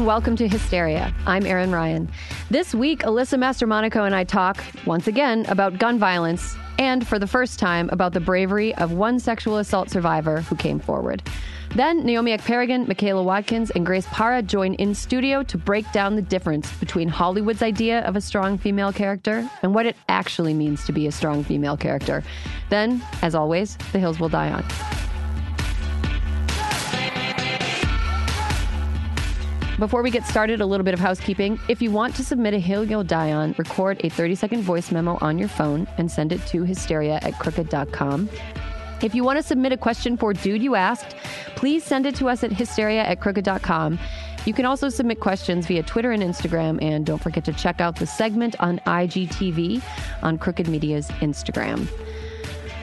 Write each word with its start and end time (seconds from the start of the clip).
And 0.00 0.06
welcome 0.06 0.34
to 0.36 0.48
Hysteria. 0.48 1.12
I'm 1.26 1.44
Erin 1.44 1.72
Ryan. 1.72 2.08
This 2.48 2.74
week, 2.74 3.00
Alyssa 3.00 3.38
Mastromonaco 3.38 4.06
and 4.06 4.14
I 4.14 4.24
talk 4.24 4.64
once 4.86 5.06
again 5.06 5.44
about 5.46 5.78
gun 5.78 5.98
violence 5.98 6.56
and, 6.78 7.06
for 7.06 7.18
the 7.18 7.26
first 7.26 7.58
time, 7.58 7.90
about 7.92 8.14
the 8.14 8.20
bravery 8.20 8.74
of 8.76 8.92
one 8.92 9.18
sexual 9.18 9.58
assault 9.58 9.90
survivor 9.90 10.40
who 10.40 10.56
came 10.56 10.80
forward. 10.80 11.22
Then, 11.74 12.06
Naomi 12.06 12.34
Ekperigin, 12.34 12.88
Michaela 12.88 13.22
Watkins, 13.22 13.72
and 13.72 13.84
Grace 13.84 14.06
Parra 14.06 14.40
join 14.40 14.72
in 14.72 14.94
studio 14.94 15.42
to 15.42 15.58
break 15.58 15.84
down 15.92 16.16
the 16.16 16.22
difference 16.22 16.72
between 16.78 17.06
Hollywood's 17.06 17.60
idea 17.60 18.00
of 18.06 18.16
a 18.16 18.22
strong 18.22 18.56
female 18.56 18.94
character 18.94 19.46
and 19.60 19.74
what 19.74 19.84
it 19.84 19.96
actually 20.08 20.54
means 20.54 20.82
to 20.86 20.92
be 20.92 21.08
a 21.08 21.12
strong 21.12 21.44
female 21.44 21.76
character. 21.76 22.24
Then, 22.70 23.02
as 23.20 23.34
always, 23.34 23.76
the 23.92 23.98
hills 23.98 24.18
will 24.18 24.30
die 24.30 24.50
on. 24.50 24.64
Before 29.80 30.02
we 30.02 30.10
get 30.10 30.26
started, 30.26 30.60
a 30.60 30.66
little 30.66 30.84
bit 30.84 30.92
of 30.92 31.00
housekeeping. 31.00 31.58
If 31.66 31.80
you 31.80 31.90
want 31.90 32.14
to 32.16 32.22
submit 32.22 32.52
a 32.52 32.58
Hill 32.58 32.84
You'll 32.84 33.02
Die 33.02 33.32
On, 33.32 33.54
record 33.56 33.98
a 34.04 34.10
30 34.10 34.34
second 34.34 34.60
voice 34.60 34.92
memo 34.92 35.16
on 35.22 35.38
your 35.38 35.48
phone 35.48 35.88
and 35.96 36.12
send 36.12 36.32
it 36.32 36.46
to 36.48 36.64
hysteria 36.64 37.18
at 37.22 37.38
crooked.com. 37.38 38.28
If 39.00 39.14
you 39.14 39.24
want 39.24 39.38
to 39.38 39.42
submit 39.42 39.72
a 39.72 39.78
question 39.78 40.18
for 40.18 40.34
Dude 40.34 40.62
You 40.62 40.74
Asked, 40.74 41.16
please 41.56 41.82
send 41.82 42.04
it 42.04 42.14
to 42.16 42.28
us 42.28 42.44
at 42.44 42.52
hysteria 42.52 43.04
at 43.04 43.22
crooked.com. 43.22 43.98
You 44.44 44.52
can 44.52 44.66
also 44.66 44.90
submit 44.90 45.18
questions 45.18 45.66
via 45.66 45.82
Twitter 45.82 46.12
and 46.12 46.22
Instagram, 46.22 46.82
and 46.82 47.06
don't 47.06 47.22
forget 47.22 47.46
to 47.46 47.52
check 47.54 47.80
out 47.80 47.96
the 47.96 48.06
segment 48.06 48.56
on 48.60 48.80
IGTV 48.80 49.82
on 50.22 50.36
Crooked 50.36 50.68
Media's 50.68 51.08
Instagram. 51.22 51.88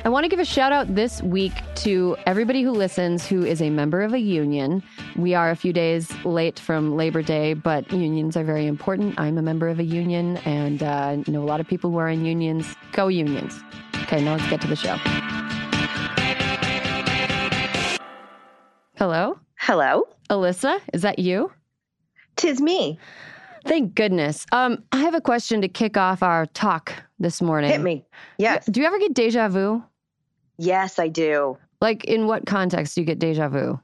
I 0.07 0.09
want 0.09 0.23
to 0.23 0.29
give 0.29 0.39
a 0.39 0.45
shout 0.45 0.71
out 0.71 0.95
this 0.95 1.21
week 1.21 1.51
to 1.83 2.15
everybody 2.25 2.61
who 2.63 2.71
listens 2.71 3.27
who 3.27 3.43
is 3.43 3.61
a 3.61 3.69
member 3.69 4.01
of 4.03 4.13
a 4.13 4.19
union. 4.19 4.81
We 5.17 5.35
are 5.35 5.49
a 5.49 5.55
few 5.57 5.73
days 5.73 6.09
late 6.23 6.57
from 6.57 6.95
Labor 6.95 7.21
Day, 7.21 7.53
but 7.53 7.91
unions 7.91 8.37
are 8.37 8.45
very 8.45 8.67
important. 8.67 9.19
I'm 9.19 9.37
a 9.37 9.41
member 9.41 9.67
of 9.67 9.79
a 9.79 9.83
union 9.83 10.37
and 10.45 10.81
uh, 10.81 11.17
know 11.27 11.43
a 11.43 11.49
lot 11.49 11.59
of 11.59 11.67
people 11.67 11.91
who 11.91 11.97
are 11.97 12.07
in 12.07 12.23
unions. 12.23 12.73
Go 12.93 13.09
unions. 13.09 13.59
Okay, 14.03 14.23
now 14.23 14.37
let's 14.37 14.49
get 14.49 14.61
to 14.61 14.67
the 14.67 14.77
show. 14.77 14.95
Hello? 18.95 19.37
Hello, 19.57 20.07
Alyssa, 20.29 20.79
is 20.93 21.01
that 21.01 21.19
you? 21.19 21.51
tis 22.37 22.61
me. 22.61 22.97
Thank 23.65 23.93
goodness. 23.93 24.45
Um, 24.53 24.85
I 24.93 24.99
have 24.99 25.15
a 25.15 25.19
question 25.19 25.59
to 25.59 25.67
kick 25.67 25.97
off 25.97 26.23
our 26.23 26.45
talk 26.45 26.93
this 27.19 27.41
morning. 27.41 27.71
Hit 27.71 27.81
me. 27.81 28.05
Yes, 28.37 28.65
Do 28.67 28.79
you 28.79 28.87
ever 28.87 28.99
get 28.99 29.13
deja 29.13 29.49
vu? 29.49 29.83
Yes, 30.57 30.99
I 30.99 31.07
do. 31.07 31.57
Like, 31.81 32.05
in 32.05 32.27
what 32.27 32.45
context 32.45 32.95
do 32.95 33.01
you 33.01 33.05
get 33.05 33.19
deja 33.19 33.49
vu? 33.49 33.79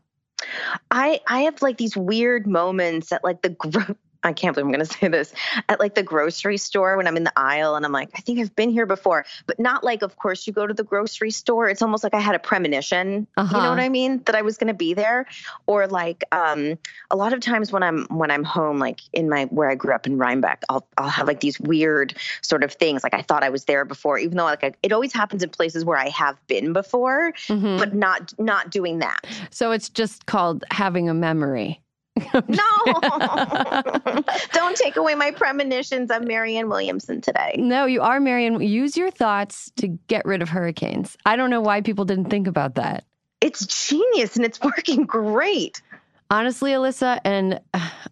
I 0.92 1.22
I 1.28 1.42
have 1.42 1.62
like 1.62 1.78
these 1.78 1.96
weird 1.96 2.48
moments 2.48 3.12
at 3.12 3.24
like 3.24 3.42
the 3.42 3.50
gro- 3.50 3.96
I 4.24 4.34
can't 4.34 4.56
believe 4.56 4.66
I'm 4.68 4.72
going 4.72 4.86
to 4.88 4.94
say 4.94 5.08
this 5.08 5.34
at 5.70 5.80
like 5.80 5.96
the 5.96 6.04
grocery 6.04 6.58
store 6.58 6.98
when 6.98 7.08
I'm 7.08 7.18
in 7.18 7.24
the 7.24 7.34
aisle 7.36 7.76
and 7.76 7.86
I'm 7.86 7.92
like 7.92 8.10
I 8.16 8.20
think 8.22 8.40
I've 8.40 8.56
been 8.56 8.70
here 8.70 8.86
before, 8.86 9.26
but 9.48 9.60
not 9.60 9.84
like 9.84 10.02
of 10.02 10.18
course 10.18 10.48
you 10.48 10.54
go 10.54 10.66
to 10.68 10.74
the 10.74 10.84
grocery 10.84 11.32
store. 11.32 11.70
It's 11.70 11.82
almost 11.82 12.04
like 12.04 12.14
I 12.14 12.20
had 12.20 12.36
a 12.36 12.40
premonition. 12.40 13.28
Uh-huh. 13.38 13.58
You 13.58 13.64
know 13.64 13.70
what 13.70 13.80
I 13.80 13.90
mean? 13.90 14.22
That 14.26 14.36
I 14.36 14.42
was 14.42 14.58
going 14.58 14.68
to 14.68 14.74
be 14.74 14.94
there, 14.94 15.26
or 15.66 15.88
like 15.88 16.24
um 16.32 16.78
a 17.12 17.16
lot 17.16 17.34
of 17.34 17.40
times 17.42 17.72
when 17.72 17.84
I'm 17.84 18.06
when 18.08 18.32
I'm 18.32 18.44
home, 18.44 18.80
like 18.80 19.02
in 19.14 19.30
my 19.30 19.46
where 19.46 19.70
I 19.70 19.76
grew 19.76 19.94
up 19.94 20.08
in 20.08 20.18
Rhinebeck, 20.18 20.64
I'll 20.70 20.88
I'll 20.98 21.10
have 21.10 21.28
like 21.28 21.42
these 21.42 21.60
weird 21.60 22.16
sort 22.42 22.64
of 22.64 22.74
things. 22.74 23.04
Like 23.04 23.14
I 23.14 23.22
thought 23.22 23.44
I 23.44 23.50
was 23.50 23.66
there 23.66 23.86
before, 23.86 24.18
even 24.18 24.38
though 24.38 24.46
like 24.46 24.64
I, 24.64 24.74
it 24.84 24.92
always 24.92 25.14
happens 25.14 25.44
in 25.44 25.50
places 25.50 25.84
where 25.86 25.98
I 25.98 26.10
have 26.10 26.38
been 26.48 26.74
before, 26.74 27.34
Mhm. 27.48 27.78
but 27.78 27.94
not 27.94 28.34
not 28.40 28.70
doing 28.70 29.00
that. 29.00 29.20
So 29.52 29.72
it's 29.72 29.90
just 29.90 30.26
called 30.26 30.64
having 30.72 31.10
a 31.10 31.14
memory. 31.14 31.80
No, 32.16 32.34
don't 34.54 34.76
take 34.76 34.98
away 34.98 35.16
my 35.16 35.32
premonitions. 35.32 36.12
I'm 36.12 36.26
Marianne 36.26 36.70
Williamson 36.70 37.22
today. 37.22 37.56
No, 37.58 37.86
you 37.86 38.02
are, 38.02 38.20
Marianne. 38.20 38.62
Use 38.62 38.96
your 38.96 39.12
thoughts 39.12 39.72
to 39.78 39.88
get 39.88 40.26
rid 40.26 40.42
of 40.42 40.50
hurricanes. 40.50 41.18
I 41.26 41.36
don't 41.36 41.50
know 41.50 41.62
why 41.62 41.82
people 41.82 42.06
didn't 42.06 42.30
think 42.30 42.48
about 42.48 42.76
that. 42.76 43.06
It's 43.42 43.66
genius 43.66 44.36
and 44.36 44.46
it's 44.46 44.62
working 44.62 45.06
great. 45.06 45.82
Honestly, 46.30 46.72
Alyssa, 46.72 47.20
and 47.24 47.60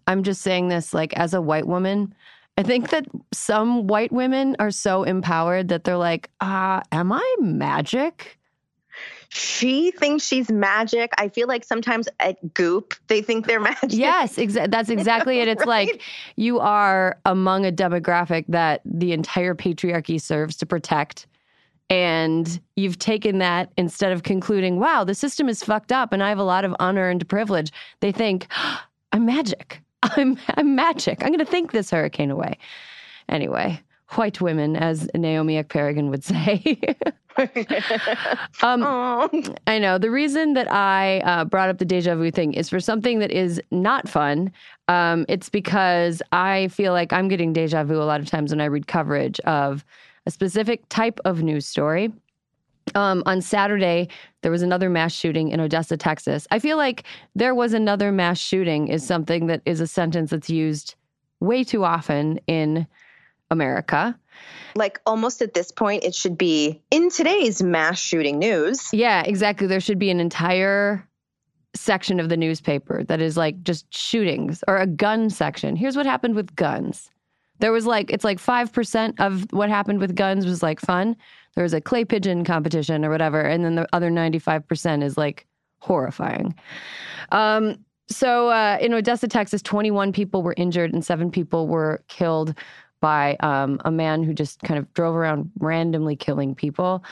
I'm 0.07 0.23
just 0.23 0.41
saying 0.41 0.67
this 0.67 0.93
like 0.93 1.13
as 1.13 1.33
a 1.33 1.41
white 1.41 1.67
woman, 1.67 2.13
I 2.57 2.63
think 2.63 2.89
that 2.89 3.05
some 3.31 3.87
white 3.87 4.11
women 4.11 4.55
are 4.59 4.71
so 4.71 5.03
empowered 5.03 5.69
that 5.69 5.83
they're 5.83 5.97
like, 5.97 6.29
uh, 6.41 6.81
am 6.91 7.11
I 7.11 7.35
magic? 7.39 8.37
She 9.33 9.91
thinks 9.91 10.25
she's 10.25 10.51
magic. 10.51 11.11
I 11.17 11.29
feel 11.29 11.47
like 11.47 11.63
sometimes 11.63 12.09
at 12.19 12.53
Goop, 12.53 12.93
they 13.07 13.21
think 13.21 13.47
they're 13.47 13.59
magic. 13.71 13.93
Yes, 13.93 14.35
exa- 14.35 14.69
that's 14.69 14.89
exactly 14.97 15.39
it. 15.39 15.47
It's 15.47 15.65
Right? 15.65 15.87
like 15.87 16.01
you 16.35 16.59
are 16.59 17.17
among 17.25 17.65
a 17.65 17.71
demographic 17.71 18.43
that 18.49 18.81
the 18.83 19.13
entire 19.13 19.55
patriarchy 19.55 20.19
serves 20.19 20.57
to 20.57 20.65
protect. 20.65 21.27
And 21.89 22.59
you've 22.75 22.99
taken 22.99 23.37
that 23.39 23.71
instead 23.77 24.11
of 24.11 24.23
concluding, 24.23 24.79
wow, 24.79 25.03
the 25.05 25.15
system 25.15 25.47
is 25.49 25.63
fucked 25.63 25.91
up 25.93 26.11
and 26.13 26.21
I 26.21 26.29
have 26.29 26.37
a 26.37 26.43
lot 26.43 26.65
of 26.65 26.75
unearned 26.79 27.27
privilege. 27.29 27.71
They 28.01 28.11
think, 28.11 28.47
I'm 29.13 29.25
magic. 29.25 29.81
I'm, 30.03 30.37
I'm 30.55 30.75
magic. 30.75 31.21
I'm 31.21 31.29
going 31.29 31.39
to 31.39 31.45
think 31.45 31.71
this 31.71 31.89
hurricane 31.91 32.31
away. 32.31 32.57
Anyway, 33.29 33.81
white 34.15 34.41
women, 34.41 34.75
as 34.75 35.09
Naomi 35.15 35.61
Ekperigin 35.61 36.09
would 36.09 36.23
say. 36.23 36.79
um. 38.63 38.83
I 39.67 39.79
know. 39.79 39.97
The 39.97 40.11
reason 40.11 40.53
that 40.53 40.71
I 40.71 41.19
uh, 41.19 41.45
brought 41.45 41.69
up 41.69 41.77
the 41.77 41.85
deja 41.85 42.15
vu 42.15 42.31
thing 42.31 42.53
is 42.53 42.69
for 42.69 42.79
something 42.79 43.19
that 43.19 43.31
is 43.31 43.61
not 43.71 44.07
fun. 44.07 44.51
Um, 44.87 45.25
it's 45.29 45.49
because 45.49 46.21
I 46.31 46.67
feel 46.69 46.93
like 46.93 47.13
I'm 47.13 47.27
getting 47.27 47.53
deja 47.53 47.83
vu 47.83 48.01
a 48.01 48.03
lot 48.03 48.19
of 48.19 48.27
times 48.27 48.51
when 48.51 48.61
I 48.61 48.65
read 48.65 48.87
coverage 48.87 49.39
of 49.41 49.85
a 50.25 50.31
specific 50.31 50.87
type 50.89 51.19
of 51.25 51.41
news 51.41 51.65
story. 51.65 52.11
Um, 52.95 53.23
on 53.25 53.41
Saturday, 53.41 54.09
there 54.41 54.51
was 54.51 54.61
another 54.61 54.89
mass 54.89 55.13
shooting 55.13 55.49
in 55.49 55.59
Odessa, 55.59 55.97
Texas. 55.97 56.47
I 56.51 56.59
feel 56.59 56.77
like 56.77 57.03
there 57.35 57.55
was 57.55 57.73
another 57.73 58.11
mass 58.11 58.37
shooting 58.37 58.87
is 58.87 59.05
something 59.05 59.47
that 59.47 59.61
is 59.65 59.79
a 59.79 59.87
sentence 59.87 60.31
that's 60.31 60.49
used 60.49 60.95
way 61.39 61.63
too 61.63 61.83
often 61.85 62.39
in 62.47 62.87
America. 63.49 64.17
Like 64.75 64.99
almost 65.05 65.41
at 65.41 65.53
this 65.53 65.71
point, 65.71 66.03
it 66.03 66.15
should 66.15 66.37
be 66.37 66.81
in 66.91 67.09
today's 67.09 67.61
mass 67.61 67.99
shooting 67.99 68.39
news. 68.39 68.89
Yeah, 68.93 69.23
exactly. 69.23 69.67
There 69.67 69.79
should 69.79 69.99
be 69.99 70.09
an 70.09 70.19
entire 70.19 71.07
section 71.73 72.19
of 72.19 72.29
the 72.29 72.37
newspaper 72.37 73.03
that 73.05 73.21
is 73.21 73.37
like 73.37 73.61
just 73.63 73.93
shootings 73.93 74.63
or 74.67 74.77
a 74.77 74.87
gun 74.87 75.29
section. 75.29 75.75
Here's 75.75 75.95
what 75.95 76.05
happened 76.05 76.35
with 76.35 76.55
guns. 76.55 77.09
There 77.59 77.71
was 77.71 77.85
like, 77.85 78.11
it's 78.11 78.23
like 78.23 78.39
5% 78.39 79.19
of 79.19 79.45
what 79.51 79.69
happened 79.69 79.99
with 79.99 80.15
guns 80.15 80.45
was 80.45 80.63
like 80.63 80.79
fun. 80.79 81.15
There 81.55 81.63
was 81.63 81.73
a 81.73 81.81
clay 81.81 82.05
pigeon 82.05 82.43
competition 82.43 83.05
or 83.05 83.09
whatever. 83.09 83.41
And 83.41 83.63
then 83.63 83.75
the 83.75 83.87
other 83.93 84.09
95% 84.09 85.03
is 85.03 85.17
like 85.17 85.45
horrifying. 85.79 86.55
Um, 87.31 87.77
so 88.09 88.49
uh, 88.49 88.77
in 88.81 88.93
Odessa, 88.93 89.27
Texas, 89.27 89.61
21 89.61 90.11
people 90.11 90.43
were 90.43 90.55
injured 90.57 90.93
and 90.93 91.05
seven 91.05 91.31
people 91.31 91.67
were 91.67 92.03
killed 92.07 92.55
by 93.01 93.35
um, 93.41 93.81
a 93.83 93.91
man 93.91 94.23
who 94.23 94.33
just 94.33 94.61
kind 94.61 94.77
of 94.77 94.91
drove 94.93 95.15
around 95.15 95.51
randomly 95.59 96.15
killing 96.15 96.55
people. 96.55 97.03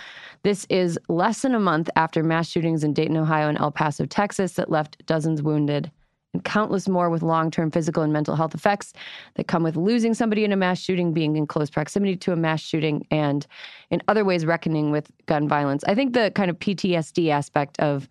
This 0.44 0.66
is 0.70 0.98
less 1.10 1.42
than 1.42 1.56
a 1.56 1.60
month 1.60 1.90
after 1.96 2.24
mass 2.24 2.48
shootings 2.48 2.84
in 2.84 2.94
Dayton, 2.94 3.18
Ohio, 3.18 3.50
and 3.50 3.58
El 3.58 3.72
Paso, 3.72 4.06
Texas, 4.06 4.54
that 4.54 4.72
left 4.72 5.06
dozens 5.06 5.42
wounded 5.42 5.92
and 6.34 6.44
countless 6.44 6.88
more 6.88 7.10
with 7.10 7.24
long 7.24 7.50
term 7.52 7.72
physical 7.72 8.04
and 8.04 8.14
mental 8.14 8.36
health 8.36 8.54
effects 8.54 8.94
that 9.36 9.48
come 9.48 9.64
with 9.64 9.76
losing 9.76 10.14
somebody 10.14 10.44
in 10.44 10.52
a 10.52 10.56
mass 10.56 10.80
shooting, 10.80 11.12
being 11.12 11.36
in 11.36 11.48
close 11.48 11.70
proximity 11.70 12.16
to 12.16 12.32
a 12.32 12.36
mass 12.36 12.62
shooting, 12.62 13.06
and 13.12 13.48
in 13.90 14.02
other 14.08 14.24
ways 14.24 14.46
reckoning 14.46 14.92
with 14.92 15.12
gun 15.26 15.48
violence. 15.48 15.84
I 15.86 15.96
think 15.96 16.14
the 16.14 16.32
kind 16.36 16.50
of 16.52 16.60
PTSD 16.60 17.30
aspect 17.32 17.80
of 17.80 18.08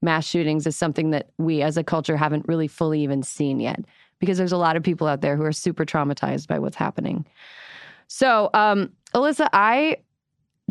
mass 0.00 0.26
shootings 0.26 0.66
is 0.66 0.76
something 0.76 1.10
that 1.10 1.30
we 1.38 1.60
as 1.60 1.76
a 1.76 1.84
culture 1.84 2.16
haven't 2.16 2.48
really 2.48 2.68
fully 2.68 3.02
even 3.02 3.22
seen 3.22 3.60
yet 3.60 3.80
because 4.18 4.38
there's 4.38 4.52
a 4.52 4.56
lot 4.56 4.76
of 4.76 4.82
people 4.82 5.06
out 5.06 5.20
there 5.20 5.36
who 5.36 5.44
are 5.44 5.52
super 5.52 5.84
traumatized 5.84 6.46
by 6.46 6.58
what's 6.58 6.76
happening. 6.76 7.26
So, 8.08 8.50
um, 8.54 8.92
Alyssa, 9.14 9.48
I 9.52 9.98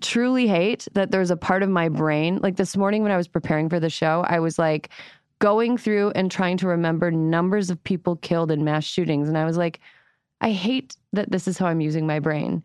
truly 0.02 0.48
hate 0.48 0.88
that 0.94 1.12
there's 1.12 1.32
a 1.32 1.38
part 1.38 1.64
of 1.64 1.70
my 1.70 1.90
brain, 1.90 2.40
like 2.42 2.56
this 2.58 2.78
morning 2.78 3.04
when 3.04 3.12
I 3.12 3.18
was 3.18 3.28
preparing 3.28 3.70
for 3.70 3.80
the 3.80 3.90
show, 3.90 4.24
I 4.28 4.40
was 4.40 4.60
like 4.60 4.90
going 5.40 5.78
through 5.78 6.12
and 6.12 6.32
trying 6.32 6.58
to 6.58 6.68
remember 6.68 7.12
numbers 7.12 7.70
of 7.70 7.84
people 7.84 8.16
killed 8.18 8.52
in 8.52 8.64
mass 8.64 8.84
shootings. 8.84 9.28
And 9.28 9.38
I 9.38 9.46
was 9.46 9.58
like, 9.58 9.80
I 10.42 10.52
hate 10.52 10.96
that 11.14 11.32
this 11.32 11.48
is 11.48 11.58
how 11.58 11.68
I'm 11.68 11.82
using 11.82 12.06
my 12.06 12.20
brain. 12.20 12.64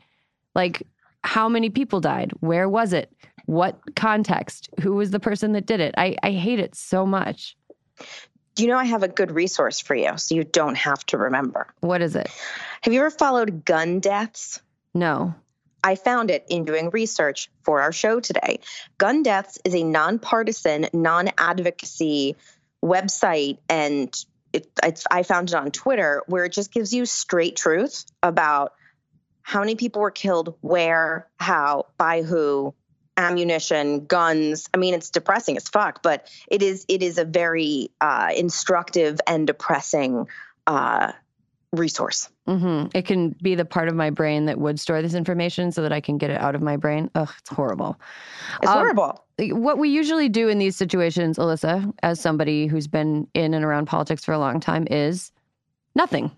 Like, 0.55 0.83
how 1.25 1.49
many 1.49 1.71
people 1.71 2.01
died? 2.01 2.33
Where 2.41 2.69
was 2.69 2.93
it? 2.93 3.13
What 3.47 3.79
context? 3.97 4.69
Who 4.81 4.95
was 4.95 5.11
the 5.11 5.21
person 5.21 5.53
that 5.53 5.67
did 5.67 5.81
it? 5.81 5.95
I, 5.97 6.17
I 6.23 6.33
hate 6.33 6.61
it 6.61 6.75
so 6.75 7.07
much. 7.07 7.57
Do 8.55 8.63
you 8.63 8.69
know 8.69 8.79
I 8.79 8.85
have 8.85 9.03
a 9.03 9.09
good 9.09 9.33
resource 9.33 9.81
for 9.81 9.95
you 9.95 10.17
so 10.17 10.35
you 10.35 10.45
don't 10.45 10.77
have 10.77 11.05
to 11.07 11.19
remember? 11.19 11.67
What 11.81 12.03
is 12.03 12.17
it? 12.17 12.29
Have 12.83 12.93
you 12.93 13.01
ever 13.01 13.11
followed 13.11 13.65
gun 13.65 14.01
deaths? 14.01 14.61
No. 14.95 15.35
I 15.85 15.97
found 15.97 16.31
it 16.31 16.45
in 16.49 16.65
doing 16.65 16.91
research 16.91 17.51
for 17.63 17.81
our 17.81 17.93
show 17.93 18.21
today. 18.21 18.61
Gun 18.99 19.23
Deaths 19.23 19.59
is 19.65 19.75
a 19.75 19.83
nonpartisan, 19.83 20.87
non 20.93 21.31
advocacy 21.39 22.37
website, 22.85 23.59
and 23.69 24.15
it, 24.53 24.69
I 25.11 25.23
found 25.23 25.51
it 25.51 25.55
on 25.55 25.71
Twitter 25.71 26.23
where 26.27 26.45
it 26.45 26.53
just 26.53 26.73
gives 26.73 26.93
you 26.93 27.07
straight 27.07 27.57
truth 27.57 28.05
about 28.23 28.75
how 29.43 29.61
many 29.61 29.75
people 29.75 30.03
were 30.03 30.11
killed, 30.11 30.55
where, 30.61 31.29
how, 31.37 31.87
by 31.97 32.23
who, 32.23 32.75
ammunition, 33.17 34.07
guns. 34.07 34.69
I 34.73 34.77
mean, 34.79 34.95
it's 34.95 35.11
depressing 35.11 35.57
as 35.57 35.69
fuck, 35.69 36.03
but 36.03 36.31
it 36.49 36.63
is 36.63 36.85
it 36.89 37.03
is 37.03 37.19
a 37.19 37.25
very 37.25 37.91
uh, 38.01 38.31
instructive 38.37 39.21
and 39.27 39.47
depressing 39.47 40.27
uh, 40.67 41.13
resource. 41.73 42.29
Mm-hmm. 42.47 42.89
It 42.95 43.07
can 43.07 43.31
be 43.43 43.55
the 43.55 43.65
part 43.65 43.89
of 43.89 43.95
my 43.95 44.11
brain 44.11 44.47
that 44.47 44.59
would 44.59 44.79
store 44.79 45.01
this 45.03 45.15
information 45.15 45.73
so 45.73 45.83
that 45.83 45.93
I 45.93 46.01
can 46.01 46.19
get 46.19 46.31
it 46.31 46.41
out 46.41 46.55
of 46.55 46.63
my 46.63 46.77
brain. 46.77 47.11
Ugh, 47.15 47.31
it's 47.39 47.51
horrible. 47.51 47.99
It's 48.63 48.71
um, 48.71 48.79
horrible. 48.79 49.25
What 49.39 49.79
we 49.79 49.89
usually 49.89 50.29
do 50.29 50.49
in 50.49 50.59
these 50.59 50.77
situations, 50.77 51.39
Alyssa, 51.39 51.93
as 52.03 52.21
somebody 52.21 52.67
who's 52.67 52.87
been 52.87 53.27
in 53.35 53.55
and 53.55 53.65
around 53.65 53.87
politics 53.87 54.25
for 54.25 54.33
a 54.33 54.39
long 54.39 54.61
time, 54.61 54.87
is 54.91 55.33
nothing. 55.95 56.31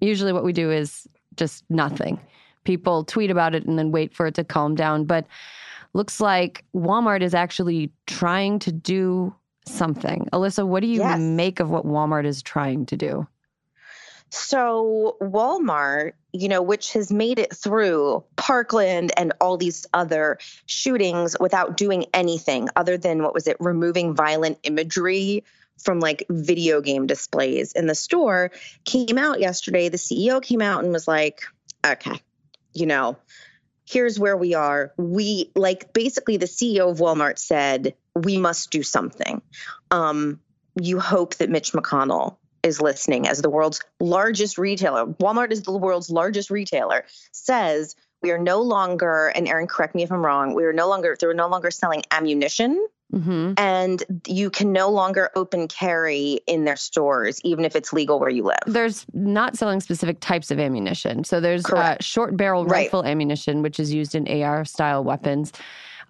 Usually, 0.00 0.32
what 0.32 0.44
we 0.44 0.52
do 0.52 0.70
is 0.70 1.06
just 1.36 1.64
nothing. 1.68 2.20
People 2.64 3.04
tweet 3.04 3.30
about 3.30 3.54
it 3.54 3.64
and 3.66 3.78
then 3.78 3.92
wait 3.92 4.14
for 4.14 4.26
it 4.26 4.34
to 4.34 4.44
calm 4.44 4.74
down. 4.74 5.04
But 5.04 5.26
looks 5.94 6.20
like 6.20 6.64
Walmart 6.74 7.22
is 7.22 7.34
actually 7.34 7.92
trying 8.06 8.58
to 8.60 8.72
do 8.72 9.34
something. 9.66 10.28
Alyssa, 10.32 10.66
what 10.66 10.80
do 10.80 10.86
you 10.86 11.00
yes. 11.00 11.18
make 11.18 11.60
of 11.60 11.70
what 11.70 11.86
Walmart 11.86 12.24
is 12.24 12.42
trying 12.42 12.86
to 12.86 12.96
do? 12.96 13.26
So, 14.30 15.16
Walmart, 15.22 16.12
you 16.32 16.48
know, 16.48 16.60
which 16.60 16.92
has 16.92 17.10
made 17.10 17.38
it 17.38 17.54
through 17.54 18.24
Parkland 18.36 19.10
and 19.16 19.32
all 19.40 19.56
these 19.56 19.86
other 19.94 20.38
shootings 20.66 21.36
without 21.40 21.76
doing 21.76 22.06
anything 22.12 22.68
other 22.76 22.98
than 22.98 23.22
what 23.22 23.32
was 23.32 23.46
it, 23.46 23.56
removing 23.58 24.14
violent 24.14 24.58
imagery 24.64 25.44
from 25.78 26.00
like 26.00 26.26
video 26.28 26.80
game 26.80 27.06
displays 27.06 27.72
in 27.72 27.86
the 27.86 27.94
store, 27.94 28.50
came 28.84 29.16
out 29.16 29.40
yesterday. 29.40 29.88
The 29.88 29.96
CEO 29.96 30.42
came 30.42 30.60
out 30.60 30.84
and 30.84 30.92
was 30.92 31.08
like, 31.08 31.42
okay, 31.86 32.20
you 32.74 32.86
know, 32.86 33.16
here's 33.88 34.18
where 34.18 34.36
we 34.36 34.54
are. 34.54 34.92
We 34.96 35.50
like 35.54 35.92
basically 35.92 36.36
the 36.36 36.46
CEO 36.46 36.90
of 36.90 36.98
Walmart 36.98 37.38
said, 37.38 37.94
we 38.14 38.38
must 38.38 38.70
do 38.70 38.82
something. 38.82 39.40
Um, 39.90 40.40
you 40.80 41.00
hope 41.00 41.36
that 41.36 41.50
Mitch 41.50 41.72
McConnell 41.72 42.36
is 42.62 42.80
listening 42.80 43.26
as 43.26 43.40
the 43.40 43.50
world's 43.50 43.80
largest 44.00 44.58
retailer. 44.58 45.06
Walmart 45.06 45.52
is 45.52 45.62
the 45.62 45.76
world's 45.76 46.10
largest 46.10 46.50
retailer, 46.50 47.04
says 47.32 47.96
we 48.22 48.30
are 48.30 48.38
no 48.38 48.62
longer, 48.62 49.28
and 49.28 49.48
Erin, 49.48 49.68
correct 49.68 49.94
me 49.94 50.02
if 50.02 50.12
I'm 50.12 50.24
wrong, 50.24 50.54
we 50.54 50.64
are 50.64 50.72
no 50.72 50.88
longer, 50.88 51.16
they're 51.18 51.34
no 51.34 51.48
longer 51.48 51.70
selling 51.70 52.02
ammunition. 52.10 52.86
Mm-hmm. 53.12 53.54
And 53.56 54.22
you 54.26 54.50
can 54.50 54.72
no 54.72 54.90
longer 54.90 55.30
open 55.34 55.66
carry 55.66 56.40
in 56.46 56.64
their 56.64 56.76
stores, 56.76 57.40
even 57.42 57.64
if 57.64 57.74
it's 57.74 57.92
legal 57.92 58.20
where 58.20 58.28
you 58.28 58.42
live. 58.42 58.58
There's 58.66 59.06
not 59.14 59.56
selling 59.56 59.80
specific 59.80 60.20
types 60.20 60.50
of 60.50 60.58
ammunition. 60.58 61.24
So 61.24 61.40
there's 61.40 61.64
uh, 61.66 61.96
short 62.00 62.36
barrel 62.36 62.64
right. 62.64 62.84
rifle 62.84 63.04
ammunition, 63.04 63.62
which 63.62 63.80
is 63.80 63.94
used 63.94 64.14
in 64.14 64.28
AR 64.42 64.64
style 64.64 65.04
weapons. 65.04 65.52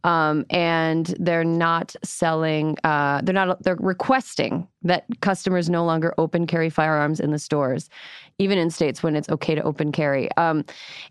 Um, 0.05 0.45
and 0.51 1.07
they're 1.19 1.45
not 1.45 1.95
selling. 2.05 2.77
Uh, 2.85 3.21
they're 3.23 3.35
not. 3.35 3.63
They're 3.63 3.77
requesting 3.81 4.69
that 4.83 5.05
customers 5.21 5.69
no 5.69 5.85
longer 5.85 6.15
open 6.19 6.47
carry 6.47 6.71
firearms 6.71 7.19
in 7.19 7.33
the 7.33 7.39
stores, 7.39 7.91
even 8.39 8.59
in 8.59 8.71
states 8.71 9.03
when 9.03 9.17
it's 9.17 9.29
okay 9.29 9.57
to 9.57 9.63
open 9.63 9.91
carry. 9.91 10.31
Um, 10.37 10.65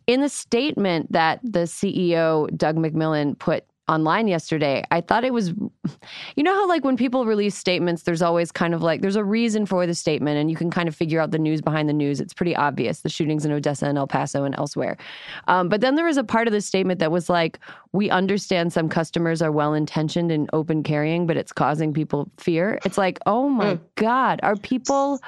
in 0.07 0.21
the 0.21 0.29
statement 0.29 1.11
that 1.11 1.41
the 1.43 1.63
CEO 1.63 2.55
Doug 2.57 2.77
McMillon 2.77 3.37
put 3.37 3.65
online 3.87 4.27
yesterday. 4.27 4.83
I 4.91 5.01
thought 5.01 5.23
it 5.23 5.33
was, 5.33 5.53
you 6.35 6.43
know, 6.43 6.53
how 6.53 6.67
like 6.67 6.83
when 6.83 6.97
people 6.97 7.25
release 7.25 7.55
statements, 7.55 8.03
there's 8.03 8.21
always 8.21 8.51
kind 8.51 8.73
of 8.73 8.81
like, 8.81 9.01
there's 9.01 9.15
a 9.15 9.23
reason 9.23 9.65
for 9.65 9.87
the 9.87 9.93
statement 9.93 10.37
and 10.37 10.49
you 10.49 10.57
can 10.57 10.69
kind 10.69 10.89
of 10.89 10.95
figure 10.95 11.19
out 11.19 11.31
the 11.31 11.39
news 11.39 11.61
behind 11.61 11.87
the 11.87 11.93
news. 11.93 12.19
It's 12.19 12.33
pretty 12.33 12.55
obvious 12.55 13.01
the 13.01 13.09
shootings 13.09 13.45
in 13.45 13.51
Odessa 13.51 13.85
and 13.85 13.97
El 13.97 14.07
Paso 14.07 14.43
and 14.43 14.55
elsewhere. 14.55 14.97
Um, 15.47 15.69
but 15.69 15.81
then 15.81 15.95
there 15.95 16.05
was 16.05 16.17
a 16.17 16.23
part 16.23 16.47
of 16.47 16.53
the 16.53 16.61
statement 16.61 16.99
that 16.99 17.11
was 17.11 17.29
like, 17.29 17.59
we 17.93 18.09
understand 18.09 18.73
some 18.73 18.89
customers 18.89 19.41
are 19.41 19.51
well 19.51 19.73
intentioned 19.73 20.31
in 20.31 20.47
open 20.51 20.83
carrying, 20.83 21.25
but 21.25 21.37
it's 21.37 21.53
causing 21.53 21.93
people 21.93 22.29
fear. 22.37 22.79
It's 22.83 22.97
like, 22.97 23.19
oh 23.25 23.47
my 23.47 23.75
mm. 23.75 23.79
God, 23.95 24.39
are 24.43 24.55
people 24.57 25.21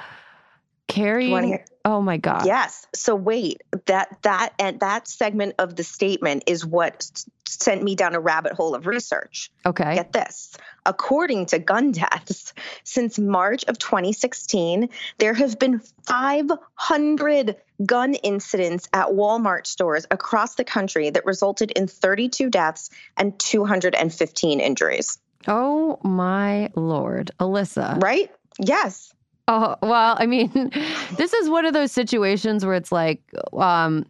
carrying? 0.90 1.58
Oh 1.84 2.00
my 2.00 2.18
god. 2.18 2.46
Yes. 2.46 2.86
So 2.94 3.14
wait, 3.14 3.62
that 3.86 4.18
that 4.22 4.52
and 4.58 4.80
that 4.80 5.08
segment 5.08 5.54
of 5.58 5.76
the 5.76 5.84
statement 5.84 6.44
is 6.46 6.64
what 6.64 7.10
sent 7.46 7.82
me 7.82 7.94
down 7.94 8.14
a 8.14 8.20
rabbit 8.20 8.52
hole 8.52 8.74
of 8.74 8.86
research. 8.86 9.50
Okay. 9.66 9.94
Get 9.94 10.12
this. 10.12 10.56
According 10.86 11.46
to 11.46 11.58
gun 11.58 11.92
deaths, 11.92 12.52
since 12.84 13.18
March 13.18 13.64
of 13.64 13.78
2016, 13.78 14.88
there 15.18 15.34
have 15.34 15.58
been 15.58 15.80
500 16.06 17.56
gun 17.84 18.14
incidents 18.14 18.88
at 18.92 19.08
Walmart 19.08 19.66
stores 19.66 20.06
across 20.10 20.54
the 20.54 20.64
country 20.64 21.10
that 21.10 21.24
resulted 21.24 21.70
in 21.70 21.86
32 21.86 22.50
deaths 22.50 22.90
and 23.16 23.38
215 23.38 24.60
injuries. 24.60 25.18
Oh 25.48 25.98
my 26.02 26.70
lord, 26.74 27.30
Alyssa. 27.40 28.02
Right? 28.02 28.30
Yes. 28.58 29.14
Oh, 29.52 29.74
well, 29.82 30.16
I 30.20 30.26
mean, 30.26 30.52
this 31.16 31.32
is 31.32 31.50
one 31.50 31.66
of 31.66 31.74
those 31.74 31.90
situations 31.90 32.64
where 32.64 32.76
it's 32.76 32.92
like 32.92 33.20
um, 33.52 34.06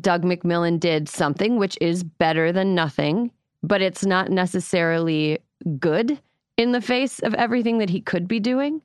Doug 0.00 0.22
McMillon 0.22 0.80
did 0.80 1.06
something 1.06 1.58
which 1.58 1.76
is 1.82 2.02
better 2.02 2.50
than 2.50 2.74
nothing, 2.74 3.30
but 3.62 3.82
it's 3.82 4.06
not 4.06 4.30
necessarily 4.30 5.38
good 5.78 6.18
in 6.56 6.72
the 6.72 6.80
face 6.80 7.18
of 7.18 7.34
everything 7.34 7.76
that 7.76 7.90
he 7.90 8.00
could 8.00 8.26
be 8.26 8.40
doing. 8.40 8.80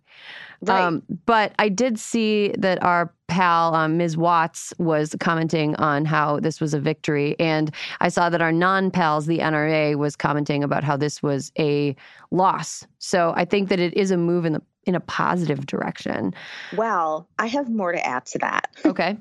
Right. 0.62 0.81
Um, 0.81 1.02
but 1.26 1.54
I 1.60 1.70
did 1.70 1.98
see 1.98 2.54
that 2.58 2.84
our 2.84 3.14
pal, 3.28 3.74
um, 3.74 3.96
Ms. 3.96 4.18
Watts, 4.18 4.74
was 4.80 5.16
commenting 5.22 5.78
on 5.78 6.04
how 6.04 6.42
this 6.42 6.60
was 6.60 6.74
a 6.74 6.80
victory. 6.80 7.40
And 7.40 7.74
I 8.02 8.10
saw 8.10 8.30
that 8.30 8.42
our 8.42 8.52
non 8.52 8.92
pals, 8.92 9.28
the 9.28 9.40
NRA, 9.40 9.96
was 9.96 10.18
commenting 10.18 10.62
about 10.62 10.84
how 10.84 10.98
this 10.98 11.24
was 11.24 11.53
a 11.58 11.96
loss. 12.32 12.86
So 12.98 13.34
I 13.38 13.46
think 13.46 13.70
that 13.70 13.80
it 13.80 13.94
is 13.94 14.12
a 14.12 14.18
move 14.18 14.44
in 14.44 14.51
the 14.51 14.62
in 14.89 14.96
a 14.96 15.00
positive 15.00 15.67
direction. 15.67 16.34
Well, 16.75 17.29
I 17.38 17.46
have 17.46 17.69
more 17.69 17.91
to 17.91 18.03
add 18.03 18.25
to 18.27 18.39
that. 18.39 18.72
Okay. 18.84 19.17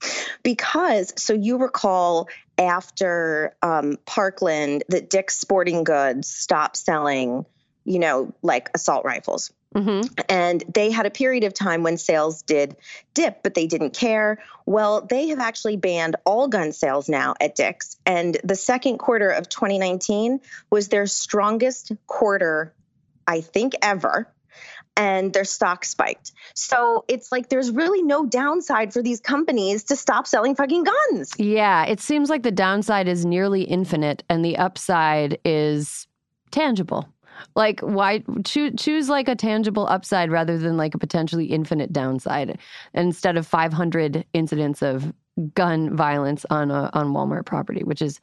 because, 0.42 1.12
so 1.18 1.34
you 1.34 1.58
recall 1.58 2.30
after 2.56 3.54
um, 3.60 3.98
Parkland 4.06 4.82
that 4.88 5.10
Dick's 5.10 5.38
Sporting 5.38 5.84
Goods 5.84 6.26
stopped 6.26 6.78
selling, 6.78 7.44
you 7.84 7.98
know, 7.98 8.32
like 8.40 8.70
assault 8.72 9.04
rifles. 9.04 9.52
Mm-hmm. 9.74 10.08
And 10.30 10.64
they 10.72 10.90
had 10.90 11.04
a 11.04 11.10
period 11.10 11.44
of 11.44 11.52
time 11.52 11.82
when 11.82 11.98
sales 11.98 12.40
did 12.40 12.76
dip, 13.12 13.42
but 13.42 13.52
they 13.52 13.66
didn't 13.66 13.92
care. 13.92 14.42
Well, 14.64 15.02
they 15.02 15.28
have 15.28 15.38
actually 15.38 15.76
banned 15.76 16.16
all 16.24 16.48
gun 16.48 16.72
sales 16.72 17.10
now 17.10 17.34
at 17.38 17.56
Dick's. 17.56 17.98
And 18.06 18.38
the 18.42 18.56
second 18.56 18.96
quarter 18.96 19.28
of 19.28 19.50
2019 19.50 20.40
was 20.70 20.88
their 20.88 21.06
strongest 21.06 21.92
quarter, 22.06 22.74
I 23.26 23.42
think, 23.42 23.74
ever 23.82 24.32
and 24.96 25.32
their 25.32 25.44
stock 25.44 25.84
spiked. 25.84 26.32
So 26.54 27.04
it's 27.08 27.32
like 27.32 27.48
there's 27.48 27.70
really 27.70 28.02
no 28.02 28.26
downside 28.26 28.92
for 28.92 29.02
these 29.02 29.20
companies 29.20 29.84
to 29.84 29.96
stop 29.96 30.26
selling 30.26 30.54
fucking 30.54 30.84
guns. 30.84 31.32
Yeah, 31.38 31.84
it 31.86 32.00
seems 32.00 32.28
like 32.28 32.42
the 32.42 32.50
downside 32.50 33.08
is 33.08 33.24
nearly 33.24 33.62
infinite 33.62 34.22
and 34.28 34.44
the 34.44 34.56
upside 34.56 35.38
is 35.44 36.06
tangible. 36.50 37.08
Like 37.56 37.80
why 37.80 38.22
choose 38.44 38.72
choose 38.76 39.08
like 39.08 39.28
a 39.28 39.34
tangible 39.34 39.86
upside 39.86 40.30
rather 40.30 40.58
than 40.58 40.76
like 40.76 40.94
a 40.94 40.98
potentially 40.98 41.46
infinite 41.46 41.92
downside 41.92 42.58
instead 42.92 43.36
of 43.36 43.46
500 43.46 44.26
incidents 44.34 44.82
of 44.82 45.12
gun 45.54 45.96
violence 45.96 46.44
on 46.50 46.70
a, 46.70 46.90
on 46.92 47.14
Walmart 47.14 47.46
property, 47.46 47.82
which 47.82 48.02
is 48.02 48.20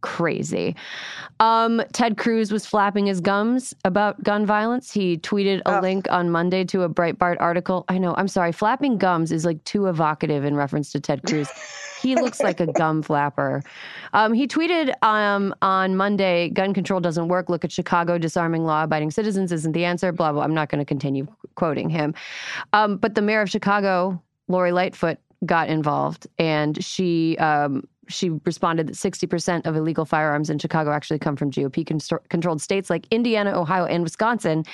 crazy. 0.00 0.76
Um, 1.40 1.82
Ted 1.92 2.16
Cruz 2.16 2.52
was 2.52 2.66
flapping 2.66 3.06
his 3.06 3.20
gums 3.20 3.74
about 3.84 4.22
gun 4.22 4.44
violence. 4.44 4.92
He 4.92 5.16
tweeted 5.18 5.60
a 5.66 5.78
oh. 5.78 5.80
link 5.80 6.06
on 6.10 6.30
Monday 6.30 6.64
to 6.64 6.82
a 6.82 6.88
Breitbart 6.88 7.36
article. 7.40 7.84
I 7.88 7.98
know, 7.98 8.14
I'm 8.16 8.28
sorry, 8.28 8.52
flapping 8.52 8.98
gums 8.98 9.32
is 9.32 9.44
like 9.44 9.62
too 9.64 9.86
evocative 9.86 10.44
in 10.44 10.54
reference 10.54 10.92
to 10.92 11.00
Ted 11.00 11.22
Cruz. 11.24 11.48
he 12.02 12.14
looks 12.14 12.40
like 12.40 12.60
a 12.60 12.66
gum 12.66 13.02
flapper. 13.02 13.62
Um, 14.12 14.32
he 14.32 14.46
tweeted 14.46 14.92
um, 15.02 15.54
on 15.62 15.96
Monday, 15.96 16.50
gun 16.50 16.74
control 16.74 17.00
doesn't 17.00 17.28
work. 17.28 17.48
Look 17.48 17.64
at 17.64 17.72
Chicago, 17.72 18.18
disarming 18.18 18.64
law 18.64 18.84
abiding 18.84 19.10
citizens 19.10 19.52
isn't 19.52 19.72
the 19.72 19.84
answer, 19.84 20.12
blah, 20.12 20.32
blah. 20.32 20.42
I'm 20.42 20.54
not 20.54 20.68
going 20.68 20.80
to 20.80 20.84
continue 20.84 21.26
quoting 21.54 21.88
him. 21.88 22.14
Um, 22.72 22.96
but 22.96 23.14
the 23.14 23.22
mayor 23.22 23.42
of 23.42 23.50
Chicago, 23.50 24.22
Lori 24.48 24.72
Lightfoot, 24.72 25.18
got 25.46 25.68
involved 25.68 26.26
and 26.38 26.82
she 26.84 27.36
um, 27.38 27.88
she 28.08 28.30
responded 28.44 28.86
that 28.88 28.94
60% 28.94 29.66
of 29.66 29.76
illegal 29.76 30.04
firearms 30.04 30.50
in 30.50 30.58
Chicago 30.58 30.90
actually 30.90 31.18
come 31.18 31.36
from 31.36 31.50
GOP 31.50 31.86
controlled 32.28 32.60
states 32.60 32.90
like 32.90 33.06
Indiana, 33.10 33.58
Ohio, 33.58 33.84
and 33.84 34.02
Wisconsin. 34.02 34.64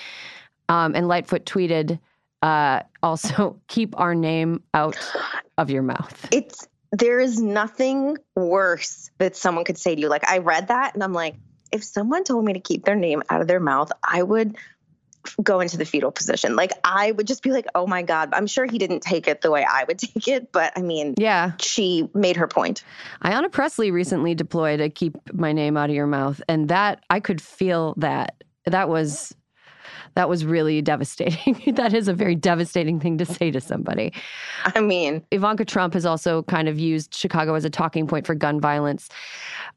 Um, 0.68 0.95
and 0.95 1.06
Lightfoot 1.06 1.45
tweeted, 1.45 1.99
uh, 2.42 2.80
also, 3.02 3.61
keep 3.68 3.99
our 3.99 4.14
name 4.14 4.62
out 4.75 4.97
of 5.59 5.71
your 5.71 5.83
mouth. 5.83 6.28
It's 6.33 6.66
there 6.92 7.21
is 7.21 7.40
nothing 7.40 8.16
worse 8.35 9.11
that 9.18 9.37
someone 9.37 9.64
could 9.64 9.78
say 9.78 9.95
to 9.95 10.00
you. 10.00 10.09
Like 10.09 10.28
I 10.28 10.38
read 10.38 10.68
that 10.68 10.95
and 10.95 11.02
I'm 11.02 11.12
like, 11.12 11.35
if 11.73 11.83
someone 11.85 12.25
told 12.25 12.45
me 12.45 12.52
to 12.52 12.61
keep 12.61 12.85
their 12.85 12.95
name 12.95 13.23
out 13.28 13.40
of 13.40 13.49
their 13.49 13.61
mouth, 13.61 13.90
I 14.02 14.23
would 14.23 14.56
go 15.42 15.61
into 15.61 15.76
the 15.76 15.85
fetal 15.85 16.11
position. 16.11 16.56
Like 16.56 16.73
I 16.85 17.12
would 17.12 17.26
just 17.26 17.42
be 17.42 17.50
like, 17.50 17.66
"Oh 17.75 17.87
my 17.87 18.02
god." 18.02 18.30
I'm 18.33 18.47
sure 18.47 18.66
he 18.66 18.78
didn't 18.78 19.00
take 19.00 19.28
it 19.28 19.40
the 19.40 19.50
way 19.50 19.64
I 19.68 19.85
would 19.85 19.99
take 20.14 20.28
it, 20.28 20.52
but 20.52 20.73
I 20.76 20.83
mean, 20.83 21.14
yeah. 21.18 21.52
She 21.61 22.09
made 22.14 22.37
her 22.37 22.49
point. 22.49 22.83
Ayanna 23.25 23.50
Pressley 23.50 23.90
recently 23.90 24.35
deployed 24.35 24.80
a 24.80 24.90
keep 24.90 25.16
my 25.33 25.52
name 25.52 25.76
out 25.76 25.90
of 25.90 25.97
your 25.97 26.06
mouth 26.06 26.40
and 26.49 26.68
that 26.68 27.04
I 27.11 27.21
could 27.21 27.40
feel 27.40 27.95
that. 27.99 28.42
That 28.68 28.88
was 28.88 29.33
that 30.16 30.28
was 30.28 30.45
really 30.45 30.83
devastating. 30.92 31.75
that 31.76 31.95
is 31.95 32.09
a 32.09 32.12
very 32.12 32.35
devastating 32.35 32.99
thing 32.99 33.18
to 33.18 33.25
say 33.25 33.52
to 33.52 33.61
somebody. 33.61 34.12
I 34.64 34.80
mean, 34.80 35.23
Ivanka 35.30 35.64
Trump 35.64 35.95
has 35.95 36.04
also 36.04 36.42
kind 36.45 36.68
of 36.68 36.80
used 36.80 37.14
Chicago 37.14 37.54
as 37.54 37.64
a 37.64 37.71
talking 37.71 38.09
point 38.09 38.26
for 38.26 38.35
gun 38.35 38.61
violence. 38.61 39.09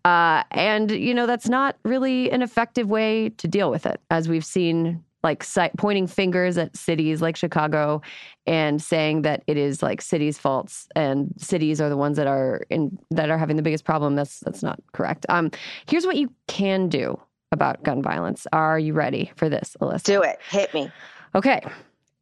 Uh, 0.04 0.44
and, 0.52 0.90
you 0.90 1.14
know, 1.14 1.28
that's 1.28 1.50
not 1.50 1.76
really 1.84 2.32
an 2.32 2.42
effective 2.42 2.90
way 2.90 3.30
to 3.30 3.48
deal 3.48 3.70
with 3.70 3.86
it, 3.86 4.02
as 4.10 4.28
we've 4.28 4.46
seen 4.46 5.04
like 5.24 5.44
pointing 5.78 6.08
fingers 6.08 6.58
at 6.58 6.76
cities 6.76 7.22
like 7.22 7.36
Chicago 7.36 8.02
and 8.48 8.82
saying 8.82 9.24
that 9.24 9.44
it 9.48 9.58
is 9.58 9.84
like 9.84 10.02
cities' 10.02 10.38
faults 10.38 10.88
and 10.96 11.34
cities 11.38 11.82
are 11.82 11.90
the 11.90 11.98
ones 11.98 12.18
that 12.18 12.28
are 12.28 12.66
in 12.70 12.98
that 13.12 13.30
are 13.30 13.38
having 13.38 13.56
the 13.56 13.62
biggest 13.62 13.84
problem. 13.84 14.16
That's 14.16 14.40
that's 14.40 14.64
not 14.64 14.80
correct. 14.94 15.26
Um, 15.30 15.52
here's 15.88 16.06
what 16.06 16.16
you 16.16 16.32
can 16.48 16.88
do 16.88 17.20
about 17.52 17.84
gun 17.84 18.02
violence. 18.02 18.48
Are 18.54 18.80
you 18.80 18.94
ready 18.94 19.32
for 19.36 19.50
this, 19.50 19.76
Alyssa? 19.82 20.04
Do 20.04 20.22
it. 20.22 20.40
Hit 20.50 20.74
me. 20.74 20.92
Okay. 21.36 21.62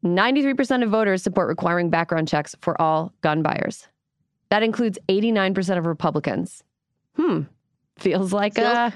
93% 0.06 0.84
of 0.84 0.90
voters 0.90 1.24
support 1.24 1.48
requiring 1.48 1.90
background 1.90 2.28
checks 2.28 2.56
for 2.62 2.80
all 2.82 3.12
gun 3.22 3.42
buyers. 3.42 3.88
That 4.50 4.64
includes 4.64 4.98
89% 5.10 5.78
of 5.78 5.86
Republicans. 5.86 6.64
Hmm. 7.16 7.42
Feels 8.00 8.32
like 8.32 8.56
feels, 8.56 8.68
a 8.68 8.94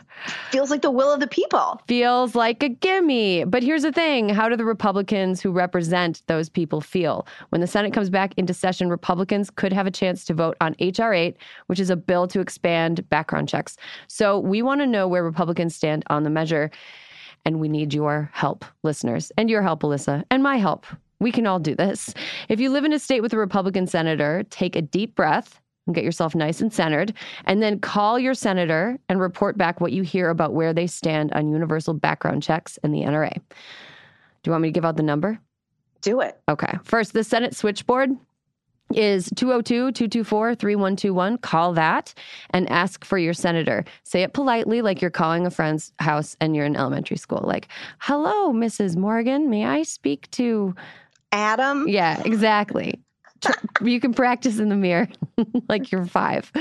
feels 0.51 0.69
like 0.69 0.81
the 0.81 0.91
will 0.91 1.11
of 1.11 1.19
the 1.19 1.27
people. 1.27 1.81
Feels 1.87 2.35
like 2.35 2.61
a 2.61 2.69
gimme. 2.69 3.43
But 3.45 3.63
here's 3.63 3.81
the 3.81 3.91
thing: 3.91 4.29
how 4.29 4.47
do 4.49 4.55
the 4.55 4.65
Republicans 4.65 5.41
who 5.41 5.51
represent 5.51 6.21
those 6.27 6.49
people 6.49 6.81
feel 6.81 7.25
when 7.49 7.61
the 7.61 7.67
Senate 7.67 7.93
comes 7.93 8.09
back 8.09 8.33
into 8.37 8.53
session? 8.53 8.89
Republicans 8.89 9.49
could 9.49 9.73
have 9.73 9.87
a 9.87 9.91
chance 9.91 10.23
to 10.25 10.33
vote 10.33 10.55
on 10.61 10.75
HR 10.79 11.13
8, 11.13 11.37
which 11.67 11.79
is 11.79 11.89
a 11.89 11.95
bill 11.95 12.27
to 12.27 12.39
expand 12.39 13.07
background 13.09 13.49
checks. 13.49 13.77
So 14.07 14.39
we 14.39 14.61
want 14.61 14.81
to 14.81 14.87
know 14.87 15.07
where 15.07 15.23
Republicans 15.23 15.75
stand 15.75 16.03
on 16.07 16.23
the 16.23 16.29
measure, 16.29 16.69
and 17.45 17.59
we 17.59 17.69
need 17.69 17.93
your 17.93 18.29
help, 18.33 18.65
listeners, 18.83 19.31
and 19.37 19.49
your 19.49 19.61
help, 19.61 19.81
Alyssa, 19.81 20.23
and 20.29 20.43
my 20.43 20.57
help. 20.57 20.85
We 21.19 21.31
can 21.31 21.45
all 21.45 21.59
do 21.59 21.75
this. 21.75 22.13
If 22.49 22.59
you 22.59 22.71
live 22.71 22.83
in 22.83 22.93
a 22.93 22.99
state 22.99 23.21
with 23.21 23.31
a 23.33 23.37
Republican 23.37 23.85
senator, 23.85 24.43
take 24.49 24.75
a 24.75 24.81
deep 24.81 25.15
breath 25.15 25.60
and 25.85 25.95
get 25.95 26.03
yourself 26.03 26.35
nice 26.35 26.61
and 26.61 26.73
centered. 26.73 27.13
And 27.45 27.61
then 27.61 27.79
call 27.79 28.19
your 28.19 28.33
senator 28.33 28.99
and 29.09 29.19
report 29.19 29.57
back 29.57 29.81
what 29.81 29.91
you 29.91 30.03
hear 30.03 30.29
about 30.29 30.53
where 30.53 30.73
they 30.73 30.87
stand 30.87 31.31
on 31.33 31.51
universal 31.51 31.93
background 31.93 32.43
checks 32.43 32.77
and 32.83 32.93
the 32.93 33.01
NRA. 33.01 33.33
Do 33.33 34.49
you 34.49 34.51
want 34.51 34.63
me 34.63 34.69
to 34.69 34.73
give 34.73 34.85
out 34.85 34.97
the 34.97 35.03
number? 35.03 35.39
Do 36.01 36.21
it. 36.21 36.39
Okay. 36.49 36.77
First, 36.83 37.13
the 37.13 37.23
Senate 37.23 37.55
switchboard 37.55 38.11
is 38.95 39.29
202 39.35 39.91
224 39.91 40.55
3121. 40.55 41.37
Call 41.37 41.73
that 41.73 42.13
and 42.49 42.69
ask 42.69 43.05
for 43.05 43.17
your 43.17 43.33
senator. 43.33 43.85
Say 44.03 44.23
it 44.23 44.33
politely, 44.33 44.81
like 44.81 45.01
you're 45.01 45.11
calling 45.11 45.45
a 45.45 45.51
friend's 45.51 45.93
house 45.99 46.35
and 46.41 46.55
you're 46.55 46.65
in 46.65 46.75
elementary 46.75 47.17
school. 47.17 47.41
Like, 47.43 47.67
hello, 47.99 48.51
Mrs. 48.51 48.97
Morgan. 48.97 49.49
May 49.49 49.65
I 49.65 49.83
speak 49.83 50.29
to 50.31 50.75
Adam? 51.31 51.87
Yeah, 51.87 52.21
exactly 52.25 52.99
you 53.81 53.99
can 53.99 54.13
practice 54.13 54.59
in 54.59 54.69
the 54.69 54.75
mirror 54.75 55.07
like 55.69 55.91
you're 55.91 56.05
five. 56.05 56.51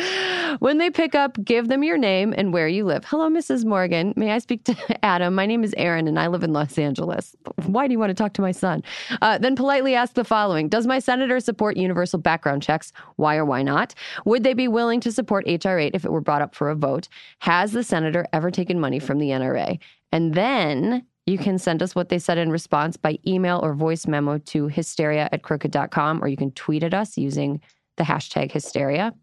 When 0.59 0.79
they 0.79 0.91
pick 0.91 1.15
up, 1.15 1.43
give 1.45 1.69
them 1.69 1.83
your 1.83 1.99
name 1.99 2.35
and 2.37 2.53
where 2.53 2.69
you 2.69 2.85
live. 2.85 3.05
Hello, 3.05 3.29
Mrs. 3.29 3.65
Morgan. 3.65 4.15
May 4.17 4.33
I 4.33 4.39
speak 4.39 4.65
to 4.65 5.05
Adam? 5.05 5.35
My 5.35 5.47
name 5.47 5.65
is 5.65 5.75
Erin 5.77 6.09
and 6.09 6.19
I 6.19 6.27
live 6.29 6.43
in 6.43 6.53
Los 6.53 6.79
Angeles. 6.79 7.37
Why 7.67 7.87
do 7.87 7.93
you 7.93 7.99
want 7.99 8.11
to 8.11 8.15
talk 8.15 8.33
to 8.35 8.43
my 8.43 8.53
son? 8.53 8.83
Uh, 9.23 9.39
then 9.39 9.57
politely 9.57 9.95
ask 9.95 10.15
the 10.15 10.25
following 10.25 10.69
Does 10.69 10.87
my 10.87 10.99
senator 10.99 11.41
support 11.41 11.77
universal 11.77 12.19
background 12.19 12.63
checks? 12.63 12.93
Why 13.17 13.37
or 13.37 13.45
why 13.45 13.63
not? 13.63 13.95
Would 14.25 14.45
they 14.45 14.55
be 14.55 14.69
willing 14.69 15.01
to 15.01 15.13
support 15.13 15.45
H.R. 15.47 15.79
8 15.79 15.95
if 15.95 16.05
it 16.05 16.13
were 16.13 16.21
brought 16.21 16.43
up 16.43 16.55
for 16.55 16.71
a 16.71 16.75
vote? 16.75 17.09
Has 17.41 17.73
the 17.73 17.85
senator 17.85 18.27
ever 18.33 18.51
taken 18.51 18.81
money 18.81 18.99
from 18.99 19.19
the 19.19 19.29
NRA? 19.29 19.79
And 20.13 20.35
then 20.35 21.07
you 21.31 21.39
can 21.39 21.59
send 21.59 21.83
us 21.83 21.95
what 21.95 22.09
they 22.09 22.19
said 22.19 22.39
in 22.39 22.51
response 22.51 22.97
by 22.97 23.19
email 23.27 23.61
or 23.63 23.75
voice 23.75 24.07
memo 24.07 24.39
to 24.39 24.67
hysteria 24.69 25.29
at 25.33 25.43
crooked.com, 25.43 26.23
or 26.23 26.29
you 26.29 26.37
can 26.37 26.51
tweet 26.53 26.83
at 26.83 26.93
us 26.93 27.17
using 27.17 27.61
the 27.97 28.05
hashtag 28.05 28.51
hysteria. 28.51 29.15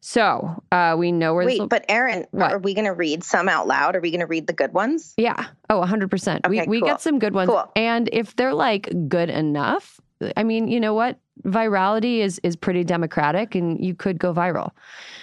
So 0.00 0.62
uh, 0.70 0.94
we 0.98 1.12
know 1.12 1.34
where. 1.34 1.44
Wait, 1.44 1.60
but 1.68 1.84
Erin, 1.88 2.26
what? 2.30 2.52
are 2.52 2.58
we 2.58 2.74
going 2.74 2.84
to 2.84 2.92
read 2.92 3.24
some 3.24 3.48
out 3.48 3.66
loud? 3.66 3.96
Are 3.96 4.00
we 4.00 4.10
going 4.10 4.20
to 4.20 4.26
read 4.26 4.46
the 4.46 4.52
good 4.52 4.72
ones? 4.72 5.14
Yeah. 5.16 5.46
Oh, 5.70 5.80
100%. 5.80 6.46
Okay, 6.46 6.48
we, 6.48 6.66
we 6.66 6.80
cool. 6.80 6.88
get 6.88 7.00
some 7.00 7.18
good 7.18 7.34
ones. 7.34 7.48
Cool. 7.48 7.70
And 7.74 8.08
if 8.12 8.36
they're 8.36 8.54
like 8.54 8.88
good 9.08 9.28
enough, 9.28 10.00
I 10.36 10.44
mean, 10.44 10.68
you 10.68 10.80
know 10.80 10.94
what? 10.94 11.18
Virality 11.44 12.18
is 12.18 12.40
is 12.42 12.56
pretty 12.56 12.84
democratic, 12.84 13.54
and 13.54 13.82
you 13.84 13.94
could 13.94 14.18
go 14.18 14.32
viral. 14.32 14.70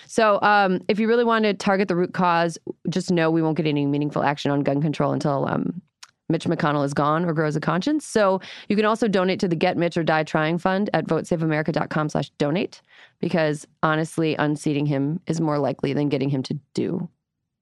So, 0.08 0.40
um, 0.42 0.82
if 0.88 1.00
you 1.00 1.08
really 1.08 1.24
want 1.24 1.44
to 1.44 1.54
target 1.54 1.88
the 1.88 1.96
root 1.96 2.14
cause, 2.14 2.58
just 2.90 3.12
know 3.12 3.32
we 3.32 3.42
won't 3.42 3.58
get 3.58 3.68
any 3.68 3.86
meaningful 3.86 4.24
action 4.24 4.52
on 4.52 4.62
gun 4.62 4.82
control 4.82 5.12
until 5.12 5.48
um, 5.48 5.82
Mitch 6.30 6.46
McConnell 6.46 6.86
is 6.86 6.94
gone 6.94 7.26
or 7.26 7.34
grows 7.34 7.56
a 7.56 7.62
conscience. 7.62 8.06
So 8.06 8.42
you 8.68 8.76
can 8.76 8.86
also 8.86 9.08
donate 9.08 9.40
to 9.42 9.48
the 9.48 9.56
Get 9.56 9.78
Mitch 9.78 9.98
or 9.98 10.04
Die 10.04 10.24
Trying 10.24 10.58
Fund 10.58 10.90
at 10.94 11.06
votesaveamerica.com 11.06 12.10
slash 12.10 12.30
donate 12.38 12.82
because 13.20 13.68
honestly, 13.84 14.36
unseating 14.36 14.86
him 14.86 15.20
is 15.28 15.40
more 15.40 15.60
likely 15.60 15.94
than 15.94 16.10
getting 16.10 16.30
him 16.30 16.42
to 16.44 16.58
do 16.74 17.08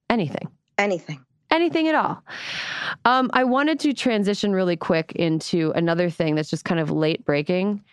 anything. 0.08 0.48
Anything. 0.78 1.24
Anything 1.50 1.88
at 1.88 1.94
all. 1.94 2.22
Um, 3.04 3.30
I 3.32 3.44
wanted 3.44 3.78
to 3.80 3.92
transition 3.92 4.52
really 4.52 4.76
quick 4.76 5.12
into 5.12 5.72
another 5.76 6.10
thing 6.10 6.34
that's 6.34 6.50
just 6.50 6.64
kind 6.64 6.80
of 6.80 6.90
late 6.90 7.24
breaking. 7.24 7.84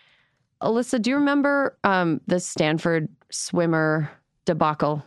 Alyssa, 0.62 1.00
do 1.00 1.10
you 1.10 1.16
remember 1.16 1.76
um, 1.84 2.20
the 2.26 2.40
Stanford 2.40 3.08
swimmer 3.30 4.10
debacle? 4.44 5.04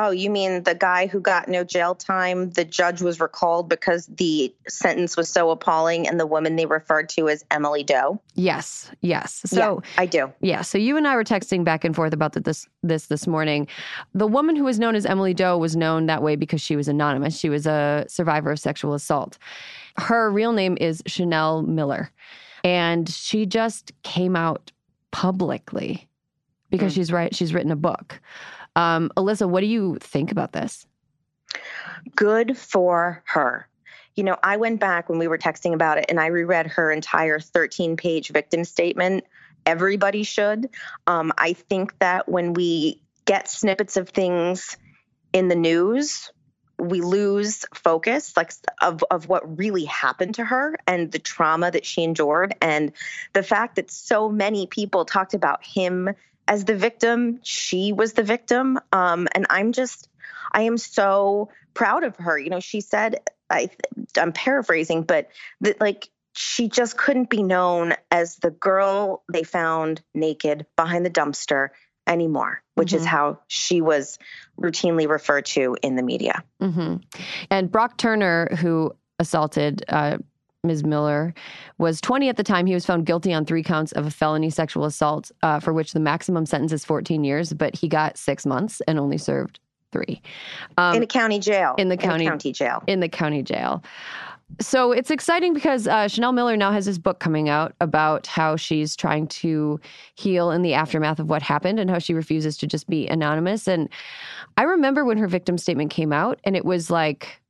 Oh, 0.00 0.10
you 0.10 0.30
mean 0.30 0.62
the 0.62 0.76
guy 0.76 1.08
who 1.08 1.18
got 1.18 1.48
no 1.48 1.64
jail 1.64 1.92
time? 1.92 2.50
The 2.50 2.64
judge 2.64 3.02
was 3.02 3.18
recalled 3.18 3.68
because 3.68 4.06
the 4.06 4.54
sentence 4.68 5.16
was 5.16 5.28
so 5.28 5.50
appalling, 5.50 6.06
and 6.06 6.20
the 6.20 6.26
woman 6.26 6.54
they 6.54 6.66
referred 6.66 7.08
to 7.10 7.28
as 7.28 7.44
Emily 7.50 7.82
Doe. 7.82 8.20
Yes, 8.34 8.92
yes. 9.00 9.42
So 9.46 9.82
yeah, 9.82 10.00
I 10.00 10.06
do. 10.06 10.32
Yeah. 10.40 10.62
So 10.62 10.78
you 10.78 10.96
and 10.96 11.08
I 11.08 11.16
were 11.16 11.24
texting 11.24 11.64
back 11.64 11.84
and 11.84 11.96
forth 11.96 12.12
about 12.12 12.32
this 12.34 12.68
this 12.84 13.06
this 13.06 13.26
morning. 13.26 13.66
The 14.14 14.28
woman 14.28 14.54
who 14.54 14.62
was 14.62 14.78
known 14.78 14.94
as 14.94 15.04
Emily 15.04 15.34
Doe 15.34 15.58
was 15.58 15.74
known 15.74 16.06
that 16.06 16.22
way 16.22 16.36
because 16.36 16.60
she 16.60 16.76
was 16.76 16.86
anonymous. 16.86 17.36
She 17.36 17.48
was 17.48 17.66
a 17.66 18.04
survivor 18.08 18.52
of 18.52 18.60
sexual 18.60 18.94
assault. 18.94 19.36
Her 19.96 20.30
real 20.30 20.52
name 20.52 20.78
is 20.80 21.02
Chanel 21.06 21.62
Miller, 21.62 22.12
and 22.68 23.08
she 23.08 23.46
just 23.46 23.92
came 24.02 24.36
out 24.36 24.72
publicly 25.10 26.06
because 26.68 26.92
mm. 26.92 26.96
she's 26.96 27.10
right. 27.10 27.34
She's 27.34 27.54
written 27.54 27.72
a 27.72 27.76
book. 27.76 28.20
Um, 28.76 29.10
Alyssa, 29.16 29.48
what 29.48 29.62
do 29.62 29.66
you 29.66 29.96
think 30.02 30.30
about 30.30 30.52
this? 30.52 30.86
Good 32.14 32.58
for 32.58 33.22
her. 33.24 33.66
You 34.16 34.24
know, 34.24 34.36
I 34.42 34.58
went 34.58 34.80
back 34.80 35.08
when 35.08 35.18
we 35.18 35.28
were 35.28 35.38
texting 35.38 35.72
about 35.72 35.96
it 35.96 36.04
and 36.10 36.20
I 36.20 36.26
reread 36.26 36.66
her 36.66 36.92
entire 36.92 37.40
13 37.40 37.96
page 37.96 38.28
victim 38.28 38.64
statement. 38.64 39.24
Everybody 39.64 40.22
should. 40.22 40.68
Um, 41.06 41.32
I 41.38 41.54
think 41.54 41.98
that 42.00 42.28
when 42.28 42.52
we 42.52 43.00
get 43.24 43.48
snippets 43.48 43.96
of 43.96 44.10
things 44.10 44.76
in 45.32 45.48
the 45.48 45.56
news, 45.56 46.30
we 46.78 47.00
lose 47.00 47.64
focus 47.74 48.36
like 48.36 48.52
of 48.80 49.02
of 49.10 49.28
what 49.28 49.58
really 49.58 49.84
happened 49.84 50.36
to 50.36 50.44
her 50.44 50.76
and 50.86 51.10
the 51.10 51.18
trauma 51.18 51.70
that 51.70 51.84
she 51.84 52.04
endured 52.04 52.54
and 52.60 52.92
the 53.32 53.42
fact 53.42 53.76
that 53.76 53.90
so 53.90 54.28
many 54.28 54.66
people 54.66 55.04
talked 55.04 55.34
about 55.34 55.64
him 55.64 56.14
as 56.48 56.64
the 56.64 56.74
victim. 56.74 57.38
She 57.42 57.92
was 57.92 58.14
the 58.14 58.22
victim. 58.24 58.80
Um, 58.90 59.28
and 59.32 59.46
I'm 59.50 59.72
just, 59.72 60.08
I 60.50 60.62
am 60.62 60.78
so 60.78 61.50
proud 61.74 62.02
of 62.02 62.16
her. 62.16 62.38
You 62.38 62.50
know, 62.50 62.60
she 62.60 62.80
said, 62.80 63.20
I, 63.50 63.70
I'm 64.16 64.32
paraphrasing, 64.32 65.02
but 65.02 65.28
that 65.60 65.80
like 65.80 66.08
she 66.32 66.68
just 66.68 66.96
couldn't 66.96 67.30
be 67.30 67.42
known 67.42 67.94
as 68.10 68.36
the 68.36 68.50
girl 68.50 69.22
they 69.30 69.42
found 69.42 70.02
naked 70.14 70.66
behind 70.76 71.04
the 71.04 71.10
dumpster 71.10 71.68
anymore, 72.08 72.62
which 72.74 72.88
mm-hmm. 72.88 72.98
is 72.98 73.06
how 73.06 73.38
she 73.46 73.80
was 73.80 74.18
routinely 74.60 75.08
referred 75.08 75.46
to 75.46 75.76
in 75.82 75.96
the 75.96 76.02
media. 76.02 76.42
Mm-hmm. 76.60 76.96
And 77.50 77.70
Brock 77.70 77.96
Turner, 77.98 78.48
who 78.56 78.92
assaulted 79.18 79.84
uh, 79.88 80.18
Ms. 80.64 80.84
Miller 80.84 81.34
was 81.78 82.00
20 82.00 82.28
at 82.28 82.36
the 82.36 82.42
time. 82.42 82.66
He 82.66 82.74
was 82.74 82.86
found 82.86 83.06
guilty 83.06 83.32
on 83.32 83.44
three 83.44 83.62
counts 83.62 83.92
of 83.92 84.06
a 84.06 84.10
felony 84.10 84.50
sexual 84.50 84.84
assault, 84.84 85.30
uh, 85.42 85.60
for 85.60 85.72
which 85.72 85.92
the 85.92 86.00
maximum 86.00 86.46
sentence 86.46 86.72
is 86.72 86.84
14 86.84 87.24
years, 87.24 87.52
but 87.52 87.76
he 87.76 87.88
got 87.88 88.16
six 88.16 88.44
months 88.44 88.80
and 88.88 88.98
only 88.98 89.18
served 89.18 89.60
three. 89.92 90.20
Um, 90.76 90.96
in 90.96 91.02
a 91.02 91.06
county 91.06 91.38
jail. 91.38 91.74
in 91.78 91.88
the 91.88 91.96
county- 91.96 92.26
county 92.26 92.52
jail. 92.52 92.82
in 92.86 93.00
the 93.00 93.08
county 93.08 93.42
jail. 93.42 93.82
So 94.60 94.92
it's 94.92 95.10
exciting 95.10 95.54
because 95.54 95.86
uh, 95.86 96.08
Chanel 96.08 96.32
Miller 96.32 96.56
now 96.56 96.72
has 96.72 96.86
this 96.86 96.98
book 96.98 97.20
coming 97.20 97.48
out 97.48 97.74
about 97.80 98.26
how 98.26 98.56
she's 98.56 98.96
trying 98.96 99.28
to 99.28 99.78
heal 100.14 100.50
in 100.50 100.62
the 100.62 100.74
aftermath 100.74 101.20
of 101.20 101.28
what 101.28 101.42
happened 101.42 101.78
and 101.78 101.88
how 101.88 101.98
she 101.98 102.14
refuses 102.14 102.56
to 102.58 102.66
just 102.66 102.88
be 102.88 103.06
anonymous. 103.06 103.68
And 103.68 103.88
I 104.56 104.62
remember 104.62 105.04
when 105.04 105.18
her 105.18 105.28
victim 105.28 105.58
statement 105.58 105.90
came 105.90 106.12
out, 106.12 106.40
and 106.44 106.56
it 106.56 106.64
was 106.64 106.90
like, 106.90 107.40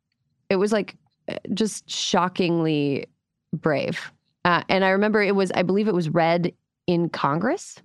it 0.51 0.57
was 0.57 0.73
like 0.73 0.97
uh, 1.29 1.37
just 1.55 1.89
shockingly 1.89 3.07
brave. 3.53 4.13
Uh, 4.45 4.63
and 4.69 4.85
I 4.85 4.91
remember 4.91 5.23
it 5.23 5.35
was, 5.35 5.51
I 5.53 5.63
believe 5.63 5.89
it 5.89 5.95
was 5.95 6.09
read 6.11 6.53
in 6.87 7.09
Congress. 7.09 7.77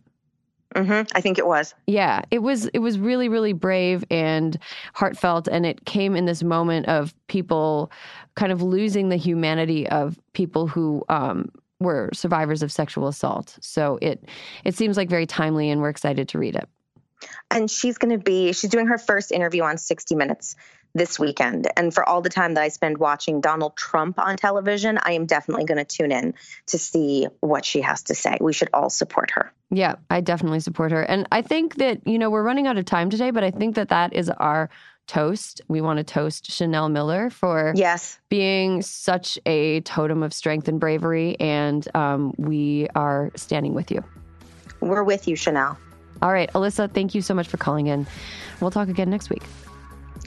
Hmm 0.76 1.02
I 1.14 1.22
think 1.22 1.38
it 1.38 1.46
was. 1.48 1.74
Yeah, 1.88 2.22
it 2.32 2.40
was 2.40 2.66
it 2.68 2.80
was 2.80 2.98
really 3.00 3.30
really 3.30 3.54
brave 3.54 4.04
and 4.10 4.58
heartfelt 4.94 5.48
and 5.48 5.66
it 5.66 5.86
came 5.86 6.16
in 6.16 6.26
this 6.26 6.44
moment 6.44 6.88
of 6.88 7.14
people 7.28 7.92
kind 8.36 8.52
of 8.52 8.62
losing 8.62 9.10
the 9.10 9.18
humanity 9.18 9.88
of 9.90 10.20
people 10.34 10.68
who 10.68 11.04
um, 11.10 11.50
were 11.80 12.10
survivors 12.14 12.64
of 12.64 12.72
sexual 12.72 13.08
assault. 13.08 13.58
So 13.62 14.00
it 14.02 14.24
it 14.64 14.76
seems 14.76 14.98
like 14.98 15.10
very 15.10 15.26
timely 15.26 15.70
and 15.70 15.82
we're 15.82 15.90
excited 15.90 16.28
to 16.30 16.40
read 16.40 16.56
it. 16.56 16.68
and 17.52 17.70
she's 17.70 17.98
going 17.98 18.12
to 18.18 18.24
be 18.24 18.54
she's 18.54 18.70
doing 18.70 18.88
her 18.88 18.98
first 18.98 19.32
interview 19.32 19.64
on 19.64 19.78
60 19.78 20.16
minutes 20.16 20.56
this 20.96 21.18
weekend 21.20 21.68
and 21.76 21.94
for 21.94 22.08
all 22.08 22.22
the 22.22 22.30
time 22.30 22.54
that 22.54 22.62
i 22.64 22.68
spend 22.68 22.98
watching 22.98 23.42
donald 23.42 23.76
trump 23.76 24.20
on 24.20 24.38
television 24.38 25.00
i 25.02 25.14
am 25.14 25.26
definitely 25.26 25.66
going 25.66 25.78
to 25.78 25.86
tune 25.86 26.12
in 26.12 26.34
to 26.68 26.78
see 26.78 27.28
what 27.40 27.66
she 27.66 27.82
has 27.82 28.04
to 28.04 28.16
say 28.16 28.38
we 28.42 28.54
should 28.54 28.70
all 28.74 28.90
support 28.90 29.32
her 29.32 29.52
Yeah, 29.72 29.96
I 30.10 30.22
definitely 30.22 30.60
support 30.60 30.92
her. 30.92 31.02
And 31.02 31.28
I 31.32 31.42
think 31.42 31.76
that, 31.78 32.06
you 32.06 32.20
know, 32.20 32.30
we're 32.30 32.44
running 32.44 32.68
out 32.68 32.78
of 32.78 32.86
time 32.86 33.10
today, 33.10 33.32
but 33.32 33.44
I 33.44 33.50
think 33.50 33.74
that 33.76 33.90
that 33.90 34.14
is 34.14 34.30
our 34.30 34.70
toast. 35.08 35.62
We 35.68 35.82
want 35.82 35.98
to 35.98 36.04
toast 36.04 36.52
Chanel 36.52 36.90
Miller 36.90 37.32
for 37.32 37.74
yes 37.76 38.20
being 38.30 38.84
such 38.84 39.40
a 39.48 39.82
totem 39.82 40.22
of 40.22 40.32
strength 40.32 40.68
and 40.68 40.80
bravery. 40.80 41.36
And 41.40 41.88
um, 41.96 42.34
we 42.38 42.88
are 42.94 43.32
standing 43.36 43.74
with 43.74 43.90
you. 43.90 44.04
we're 44.80 45.04
with 45.04 45.28
you 45.28 45.36
chanel 45.36 45.76
All 46.22 46.32
right, 46.32 46.52
Alyssa, 46.54 46.92
thank 46.94 47.16
you 47.16 47.22
so 47.24 47.34
much 47.34 47.48
for 47.48 47.58
calling 47.58 47.88
in. 47.88 48.06
We'll 48.62 48.72
talk 48.72 48.90
again 48.90 49.10
next 49.10 49.32
week. 49.32 49.44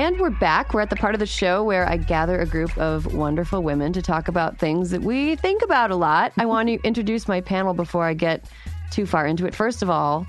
And 0.00 0.18
we're 0.18 0.30
back. 0.30 0.72
We're 0.72 0.80
at 0.80 0.88
the 0.88 0.96
part 0.96 1.14
of 1.14 1.18
the 1.18 1.26
show 1.26 1.62
where 1.62 1.86
I 1.86 1.98
gather 1.98 2.40
a 2.40 2.46
group 2.46 2.74
of 2.78 3.12
wonderful 3.12 3.62
women 3.62 3.92
to 3.92 4.00
talk 4.00 4.28
about 4.28 4.58
things 4.58 4.88
that 4.92 5.02
we 5.02 5.36
think 5.36 5.60
about 5.62 5.90
a 5.90 5.94
lot. 5.94 6.32
I 6.38 6.46
want 6.46 6.70
to 6.70 6.80
introduce 6.84 7.28
my 7.28 7.42
panel 7.42 7.74
before 7.74 8.04
I 8.06 8.14
get 8.14 8.46
too 8.90 9.04
far 9.04 9.26
into 9.26 9.44
it. 9.44 9.54
First 9.54 9.82
of 9.82 9.90
all, 9.90 10.26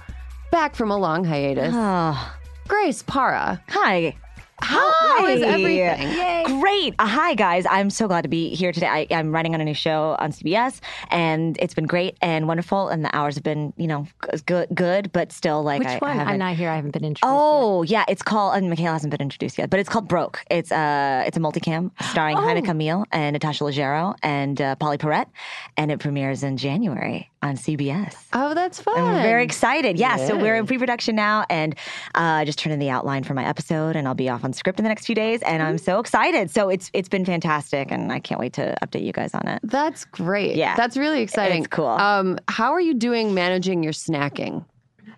back 0.51 0.75
from 0.75 0.91
a 0.91 0.97
long 0.97 1.23
hiatus, 1.23 1.73
Oh, 1.73 2.33
Grace 2.67 3.01
Parra. 3.03 3.63
hi. 3.69 4.17
How, 4.61 4.91
how 5.17 5.25
is 5.27 5.41
Hi. 5.41 5.47
everything? 5.47 6.11
Yay. 6.17 6.43
Great. 6.59 6.93
Uh, 6.99 7.07
hi, 7.07 7.33
guys. 7.33 7.65
I'm 7.69 7.89
so 7.89 8.07
glad 8.07 8.21
to 8.21 8.27
be 8.29 8.53
here 8.55 8.71
today. 8.71 8.87
I, 8.87 9.07
I'm 9.11 9.31
writing 9.31 9.53
on 9.55 9.61
a 9.61 9.65
new 9.65 9.73
show 9.73 10.15
on 10.19 10.31
CBS, 10.31 10.79
and 11.09 11.57
it's 11.59 11.73
been 11.73 11.85
great 11.87 12.17
and 12.21 12.47
wonderful. 12.47 12.89
And 12.89 13.03
the 13.03 13.15
hours 13.15 13.35
have 13.35 13.43
been, 13.43 13.73
you 13.77 13.87
know, 13.87 14.07
good, 14.45 14.67
good, 14.73 15.11
but 15.11 15.31
still, 15.31 15.63
like, 15.63 15.79
Which 15.79 15.87
I, 15.87 15.95
I 15.95 15.97
one? 15.99 16.11
haven't- 16.17 16.33
I'm 16.33 16.39
not 16.39 16.55
here. 16.55 16.69
I 16.69 16.75
haven't 16.75 16.91
been 16.91 17.03
introduced. 17.05 17.23
Oh 17.25 17.83
yeah, 17.83 18.05
it's 18.07 18.21
called. 18.21 18.55
And 18.55 18.69
Michaela 18.69 18.93
hasn't 18.93 19.11
been 19.11 19.21
introduced 19.21 19.57
yet, 19.57 19.69
but 19.69 19.79
it's 19.79 19.89
called 19.89 20.07
Broke. 20.07 20.43
It's 20.51 20.71
uh, 20.71 21.23
it's 21.25 21.37
a 21.37 21.39
multicam 21.39 21.91
starring 22.11 22.37
Oh. 22.41 22.41
Jaime 22.41 22.61
Camil 22.61 23.05
and 23.11 23.33
Natasha 23.33 23.63
Leggero 23.63 24.15
and 24.21 24.61
uh, 24.61 24.75
Pauley 24.75 24.97
Perrette, 24.99 25.29
and 25.77 25.91
it 25.91 25.99
premieres 25.99 26.43
in 26.43 26.57
January 26.57 27.30
on 27.41 27.55
CBS. 27.55 28.15
Oh, 28.33 28.53
that's 28.53 28.81
fun. 28.81 28.97
I'm 28.97 29.21
very 29.21 29.43
excited. 29.43 29.97
Yeah, 29.97 30.17
so 30.17 30.37
we're 30.37 30.55
in 30.55 30.67
pre-production 30.67 31.15
now, 31.15 31.45
and 31.49 31.73
uh, 32.15 32.41
I 32.41 32.45
just 32.45 32.59
turned 32.59 32.73
in 32.73 32.79
the 32.79 32.89
outline 32.89 33.23
for 33.23 33.33
my 33.33 33.45
episode, 33.45 33.95
and 33.95 34.07
I'll 34.07 34.13
be 34.13 34.29
off 34.29 34.43
on 34.43 34.53
script 34.53 34.79
in 34.79 34.83
the 34.83 34.89
next 34.89 35.05
few 35.05 35.15
days, 35.15 35.41
and 35.43 35.63
I'm 35.63 35.77
so 35.77 35.99
excited. 35.99 36.51
So 36.51 36.69
it's 36.69 36.89
it's 36.93 37.09
been 37.09 37.25
fantastic, 37.25 37.91
and 37.91 38.11
I 38.11 38.19
can't 38.19 38.39
wait 38.39 38.53
to 38.53 38.75
update 38.83 39.03
you 39.03 39.11
guys 39.11 39.33
on 39.33 39.47
it. 39.47 39.59
That's 39.63 40.05
great. 40.05 40.55
Yeah. 40.55 40.75
That's 40.75 40.97
really 40.97 41.21
exciting. 41.21 41.59
It's 41.63 41.67
cool. 41.67 41.87
Um, 41.87 42.37
how 42.47 42.71
are 42.73 42.81
you 42.81 42.93
doing 42.93 43.33
managing 43.33 43.83
your 43.83 43.93
snacking? 43.93 44.65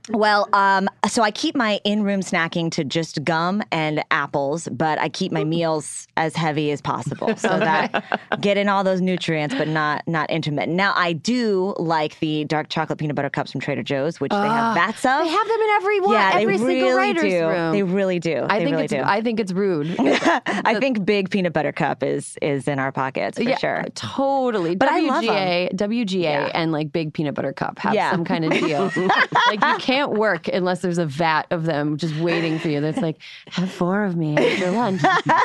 Well, 0.10 0.50
um, 0.52 0.90
so 1.08 1.24
I 1.24 1.32
keep 1.32 1.56
my 1.56 1.80
in-room 1.86 2.20
snacking 2.20 2.72
to 2.72 2.84
just 2.84 3.24
gum 3.24 3.64
and 3.72 4.04
apples, 4.12 4.68
but 4.70 5.00
I 5.00 5.08
keep 5.08 5.32
my 5.32 5.46
meals 5.46 6.08
as 6.18 6.36
heavy 6.36 6.72
as 6.72 6.82
possible 6.82 7.36
so 7.38 7.48
that 7.48 8.04
get 8.42 8.58
in 8.58 8.68
all 8.68 8.84
those 8.84 9.00
nutrients, 9.00 9.56
but 9.56 9.68
not 9.70 10.06
not 10.06 10.30
intermittent. 10.30 10.76
Now 10.76 10.94
I 10.98 11.14
do 11.14 11.74
like 11.80 12.20
the 12.20 12.44
dark 12.46 12.68
chocolate 12.68 13.00
peanut 13.00 13.16
butter 13.16 13.30
cups 13.30 13.52
from 13.54 13.62
Trader 13.62 13.82
Joe's, 13.84 14.20
which 14.20 14.32
they 14.32 14.36
have 14.36 14.76
vats 14.76 15.06
of. 15.06 15.12
Ah, 15.12 15.24
They 15.24 15.30
have 15.30 15.48
them 15.48 15.60
in 15.62 15.70
every 15.78 16.00
one, 16.02 16.12
yeah, 16.14 16.32
every 16.34 16.58
they 16.58 16.66
single 16.66 16.90
really 16.90 16.94
writer's 16.98 17.24
do. 17.32 17.48
room. 17.48 17.72
They 17.72 17.84
really 17.84 18.20
do. 18.20 18.46
I 18.50 18.60
They 18.60 18.66
think 18.66 18.72
really 18.74 18.84
it's 18.86 18.94
do. 18.94 19.02
I 19.04 19.22
think 19.22 19.40
it's 19.40 19.52
rude. 19.54 19.96
I 20.00 20.78
think 20.80 21.06
big 21.06 21.30
peanut 21.30 21.54
butter 21.54 21.72
cup 21.72 22.04
is 22.04 22.38
is 22.42 22.68
in 22.68 22.78
our 22.78 22.92
pockets 22.92 23.38
for 23.38 23.44
yeah, 23.44 23.58
sure. 23.58 23.86
totally. 23.96 24.76
But 24.76 24.90
I 24.90 25.00
WGA, 25.02 25.08
love 25.08 25.24
'em. 25.24 25.78
WGA, 25.78 26.52
and 26.54 26.72
like 26.74 26.92
big 26.92 27.14
peanut 27.14 27.36
butter 27.36 27.54
cup 27.54 27.80
have 27.80 27.94
Yeah. 27.94 28.12
some 28.12 28.26
kind 28.26 28.44
of 28.44 28.52
deal. 28.52 28.92
like 29.48 29.64
you 29.64 29.78
can't 29.80 29.93
work 30.10 30.48
unless 30.48 30.82
there's 30.82 30.98
a 30.98 31.06
vat 31.06 31.44
of 31.52 31.66
them 31.66 31.98
just 31.98 32.16
waiting 32.18 32.60
for 32.60 32.70
you. 32.70 32.82
That's 32.82 33.00
like 33.02 33.18
have 33.48 33.72
four 33.72 34.04
of 34.04 34.16
me 34.16 34.38
after 34.38 34.72
lunch. 34.72 35.02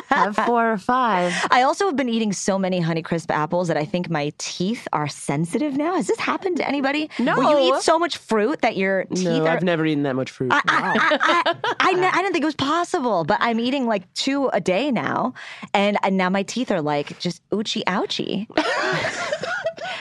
have 0.08 0.36
four 0.36 0.72
or 0.72 0.78
five. 0.78 1.32
I 1.50 1.62
also 1.62 1.86
have 1.86 1.96
been 1.96 2.08
eating 2.08 2.32
so 2.32 2.58
many 2.58 2.80
Honeycrisp 2.80 3.30
apples 3.30 3.68
that 3.68 3.76
I 3.76 3.84
think 3.84 4.10
my 4.10 4.32
teeth 4.38 4.86
are 4.92 5.08
sensitive 5.08 5.76
now. 5.76 5.94
Has 5.96 6.06
this 6.06 6.18
happened 6.18 6.56
to 6.58 6.66
anybody? 6.68 7.10
No. 7.18 7.36
Where 7.38 7.58
you 7.58 7.76
eat 7.76 7.82
so 7.82 7.98
much 7.98 8.16
fruit 8.16 8.62
that 8.62 8.76
your 8.76 9.04
teeth 9.04 9.24
No, 9.24 9.44
are. 9.46 9.48
I've 9.48 9.62
never 9.62 9.84
eaten 9.86 10.02
that 10.04 10.16
much 10.16 10.30
fruit. 10.30 10.52
I, 10.52 10.60
I, 10.66 10.92
I, 11.20 11.42
I, 11.44 11.54
I, 11.80 12.10
I 12.12 12.22
didn't 12.22 12.32
think 12.32 12.42
it 12.42 12.46
was 12.46 12.54
possible, 12.54 13.24
but 13.24 13.38
I'm 13.40 13.60
eating 13.60 13.86
like 13.86 14.12
two 14.14 14.48
a 14.48 14.60
day 14.60 14.90
now, 14.90 15.34
and, 15.74 15.96
and 16.02 16.16
now 16.16 16.30
my 16.30 16.42
teeth 16.42 16.70
are 16.70 16.82
like 16.82 17.18
just 17.18 17.48
ouchie 17.50 17.84
ouchie. 17.84 18.46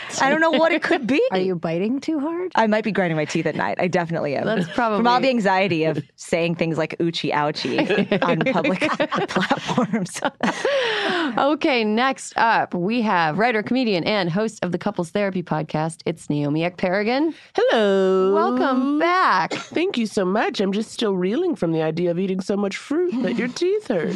I 0.22 0.30
don't 0.30 0.42
know 0.42 0.52
what 0.52 0.72
it 0.72 0.84
could 0.84 1.06
be. 1.08 1.22
Are 1.32 1.40
you 1.40 1.56
biting 1.56 2.00
too 2.00 2.20
hard? 2.20 2.52
I 2.56 2.68
might 2.68 2.84
be 2.84 2.92
grinding 2.92 3.18
my 3.18 3.26
teeth 3.26 3.46
at 3.46 3.56
night. 3.56 3.78
I 3.80 3.88
definitely 3.88 4.36
am. 4.36 4.46
That's 4.46 4.68
probably 4.70 5.00
from 5.00 5.08
all 5.08 5.20
the 5.20 5.30
anxiety 5.30 5.84
of 5.84 6.04
saying 6.16 6.56
things 6.56 6.78
like 6.78 6.98
"oochie 7.00 7.32
ouchie" 7.32 8.22
on 8.24 8.40
public 8.54 8.80
platforms. 9.30 10.20
Okay, 11.38 11.84
next 11.84 12.34
up 12.38 12.74
we 12.74 13.02
have 13.02 13.38
writer, 13.38 13.62
comedian, 13.64 14.04
and 14.04 14.30
host 14.30 14.64
of 14.64 14.72
the 14.72 14.78
Couples 14.78 15.10
Therapy 15.12 15.44
Podcast. 15.44 16.02
It's 16.06 16.30
Naomi 16.30 16.62
Ekperigin. 16.62 17.34
Hello. 17.56 18.34
Welcome 18.34 19.00
back. 19.00 19.54
Thank 19.54 19.98
you 19.98 20.06
so 20.06 20.26
much. 20.26 20.60
I'm 20.60 20.72
just 20.72 20.92
still 20.92 21.16
reeling 21.16 21.56
from 21.56 21.72
the 21.72 21.82
idea 21.82 22.12
of 22.12 22.20
eating 22.20 22.42
so 22.42 22.56
much 22.58 22.78
fruit 22.78 23.12
that 23.24 23.36
your 23.36 23.48
teeth 23.48 23.88
hurt. 23.88 24.16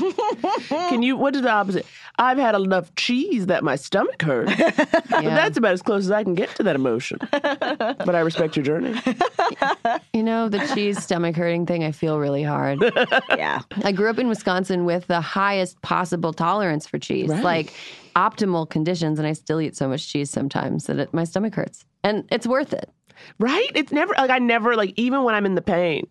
Can 0.89 1.04
you, 1.04 1.17
what 1.17 1.36
is 1.36 1.41
the 1.41 1.52
opposite? 1.52 1.86
I've 2.22 2.38
had 2.38 2.54
enough 2.54 2.94
cheese 2.96 3.48
that 3.48 3.64
my 3.64 3.76
stomach 3.76 4.22
hurts. 4.22 4.54
But 4.56 5.24
that's 5.24 5.58
about 5.58 5.74
as 5.74 5.82
close 5.82 6.06
as 6.06 6.12
I 6.12 6.24
can 6.24 6.36
get 6.36 6.54
to 6.56 6.64
that 6.64 6.76
emotion. 6.76 7.18
but 7.32 8.16
I 8.16 8.20
respect 8.20 8.56
your 8.56 8.64
journey. 8.64 9.00
You 10.14 10.24
know, 10.24 10.50
the 10.50 10.60
cheese 10.74 11.02
stomach 11.02 11.36
hurting 11.36 11.66
thing, 11.66 11.84
I 11.84 11.92
feel 11.92 12.20
really 12.20 12.44
hard. 12.44 12.84
Yeah. 13.30 13.62
I 13.84 13.92
grew 13.92 14.10
up 14.10 14.20
in 14.20 14.28
Wisconsin 14.28 14.86
with 14.86 15.08
the 15.08 15.22
highest 15.22 15.82
possible 15.82 16.34
tolerance 16.34 16.86
for 16.86 17.00
cheese, 17.00 17.30
like 17.30 17.74
optimal 18.16 18.70
conditions, 18.70 19.18
and 19.20 19.28
I 19.28 19.34
still 19.34 19.60
eat 19.62 19.76
so 19.76 19.88
much 19.88 20.08
cheese 20.08 20.30
sometimes 20.30 20.86
that 20.86 21.00
it, 21.00 21.14
my 21.14 21.24
stomach 21.24 21.56
hurts. 21.56 21.86
And 22.04 22.28
it's 22.30 22.46
worth 22.46 22.74
it. 22.74 22.90
Right? 23.40 23.70
It's 23.74 23.92
never, 23.92 24.14
like, 24.18 24.30
I 24.30 24.40
never, 24.40 24.76
like, 24.76 24.94
even 24.96 25.24
when 25.24 25.34
I'm 25.34 25.46
in 25.46 25.56
the 25.56 25.62
pain, 25.62 26.08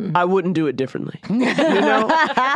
Hmm. 0.00 0.16
I 0.16 0.24
wouldn't 0.24 0.54
do 0.54 0.66
it 0.66 0.76
differently. 0.76 1.20
You 1.30 1.80
know? 1.80 2.08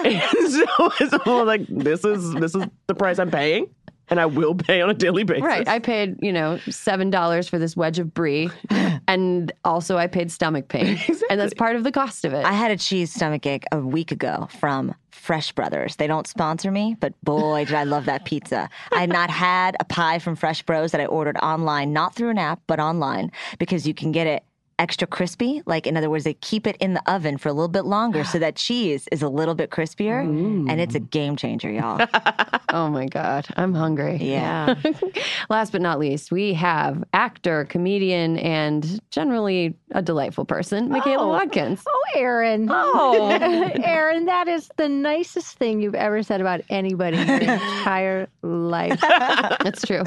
and 0.04 0.50
so 0.50 0.92
it's 1.00 1.14
all 1.26 1.44
like, 1.44 1.66
this 1.68 2.04
is, 2.04 2.32
this 2.34 2.54
is 2.54 2.64
the 2.86 2.94
price 2.94 3.18
I'm 3.18 3.30
paying. 3.30 3.68
And 4.08 4.20
I 4.20 4.26
will 4.26 4.54
pay 4.54 4.82
on 4.82 4.90
a 4.90 4.94
daily 4.94 5.24
basis. 5.24 5.44
Right. 5.44 5.66
I 5.66 5.78
paid, 5.78 6.18
you 6.20 6.32
know, 6.32 6.58
$7 6.66 7.48
for 7.48 7.58
this 7.58 7.74
wedge 7.74 7.98
of 7.98 8.12
brie, 8.12 8.50
and 9.08 9.50
also 9.64 9.96
I 9.96 10.08
paid 10.08 10.30
stomach 10.30 10.68
pain. 10.68 10.98
And 11.30 11.40
that's 11.40 11.54
part 11.54 11.74
of 11.74 11.84
the 11.84 11.92
cost 11.92 12.26
of 12.26 12.34
it. 12.34 12.44
I 12.44 12.52
had 12.52 12.70
a 12.70 12.76
cheese 12.76 13.14
stomach 13.14 13.46
ache 13.46 13.64
a 13.72 13.78
week 13.80 14.12
ago 14.12 14.46
from 14.60 14.94
Fresh 15.10 15.52
Brothers. 15.52 15.96
They 15.96 16.06
don't 16.06 16.26
sponsor 16.26 16.70
me, 16.70 16.96
but 17.00 17.14
boy, 17.22 17.64
did 17.64 17.74
I 17.74 17.84
love 17.84 18.04
that 18.04 18.26
pizza. 18.26 18.68
I 18.92 19.00
had 19.00 19.08
not 19.08 19.30
had 19.30 19.74
a 19.80 19.84
pie 19.84 20.18
from 20.18 20.36
Fresh 20.36 20.64
Bros 20.64 20.92
that 20.92 21.00
I 21.00 21.06
ordered 21.06 21.38
online, 21.38 21.94
not 21.94 22.14
through 22.14 22.28
an 22.28 22.38
app, 22.38 22.60
but 22.66 22.78
online, 22.78 23.32
because 23.58 23.86
you 23.88 23.94
can 23.94 24.12
get 24.12 24.26
it 24.26 24.44
extra 24.78 25.06
crispy. 25.06 25.62
Like, 25.66 25.86
in 25.86 25.96
other 25.96 26.10
words, 26.10 26.24
they 26.24 26.34
keep 26.34 26.66
it 26.66 26.76
in 26.78 26.94
the 26.94 27.02
oven 27.10 27.38
for 27.38 27.48
a 27.48 27.52
little 27.52 27.68
bit 27.68 27.84
longer 27.84 28.24
so 28.24 28.38
that 28.38 28.56
cheese 28.64 29.08
is 29.12 29.22
a 29.22 29.28
little 29.28 29.54
bit 29.54 29.70
crispier. 29.70 30.20
And 30.20 30.80
it's 30.80 30.94
a 30.94 31.00
mm. 31.00 31.10
game 31.10 31.36
changer, 31.36 31.70
y'all. 31.70 32.06
oh 32.70 32.88
my 32.88 33.06
God. 33.06 33.46
I'm 33.56 33.74
hungry. 33.74 34.16
Yeah. 34.20 34.74
Last 35.50 35.72
but 35.72 35.80
not 35.80 35.98
least, 35.98 36.32
we 36.32 36.54
have 36.54 37.04
actor, 37.12 37.64
comedian, 37.66 38.38
and 38.38 39.00
generally 39.10 39.76
a 39.92 40.02
delightful 40.02 40.44
person, 40.44 40.88
Michaela 40.88 41.24
oh. 41.24 41.28
Watkins. 41.28 41.82
Oh, 41.86 42.04
Erin. 42.16 42.68
Oh. 42.70 43.28
Erin, 43.84 44.26
that 44.26 44.48
is 44.48 44.70
the 44.76 44.88
nicest 44.88 45.56
thing 45.56 45.80
you've 45.80 45.94
ever 45.94 46.22
said 46.22 46.40
about 46.40 46.62
anybody 46.68 47.18
in 47.18 47.26
your 47.26 47.38
entire 47.38 48.28
life. 48.42 49.00
That's 49.00 49.84
true. 49.86 50.02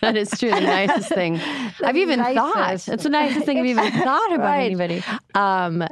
that 0.00 0.14
is 0.16 0.30
true. 0.30 0.50
The 0.50 0.60
nicest 0.60 1.08
thing 1.08 1.40
I've 1.82 1.96
even 1.96 2.22
thought. 2.22 2.88
It's 2.88 3.02
the 3.02 3.08
nicest 3.08 3.46
thing 3.46 3.61
I've 3.62 3.88
even 3.88 3.92
thought 4.04 4.32
about 4.34 4.44
Right. 4.44 4.64
anybody. 4.66 5.02
Um, 5.34 5.86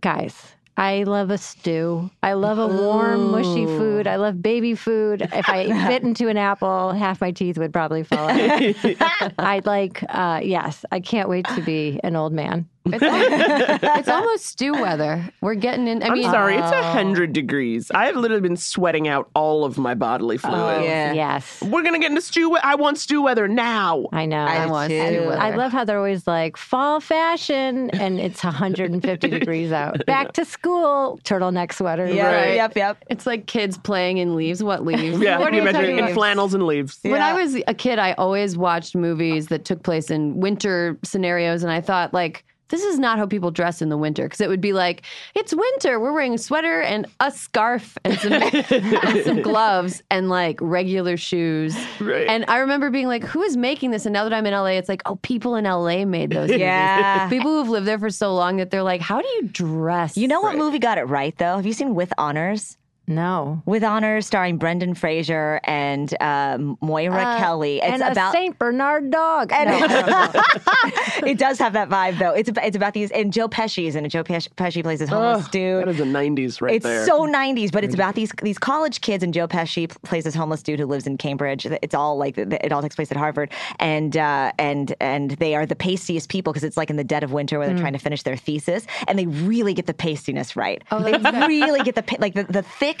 guys, 0.00 0.54
I 0.76 1.04
love 1.04 1.30
a 1.30 1.38
stew. 1.38 2.10
I 2.22 2.34
love 2.34 2.58
a 2.58 2.66
warm, 2.66 3.30
mushy 3.30 3.64
food. 3.66 4.06
I 4.06 4.16
love 4.16 4.42
baby 4.42 4.74
food. 4.74 5.22
If 5.22 5.48
I 5.48 5.66
bit 5.88 6.02
into 6.02 6.28
an 6.28 6.36
apple, 6.36 6.92
half 6.92 7.20
my 7.20 7.30
teeth 7.30 7.56
would 7.58 7.72
probably 7.72 8.02
fall 8.04 8.28
out. 8.28 8.62
I'd 9.38 9.64
like, 9.66 10.02
uh, 10.08 10.40
yes, 10.42 10.84
I 10.92 11.00
can't 11.00 11.28
wait 11.28 11.46
to 11.54 11.62
be 11.62 11.98
an 12.04 12.14
old 12.14 12.32
man. 12.32 12.68
It's 12.92 13.02
almost, 13.02 13.82
it's 13.98 14.08
almost 14.08 14.46
stew 14.46 14.72
weather. 14.72 15.28
We're 15.40 15.54
getting 15.54 15.88
in. 15.88 16.02
I 16.02 16.06
I'm 16.06 16.12
mean, 16.14 16.30
sorry, 16.30 16.56
it's 16.56 16.70
a 16.72 16.78
oh. 16.78 16.82
hundred 16.82 17.32
degrees. 17.32 17.90
I 17.92 18.06
have 18.06 18.16
literally 18.16 18.42
been 18.42 18.56
sweating 18.56 19.08
out 19.08 19.30
all 19.34 19.64
of 19.64 19.78
my 19.78 19.94
bodily 19.94 20.36
oh, 20.36 20.48
fluids. 20.48 20.84
yeah. 20.86 21.12
Yes. 21.12 21.62
We're 21.62 21.82
gonna 21.82 21.98
get 21.98 22.10
into 22.10 22.22
stew. 22.22 22.50
we- 22.50 22.60
I 22.62 22.74
want 22.74 22.98
stew 22.98 23.22
weather 23.22 23.48
now. 23.48 24.06
I 24.12 24.26
know. 24.26 24.38
I 24.44 24.66
want 24.66 24.90
too. 24.90 25.06
stew 25.06 25.26
weather. 25.26 25.40
I 25.40 25.54
love 25.54 25.72
how 25.72 25.84
they're 25.84 25.98
always 25.98 26.26
like 26.26 26.56
fall 26.56 27.00
fashion 27.00 27.90
and 27.90 28.18
it's 28.20 28.42
150 28.44 29.28
degrees 29.38 29.72
out. 29.72 30.04
Back 30.06 30.32
to 30.34 30.44
school, 30.44 31.18
turtleneck 31.24 31.72
sweater. 31.72 32.06
Yeah, 32.06 32.32
Right. 32.32 32.54
Yep, 32.56 32.76
yep. 32.76 33.04
It's 33.08 33.26
like 33.26 33.46
kids 33.46 33.78
playing 33.78 34.18
in 34.18 34.36
leaves. 34.36 34.62
What 34.62 34.84
leaves? 34.84 35.18
Yeah, 35.20 35.38
what 35.38 35.46
can 35.46 35.54
you 35.54 35.60
imagine 35.62 35.80
talking 35.80 35.98
in 35.98 36.04
about? 36.04 36.14
flannels 36.14 36.54
and 36.54 36.66
leaves? 36.66 36.98
When 37.02 37.20
I 37.22 37.32
was 37.32 37.56
a 37.66 37.74
kid, 37.74 37.98
I 37.98 38.12
always 38.12 38.56
watched 38.56 38.94
movies 38.94 39.46
that 39.48 39.64
took 39.64 39.82
place 39.82 40.10
in 40.10 40.38
winter 40.40 40.98
scenarios, 41.02 41.62
and 41.62 41.72
I 41.72 41.80
thought, 41.80 42.12
like, 42.12 42.44
this 42.68 42.82
is 42.82 42.98
not 42.98 43.18
how 43.18 43.26
people 43.26 43.50
dress 43.50 43.80
in 43.80 43.88
the 43.88 43.96
winter 43.96 44.24
because 44.24 44.40
it 44.40 44.48
would 44.48 44.60
be 44.60 44.72
like, 44.72 45.02
it's 45.34 45.54
winter. 45.54 46.00
We're 46.00 46.12
wearing 46.12 46.34
a 46.34 46.38
sweater 46.38 46.80
and 46.80 47.06
a 47.20 47.30
scarf 47.30 47.96
and 48.04 48.18
some, 48.18 48.32
and 49.12 49.24
some 49.24 49.42
gloves 49.42 50.02
and 50.10 50.28
like 50.28 50.58
regular 50.60 51.16
shoes. 51.16 51.76
Right. 52.00 52.26
And 52.26 52.44
I 52.48 52.58
remember 52.58 52.90
being 52.90 53.06
like, 53.06 53.24
who 53.24 53.42
is 53.42 53.56
making 53.56 53.90
this? 53.92 54.06
And 54.06 54.12
now 54.12 54.24
that 54.24 54.32
I'm 54.32 54.46
in 54.46 54.52
LA, 54.52 54.66
it's 54.66 54.88
like, 54.88 55.02
oh, 55.06 55.16
people 55.16 55.54
in 55.56 55.64
LA 55.64 56.04
made 56.04 56.30
those. 56.30 56.48
movies. 56.48 56.60
Yeah. 56.60 57.28
People 57.28 57.52
who've 57.52 57.68
lived 57.68 57.86
there 57.86 57.98
for 57.98 58.10
so 58.10 58.34
long 58.34 58.56
that 58.56 58.70
they're 58.70 58.82
like, 58.82 59.00
how 59.00 59.20
do 59.20 59.28
you 59.28 59.42
dress? 59.42 60.16
You 60.16 60.28
know 60.28 60.40
what 60.40 60.56
movie 60.56 60.78
got 60.78 60.98
it 60.98 61.04
right, 61.04 61.36
though? 61.38 61.56
Have 61.56 61.66
you 61.66 61.72
seen 61.72 61.94
With 61.94 62.12
Honors? 62.18 62.76
No. 63.06 63.62
With 63.66 63.84
Honors, 63.84 64.26
starring 64.26 64.58
Brendan 64.58 64.94
Fraser 64.94 65.60
and 65.64 66.14
um, 66.20 66.76
Moira 66.80 67.36
Kelly. 67.38 67.76
It's 67.76 67.86
and 67.86 68.02
a 68.02 68.12
about. 68.12 68.32
Saint 68.32 68.58
Bernard 68.58 69.10
dog. 69.10 69.50
No, 69.50 69.56
I 69.56 69.64
don't 69.64 71.26
it 71.26 71.38
does 71.38 71.58
have 71.58 71.72
that 71.74 71.88
vibe, 71.88 72.18
though. 72.18 72.32
It's 72.32 72.48
about, 72.48 72.64
it's 72.64 72.76
about 72.76 72.94
these, 72.94 73.10
and 73.10 73.32
Joe 73.32 73.48
Pesci's 73.48 73.94
in 73.94 74.04
it. 74.04 74.08
Joe 74.08 74.24
Pesci, 74.24 74.48
Pesci 74.54 74.82
plays 74.82 74.98
this 74.98 75.08
homeless 75.08 75.46
Ugh, 75.46 75.50
dude. 75.50 75.82
that 75.82 75.88
is 75.88 75.98
the 75.98 76.04
'90s 76.04 76.60
right 76.60 76.74
it's 76.74 76.84
there. 76.84 77.06
so 77.06 77.26
90s, 77.26 77.70
but 77.72 77.84
it's 77.84 77.94
about 77.94 78.14
these 78.14 78.32
these 78.42 78.58
college 78.58 79.00
kids, 79.00 79.22
and 79.22 79.32
Joe 79.32 79.48
Pesci 79.48 79.88
plays 80.02 80.24
this 80.24 80.34
homeless 80.34 80.62
dude 80.62 80.80
who 80.80 80.86
lives 80.86 81.06
in 81.06 81.16
Cambridge. 81.16 81.66
It's 81.66 81.94
all 81.94 82.16
like 82.16 82.38
it 82.38 82.72
all 82.72 82.82
takes 82.82 82.96
place 82.96 83.10
at 83.10 83.16
Harvard, 83.16 83.50
and 83.78 84.16
uh, 84.16 84.52
and 84.58 84.94
and 85.00 85.32
they 85.32 85.54
are 85.54 85.66
the 85.66 85.76
pastiest 85.76 86.28
people 86.28 86.52
because 86.52 86.64
it's 86.64 86.76
like 86.76 86.90
in 86.90 86.96
the 86.96 87.04
dead 87.04 87.22
of 87.22 87.32
winter 87.32 87.58
where 87.58 87.68
they're 87.68 87.78
trying 87.78 87.92
to 87.92 87.98
finish 87.98 88.22
their 88.22 88.36
thesis, 88.36 88.86
and 89.08 89.18
they 89.18 89.26
really 89.26 89.74
get 89.74 89.86
the 89.86 89.94
pastiness 89.94 90.56
right. 90.56 90.82
they 90.90 91.12
really 91.46 91.82
get 91.82 91.94
the 91.94 92.16
like 92.18 92.34
the, 92.34 92.44
the 92.44 92.62
thick, 92.62 92.95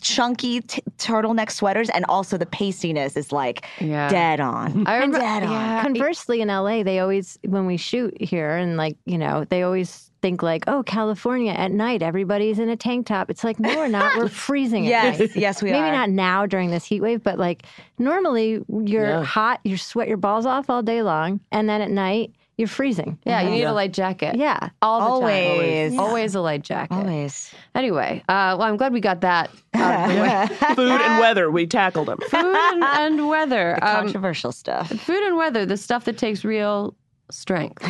chunky 0.00 0.60
t- 0.60 0.82
turtleneck 0.98 1.50
sweaters, 1.50 1.88
and 1.90 2.04
also 2.08 2.36
the 2.36 2.46
pastiness 2.46 3.16
is 3.16 3.32
like 3.32 3.66
Yeah. 3.80 4.08
dead 4.08 4.40
on. 4.40 4.86
I 4.86 4.94
remember, 4.94 5.18
dead 5.18 5.42
on. 5.44 5.50
yeah, 5.50 5.82
Conversely, 5.82 6.40
in 6.40 6.48
LA, 6.48 6.82
they 6.82 6.98
always, 6.98 7.38
when 7.46 7.66
we 7.66 7.76
shoot 7.76 8.20
here, 8.20 8.50
and 8.56 8.76
like, 8.76 8.96
you 9.06 9.18
know, 9.18 9.44
they 9.48 9.62
always 9.62 10.10
think 10.22 10.42
like, 10.42 10.64
oh, 10.68 10.82
California 10.84 11.52
at 11.52 11.72
night, 11.72 12.00
everybody's 12.02 12.58
in 12.60 12.68
a 12.68 12.76
tank 12.76 13.06
top. 13.06 13.28
It's 13.28 13.42
like, 13.42 13.58
no, 13.58 13.74
we're 13.74 13.88
not. 13.88 14.16
We're 14.16 14.28
freezing 14.46 14.86
at 14.86 14.90
Yes, 14.90 15.18
night. 15.18 15.30
yes, 15.36 15.62
we 15.62 15.70
Maybe 15.70 15.78
are. 15.80 15.82
Maybe 15.86 15.96
not 15.96 16.10
now 16.10 16.46
during 16.46 16.70
this 16.70 16.84
heat 16.84 17.00
wave, 17.00 17.22
but 17.22 17.38
like 17.38 17.64
normally 17.98 18.60
you're 18.84 19.08
Yeah. 19.08 19.24
hot, 19.24 19.60
you 19.64 19.76
sweat 19.76 20.08
your 20.08 20.16
balls 20.18 20.46
off 20.46 20.70
all 20.70 20.82
day 20.82 21.02
long, 21.02 21.40
and 21.50 21.68
then 21.68 21.80
at 21.80 21.90
night 21.90 22.32
you're 22.58 22.68
freezing. 22.68 23.18
yeah, 23.24 23.40
you 23.42 23.50
need 23.50 23.62
a 23.64 23.72
light 23.72 23.92
jacket. 23.92 24.36
Yeah. 24.36 24.68
all 24.82 25.00
the 25.00 25.06
Always. 25.06 25.92
time. 25.92 26.00
Always 26.00 26.34
a 26.34 26.40
light 26.40 26.62
jacket. 26.62 26.94
Always. 26.94 27.52
Anyway, 27.74 28.22
uh, 28.28 28.56
well, 28.58 28.62
I'm 28.62 28.76
glad 28.76 28.92
we 28.92 29.00
got 29.00 29.20
that 29.22 29.50
out 29.74 30.10
of 30.10 30.14
the 30.16 30.22
way. 30.22 30.74
Food 30.76 31.00
and 31.00 31.18
weather, 31.20 31.50
we 31.50 31.66
tackled 31.66 32.08
them. 32.08 32.18
Food 32.28 32.54
and, 32.56 32.84
and 32.84 33.28
weather. 33.28 33.78
Um, 33.82 34.04
Controversial 34.04 34.52
stuff. 34.52 34.88
food 34.90 35.22
and 35.24 35.36
weather, 35.36 35.64
the 35.66 35.76
stuff 35.76 36.04
that 36.04 36.18
takes 36.18 36.44
real 36.44 36.94
strength. 37.32 37.84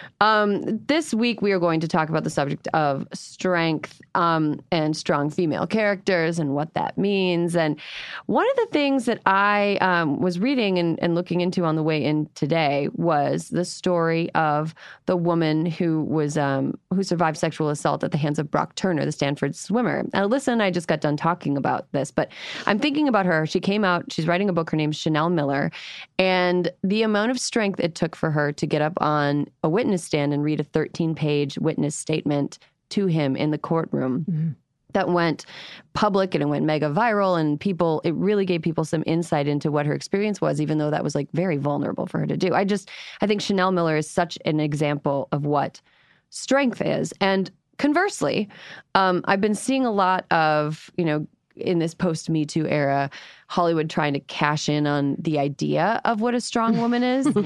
um, 0.20 0.62
this 0.86 1.14
week, 1.14 1.42
we 1.42 1.52
are 1.52 1.58
going 1.58 1.80
to 1.80 1.88
talk 1.88 2.08
about 2.08 2.24
the 2.24 2.30
subject 2.30 2.68
of 2.74 3.06
strength 3.12 4.00
um, 4.14 4.60
and 4.72 4.96
strong 4.96 5.30
female 5.30 5.66
characters 5.66 6.38
and 6.38 6.54
what 6.54 6.74
that 6.74 6.98
means. 6.98 7.54
And 7.54 7.78
one 8.26 8.46
of 8.50 8.56
the 8.56 8.68
things 8.72 9.04
that 9.04 9.20
I 9.26 9.78
um, 9.80 10.20
was 10.20 10.38
reading 10.38 10.78
and, 10.78 10.98
and 11.00 11.14
looking 11.14 11.40
into 11.40 11.64
on 11.64 11.76
the 11.76 11.82
way 11.82 12.02
in 12.02 12.28
today 12.34 12.88
was 12.94 13.48
the 13.48 13.64
story 13.64 14.32
of 14.34 14.74
the 15.06 15.16
woman 15.16 15.66
who 15.66 16.02
was 16.02 16.36
um, 16.36 16.78
who 16.92 17.02
survived 17.02 17.36
sexual 17.36 17.68
assault 17.68 18.02
at 18.02 18.10
the 18.10 18.18
hands 18.18 18.38
of 18.38 18.50
Brock 18.50 18.74
Turner, 18.74 19.04
the 19.04 19.12
Stanford 19.12 19.54
swimmer. 19.54 19.98
And 19.98 20.12
Alyssa 20.12 20.48
and 20.48 20.62
I 20.62 20.70
just 20.70 20.88
got 20.88 21.00
done 21.00 21.16
talking 21.16 21.56
about 21.56 21.90
this, 21.92 22.10
but 22.10 22.30
I'm 22.66 22.78
thinking 22.78 23.08
about 23.08 23.26
her. 23.26 23.46
She 23.46 23.60
came 23.60 23.84
out. 23.84 24.12
She's 24.12 24.26
writing 24.26 24.48
a 24.48 24.52
book. 24.52 24.70
Her 24.70 24.76
name's 24.76 24.96
Chanel 24.96 25.30
Miller, 25.30 25.70
and 26.18 26.70
the 26.82 27.02
amount 27.02 27.30
of 27.30 27.38
strength 27.38 27.80
it 27.80 27.94
took 27.94 28.16
for 28.16 28.30
her 28.30 28.52
to 28.52 28.66
get 28.66 28.77
up 28.82 28.94
on 28.98 29.46
a 29.62 29.68
witness 29.68 30.04
stand 30.04 30.32
and 30.32 30.42
read 30.42 30.60
a 30.60 30.64
13 30.64 31.14
page 31.14 31.58
witness 31.58 31.94
statement 31.94 32.58
to 32.90 33.06
him 33.06 33.36
in 33.36 33.50
the 33.50 33.58
courtroom. 33.58 34.24
Mm-hmm. 34.28 34.48
That 34.92 35.10
went 35.10 35.44
public 35.92 36.34
and 36.34 36.42
it 36.42 36.46
went 36.46 36.64
mega 36.64 36.88
viral, 36.88 37.38
and 37.38 37.60
people, 37.60 38.00
it 38.04 38.14
really 38.14 38.46
gave 38.46 38.62
people 38.62 38.86
some 38.86 39.04
insight 39.06 39.46
into 39.46 39.70
what 39.70 39.84
her 39.84 39.92
experience 39.92 40.40
was, 40.40 40.62
even 40.62 40.78
though 40.78 40.90
that 40.90 41.04
was 41.04 41.14
like 41.14 41.28
very 41.32 41.58
vulnerable 41.58 42.06
for 42.06 42.18
her 42.20 42.26
to 42.26 42.38
do. 42.38 42.54
I 42.54 42.64
just, 42.64 42.88
I 43.20 43.26
think 43.26 43.42
Chanel 43.42 43.70
Miller 43.70 43.98
is 43.98 44.08
such 44.08 44.38
an 44.46 44.60
example 44.60 45.28
of 45.30 45.44
what 45.44 45.82
strength 46.30 46.80
is. 46.80 47.12
And 47.20 47.50
conversely, 47.76 48.48
um, 48.94 49.22
I've 49.26 49.42
been 49.42 49.54
seeing 49.54 49.84
a 49.84 49.90
lot 49.90 50.24
of, 50.32 50.90
you 50.96 51.04
know, 51.04 51.26
in 51.60 51.78
this 51.78 51.94
post 51.94 52.30
Me 52.30 52.44
Too 52.44 52.66
era, 52.66 53.10
Hollywood 53.48 53.90
trying 53.90 54.14
to 54.14 54.20
cash 54.20 54.68
in 54.68 54.86
on 54.86 55.16
the 55.18 55.38
idea 55.38 56.00
of 56.04 56.20
what 56.20 56.34
a 56.34 56.40
strong 56.40 56.78
woman 56.78 57.02
is. 57.02 57.26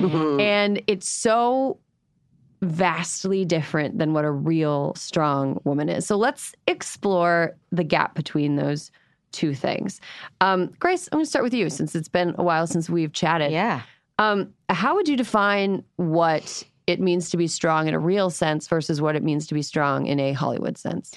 and 0.41 0.83
it's 0.87 1.09
so 1.09 1.79
vastly 2.63 3.45
different 3.45 3.99
than 3.99 4.13
what 4.13 4.25
a 4.25 4.31
real 4.31 4.95
strong 4.95 5.61
woman 5.65 5.89
is. 5.89 6.07
So 6.07 6.17
let's 6.17 6.55
explore 6.67 7.57
the 7.73 7.85
gap 7.85 8.15
between 8.15 8.57
those 8.57 8.91
two 9.33 9.55
things. 9.55 10.01
Um, 10.41 10.73
Grace, 10.79 11.09
I'm 11.11 11.17
going 11.17 11.25
to 11.25 11.31
start 11.31 11.43
with 11.43 11.55
you 11.55 11.69
since 11.71 11.95
it's 11.95 12.09
been 12.09 12.35
a 12.39 12.43
while 12.43 12.67
since 12.67 12.89
we've 12.89 13.13
chatted. 13.13 13.51
Yeah. 13.51 13.83
Um, 14.19 14.53
how 14.69 14.95
would 14.95 15.09
you 15.09 15.17
define 15.17 15.83
what 15.97 16.63
it 16.87 17.01
means 17.01 17.31
to 17.31 17.37
be 17.37 17.47
strong 17.47 17.89
in 17.89 17.95
a 17.95 17.99
real 17.99 18.31
sense 18.31 18.69
versus 18.69 19.01
what 19.01 19.17
it 19.17 19.23
means 19.23 19.47
to 19.49 19.55
be 19.55 19.63
strong 19.63 20.07
in 20.07 20.19
a 20.19 20.33
Hollywood 20.33 20.79
sense? 20.79 21.15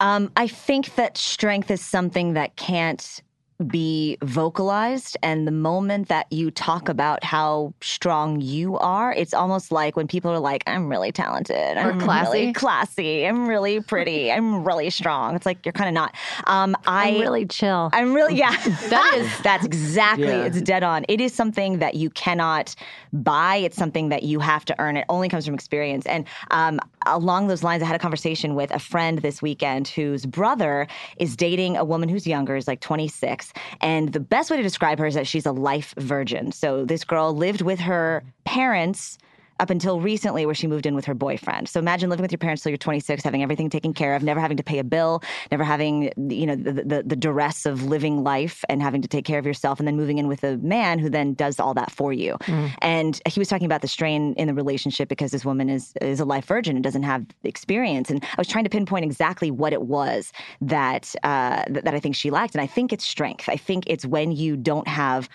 Um, 0.00 0.30
I 0.36 0.46
think 0.46 0.94
that 0.96 1.18
strength 1.18 1.70
is 1.70 1.80
something 1.80 2.34
that 2.34 2.56
can't 2.56 3.22
be 3.62 4.18
vocalized. 4.22 5.16
And 5.22 5.46
the 5.46 5.52
moment 5.52 6.08
that 6.08 6.26
you 6.30 6.50
talk 6.50 6.88
about 6.88 7.24
how 7.24 7.74
strong 7.80 8.40
you 8.40 8.78
are, 8.78 9.12
it's 9.12 9.34
almost 9.34 9.72
like 9.72 9.96
when 9.96 10.06
people 10.06 10.30
are 10.30 10.38
like, 10.38 10.62
I'm 10.66 10.88
really 10.88 11.12
talented. 11.12 11.76
I'm 11.76 12.00
classy. 12.00 12.32
really 12.32 12.52
classy. 12.52 13.26
I'm 13.26 13.48
really 13.48 13.80
pretty. 13.80 14.30
I'm 14.30 14.64
really 14.64 14.90
strong. 14.90 15.36
It's 15.36 15.46
like 15.46 15.64
you're 15.64 15.72
kind 15.72 15.88
of 15.88 15.94
not. 15.94 16.14
Um, 16.46 16.76
I, 16.86 17.10
I'm 17.10 17.20
really 17.20 17.46
chill. 17.46 17.90
I'm 17.92 18.14
really, 18.14 18.36
yeah. 18.36 18.56
that 18.88 19.14
is, 19.16 19.38
that's 19.42 19.64
exactly, 19.64 20.26
yeah. 20.26 20.44
it's 20.44 20.60
dead 20.62 20.82
on. 20.82 21.04
It 21.08 21.20
is 21.20 21.34
something 21.34 21.78
that 21.78 21.94
you 21.94 22.10
cannot 22.10 22.74
buy. 23.12 23.56
It's 23.56 23.76
something 23.76 24.08
that 24.08 24.22
you 24.22 24.40
have 24.40 24.64
to 24.66 24.80
earn. 24.80 24.96
It 24.96 25.04
only 25.08 25.28
comes 25.28 25.44
from 25.44 25.54
experience. 25.54 26.06
And 26.06 26.26
um, 26.50 26.80
along 27.06 27.48
those 27.48 27.62
lines, 27.62 27.82
I 27.82 27.86
had 27.86 27.96
a 27.96 27.98
conversation 27.98 28.54
with 28.54 28.70
a 28.70 28.78
friend 28.78 29.18
this 29.18 29.42
weekend 29.42 29.88
whose 29.88 30.26
brother 30.26 30.86
is 31.18 31.36
dating 31.36 31.76
a 31.76 31.84
woman 31.84 32.08
who's 32.08 32.26
younger, 32.26 32.56
is 32.56 32.66
like 32.68 32.80
26. 32.80 33.51
And 33.80 34.12
the 34.12 34.20
best 34.20 34.50
way 34.50 34.56
to 34.56 34.62
describe 34.62 34.98
her 34.98 35.06
is 35.06 35.14
that 35.14 35.26
she's 35.26 35.46
a 35.46 35.52
life 35.52 35.94
virgin. 35.98 36.52
So 36.52 36.84
this 36.84 37.04
girl 37.04 37.34
lived 37.34 37.62
with 37.62 37.80
her 37.80 38.24
parents 38.44 39.18
up 39.62 39.70
until 39.70 40.00
recently 40.00 40.44
where 40.44 40.56
she 40.56 40.66
moved 40.66 40.86
in 40.86 40.96
with 40.96 41.04
her 41.04 41.14
boyfriend. 41.14 41.68
So 41.68 41.78
imagine 41.78 42.10
living 42.10 42.22
with 42.22 42.32
your 42.32 42.38
parents 42.40 42.64
till 42.64 42.70
you're 42.70 42.76
26, 42.76 43.22
having 43.22 43.44
everything 43.44 43.70
taken 43.70 43.94
care 43.94 44.16
of, 44.16 44.24
never 44.24 44.40
having 44.40 44.56
to 44.56 44.62
pay 44.64 44.80
a 44.80 44.84
bill, 44.84 45.22
never 45.52 45.62
having 45.62 46.12
you 46.16 46.46
know 46.46 46.56
the, 46.56 46.72
the, 46.72 47.02
the 47.06 47.14
duress 47.14 47.64
of 47.64 47.84
living 47.84 48.24
life 48.24 48.64
and 48.68 48.82
having 48.82 49.00
to 49.02 49.08
take 49.08 49.24
care 49.24 49.38
of 49.38 49.46
yourself, 49.46 49.78
and 49.78 49.86
then 49.86 49.96
moving 49.96 50.18
in 50.18 50.26
with 50.26 50.42
a 50.42 50.56
man 50.58 50.98
who 50.98 51.08
then 51.08 51.34
does 51.34 51.60
all 51.60 51.74
that 51.74 51.92
for 51.92 52.12
you. 52.12 52.36
Mm. 52.40 52.72
And 52.82 53.20
he 53.24 53.38
was 53.38 53.48
talking 53.48 53.66
about 53.66 53.82
the 53.82 53.88
strain 53.88 54.34
in 54.34 54.48
the 54.48 54.54
relationship 54.54 55.08
because 55.08 55.30
this 55.30 55.44
woman 55.44 55.70
is 55.70 55.94
is 56.00 56.18
a 56.18 56.24
life 56.24 56.46
virgin 56.46 56.74
and 56.74 56.82
doesn't 56.82 57.04
have 57.04 57.24
experience. 57.44 58.10
And 58.10 58.24
I 58.24 58.34
was 58.38 58.48
trying 58.48 58.64
to 58.64 58.70
pinpoint 58.70 59.04
exactly 59.04 59.52
what 59.52 59.72
it 59.72 59.82
was 59.82 60.32
that 60.60 61.14
uh, 61.22 61.62
that 61.68 61.94
I 61.94 62.00
think 62.00 62.16
she 62.16 62.30
lacked, 62.30 62.56
and 62.56 62.62
I 62.62 62.66
think 62.66 62.92
it's 62.92 63.04
strength. 63.04 63.48
I 63.48 63.56
think 63.56 63.84
it's 63.86 64.04
when 64.04 64.32
you 64.32 64.56
don't 64.56 64.88
have 64.88 65.28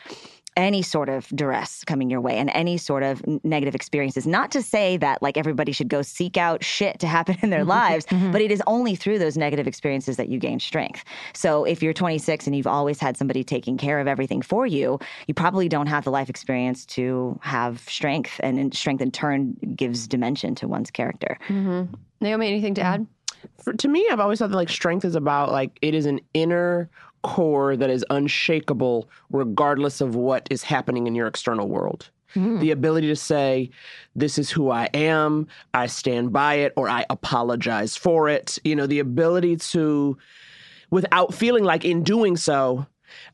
any 0.58 0.82
sort 0.82 1.08
of 1.08 1.28
duress 1.30 1.84
coming 1.86 2.10
your 2.10 2.20
way 2.20 2.38
and 2.38 2.50
any 2.54 2.78
sort 2.78 3.04
of 3.04 3.24
negative 3.44 3.76
experiences. 3.76 4.26
Not 4.26 4.52
to 4.52 4.62
say 4.62 4.98
that 4.98 5.22
like 5.22 5.38
everybody 5.38 5.72
should 5.72 5.88
go 5.88 6.02
seek 6.02 6.36
out 6.36 6.64
shit 6.64 7.00
to 7.00 7.08
happen 7.08 7.38
in 7.42 7.52
their 7.52 7.62
mm-hmm. 7.62 7.70
lives, 7.70 8.06
mm-hmm. 8.08 8.32
but 8.32 8.42
it 8.42 8.52
is 8.52 8.62
only 8.68 8.96
through 8.96 9.20
those 9.20 9.38
negative 9.38 9.68
experiences 9.68 10.18
that 10.18 10.30
you 10.30 10.40
gain 10.40 10.60
strength. 10.60 11.04
So 11.34 11.64
if 11.64 11.82
you're 11.84 11.94
26 11.94 12.48
and 12.48 12.56
you've 12.56 12.68
always 12.68 13.00
had 13.00 13.16
somebody 13.16 13.44
taking 13.44 13.78
care 13.78 14.00
of 14.00 14.08
everything 14.08 14.42
for 14.42 14.66
you, 14.66 15.00
you 15.28 15.34
probably 15.34 15.70
don't 15.70 15.88
have 15.88 16.04
the 16.04 16.12
life 16.12 16.30
experience 16.30 16.86
to 16.88 17.40
have 17.44 17.80
strength, 17.88 18.40
and 18.42 18.74
strength 18.76 19.02
in 19.02 19.12
turn 19.12 19.56
gives 19.76 20.08
dimension 20.08 20.56
to 20.56 20.68
one's 20.68 20.90
character. 20.90 21.38
Mm-hmm. 21.48 21.94
Naomi, 22.20 22.48
anything 22.48 22.74
to 22.74 22.82
add? 22.82 23.06
For, 23.64 23.74
to 23.74 23.88
me, 23.88 24.08
I've 24.12 24.20
always 24.20 24.40
thought 24.40 24.50
that 24.50 24.56
like 24.56 24.70
strength 24.70 25.06
is 25.06 25.16
about 25.16 25.52
like 25.52 25.78
it 25.84 25.94
is 25.94 26.08
an 26.08 26.20
inner 26.34 26.90
core 27.28 27.76
that 27.76 27.90
is 27.90 28.06
unshakable 28.10 29.10
regardless 29.32 30.00
of 30.00 30.16
what 30.16 30.48
is 30.50 30.64
happening 30.64 31.08
in 31.08 31.14
your 31.14 31.28
external 31.28 31.68
world. 31.68 32.10
Mm. 32.36 32.62
The 32.62 32.72
ability 32.72 33.08
to 33.08 33.18
say, 33.18 33.70
This 34.16 34.38
is 34.38 34.50
who 34.50 34.70
I 34.72 34.86
am, 34.94 35.48
I 35.74 35.88
stand 35.88 36.32
by 36.32 36.56
it, 36.56 36.72
or 36.78 36.88
I 36.88 37.06
apologize 37.10 37.98
for 37.98 38.30
it. 38.30 38.58
You 38.64 38.78
know, 38.78 38.88
the 38.88 39.00
ability 39.00 39.58
to, 39.58 40.18
without 40.90 41.34
feeling 41.34 41.66
like 41.66 41.84
in 41.84 42.02
doing 42.02 42.38
so, 42.38 42.86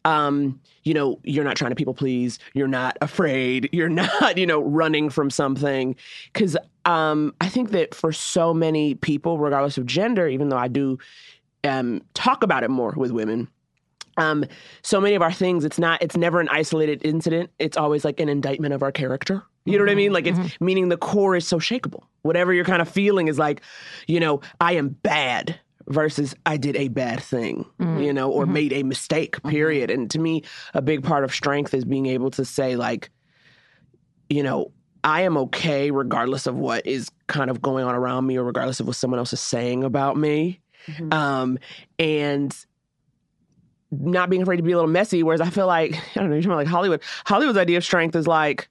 um, 0.05 0.59
you 0.83 0.95
know, 0.95 1.19
you're 1.23 1.43
not 1.43 1.55
trying 1.55 1.71
to 1.71 1.75
people 1.75 1.93
please, 1.93 2.39
you're 2.55 2.67
not 2.67 2.97
afraid, 2.99 3.69
you're 3.71 3.89
not, 4.03 4.39
you 4.39 4.47
know, 4.47 4.61
running 4.61 5.11
from 5.11 5.29
something. 5.29 5.95
Because 6.33 6.57
um, 6.85 7.33
I 7.41 7.47
think 7.47 7.69
that 7.71 7.93
for 7.93 8.11
so 8.11 8.55
many 8.55 8.95
people, 8.95 9.37
regardless 9.37 9.77
of 9.77 9.85
gender, 9.85 10.27
even 10.27 10.49
though 10.49 10.57
I 10.57 10.67
do 10.67 10.97
um, 11.63 12.01
talk 12.13 12.43
about 12.43 12.63
it 12.63 12.69
more 12.69 12.93
with 12.95 13.11
women, 13.11 13.47
um, 14.17 14.45
so 14.81 15.01
many 15.01 15.15
of 15.15 15.21
our 15.21 15.31
things, 15.31 15.65
it's 15.65 15.79
not, 15.79 16.01
it's 16.01 16.17
never 16.17 16.39
an 16.39 16.49
isolated 16.49 17.01
incident. 17.05 17.49
It's 17.59 17.77
always 17.77 18.05
like 18.05 18.19
an 18.19 18.29
indictment 18.29 18.73
of 18.73 18.83
our 18.83 18.91
character. 18.91 19.43
You 19.65 19.77
know 19.77 19.85
what 19.85 19.91
I 19.91 19.95
mean? 19.95 20.11
Like 20.11 20.27
it's 20.27 20.37
mm-hmm. 20.37 20.65
meaning 20.65 20.89
the 20.89 20.97
core 20.97 21.35
is 21.35 21.47
so 21.47 21.57
shakable. 21.57 22.03
Whatever 22.23 22.53
you're 22.53 22.65
kind 22.65 22.81
of 22.81 22.89
feeling 22.89 23.29
is 23.29 23.39
like, 23.39 23.61
you 24.07 24.19
know, 24.19 24.41
I 24.59 24.73
am 24.73 24.89
bad 24.89 25.57
versus 25.87 26.35
I 26.45 26.57
did 26.57 26.75
a 26.75 26.89
bad 26.89 27.21
thing, 27.21 27.65
mm-hmm. 27.79 28.01
you 28.01 28.13
know, 28.13 28.29
or 28.29 28.43
mm-hmm. 28.43 28.53
made 28.53 28.73
a 28.73 28.83
mistake, 28.83 29.37
mm-hmm. 29.37 29.49
period. 29.49 29.89
And 29.89 30.11
to 30.11 30.19
me, 30.19 30.43
a 30.73 30.81
big 30.81 31.03
part 31.03 31.23
of 31.23 31.33
strength 31.33 31.73
is 31.73 31.85
being 31.85 32.07
able 32.07 32.31
to 32.31 32.43
say, 32.43 32.75
like, 32.75 33.09
you 34.29 34.43
know, 34.43 34.71
I 35.03 35.21
am 35.21 35.37
okay 35.37 35.91
regardless 35.91 36.47
of 36.47 36.55
what 36.55 36.85
is 36.85 37.09
kind 37.27 37.49
of 37.49 37.61
going 37.61 37.85
on 37.85 37.95
around 37.95 38.25
me 38.25 38.37
or 38.37 38.43
regardless 38.43 38.79
of 38.79 38.87
what 38.87 38.95
someone 38.95 39.19
else 39.19 39.33
is 39.33 39.41
saying 39.41 39.83
about 39.83 40.17
me. 40.17 40.59
Mm-hmm. 40.87 41.13
Um, 41.13 41.59
and 41.99 42.55
not 44.01 44.29
being 44.29 44.41
afraid 44.41 44.57
to 44.57 44.63
be 44.63 44.71
a 44.71 44.75
little 44.75 44.89
messy. 44.89 45.23
Whereas 45.23 45.41
I 45.41 45.49
feel 45.49 45.67
like, 45.67 45.93
I 46.15 46.19
don't 46.19 46.29
know, 46.29 46.35
you're 46.35 46.41
talking 46.41 46.51
about 46.51 46.57
like 46.57 46.67
Hollywood. 46.67 47.01
Hollywood's 47.25 47.57
idea 47.57 47.77
of 47.77 47.83
strength 47.83 48.15
is 48.15 48.27
like, 48.27 48.69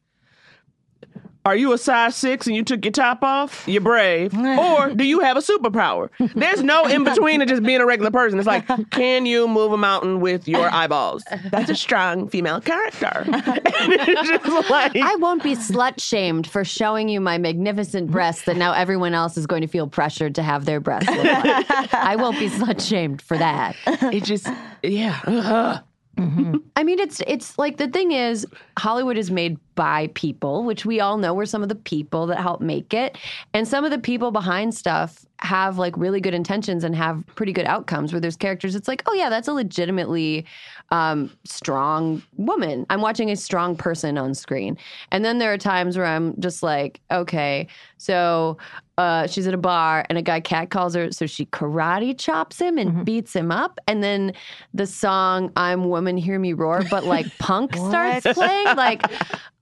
are 1.44 1.57
you 1.57 1.72
a 1.72 1.78
size 1.78 2.14
six 2.14 2.46
and 2.46 2.55
you 2.55 2.62
took 2.62 2.85
your 2.85 2.92
top 2.92 3.22
off? 3.22 3.64
You're 3.66 3.81
brave. 3.81 4.35
or 4.59 4.90
do 4.90 5.05
you 5.05 5.20
have 5.20 5.37
a 5.37 5.40
superpower? 5.40 6.09
There's 6.35 6.62
no 6.62 6.85
in 6.87 7.05
between 7.05 7.42
of 7.42 7.48
just 7.48 7.62
being 7.62 7.81
a 7.81 7.87
regular 7.87 8.11
person. 8.11 8.38
It's 8.38 8.46
like, 8.46 8.66
can 8.90 9.26
you 9.26 9.48
move 9.48 9.72
a 9.72 9.76
mountain 9.76 10.20
with 10.20 10.46
your 10.46 10.68
eyeballs? 10.72 11.24
That's 11.50 11.70
a 11.70 11.74
strong 11.74 12.28
female 12.28 12.61
character. 12.61 13.24
like, 13.26 14.96
I 14.96 15.16
won't 15.18 15.42
be 15.42 15.57
slut 15.57 16.00
shamed 16.00 16.46
for 16.46 16.64
showing 16.64 17.09
you 17.09 17.20
my 17.20 17.38
magnificent 17.38 18.11
breasts 18.11 18.44
that 18.44 18.57
now 18.57 18.72
everyone 18.72 19.14
else 19.14 19.37
is 19.37 19.46
going 19.46 19.62
to 19.62 19.68
feel 19.68 19.88
pressured 19.88 20.35
to 20.37 20.42
have 20.42 20.64
their 20.64 20.81
breasts. 20.81 21.09
I 21.11 22.16
won't 22.16 22.38
be 22.38 22.48
slut 22.48 22.81
shamed 22.87 23.20
for 23.20 23.37
that. 23.37 23.76
It 23.87 24.24
just, 24.24 24.46
yeah. 24.83 25.20
Uh-huh. 25.26 25.81
Mm-hmm. 26.22 26.56
I 26.76 26.85
mean, 26.85 26.98
it's 26.98 27.20
it's 27.26 27.58
like 27.58 27.76
the 27.76 27.88
thing 27.88 28.12
is, 28.12 28.46
Hollywood 28.78 29.16
is 29.16 29.30
made 29.30 29.58
by 29.74 30.08
people, 30.14 30.64
which 30.64 30.85
we 30.85 31.00
all 31.00 31.16
know 31.18 31.35
were 31.35 31.46
some 31.46 31.62
of 31.62 31.68
the 31.68 31.74
people 31.74 32.26
that 32.26 32.38
help 32.38 32.61
make 32.61 32.94
it, 32.94 33.18
and 33.54 33.66
some 33.66 33.85
of 33.85 33.90
the 33.90 33.98
people 33.98 34.30
behind 34.30 34.74
stuff 34.74 35.24
have 35.38 35.76
like 35.76 35.96
really 35.96 36.20
good 36.20 36.35
intentions 36.35 36.85
and 36.85 36.94
have 36.94 37.24
pretty 37.35 37.52
good 37.52 37.66
outcomes. 37.66 38.12
Where 38.12 38.20
there's 38.20 38.37
characters, 38.37 38.74
it's 38.74 38.88
like, 38.88 39.02
oh 39.06 39.14
yeah, 39.14 39.28
that's 39.28 39.48
a 39.48 39.52
legitimately 39.52 40.46
um, 40.90 41.30
strong 41.44 42.22
woman. 42.37 42.87
I'm 42.90 43.00
watching 43.00 43.30
a 43.30 43.37
strong 43.37 43.76
person 43.76 44.16
on 44.16 44.35
screen, 44.35 44.78
and 45.11 45.24
then 45.24 45.38
there 45.38 45.52
are 45.52 45.58
times 45.58 45.96
where 45.96 46.06
I'm 46.06 46.38
just 46.40 46.62
like, 46.62 47.00
okay, 47.11 47.66
so 47.98 48.58
uh, 48.98 49.26
she's 49.26 49.46
at 49.46 49.55
a 49.55 49.59
bar 49.59 50.05
and 50.09 50.18
a 50.18 50.22
guy 50.22 50.40
cat 50.40 50.70
calls 50.70 50.94
her, 50.94 51.11
so 51.12 51.26
she 51.26 51.46
karate 51.46 52.18
chops 52.18 52.61
him 52.61 52.78
and 52.78 52.90
mm-hmm. 52.90 53.05
beats 53.05 53.35
him 53.35 53.50
up. 53.50 53.78
And 53.87 54.02
then 54.02 54.33
the 54.74 54.87
song 54.87 55.50
"I'm 55.57 55.88
Woman, 55.88 56.16
Hear 56.16 56.38
Me 56.38 56.52
Roar," 56.52 56.83
but 56.90 57.05
like 57.05 57.26
punk 57.38 57.74
starts 57.74 58.26
playing. 58.35 58.76
Like, 58.76 59.02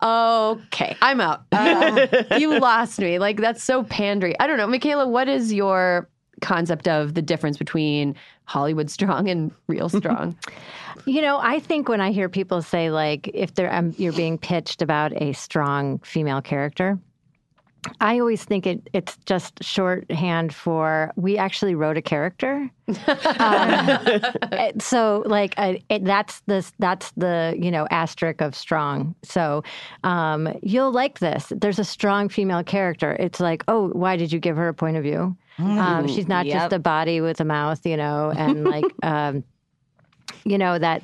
Okay, 0.02 0.96
I'm 1.02 1.20
out. 1.20 1.44
Uh, 1.60 2.06
you 2.38 2.58
lost 2.58 2.98
me. 3.00 3.18
Like 3.18 3.36
that's 3.36 3.62
so 3.62 3.82
pandery. 3.84 4.34
I 4.40 4.46
don't 4.46 4.56
know, 4.56 4.66
Michaela. 4.66 5.06
What 5.06 5.28
is 5.28 5.52
your 5.52 6.08
concept 6.40 6.88
of 6.88 7.14
the 7.14 7.20
difference 7.20 7.58
between 7.58 8.14
Hollywood 8.44 8.90
strong 8.90 9.28
and 9.28 9.52
real 9.66 9.88
strong? 10.00 10.36
You 11.04 11.20
know, 11.20 11.38
I 11.38 11.60
think 11.60 11.88
when 11.88 12.00
I 12.00 12.12
hear 12.12 12.28
people 12.28 12.62
say 12.62 12.90
like 12.90 13.30
if 13.34 13.54
they're 13.54 13.72
um, 13.72 13.94
you're 13.98 14.12
being 14.12 14.38
pitched 14.38 14.80
about 14.80 15.12
a 15.20 15.32
strong 15.32 15.98
female 15.98 16.40
character, 16.40 16.98
I 18.00 18.18
always 18.18 18.44
think 18.44 18.66
it 18.66 18.88
it's 18.92 19.16
just 19.26 19.62
shorthand 19.64 20.54
for 20.54 21.12
we 21.16 21.38
actually 21.38 21.74
wrote 21.74 21.96
a 21.96 22.02
character. 22.02 22.70
um, 23.38 23.98
so 24.78 25.22
like 25.26 25.54
uh, 25.56 25.74
it, 25.88 26.04
that's 26.04 26.40
the 26.46 26.68
that's 26.78 27.10
the 27.16 27.56
you 27.58 27.70
know 27.70 27.86
asterisk 27.90 28.40
of 28.40 28.54
strong. 28.54 29.14
So 29.22 29.62
um, 30.04 30.48
you'll 30.62 30.92
like 30.92 31.18
this. 31.20 31.52
There's 31.56 31.78
a 31.78 31.84
strong 31.84 32.28
female 32.28 32.62
character. 32.64 33.16
It's 33.18 33.40
like 33.40 33.64
oh 33.68 33.88
why 33.88 34.16
did 34.16 34.32
you 34.32 34.38
give 34.40 34.56
her 34.56 34.68
a 34.68 34.74
point 34.74 34.96
of 34.96 35.02
view? 35.02 35.36
Um, 35.58 36.06
she's 36.06 36.26
not 36.28 36.46
Yep. 36.46 36.54
just 36.56 36.72
a 36.72 36.78
body 36.78 37.20
with 37.20 37.38
a 37.40 37.44
mouth, 37.44 37.84
you 37.86 37.96
know, 37.96 38.30
and 38.36 38.64
like. 38.64 38.86
Um, 39.02 39.44
you 40.44 40.56
know 40.58 40.78
that 40.78 41.02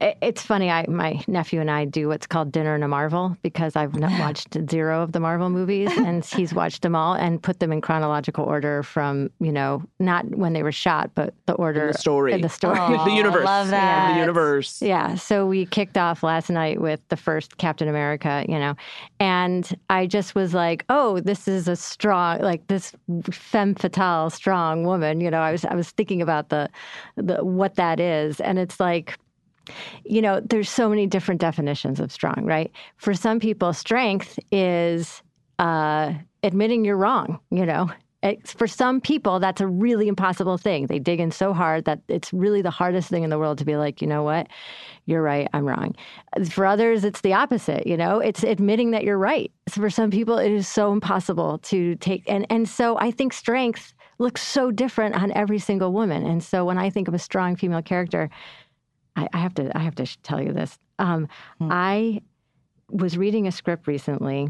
it- 0.00 0.16
it's 0.20 0.42
funny 0.42 0.70
i 0.70 0.84
my 0.88 1.22
nephew 1.28 1.60
and 1.60 1.70
i 1.70 1.84
do 1.84 2.08
what's 2.08 2.26
called 2.26 2.50
dinner 2.50 2.74
in 2.74 2.82
a 2.82 2.88
marvel 2.88 3.36
because 3.42 3.76
i've 3.76 3.94
not 3.96 4.10
watched 4.20 4.56
zero 4.70 5.02
of 5.02 5.12
the 5.12 5.20
marvel 5.20 5.50
movies 5.50 5.90
and 5.98 6.24
he's 6.24 6.52
watched 6.54 6.82
them 6.82 6.94
all 6.96 7.14
and 7.14 7.42
put 7.42 7.60
them 7.60 7.72
in 7.72 7.80
chronological 7.80 8.44
order 8.44 8.82
from 8.82 9.30
you 9.40 9.52
know 9.52 9.82
not 10.00 10.24
when 10.36 10.52
they 10.52 10.62
were 10.62 10.72
shot 10.72 11.10
but 11.14 11.34
the 11.46 11.54
order 11.54 11.88
the 11.92 11.98
story. 11.98 12.32
in 12.32 12.40
the 12.40 12.48
story 12.48 12.78
Oh, 12.80 13.04
the 13.04 13.12
universe. 13.12 13.44
love 13.44 13.68
that. 13.68 14.14
The 14.14 14.18
universe. 14.20 14.80
yeah, 14.82 15.14
so 15.14 15.46
we 15.46 15.66
kicked 15.66 15.96
off 15.96 16.22
last 16.22 16.50
night 16.50 16.80
with 16.80 17.00
the 17.08 17.16
first 17.16 17.58
Captain 17.58 17.88
America, 17.88 18.44
you 18.48 18.58
know, 18.58 18.74
and 19.20 19.76
I 19.90 20.06
just 20.06 20.34
was 20.34 20.54
like, 20.54 20.84
"Oh, 20.88 21.20
this 21.20 21.46
is 21.46 21.68
a 21.68 21.76
strong, 21.76 22.40
like 22.40 22.66
this 22.66 22.92
femme 23.30 23.74
fatale, 23.74 24.30
strong 24.30 24.84
woman." 24.84 25.20
You 25.20 25.30
know, 25.30 25.40
I 25.40 25.52
was 25.52 25.64
I 25.64 25.74
was 25.74 25.90
thinking 25.90 26.22
about 26.22 26.48
the 26.48 26.68
the 27.16 27.44
what 27.44 27.76
that 27.76 28.00
is, 28.00 28.40
and 28.40 28.58
it's 28.62 28.80
like, 28.80 29.18
you 30.04 30.22
know, 30.22 30.40
there's 30.40 30.70
so 30.70 30.88
many 30.88 31.06
different 31.06 31.40
definitions 31.40 32.00
of 32.00 32.10
strong, 32.10 32.44
right? 32.44 32.70
For 32.96 33.14
some 33.14 33.38
people, 33.38 33.72
strength 33.72 34.38
is 34.50 35.22
uh, 35.58 36.14
admitting 36.42 36.84
you're 36.84 36.96
wrong. 36.96 37.38
You 37.50 37.66
know, 37.66 37.90
it's, 38.22 38.52
for 38.52 38.66
some 38.66 39.00
people, 39.00 39.40
that's 39.40 39.60
a 39.60 39.66
really 39.66 40.08
impossible 40.08 40.58
thing. 40.58 40.86
They 40.86 40.98
dig 40.98 41.20
in 41.20 41.30
so 41.30 41.52
hard 41.52 41.84
that 41.84 42.00
it's 42.08 42.32
really 42.32 42.62
the 42.62 42.70
hardest 42.70 43.08
thing 43.08 43.24
in 43.24 43.30
the 43.30 43.38
world 43.38 43.58
to 43.58 43.64
be 43.64 43.76
like, 43.76 44.00
you 44.00 44.06
know 44.06 44.22
what, 44.22 44.48
you're 45.06 45.22
right, 45.22 45.48
I'm 45.52 45.64
wrong. 45.64 45.94
For 46.50 46.64
others, 46.64 47.04
it's 47.04 47.20
the 47.20 47.34
opposite. 47.34 47.86
You 47.86 47.96
know, 47.96 48.20
it's 48.20 48.44
admitting 48.44 48.92
that 48.92 49.04
you're 49.04 49.18
right. 49.18 49.50
So 49.68 49.80
for 49.80 49.90
some 49.90 50.10
people, 50.10 50.38
it 50.38 50.52
is 50.52 50.68
so 50.68 50.92
impossible 50.92 51.58
to 51.58 51.96
take, 51.96 52.22
and 52.28 52.46
and 52.50 52.68
so 52.68 52.98
I 52.98 53.10
think 53.10 53.32
strength 53.32 53.92
looks 54.18 54.42
so 54.42 54.70
different 54.70 55.14
on 55.14 55.32
every 55.32 55.58
single 55.58 55.92
woman. 55.92 56.26
And 56.26 56.42
so 56.42 56.64
when 56.64 56.78
I 56.78 56.90
think 56.90 57.08
of 57.08 57.14
a 57.14 57.18
strong 57.18 57.56
female 57.56 57.82
character, 57.82 58.30
I, 59.16 59.28
I 59.32 59.38
have 59.38 59.54
to 59.54 59.76
I 59.76 59.80
have 59.80 59.94
to 59.96 60.22
tell 60.22 60.42
you 60.42 60.52
this. 60.52 60.78
Um, 60.98 61.28
I 61.60 62.22
was 62.88 63.16
reading 63.16 63.46
a 63.46 63.52
script 63.52 63.86
recently, 63.86 64.48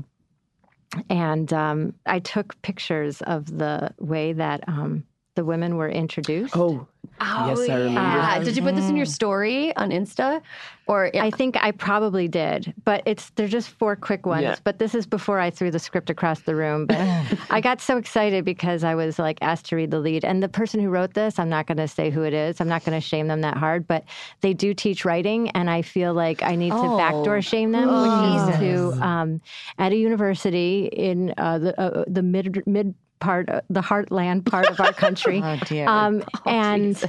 and 1.09 1.53
um, 1.53 1.95
I 2.07 2.19
took 2.19 2.61
pictures 2.63 3.23
of 3.23 3.59
the 3.59 3.95
way 3.99 4.33
that 4.33 4.69
um, 4.69 5.05
the 5.35 5.45
women 5.45 5.77
were 5.77 5.89
introduced. 5.89 6.55
Oh, 6.57 6.87
yes, 7.21 7.69
I 7.69 7.75
remember. 7.77 8.01
Yeah. 8.01 8.39
Did 8.45 8.57
you 8.57 8.63
put 8.63 8.75
this 8.77 8.89
in 8.89 8.97
your 8.97 9.07
story 9.07 9.75
on 9.77 9.91
Insta? 9.91 10.43
Or 10.89 11.11
I 11.17 11.31
think 11.31 11.57
I 11.63 11.71
probably 11.71 12.27
did, 12.29 12.75
but 12.85 13.03
it's 13.07 13.31
they're 13.31 13.47
just 13.49 13.71
four 13.71 13.95
quick 13.97 14.27
ones. 14.27 14.43
Yeah. 14.43 14.57
But 14.65 14.79
this 14.79 14.95
is 14.95 15.07
before 15.07 15.39
I 15.39 15.49
threw 15.49 15.71
the 15.71 15.79
script 15.79 16.11
across 16.11 16.41
the 16.41 16.55
room. 16.57 16.87
But 16.87 16.99
I 17.51 17.61
got 17.61 17.81
so 17.81 17.97
excited 17.97 18.45
because 18.45 18.83
I 18.85 18.95
was 18.95 19.19
like 19.19 19.39
asked 19.41 19.67
to 19.67 19.77
read 19.77 19.91
the 19.91 20.01
lead, 20.01 20.25
and 20.25 20.43
the 20.43 20.49
person 20.49 20.81
who 20.81 20.89
wrote 20.91 21.15
this, 21.15 21.39
I'm 21.39 21.49
not 21.49 21.67
going 21.67 21.79
to 21.79 21.89
say 21.89 22.11
who 22.11 22.23
it 22.25 22.35
is. 22.35 22.61
I'm 22.61 22.69
not 22.69 22.85
going 22.85 23.01
to 23.01 23.07
shame 23.07 23.29
them 23.29 23.41
that 23.43 23.57
hard, 23.57 23.87
but 23.87 24.05
they 24.41 24.53
do 24.53 24.75
teach 24.75 25.05
writing, 25.05 25.51
and 25.51 25.71
I 25.71 25.83
feel 25.83 26.13
like 26.15 26.43
I 26.43 26.57
need 26.57 26.71
to 26.71 26.77
Oh. 26.77 26.99
backdoor 26.99 27.41
shame 27.43 27.71
them, 27.73 27.87
which 27.89 28.53
is 28.53 28.59
to 28.97 29.07
um, 29.07 29.41
at 29.79 29.93
a 29.93 29.97
university 29.97 30.87
in 30.93 31.33
uh, 31.39 31.59
the 31.59 31.81
uh, 31.81 32.05
the 32.09 32.23
mid 32.23 32.67
mid 32.67 32.95
part, 33.23 33.49
uh, 33.49 33.61
the 33.71 33.81
heartland 33.81 34.45
part 34.45 34.67
of 34.69 34.79
our 34.81 34.93
country. 34.93 35.41
Oh 35.45 35.57
dear. 35.67 35.89
Um, 35.89 36.23
and 36.45 37.03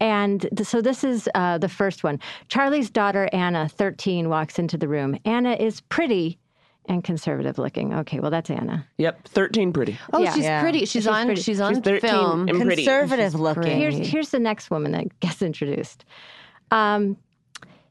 and 0.00 0.48
so 0.62 0.82
this 0.82 1.04
is 1.04 1.28
uh, 1.34 1.56
the 1.58 1.68
first 1.68 2.04
one. 2.04 2.18
Charlie's 2.48 2.90
daughter 2.90 3.28
Anna, 3.32 3.68
13, 3.68 4.28
walks 4.28 4.58
into 4.58 4.76
the 4.76 4.88
room. 4.88 5.16
Anna 5.24 5.54
is 5.54 5.80
pretty 5.82 6.38
and 6.86 7.02
conservative 7.02 7.56
looking. 7.56 7.94
Okay, 7.94 8.20
well 8.20 8.30
that's 8.30 8.50
Anna. 8.50 8.86
Yep, 8.98 9.28
13 9.28 9.72
pretty. 9.72 9.98
oh, 10.12 10.18
yeah. 10.18 10.34
she's 10.34 10.44
Yeah. 10.44 10.60
pretty. 10.60 10.80
She's, 10.80 10.90
She's 10.90 11.06
on. 11.06 11.26
pretty. 11.26 11.40
She's 11.40 11.60
on 11.60 11.74
She's 11.76 11.82
13 11.84 12.10
film. 12.10 12.48
and 12.48 12.60
pretty. 12.60 12.84
Conservative 12.84 13.34
looking. 13.34 13.78
Here's 13.78 13.96
here's 13.96 14.28
the 14.30 14.40
next 14.40 14.70
woman 14.70 14.92
that 14.92 15.18
gets 15.20 15.40
introduced. 15.40 16.04
Um, 16.70 17.16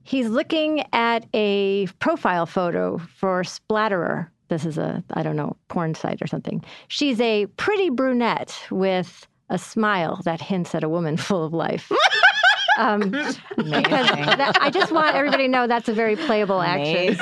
he's 0.03 0.27
looking 0.27 0.83
at 0.93 1.25
a 1.33 1.87
profile 1.99 2.45
photo 2.45 2.99
for 2.99 3.41
Splatterer. 3.43 4.27
This 4.49 4.65
is 4.65 4.77
a 4.77 5.03
I 5.13 5.23
don't 5.23 5.35
know 5.35 5.55
porn 5.69 5.95
site 5.95 6.21
or 6.21 6.27
something. 6.27 6.63
She's 6.87 7.19
a 7.21 7.45
pretty 7.57 7.89
brunette 7.89 8.57
with 8.71 9.27
a 9.49 9.57
smile 9.57 10.21
that 10.25 10.41
hints 10.41 10.73
at 10.75 10.83
a 10.83 10.89
woman 10.89 11.17
full 11.27 11.43
of 11.45 11.53
life. 11.53 11.91
Um, 12.79 13.11
because 13.11 13.37
that, 13.55 14.57
I 14.59 14.71
just 14.71 14.91
want 14.91 15.15
everybody 15.15 15.43
to 15.43 15.47
know 15.49 15.67
that's 15.67 15.89
a 15.89 15.93
very 15.93 16.15
playable 16.15 16.59
action. 16.59 17.15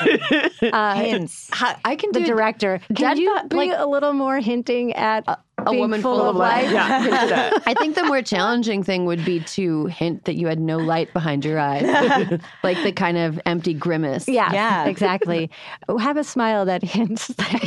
Uh, 0.71 0.95
Hints. 0.95 1.49
I, 1.53 1.75
I 1.83 1.95
can 1.97 2.11
the 2.13 2.19
do 2.21 2.25
director. 2.25 2.79
Can 2.87 2.95
Dead 2.95 3.17
you 3.19 3.33
thought, 3.33 3.49
be 3.49 3.57
like- 3.57 3.71
a 3.75 3.85
little 3.85 4.13
more 4.13 4.39
hinting 4.39 4.93
at 4.93 5.25
a 5.65 5.73
woman 5.73 6.01
full, 6.01 6.21
of 6.21 6.35
life? 6.35 6.71
Yeah, 6.71 7.01
hint 7.01 7.29
that. 7.29 7.63
I 7.67 7.73
think 7.73 7.95
the 7.95 8.03
more 8.03 8.21
challenging 8.21 8.83
thing 8.83 9.05
would 9.05 9.23
be 9.25 9.39
to 9.41 9.85
hint 9.87 10.25
that 10.25 10.35
you 10.35 10.47
had 10.47 10.59
no 10.59 10.77
light 10.77 11.11
behind 11.13 11.43
your 11.45 11.59
eyes, 11.59 11.83
like 12.63 12.81
the 12.83 12.91
kind 12.91 13.17
of 13.17 13.39
empty 13.45 13.73
grimace. 13.73 14.27
Yeah, 14.27 14.51
Yeah. 14.53 14.85
exactly. 14.85 15.49
Have 15.99 16.17
a 16.17 16.23
smile 16.23 16.65
that 16.65 16.83
hints 16.83 17.27
that, 17.27 17.61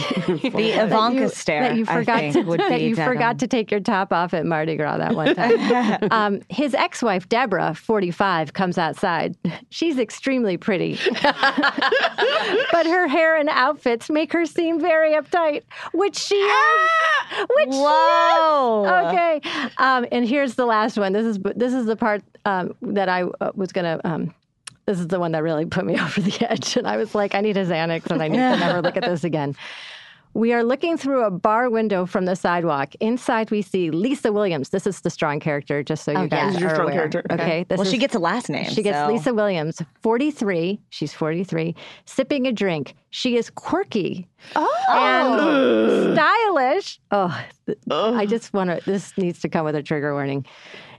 The 0.55 0.83
Ivanka 0.83 1.21
you, 1.23 1.29
stare. 1.29 1.63
that 1.69 1.77
you 1.77 1.85
forgot 1.87 2.33
to 2.33 2.43
would 2.43 2.61
that 2.61 2.81
you 2.81 2.95
denim. 2.95 3.13
forgot 3.13 3.39
to 3.41 3.47
take 3.47 3.71
your 3.71 3.81
top 3.81 4.13
off 4.13 4.35
at 4.35 4.47
Mardi 4.47 4.77
Gras 4.77 4.99
that 4.99 5.15
one 5.15 5.35
time. 5.35 6.09
um, 6.11 6.41
his 6.49 6.75
ex-wife 6.75 7.29
Deborah, 7.29 7.75
forty-five, 7.75 8.53
comes 8.53 8.79
outside. 8.79 9.37
She's 9.71 9.99
extremely 9.99 10.57
pretty, 10.57 10.99
but 12.73 12.87
her 12.87 13.07
hair 13.09 13.37
and 13.37 13.49
outfits 13.49 14.11
make 14.11 14.33
her 14.33 14.47
seem 14.47 14.81
very 14.81 15.13
uptight, 15.13 15.63
which 15.93 16.17
she 16.17 16.35
is. 16.35 16.81
Which 17.57 17.73
she 17.73 17.77
is. 17.79 17.84
Whoa. 17.85 19.09
Okay. 19.09 19.41
Um, 19.79 20.07
and 20.13 20.27
here's 20.27 20.55
the 20.55 20.67
last 20.67 20.97
one. 20.97 21.13
This 21.13 21.27
is 21.27 21.39
this 21.57 21.73
is 21.73 21.87
the 21.87 21.97
part 21.97 22.23
um, 22.45 22.75
that 22.83 23.09
I 23.09 23.23
uh, 23.23 23.53
was 23.55 23.73
gonna. 23.73 24.01
Um, 24.05 24.35
this 24.87 25.01
is 25.01 25.09
the 25.09 25.19
one 25.19 25.33
that 25.33 25.43
really 25.43 25.65
put 25.65 25.87
me 25.87 25.95
over 26.01 26.21
the 26.21 26.51
edge, 26.51 26.77
and 26.77 26.87
I 26.87 26.97
was 26.97 27.15
like, 27.15 27.35
I 27.35 27.41
need 27.41 27.57
a 27.57 27.65
Xanax, 27.65 28.11
and 28.11 28.23
I 28.23 28.29
need 28.29 28.39
to 28.39 28.57
never 28.57 28.83
look 28.83 28.97
at 28.97 29.05
this 29.05 29.25
again. 29.25 29.57
We 30.35 30.53
are 30.53 30.65
looking 30.65 30.97
through 30.97 31.23
a 31.25 31.31
bar 31.31 31.71
window 31.71 32.07
from 32.07 32.25
the 32.25 32.35
sidewalk. 32.35 32.95
Inside, 32.99 33.53
we 33.53 33.63
see 33.63 33.93
Lisa 33.93 34.33
Williams. 34.33 34.71
This 34.71 34.85
is 34.85 35.01
the 35.01 35.11
strong 35.11 35.39
character, 35.39 35.85
just 35.85 36.03
so 36.05 36.13
oh, 36.13 36.19
you 36.19 36.25
Okay. 36.27 36.37
guys 36.37 36.47
This 36.49 36.55
is 36.57 36.61
your 36.63 36.71
are 36.71 36.75
strong 36.75 36.89
aware. 36.89 36.97
character. 37.09 37.23
Okay. 37.31 37.43
Okay. 37.43 37.65
This 37.69 37.79
Well, 37.79 37.87
is, 37.87 37.93
she 37.93 37.99
gets 37.99 38.15
a 38.17 38.19
last 38.19 38.49
name. 38.51 38.69
she 38.69 38.83
gets 38.83 38.99
so- 38.99 39.07
Lisa 39.07 39.33
Williams, 39.33 39.81
43. 40.03 40.81
She's 40.91 41.15
43, 41.15 41.77
sipping 42.05 42.47
a 42.49 42.53
drink. 42.53 42.95
She 43.11 43.37
is 43.37 43.49
quirky 43.49 44.27
oh. 44.57 44.69
and 44.91 46.15
stylish. 46.17 46.99
Oh, 47.13 47.45
th- 47.67 47.79
I 47.89 48.27
just 48.27 48.53
want 48.53 48.71
to, 48.71 48.85
this 48.85 49.17
needs 49.17 49.39
to 49.41 49.49
come 49.49 49.65
with 49.65 49.77
a 49.77 49.83
trigger 49.85 50.15
warning. 50.15 50.45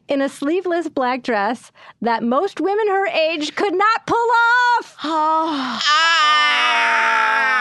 In 0.08 0.22
a 0.22 0.30
sleeveless 0.30 0.88
black 0.88 1.24
dress 1.24 1.72
that 2.02 2.22
most 2.22 2.62
women 2.62 2.88
her 2.90 3.08
age 3.08 3.56
could 3.56 3.74
not 3.74 4.06
pull 4.06 4.18
off. 4.78 4.96
oh 5.04 5.80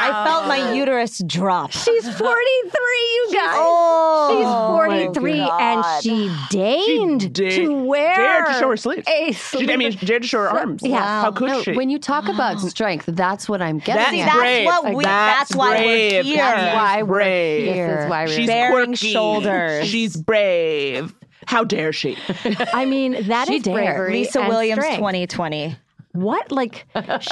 I 0.06 0.24
felt 0.26 0.46
my 0.46 0.74
uterus 0.74 1.22
drop. 1.26 1.70
She's 1.72 2.04
43, 2.06 2.28
you 2.28 3.28
guys. 3.32 3.54
Oh, 3.56 4.36
She's 4.36 5.14
43 5.16 5.40
and 5.40 5.84
she 6.02 6.30
deigned 6.50 7.32
da- 7.32 7.50
to 7.56 7.72
wear 7.84 8.14
dared 8.14 8.46
to 8.48 8.52
show 8.54 8.68
her 8.68 8.76
sleeves. 8.76 9.08
A 9.08 9.32
She, 9.32 9.72
I 9.72 9.76
mean, 9.76 9.92
sleeve- 9.92 10.06
dared 10.06 10.22
to 10.22 10.28
show 10.28 10.40
her 10.40 10.50
arms. 10.50 10.82
Yeah. 10.84 11.22
How 11.22 11.32
could 11.32 11.48
No, 11.48 11.62
she? 11.62 11.72
when 11.72 11.88
you 11.88 11.98
talk 11.98 12.28
about 12.28 12.60
strength, 12.60 13.06
that's 13.08 13.48
what 13.48 13.62
I'm 13.62 13.78
getting 13.78 13.94
That's 13.96 14.10
See, 14.10 14.20
at. 14.20 14.26
that's 14.26 14.36
brave. 14.38 14.66
what 14.66 14.94
we. 14.94 15.04
That's 15.04 15.38
That's, 15.48 15.56
why 15.56 15.80
we're 15.80 16.22
here. 16.22 16.36
That's 16.36 16.74
why 16.76 17.02
we're 17.02 17.14
brave. 17.14 17.64
This 17.66 17.74
here. 17.74 17.98
is 18.00 18.10
why 18.10 18.24
we're 18.26 18.32
She's 18.32 18.46
Bearing 18.46 18.86
quirky. 18.88 19.12
shoulders. 19.12 19.86
She's 19.88 20.16
brave. 20.18 21.14
How 21.46 21.64
dare 21.64 21.92
she? 21.92 22.16
I 22.72 22.84
mean, 22.84 23.26
that 23.28 23.48
She 23.48 23.56
is 23.56 23.62
dared. 23.62 23.76
bravery. 23.76 24.12
Lisa 24.12 24.40
and 24.40 24.48
Williams, 24.48 24.80
strength. 24.82 24.98
2020. 24.98 25.76
What? 26.12 26.52
Like, 26.52 26.86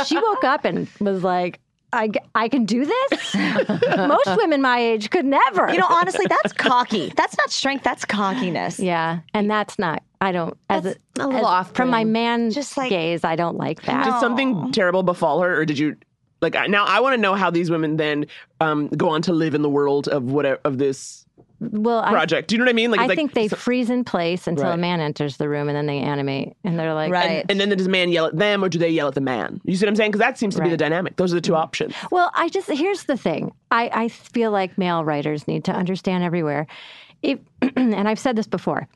she 0.06 0.16
woke 0.18 0.44
up 0.44 0.64
and 0.64 0.88
was 1.00 1.22
like, 1.22 1.60
I, 1.94 2.10
I 2.34 2.48
can 2.48 2.64
do 2.64 2.84
this? 2.86 3.34
Most 3.96 4.36
women 4.38 4.62
my 4.62 4.78
age 4.78 5.10
could 5.10 5.24
never. 5.26 5.70
You 5.70 5.78
know, 5.78 5.86
honestly, 5.88 6.26
that's 6.28 6.52
cocky. 6.54 7.12
That's 7.16 7.36
not 7.36 7.50
strength. 7.50 7.84
That's 7.84 8.04
cockiness. 8.04 8.80
yeah. 8.80 9.20
And 9.34 9.50
that's 9.50 9.78
not, 9.78 10.02
I 10.20 10.32
don't, 10.32 10.56
as 10.70 10.86
a, 10.86 10.96
a 11.20 11.26
little 11.28 11.46
as- 11.48 11.68
from 11.68 11.90
my 11.90 12.04
man 12.04 12.50
Just 12.50 12.76
like- 12.76 12.88
gaze, 12.90 13.24
I 13.24 13.36
don't 13.36 13.56
like 13.56 13.82
that. 13.82 14.04
Did 14.04 14.20
something 14.20 14.72
terrible 14.72 15.02
befall 15.02 15.42
her, 15.42 15.60
or 15.60 15.64
did 15.66 15.78
you 15.78 15.96
Like 16.40 16.54
now, 16.68 16.84
I 16.86 17.00
want 17.00 17.14
to 17.14 17.20
know 17.20 17.34
how 17.34 17.50
these 17.50 17.70
women 17.70 17.98
then 17.98 18.26
um, 18.60 18.88
go 18.88 19.10
on 19.10 19.20
to 19.22 19.32
live 19.32 19.54
in 19.54 19.62
the 19.62 19.70
world 19.70 20.08
of 20.08 20.24
whatever 20.24 20.60
of 20.64 20.78
this 20.78 21.21
Well, 21.70 22.00
I, 22.00 22.10
project. 22.10 22.48
Do 22.48 22.54
you 22.54 22.58
know 22.58 22.64
what 22.64 22.70
I 22.70 22.74
mean? 22.74 22.90
Like, 22.90 23.00
I 23.00 23.06
like- 23.06 23.16
think 23.16 23.34
they 23.34 23.48
freeze 23.48 23.90
in 23.90 24.04
place 24.04 24.46
until 24.46 24.70
a 24.70 24.76
man 24.76 25.00
enters 25.00 25.36
the 25.36 25.48
room 25.48 25.68
and 25.68 25.76
then 25.76 25.86
they 25.86 25.98
animate 25.98 26.54
and 26.64 26.78
they're 26.78 26.94
like, 26.94 27.12
Right. 27.12 27.44
And 27.48 27.60
then 27.60 27.68
does 27.68 27.84
the 27.84 27.90
man 27.90 28.10
yell 28.10 28.26
at 28.26 28.36
them 28.36 28.64
or 28.64 28.68
do 28.68 28.78
they 28.78 28.90
yell 28.90 29.08
at 29.08 29.14
the 29.14 29.20
man? 29.20 29.60
You 29.64 29.76
see 29.76 29.84
what 29.84 29.90
I'm 29.90 29.96
saying? 29.96 30.10
Because 30.10 30.20
that 30.20 30.38
seems 30.38 30.54
to 30.56 30.62
be 30.62 30.68
the 30.68 30.76
dynamic. 30.76 31.16
Those 31.16 31.32
are 31.32 31.36
the 31.36 31.40
two 31.40 31.52
mm-hmm. 31.52 31.62
options. 31.62 31.94
Well, 32.10 32.30
I 32.34 32.48
just 32.48 32.70
here's 32.70 33.04
the 33.04 33.16
thing. 33.16 33.52
I, 33.70 33.90
I 33.92 34.08
feel 34.08 34.50
like 34.50 34.76
male 34.76 35.04
writers 35.04 35.46
need 35.46 35.64
to 35.64 35.72
understand 35.72 36.24
everywhere. 36.24 36.66
If 37.22 37.38
and 37.76 38.08
I've 38.08 38.18
said 38.18 38.36
this 38.36 38.46
before. 38.46 38.88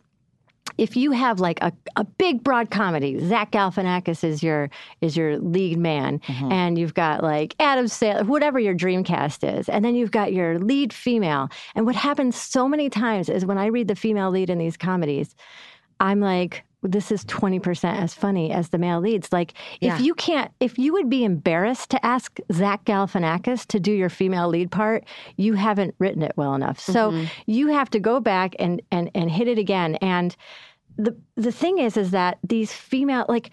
If 0.78 0.96
you 0.96 1.12
have 1.12 1.40
like 1.40 1.58
a, 1.62 1.72
a 1.96 2.04
big 2.04 2.44
broad 2.44 2.70
comedy, 2.70 3.18
Zach 3.26 3.52
Galifianakis 3.52 4.22
is 4.22 4.42
your 4.42 4.68
is 5.00 5.16
your 5.16 5.38
lead 5.38 5.78
man, 5.78 6.18
mm-hmm. 6.20 6.52
and 6.52 6.78
you've 6.78 6.94
got 6.94 7.22
like 7.22 7.54
Adam 7.58 7.86
Sandler, 7.86 8.26
whatever 8.26 8.58
your 8.58 8.74
dream 8.74 9.02
cast 9.02 9.42
is, 9.42 9.68
and 9.68 9.84
then 9.84 9.94
you've 9.94 10.10
got 10.10 10.32
your 10.32 10.58
lead 10.58 10.92
female. 10.92 11.48
And 11.74 11.86
what 11.86 11.96
happens 11.96 12.36
so 12.36 12.68
many 12.68 12.90
times 12.90 13.28
is 13.28 13.46
when 13.46 13.58
I 13.58 13.66
read 13.66 13.88
the 13.88 13.96
female 13.96 14.30
lead 14.30 14.50
in 14.50 14.58
these 14.58 14.76
comedies, 14.76 15.34
I'm 15.98 16.20
like, 16.20 16.65
this 16.82 17.10
is 17.10 17.24
20% 17.24 17.84
as 17.84 18.14
funny 18.14 18.52
as 18.52 18.68
the 18.68 18.78
male 18.78 19.00
leads. 19.00 19.32
Like, 19.32 19.54
Yeah. 19.80 19.94
if 19.94 20.00
you 20.00 20.14
can't, 20.14 20.52
if 20.60 20.78
you 20.78 20.92
would 20.92 21.08
be 21.08 21.24
embarrassed 21.24 21.90
to 21.90 22.06
ask 22.06 22.38
Zach 22.52 22.84
Galifianakis 22.84 23.66
to 23.66 23.80
do 23.80 23.92
your 23.92 24.08
female 24.08 24.48
lead 24.48 24.70
part, 24.70 25.04
you 25.36 25.54
haven't 25.54 25.94
written 25.98 26.22
it 26.22 26.32
well 26.36 26.54
enough. 26.54 26.78
So 26.78 27.10
mm-hmm. 27.10 27.26
you 27.46 27.68
have 27.68 27.90
to 27.90 28.00
go 28.00 28.20
back 28.20 28.54
and, 28.58 28.82
and, 28.90 29.10
and 29.14 29.30
hit 29.30 29.48
it 29.48 29.58
again. 29.58 29.96
And 29.96 30.36
the, 30.96 31.16
the 31.34 31.52
thing 31.52 31.78
is, 31.78 31.96
is 31.96 32.10
that 32.12 32.38
these 32.42 32.72
female, 32.72 33.26
like, 33.28 33.50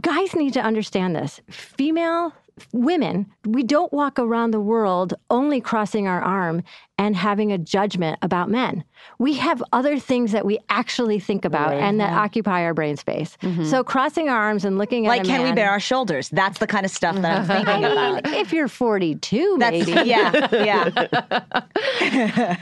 guys 0.00 0.34
need 0.34 0.52
to 0.54 0.60
understand 0.60 1.16
this. 1.16 1.40
Female 1.50 2.32
women, 2.72 3.26
we 3.44 3.62
don't 3.62 3.92
walk 3.92 4.18
around 4.18 4.50
the 4.52 4.60
world 4.60 5.14
only 5.30 5.60
crossing 5.60 6.06
our 6.06 6.20
arm 6.22 6.62
and 6.98 7.16
having 7.16 7.50
a 7.50 7.58
judgment 7.58 8.18
about 8.22 8.48
men. 8.50 8.84
We 9.18 9.34
have 9.34 9.62
other 9.72 9.98
things 9.98 10.30
that 10.32 10.44
we 10.46 10.58
actually 10.68 11.18
think 11.18 11.44
about 11.44 11.72
and 11.74 11.98
that 12.00 12.12
occupy 12.12 12.62
our 12.62 12.74
brain 12.74 12.96
space. 12.96 13.36
Mm-hmm. 13.42 13.64
So 13.64 13.82
crossing 13.82 14.28
our 14.28 14.36
arms 14.36 14.64
and 14.64 14.78
looking 14.78 15.04
Like, 15.04 15.20
at 15.20 15.26
a 15.26 15.28
can 15.28 15.40
we 15.40 15.46
man- 15.46 15.54
bear 15.56 15.70
our 15.70 15.80
shoulders? 15.80 16.28
That's 16.28 16.58
the 16.60 16.66
kind 16.68 16.84
of 16.86 16.92
stuff 16.92 17.16
that 17.16 17.40
I'm 17.40 17.46
thinking 17.66 17.84
about. 17.84 18.26
if 18.28 18.52
you're 18.52 18.68
42, 18.68 19.56
That's 19.58 19.86
maybe. 19.86 20.08
yeah, 20.08 20.48
yeah. 20.52 21.64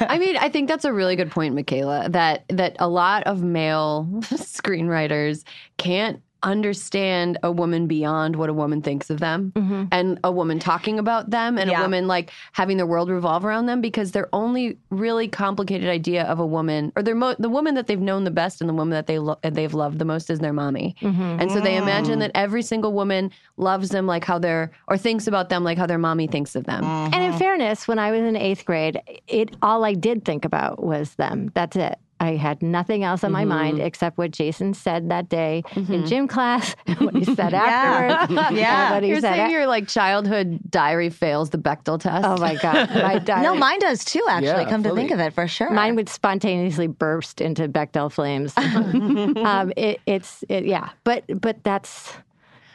I 0.09 0.17
mean, 0.19 0.37
I 0.37 0.49
think 0.49 0.69
that's 0.69 0.85
a 0.85 0.93
really 0.93 1.17
good 1.17 1.31
point, 1.31 1.55
Michaela. 1.55 2.09
That 2.09 2.45
that 2.49 2.77
a 2.79 2.89
lot 2.89 3.25
of 3.25 3.43
male 3.43 4.07
screenwriters 4.21 5.45
can't 5.77 6.23
understand 6.43 7.39
a 7.43 7.51
woman 7.51 7.87
beyond 7.87 8.37
what 8.37 8.49
a 8.49 8.55
woman 8.55 8.83
thinks 8.83 9.11
of 9.11 9.21
them 9.21 9.53
mm-hmm. 9.55 9.85
and 9.93 10.19
a 10.25 10.33
woman 10.33 10.59
talking 10.59 10.99
about 10.99 11.31
them 11.31 11.59
and 11.59 11.71
Yeah. 11.71 11.81
a 11.81 11.83
woman 11.83 12.07
like 12.07 12.31
having 12.53 12.77
their 12.77 12.87
world 12.87 13.11
revolve 13.11 13.45
around 13.45 13.67
them 13.67 13.81
because 13.81 14.13
their 14.13 14.29
only 14.33 14.79
really 14.91 15.29
complicated 15.29 15.89
idea 15.89 16.25
of 16.25 16.39
a 16.39 16.47
woman 16.47 16.93
or 16.97 17.03
their 17.03 17.15
mo- 17.15 17.37
the 17.39 17.51
woman 17.51 17.75
that 17.75 17.87
they've 17.87 18.01
known 18.01 18.25
the 18.25 18.31
best 18.31 18.61
and 18.61 18.69
the 18.69 18.75
woman 18.75 18.91
that 18.91 19.07
they 19.07 19.19
lo- 19.19 19.39
they've 19.43 19.75
loved 19.75 19.99
the 19.99 20.05
most 20.05 20.31
is 20.31 20.39
their 20.39 20.53
mommy 20.53 20.95
mm-hmm. 21.01 21.23
and 21.41 21.51
so 21.51 21.61
they 21.61 21.75
mm. 21.75 21.83
imagine 21.83 22.19
that 22.19 22.31
every 22.35 22.63
single 22.63 22.93
woman 22.93 23.31
loves 23.57 23.91
them 23.91 24.07
like 24.07 24.25
how 24.25 24.39
their 24.39 24.71
or 24.89 24.97
thinks 24.97 25.27
about 25.27 25.49
them 25.49 25.65
like 25.65 25.79
how 25.79 25.87
their 25.87 25.99
mommy 25.99 26.27
thinks 26.27 26.55
of 26.55 26.65
them 26.65 26.85
And 26.85 27.15
in 27.15 27.31
mm-hmm. 27.31 27.39
fairness, 27.39 27.89
when 27.89 27.99
I 27.99 28.11
was 28.11 28.21
in 28.21 28.37
eighth 28.37 28.65
grade, 28.65 29.01
it 29.27 29.57
all 29.63 29.85
I 29.85 29.95
did 29.95 30.25
think 30.25 30.45
about 30.45 30.83
was 30.83 31.15
them. 31.15 31.51
That's 31.55 31.77
it. 31.77 31.99
I 32.21 32.37
had 32.37 32.63
nothing 32.63 33.03
else 33.03 33.25
on 33.25 33.33
my 33.33 33.45
mind 33.47 33.81
except 33.81 34.19
what 34.19 34.31
Jason 34.31 34.75
said 34.75 35.09
that 35.09 35.29
day 35.31 35.63
in 35.75 36.07
gym 36.07 36.29
class, 36.29 36.77
what 36.99 37.17
he 37.17 37.25
said 37.25 37.55
afterwards. 37.55 38.51
Yeah. 38.61 38.87
and 38.89 38.95
what 38.97 39.03
he 39.03 39.09
You're 39.09 39.21
said 39.21 39.37
saying 39.37 39.49
a- 39.49 39.53
your 39.53 39.67
like 39.67 39.89
childhood 39.89 40.61
diary 40.69 41.09
fails 41.09 41.49
the 41.51 41.59
Bechdel 41.59 41.99
test. 41.99 42.27
Oh 42.27 42.37
my 42.37 42.57
god! 42.57 42.91
My 42.95 43.19
diary, 43.19 43.43
No, 43.43 43.55
mine 43.55 43.79
does 43.81 44.05
too. 44.05 44.23
Actually, 44.29 44.65
Yeah, 44.65 44.69
come 44.71 44.83
to 44.83 44.95
think 44.95 45.11
of 45.11 45.19
it, 45.19 45.33
for 45.33 45.49
sure. 45.49 45.71
Mine 45.71 45.97
would 45.97 46.09
spontaneously 46.11 46.87
burst 46.89 47.41
into 47.41 47.69
Bechdel 47.69 48.13
flames. 48.13 48.53
um, 48.57 49.73
it, 49.77 50.01
it's 50.07 50.45
it, 50.49 50.67
yeah, 50.67 50.91
but 51.05 51.25
but 51.41 51.63
that's 51.65 52.13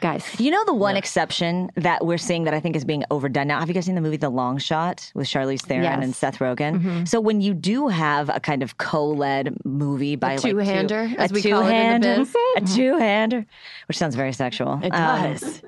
guys. 0.00 0.24
You 0.40 0.50
know 0.50 0.64
the 0.64 0.74
one 0.74 0.96
exception 0.96 1.70
that 1.76 2.04
we're 2.04 2.18
seeing 2.18 2.44
that 2.44 2.54
I 2.54 2.60
think 2.60 2.76
is 2.76 2.84
being 2.84 3.04
overdone 3.10 3.48
now. 3.48 3.58
Have 3.60 3.68
you 3.68 3.74
guys 3.74 3.86
seen 3.86 3.94
the 3.94 4.00
movie 4.00 4.16
The 4.16 4.28
Long 4.30 4.58
Shot 4.58 5.10
with 5.14 5.26
Charlize 5.26 5.62
Theron 5.62 5.84
Yes. 5.84 6.02
and 6.04 6.14
Seth 6.14 6.38
Rogen? 6.38 6.78
Mm-hmm. 6.80 7.04
So 7.04 7.20
when 7.20 7.40
you 7.40 7.54
do 7.54 7.88
have 7.88 8.28
a 8.28 8.40
kind 8.40 8.62
of 8.62 8.78
co-led 8.78 9.56
movie 9.64 10.16
by 10.16 10.32
like 10.34 10.40
two- 10.42 10.52
two-hander, 10.52 11.10
as 11.18 11.30
a 11.30 11.34
we 11.34 11.42
call 11.42 11.66
it 11.66 11.72
in 11.72 12.00
the 12.00 12.06
two-hander, 12.08 12.16
biz. 12.18 12.34
a 12.72 12.76
two-hander, 12.76 13.46
which 13.88 13.98
sounds 13.98 14.14
very 14.14 14.32
sexual. 14.32 14.80
It 14.82 14.90
um, 14.94 15.32
does. 15.32 15.62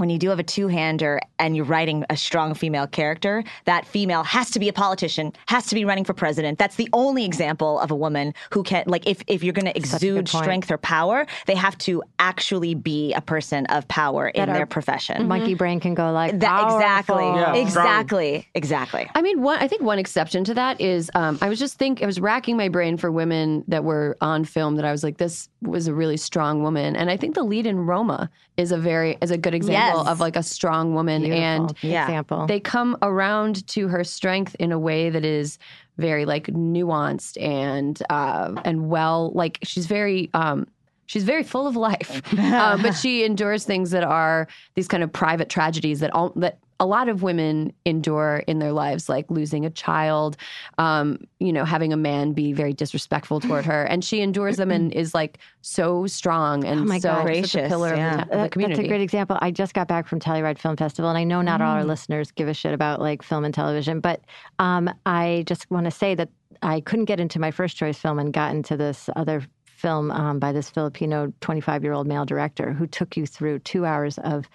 When 0.00 0.10
you 0.10 0.18
do 0.18 0.30
have 0.30 0.38
a 0.38 0.42
two-hander 0.42 1.20
and 1.38 1.54
you're 1.54 1.64
writing 1.64 2.04
a 2.10 2.16
strong 2.16 2.54
female 2.54 2.86
character, 2.86 3.44
that 3.66 3.86
female 3.86 4.24
has 4.24 4.50
to 4.50 4.58
be 4.58 4.68
a 4.68 4.72
politician, 4.72 5.32
has 5.46 5.66
to 5.66 5.74
be 5.74 5.84
running 5.84 6.04
for 6.04 6.14
president. 6.14 6.58
That's 6.58 6.76
the 6.76 6.88
only 6.92 7.24
example 7.24 7.78
of 7.80 7.90
a 7.90 7.94
woman 7.94 8.34
who 8.50 8.62
can 8.62 8.84
like 8.86 9.06
if 9.06 9.22
if 9.26 9.44
you're 9.44 9.52
going 9.52 9.66
to 9.66 9.76
exude 9.76 10.28
strength 10.28 10.70
or 10.70 10.78
power, 10.78 11.26
they 11.46 11.54
have 11.54 11.76
to 11.78 12.02
actually 12.18 12.74
be 12.74 13.12
a 13.12 13.20
person 13.20 13.66
of 13.66 13.86
power 13.88 14.28
in 14.28 14.48
our 14.48 14.56
their 14.56 14.66
profession. 14.66 15.28
Monkey 15.28 15.54
brain 15.54 15.80
can 15.80 15.94
go 15.94 16.10
like 16.12 16.38
That, 16.40 16.64
exactly, 16.64 17.14
powerful. 17.16 17.40
Yeah, 17.40 17.68
strong. 17.68 17.86
exactly, 17.86 18.48
exactly. 18.54 19.10
I 19.14 19.22
mean, 19.22 19.42
one. 19.42 19.58
I 19.58 19.68
think 19.68 19.82
one 19.82 19.98
exception 19.98 20.44
to 20.44 20.54
that 20.54 20.80
is 20.80 21.10
um, 21.14 21.38
I 21.42 21.48
was 21.48 21.58
just 21.58 21.78
think 21.78 22.02
I 22.02 22.06
was 22.06 22.18
racking 22.20 22.56
my 22.56 22.68
brain 22.68 22.96
for 22.96 23.12
women 23.12 23.64
that 23.68 23.84
were 23.84 24.16
on 24.20 24.44
film 24.44 24.76
that 24.76 24.84
I 24.84 24.92
was 24.92 25.04
like, 25.04 25.18
this 25.18 25.48
was 25.62 25.86
a 25.86 25.94
really 25.94 26.16
strong 26.16 26.62
woman, 26.62 26.96
and 26.96 27.10
I 27.10 27.16
think 27.16 27.34
the 27.34 27.42
lead 27.42 27.66
in 27.66 27.86
Roma 27.86 28.30
is 28.56 28.72
a 28.72 28.78
very 28.78 29.18
is 29.20 29.30
a 29.30 29.38
good 29.38 29.54
example 29.54 29.80
Yes. 29.80 29.89
Of 29.98 30.20
like 30.20 30.36
a 30.36 30.42
strong 30.42 30.94
woman, 30.94 31.24
and 31.24 31.74
Yeah. 31.82 32.04
example. 32.04 32.46
they 32.46 32.60
come 32.60 32.96
around 33.02 33.66
to 33.68 33.88
her 33.88 34.04
strength 34.04 34.54
in 34.58 34.72
a 34.72 34.78
way 34.78 35.10
that 35.10 35.24
is 35.24 35.58
very 35.98 36.24
like 36.24 36.46
nuanced 36.46 37.40
and 37.42 38.02
uh, 38.10 38.54
and 38.64 38.88
well 38.88 39.32
like 39.34 39.58
she's 39.62 39.86
very 39.86 40.30
um, 40.34 40.66
she's 41.06 41.24
very 41.24 41.42
full 41.42 41.66
of 41.66 41.76
life 41.76 42.22
uh, 42.38 42.76
but 42.82 42.92
she 42.92 43.24
endures 43.24 43.64
things 43.64 43.90
that 43.90 44.04
are 44.04 44.48
these 44.76 44.88
kind 44.88 45.02
of 45.02 45.12
private 45.12 45.48
tragedies 45.50 46.00
that 46.00 46.10
all 46.14 46.32
that 46.36 46.58
a 46.80 46.86
lot 46.86 47.08
of 47.08 47.22
women 47.22 47.72
endure 47.84 48.42
in 48.48 48.58
their 48.58 48.72
lives 48.72 49.08
like 49.08 49.30
losing 49.30 49.64
a 49.64 49.70
child 49.70 50.36
um, 50.78 51.18
you 51.38 51.52
know 51.52 51.64
having 51.64 51.92
a 51.92 51.96
man 51.96 52.32
be 52.32 52.52
very 52.52 52.72
disrespectful 52.72 53.38
toward 53.38 53.64
her 53.64 53.84
and 53.84 54.04
she 54.04 54.20
endures 54.20 54.56
them 54.56 54.72
and 54.72 54.92
is 54.92 55.14
like 55.14 55.38
so 55.62 56.06
strong 56.06 56.64
and 56.64 56.80
Oh 56.80 56.84
my 56.84 56.98
so 56.98 57.10
God. 57.10 57.22
Gracious, 57.24 57.68
pillar 57.68 57.94
yeah. 57.94 58.22
of, 58.22 58.28
the, 58.28 58.36
of 58.36 58.42
the 58.44 58.48
community 58.48 58.76
That's 58.76 58.86
a 58.86 58.88
great 58.88 59.00
example. 59.02 59.38
I 59.40 59.50
just 59.50 59.74
got 59.74 59.88
back 59.88 60.08
from 60.08 60.18
Telluride 60.18 60.58
Film 60.58 60.76
Festival, 60.76 61.10
and 61.10 61.18
I 61.18 61.24
know 61.24 61.42
not 61.42 61.60
all 61.60 61.72
our 61.72 61.84
listeners 61.84 62.30
give 62.30 62.48
a 62.48 62.54
shit 62.54 62.72
about 62.72 63.00
like 63.00 63.22
film 63.22 63.44
and 63.44 63.52
television, 63.52 64.00
but 64.00 64.22
um, 64.58 64.90
I 65.06 65.44
just 65.46 65.70
want 65.70 65.84
to 65.84 65.90
say 65.90 66.14
that 66.14 66.30
I 66.62 66.80
couldn't 66.80 67.06
get 67.06 67.20
into 67.20 67.38
my 67.38 67.50
first 67.50 67.76
choice 67.76 67.98
film 67.98 68.18
and 68.18 68.32
got 68.32 68.54
into 68.54 68.76
this 68.76 69.08
other 69.16 69.42
film 69.80 70.10
um, 70.10 70.38
by 70.38 70.52
this 70.52 70.68
Filipino 70.68 71.32
25 71.40 71.82
year 71.82 71.92
old 71.92 72.06
male 72.06 72.24
director 72.24 72.72
who 72.72 72.86
took 72.86 73.16
you 73.16 73.26
through 73.26 73.58
two 73.60 73.86
hours 73.86 74.18
of 74.18 74.48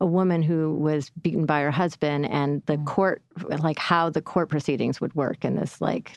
a 0.00 0.06
woman 0.06 0.42
who 0.42 0.74
was 0.74 1.10
beaten 1.22 1.46
by 1.46 1.60
her 1.60 1.70
husband 1.70 2.26
and 2.26 2.62
the 2.66 2.78
court, 2.78 3.22
like 3.58 3.78
how 3.78 4.08
the 4.08 4.22
court 4.22 4.48
proceedings 4.48 5.00
would 5.00 5.14
work 5.14 5.44
in 5.44 5.56
this 5.56 5.80
like 5.80 6.12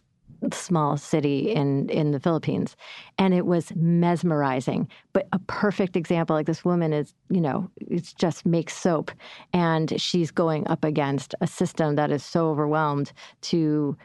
small 0.53 0.95
city 0.95 1.51
in 1.51 1.89
in 1.89 2.11
the 2.11 2.19
Philippines. 2.19 2.75
And 3.17 3.33
it 3.33 3.45
was 3.45 3.73
mesmerizing 3.75 4.87
but 5.13 5.27
a 5.31 5.39
perfect 5.39 5.95
example 5.95 6.35
like 6.35 6.45
this 6.45 6.65
woman 6.65 6.91
is 6.91 7.13
you 7.29 7.39
know 7.39 7.69
it's 7.77 8.13
just 8.13 8.45
makes 8.45 8.75
soap 8.75 9.11
and 9.53 9.99
she's 9.99 10.29
going 10.29 10.67
up 10.67 10.83
against 10.83 11.33
a 11.41 11.47
system 11.47 11.95
that 11.95 12.11
is 12.11 12.23
so 12.23 12.49
overwhelmed 12.49 13.13
to 13.41 13.97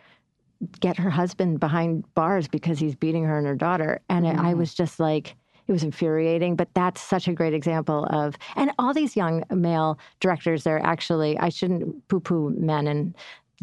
get 0.81 0.97
her 0.97 1.11
husband 1.11 1.59
behind 1.61 2.05
bars 2.15 2.47
because 2.49 2.79
he's 2.79 2.95
beating 2.95 3.25
her 3.25 3.39
and 3.39 3.47
her 3.47 3.55
daughter 3.57 4.01
and 4.09 4.27
I- 4.27 4.51
I 4.51 4.55
was 4.55 4.75
just 4.75 5.01
like 5.01 5.37
it 5.67 5.73
was 5.73 5.83
infuriating 5.83 6.57
but 6.57 6.69
that's 6.75 7.01
such 7.01 7.29
a 7.29 7.33
great 7.33 7.55
example 7.55 8.05
of 8.11 8.37
and 8.57 8.71
all 8.79 8.93
these 8.93 9.17
young 9.17 9.45
male 9.51 9.99
directors 10.21 10.65
they're 10.65 10.85
actually 10.85 11.39
i 11.39 11.49
shouldn't 11.49 12.07
poo-poo 12.09 12.51
men 12.59 12.87
and 12.87 13.15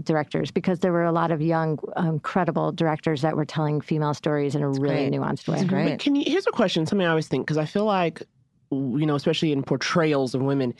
directors 0.03 0.49
because 0.51 0.79
there 0.79 0.91
were 0.91 1.03
a 1.03 1.11
lot 1.11 1.31
of 1.31 1.41
young 1.41 1.77
incredible 1.97 2.71
directors 2.71 3.21
that 3.23 3.35
were 3.35 3.45
telling 3.45 3.81
female 3.81 4.13
stories 4.13 4.55
in 4.55 4.61
a 4.61 4.69
really 4.69 5.09
great. 5.09 5.13
nuanced 5.13 5.47
way 5.47 5.57
That's 5.57 5.69
great. 5.69 5.89
But 5.89 5.99
can 5.99 6.15
you? 6.15 6.23
Here's 6.25 6.45
a 6.45 6.51
question. 6.51 6.85
Something 6.85 7.07
I 7.07 7.09
always 7.09 7.27
think 7.27 7.47
because 7.47 7.57
I 7.57 7.65
feel 7.65 7.85
like, 7.85 8.21
you 8.69 9.05
know, 9.07 9.15
especially 9.15 9.51
in 9.51 9.63
portrayals 9.63 10.35
of 10.35 10.41
women, 10.43 10.75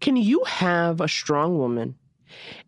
can 0.00 0.16
you 0.16 0.42
have 0.46 1.02
a 1.02 1.08
strong 1.08 1.58
woman 1.58 1.96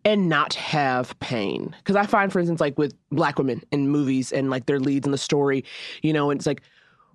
and 0.03 0.29
not 0.29 0.53
have 0.53 1.17
pain? 1.19 1.75
Because 1.79 1.95
I 1.95 2.05
find, 2.05 2.31
for 2.31 2.39
instance, 2.39 2.59
like 2.59 2.77
with 2.77 2.93
black 3.11 3.37
women 3.37 3.61
in 3.71 3.89
movies 3.89 4.31
and 4.31 4.49
like 4.49 4.65
their 4.65 4.79
leads 4.79 5.05
in 5.05 5.11
the 5.11 5.17
story, 5.17 5.63
you 6.01 6.13
know, 6.13 6.29
and 6.29 6.39
it's 6.39 6.47
like 6.47 6.61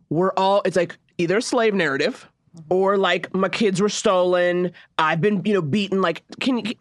we're 0.09 0.33
all. 0.37 0.63
It's 0.65 0.77
like 0.77 0.99
either 1.19 1.39
a 1.39 1.43
slave 1.43 1.75
narrative. 1.75 2.27
Mm-hmm. 2.57 2.75
Or 2.75 2.99
like 2.99 3.33
my 3.33 3.49
kids 3.49 3.81
were 3.81 3.89
stolen. 3.89 4.73
I've 4.99 5.21
been, 5.21 5.41
you 5.45 5.55
know, 5.55 5.63
beaten. 5.63 6.03
Like, 6.03 6.25
can 6.41 6.59
you? 6.59 6.75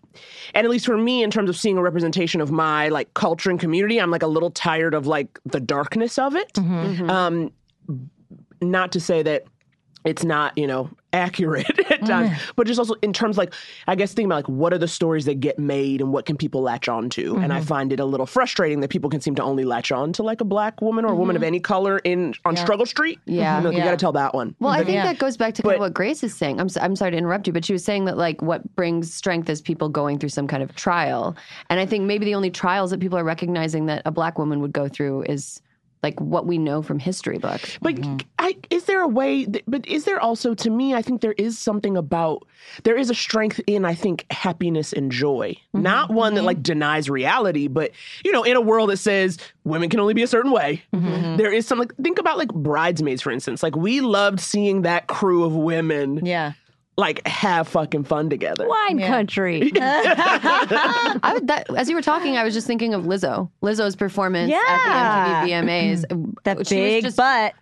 And 0.55 0.65
at 0.65 0.72
least 0.72 0.88
for 0.88 0.97
me, 0.97 1.22
in 1.22 1.30
terms 1.30 1.47
of 1.47 1.55
seeing 1.55 1.78
a 1.78 1.82
representation 1.84 2.41
of 2.41 2.49
my 2.49 2.89
like 2.89 3.13
culture 3.13 3.51
and 3.51 3.59
community, 3.59 4.01
I'm 4.01 4.09
like 4.09 4.24
a 4.24 4.28
little 4.28 4.49
tired 4.49 4.95
of 4.95 5.05
like 5.05 5.38
the 5.45 5.59
darkness 5.59 6.17
of 6.17 6.36
it. 6.36 6.51
Mm-hmm. 6.53 6.74
Mm-hmm. 6.74 7.09
Um, 7.11 7.51
not 8.63 8.91
to 8.93 8.99
say 8.99 9.22
that 9.22 9.43
it's 10.05 10.24
not, 10.24 10.57
you 10.57 10.65
know, 10.65 10.89
accurate 11.14 11.80
at 11.91 12.05
times, 12.05 12.30
mm-hmm. 12.30 12.51
but 12.55 12.68
just 12.68 12.80
also 12.80 12.95
in 13.01 13.14
terms 13.14 13.38
like 13.38 13.53
I 13.88 13.95
guess 13.95 14.14
thinking 14.14 14.28
about 14.28 14.36
like 14.38 14.49
what 14.49 14.74
are 14.74 14.78
the 14.78 14.88
stories 14.88 15.26
that 15.26 15.39
get 15.39 15.60
made 15.60 16.01
and 16.01 16.12
what 16.12 16.26
can 16.26 16.38
people 16.38 16.62
latch 16.62 16.88
on 16.88 17.10
to, 17.12 17.36
and 17.38 17.51
I 17.51 17.57
mm-hmm. 17.57 17.68
find 17.68 17.93
it 17.93 17.99
a 17.99 18.05
little 18.05 18.26
frustrating 18.26 18.80
that 18.82 18.89
people 18.89 19.10
can 19.10 19.22
seem 19.22 19.36
to 19.36 19.43
only 19.43 19.64
latch 19.64 19.91
on 19.91 20.14
to 20.14 20.24
like 20.24 20.41
a 20.41 20.45
black 20.45 20.82
woman 20.82 21.05
or 21.05 21.14
a 21.14 21.16
woman 21.16 21.36
of 21.36 21.41
mm-hmm. 21.41 21.47
any 21.47 21.60
color 21.60 21.99
in 21.99 22.34
on 22.45 22.55
Struggle 22.55 22.86
Street. 22.86 23.20
Yeah. 23.26 23.57
you, 23.57 23.64
know, 23.64 23.70
you 23.72 23.84
gotta 23.84 23.97
tell 23.97 24.12
that 24.14 24.34
one. 24.34 24.55
Well, 24.60 24.74
I 24.74 24.84
think 24.84 24.95
Yeah. 24.95 25.05
that 25.05 25.20
goes 25.20 25.38
back 25.38 25.53
to 25.55 25.64
kind 25.64 25.76
of 25.76 25.82
what 25.82 25.93
Grace 25.93 26.24
is 26.24 26.36
saying. 26.36 26.60
I'm, 26.60 26.68
s- 26.68 26.78
I'm 26.78 26.95
sorry 26.95 27.12
to 27.12 27.18
interrupt 27.18 27.47
you, 27.47 27.53
but 27.53 27.66
she 27.66 27.74
was 27.74 27.84
saying 27.84 28.05
that 28.05 28.18
like 28.18 28.41
what 28.41 28.76
brings 28.76 29.14
strength 29.14 29.49
is 29.49 29.62
people 29.62 29.89
going 29.89 30.20
through 30.20 30.30
some 30.30 30.47
kind 30.47 30.64
of 30.64 30.76
trial. 30.76 31.36
And 31.70 31.80
I 31.80 31.86
think 31.86 32.05
maybe 32.05 32.26
the 32.26 32.36
only 32.36 32.51
trials 32.51 32.91
that 32.91 32.99
people 32.99 33.18
are 33.18 33.24
recognizing 33.24 33.86
that 33.88 34.01
a 34.05 34.12
black 34.12 34.38
woman 34.38 34.60
would 34.62 34.74
go 34.74 34.88
through 34.88 35.24
is 35.24 35.62
like 36.03 36.20
what 36.22 36.45
we 36.45 36.57
know 36.57 36.82
from 36.82 36.99
history 36.99 37.38
books. 37.38 37.78
But 37.82 37.95
I, 38.50 38.58
is 38.70 38.86
there 38.86 39.02
a 39.02 39.08
way? 39.08 39.45
That, 39.45 39.64
but 39.68 39.86
is 39.88 40.06
there 40.06 40.20
also, 40.20 40.54
to 40.56 40.70
me, 40.70 40.93
I 40.93 41.02
think 41.02 41.22
there 41.22 41.34
is 41.34 41.58
something 41.58 41.95
about 41.95 42.47
there 42.84 42.97
is 42.97 43.10
a 43.10 43.16
strength 43.16 43.60
in 43.68 43.86
I 43.86 43.93
think 43.93 44.26
happiness 44.32 44.91
and 44.93 45.12
joy, 45.12 45.52
mm-hmm, 45.52 45.82
not 45.82 46.10
one 46.12 46.34
that 46.34 46.39
mm-hmm. 46.39 46.47
like 46.47 46.64
denies 46.64 47.10
reality, 47.10 47.68
but 47.68 47.91
you 48.24 48.32
know, 48.32 48.43
in 48.43 48.56
a 48.58 48.62
world 48.62 48.89
that 48.89 48.97
says 48.97 49.38
women 49.64 49.89
can 49.89 50.00
only 50.00 50.14
be 50.14 50.24
a 50.24 50.28
certain 50.28 50.52
way, 50.52 50.84
mm-hmm, 50.93 51.38
there 51.38 51.52
is 51.52 51.68
some 51.68 51.80
like 51.80 51.95
think 51.97 52.20
about 52.20 52.38
like 52.38 52.54
bridesmaids, 52.54 53.22
for 53.22 53.32
instance. 53.32 53.62
Like 53.64 53.76
we 53.76 54.02
loved 54.02 54.39
seeing 54.39 54.82
that 54.84 55.08
crew 55.08 55.43
of 55.43 55.56
women 55.56 56.26
Yeah. 56.26 56.54
like 56.97 57.26
have 57.28 57.68
fucking 57.68 58.04
fun 58.06 58.30
together. 58.30 58.68
Wine 58.68 59.00
country. 59.00 59.72
I 59.80 61.32
would, 61.34 61.47
that, 61.47 61.68
as 61.76 61.89
you 61.89 61.95
were 61.95 62.02
talking, 62.02 62.38
I 62.38 62.43
was 62.43 62.54
just 62.54 62.68
thinking 62.68 62.93
of 62.93 63.04
Lizzo. 63.04 63.50
Lizzo's 63.62 63.95
performance 63.95 64.50
Yeah. 64.50 64.62
at 64.68 65.45
the 65.45 65.52
MTV 65.52 65.66
VMAs. 65.66 66.43
That 66.43 66.56
she 66.56 66.60
was 66.60 66.70
big 66.70 67.04
just 67.04 67.18
butt. 67.18 67.54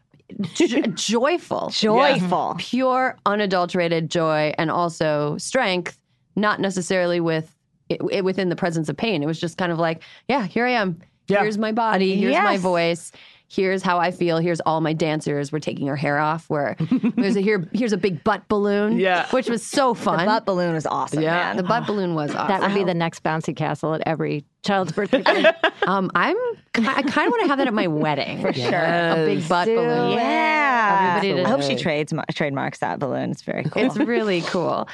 Jo- 0.54 0.82
joyful. 0.94 1.70
Joyful. 1.72 2.56
pure 2.58 3.18
unadulterated 3.26 4.10
joy 4.10 4.54
and 4.58 4.70
also 4.72 5.38
strength 5.38 5.98
not 6.36 6.60
necessarily 6.60 7.20
with 7.20 7.56
it, 7.90 8.00
it- 8.12 8.24
within 8.26 8.50
the 8.50 8.56
presence 8.56 8.90
of 8.90 8.98
pain 8.98 9.24
it 9.24 9.26
was 9.26 9.40
just 9.40 9.58
kind 9.58 9.72
of 9.72 9.80
like 9.80 10.04
yeah 10.28 10.46
here 10.46 10.66
i 10.66 10.72
am 10.72 11.00
Yeah. 11.28 11.42
here's 11.42 11.58
my 11.58 11.72
body 11.72 12.16
here's 12.18 12.36
my 12.36 12.58
voice 12.58 13.12
here's 13.50 13.82
how 13.82 13.98
i 13.98 14.12
feel 14.12 14.38
here's 14.40 14.60
all 14.62 14.82
my 14.82 14.92
dancers 14.92 15.52
we're 15.54 15.60
taking 15.60 15.88
our 15.90 15.96
hair 15.96 16.20
off 16.20 16.50
where 16.50 16.76
there's 17.16 17.38
a 17.38 17.42
here 17.42 17.68
here's 17.74 17.94
a 17.94 17.98
big 17.98 18.22
butt 18.26 18.46
balloon 18.50 19.00
Yeah. 19.00 19.26
which 19.30 19.50
was 19.50 19.66
so 19.66 19.94
fun 19.94 20.20
The 20.20 20.26
butt 20.26 20.46
balloon 20.46 20.76
is 20.76 20.86
awesome, 20.86 21.22
Yeah. 21.24 21.32
man. 21.36 21.58
the 21.58 21.64
butt 21.64 21.88
balloon 21.88 22.14
was 22.14 22.36
awesome 22.36 22.50
That 22.50 22.62
would 22.62 22.74
be 22.74 22.84
the 22.84 22.94
next 22.94 23.24
bouncy 23.24 23.56
castle 23.56 23.94
at 23.94 24.02
every 24.06 24.44
child's 24.68 24.92
birthday 24.92 25.22
party. 25.24 25.46
um 25.88 26.12
i'm 26.16 26.36
i 26.76 27.02
kind 27.02 27.28
of 27.28 27.32
want 27.32 27.42
to 27.42 27.48
have 27.48 27.58
that 27.58 27.68
at 27.68 27.74
my 27.74 27.88
wedding 27.88 28.42
for 28.42 28.54
sure 28.54 28.68
a 28.74 29.24
big 29.26 29.48
butt 29.50 29.66
Do 29.66 29.76
balloon 29.76 30.12
yeah. 30.18 31.16
Everybody 31.18 31.44
I 31.44 31.50
hope 31.50 31.62
she 31.64 31.76
to- 31.76 31.82
trades 31.82 32.14
trademarks 32.34 32.80
that 32.80 33.00
balloon. 33.00 33.32
It's 33.32 33.42
very 33.42 33.64
cool. 33.64 33.84
It's 33.84 33.98
really 33.98 34.42
cool. 34.42 34.88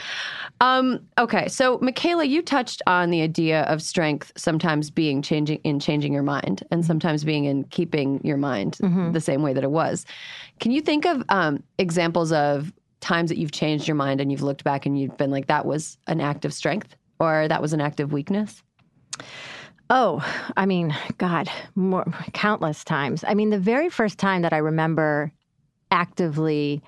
Um, 0.61 1.05
okay, 1.17 1.47
so 1.49 1.77
Michaela, 1.81 2.23
you 2.23 2.41
touched 2.41 2.81
on 2.87 3.09
the 3.09 3.21
idea 3.21 3.63
of 3.63 3.81
strength 3.81 4.31
sometimes 4.37 4.89
being 4.89 5.21
changing 5.21 5.59
in 5.63 5.79
changing 5.79 6.13
your 6.13 6.23
mind, 6.23 6.63
and 6.71 6.85
sometimes 6.85 7.23
being 7.23 7.45
in 7.45 7.65
keeping 7.65 8.21
your 8.23 8.37
mind 8.37 8.77
the 9.11 9.19
same 9.21 9.41
way 9.43 9.53
that 9.53 9.63
it 9.63 9.71
was. 9.71 10.05
Can 10.59 10.71
you 10.71 10.81
think 10.81 11.05
of 11.05 11.23
um, 11.29 11.61
examples 11.77 12.31
of 12.31 12.71
times 13.01 13.29
that 13.29 13.37
you've 13.37 13.51
changed 13.51 13.87
your 13.87 13.95
mind 13.95 14.21
and 14.21 14.31
you've 14.31 14.41
looked 14.43 14.63
back 14.63 14.85
and 14.85 14.97
you've 14.99 15.17
been 15.17 15.31
like, 15.31 15.47
that 15.47 15.65
was 15.65 15.97
an 16.07 16.21
act 16.21 16.45
of 16.45 16.53
strength 16.53 16.95
or 17.19 17.47
that 17.49 17.61
was 17.61 17.73
an 17.73 17.81
act 17.81 17.99
of 17.99 18.13
weakness? 18.13 18.63
Oh, 19.89 20.25
I 20.57 20.65
mean, 20.65 20.95
God, 21.17 21.49
more 21.75 22.05
countless 22.33 22.83
times. 22.83 23.23
I 23.27 23.33
mean, 23.33 23.49
the 23.49 23.59
very 23.59 23.89
first 23.89 24.17
time 24.17 24.41
that 24.41 24.53
I 24.53 24.57
remember 24.57 25.31
actively 25.91 26.81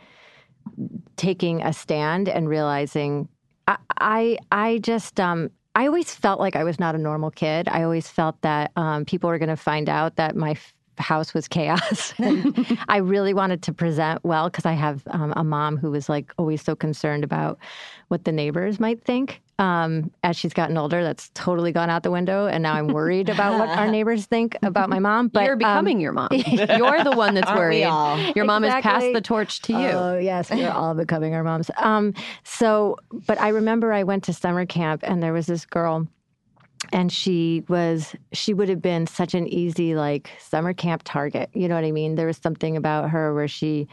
taking 1.15 1.61
a 1.61 1.71
stand 1.73 2.27
and 2.27 2.49
realizing 2.49 3.29
I 3.67 3.77
I, 3.99 4.37
I 4.51 4.77
just 4.79 5.19
um 5.19 5.51
I 5.75 5.87
always 5.87 6.15
felt 6.15 6.39
like 6.39 6.55
I 6.55 6.63
was 6.63 6.79
not 6.79 6.95
a 6.95 6.97
normal 6.97 7.31
kid. 7.31 7.67
I 7.67 7.83
always 7.83 8.07
felt 8.07 8.41
that 8.41 8.71
um, 8.77 9.03
people 9.03 9.29
were 9.29 9.37
going 9.37 9.49
to 9.49 9.57
find 9.57 9.89
out 9.89 10.15
that 10.15 10.33
my 10.33 10.51
f- 10.51 10.73
house 10.97 11.33
was 11.33 11.49
chaos. 11.49 12.13
I 12.87 12.97
really 12.97 13.33
wanted 13.33 13.61
to 13.63 13.73
present 13.73 14.23
well 14.23 14.49
because 14.49 14.65
I 14.65 14.71
have 14.71 15.03
um, 15.07 15.33
a 15.35 15.43
mom 15.43 15.75
who 15.75 15.91
was 15.91 16.07
like 16.07 16.33
always 16.37 16.61
so 16.61 16.77
concerned 16.77 17.25
about 17.25 17.59
what 18.07 18.23
the 18.23 18.31
neighbors 18.31 18.79
might 18.79 19.03
think. 19.03 19.41
Um, 19.57 20.11
as 20.21 20.35
she's 20.35 20.53
gotten 20.53 20.77
older, 20.77 21.01
that's 21.01 21.31
totally 21.33 21.71
gone 21.71 21.89
out 21.89 22.03
the 22.03 22.11
window, 22.11 22.45
and 22.47 22.61
now 22.61 22.73
I'm 22.73 22.87
worried 22.87 23.29
about 23.29 23.57
what 23.57 23.69
our 23.69 23.87
neighbors 23.91 24.25
think 24.25 24.57
about 24.63 24.89
my 24.89 24.99
mom. 24.99 25.29
But 25.29 25.45
You're 25.45 25.53
um, 25.53 25.59
becoming 25.59 26.01
your 26.01 26.11
mom. 26.11 26.27
You're 26.33 27.03
the 27.05 27.13
one 27.15 27.35
that's 27.35 27.49
worried. 27.49 27.85
all? 27.85 28.19
Your 28.35 28.43
mom 28.43 28.63
has 28.63 28.83
passed 28.83 29.13
the 29.13 29.21
torch 29.21 29.61
to 29.63 29.73
you. 29.73 29.87
Oh 29.87 30.17
yes, 30.17 30.51
we're 30.51 30.69
all 30.69 30.93
becoming 30.93 31.33
our 31.35 31.43
moms. 31.43 31.71
Um, 31.77 32.13
so, 32.43 32.97
but 33.27 33.39
I 33.39 33.49
remember 33.49 33.93
I 33.93 34.03
went 34.03 34.25
to 34.25 34.33
summer 34.33 34.65
camp 34.65 35.03
and 35.03 35.23
there 35.23 35.31
was 35.31 35.45
this 35.45 35.65
girl, 35.65 36.05
and 36.91 37.09
she 37.09 37.63
was 37.69 38.13
she 38.33 38.53
would 38.53 38.67
have 38.67 38.81
been 38.81 39.07
such 39.07 39.33
an 39.33 39.47
easy 39.47 39.95
like 39.95 40.31
summer 40.37 40.73
camp 40.73 41.03
target. 41.05 41.49
You 41.53 41.69
know 41.69 41.75
what 41.75 41.85
I 41.85 41.91
mean? 41.91 42.15
There 42.15 42.27
was 42.27 42.37
something 42.37 42.75
about 42.75 43.09
her 43.11 43.33
where 43.33 43.47
she, 43.47 43.87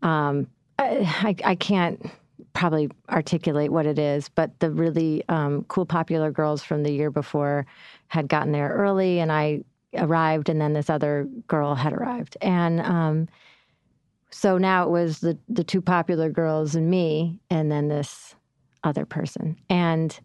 um, 0.00 0.46
I 0.78 1.36
I 1.44 1.54
can't 1.54 2.10
probably 2.52 2.90
articulate 3.08 3.72
what 3.72 3.86
it 3.86 3.98
is, 3.98 4.28
but 4.28 4.58
the 4.60 4.70
really 4.70 5.24
um, 5.28 5.64
cool 5.68 5.86
popular 5.86 6.30
girls 6.30 6.62
from 6.62 6.82
the 6.82 6.92
year 6.92 7.10
before 7.10 7.66
had 8.08 8.28
gotten 8.28 8.52
there 8.52 8.70
early, 8.70 9.20
and 9.20 9.30
I 9.32 9.62
arrived, 9.96 10.48
and 10.48 10.60
then 10.60 10.72
this 10.72 10.90
other 10.90 11.28
girl 11.46 11.74
had 11.74 11.92
arrived, 11.92 12.36
and 12.40 12.80
um, 12.80 13.28
so 14.30 14.58
now 14.58 14.84
it 14.84 14.90
was 14.90 15.20
the 15.20 15.38
the 15.48 15.64
two 15.64 15.80
popular 15.80 16.30
girls 16.30 16.74
and 16.74 16.90
me, 16.90 17.40
and 17.50 17.70
then 17.70 17.88
this 17.88 18.34
other 18.84 19.04
person. 19.04 19.56
And 19.68 20.18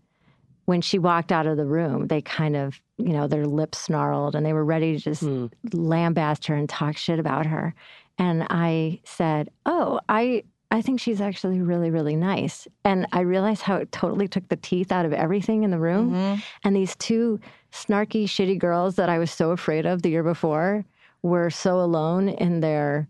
when 0.66 0.82
she 0.82 0.98
walked 0.98 1.32
out 1.32 1.46
of 1.46 1.58
the 1.58 1.66
room, 1.66 2.08
they 2.08 2.22
kind 2.22 2.56
of, 2.56 2.80
you 2.98 3.14
know, 3.14 3.28
their 3.28 3.46
lips 3.46 3.78
snarled 3.78 4.36
and 4.36 4.46
they 4.46 4.54
were 4.54 4.66
ready 4.66 4.98
to 4.98 5.00
just 5.00 5.24
lambast 5.72 6.48
her 6.48 6.56
and 6.56 6.68
talk 6.68 6.98
shit 6.98 7.20
about 7.20 7.46
her. 7.46 7.76
And 8.18 8.48
I 8.50 9.02
said, 9.04 9.50
"Oh, 9.66 10.00
I 10.10 10.44
I 10.76 10.82
think 10.82 11.00
she's 11.00 11.22
actually 11.22 11.62
really 11.62 11.90
really 11.90 12.16
nice." 12.16 12.68
And 12.84 13.08
I 13.12 13.22
realized 13.22 13.62
how 13.62 13.78
it 13.78 13.92
totally 13.92 14.28
took 14.28 14.48
the 14.50 14.56
teeth 14.58 14.92
out 14.92 15.06
of 15.06 15.14
everything 15.14 15.64
in 15.64 15.72
the 15.72 15.80
room. 15.80 16.12
Mm-hmm. 16.12 16.40
And 16.64 16.76
these 16.76 16.96
two 16.96 17.40
snarky 17.72 18.26
shitty 18.26 18.60
girls 18.60 18.96
that 18.96 19.10
I 19.10 19.18
was 19.18 19.32
so 19.32 19.52
afraid 19.52 19.86
of 19.86 20.02
the 20.02 20.10
year 20.10 20.24
before 20.24 20.86
were 21.22 21.50
so 21.50 21.80
alone 21.80 22.30
in 22.30 22.60
their 22.60 23.08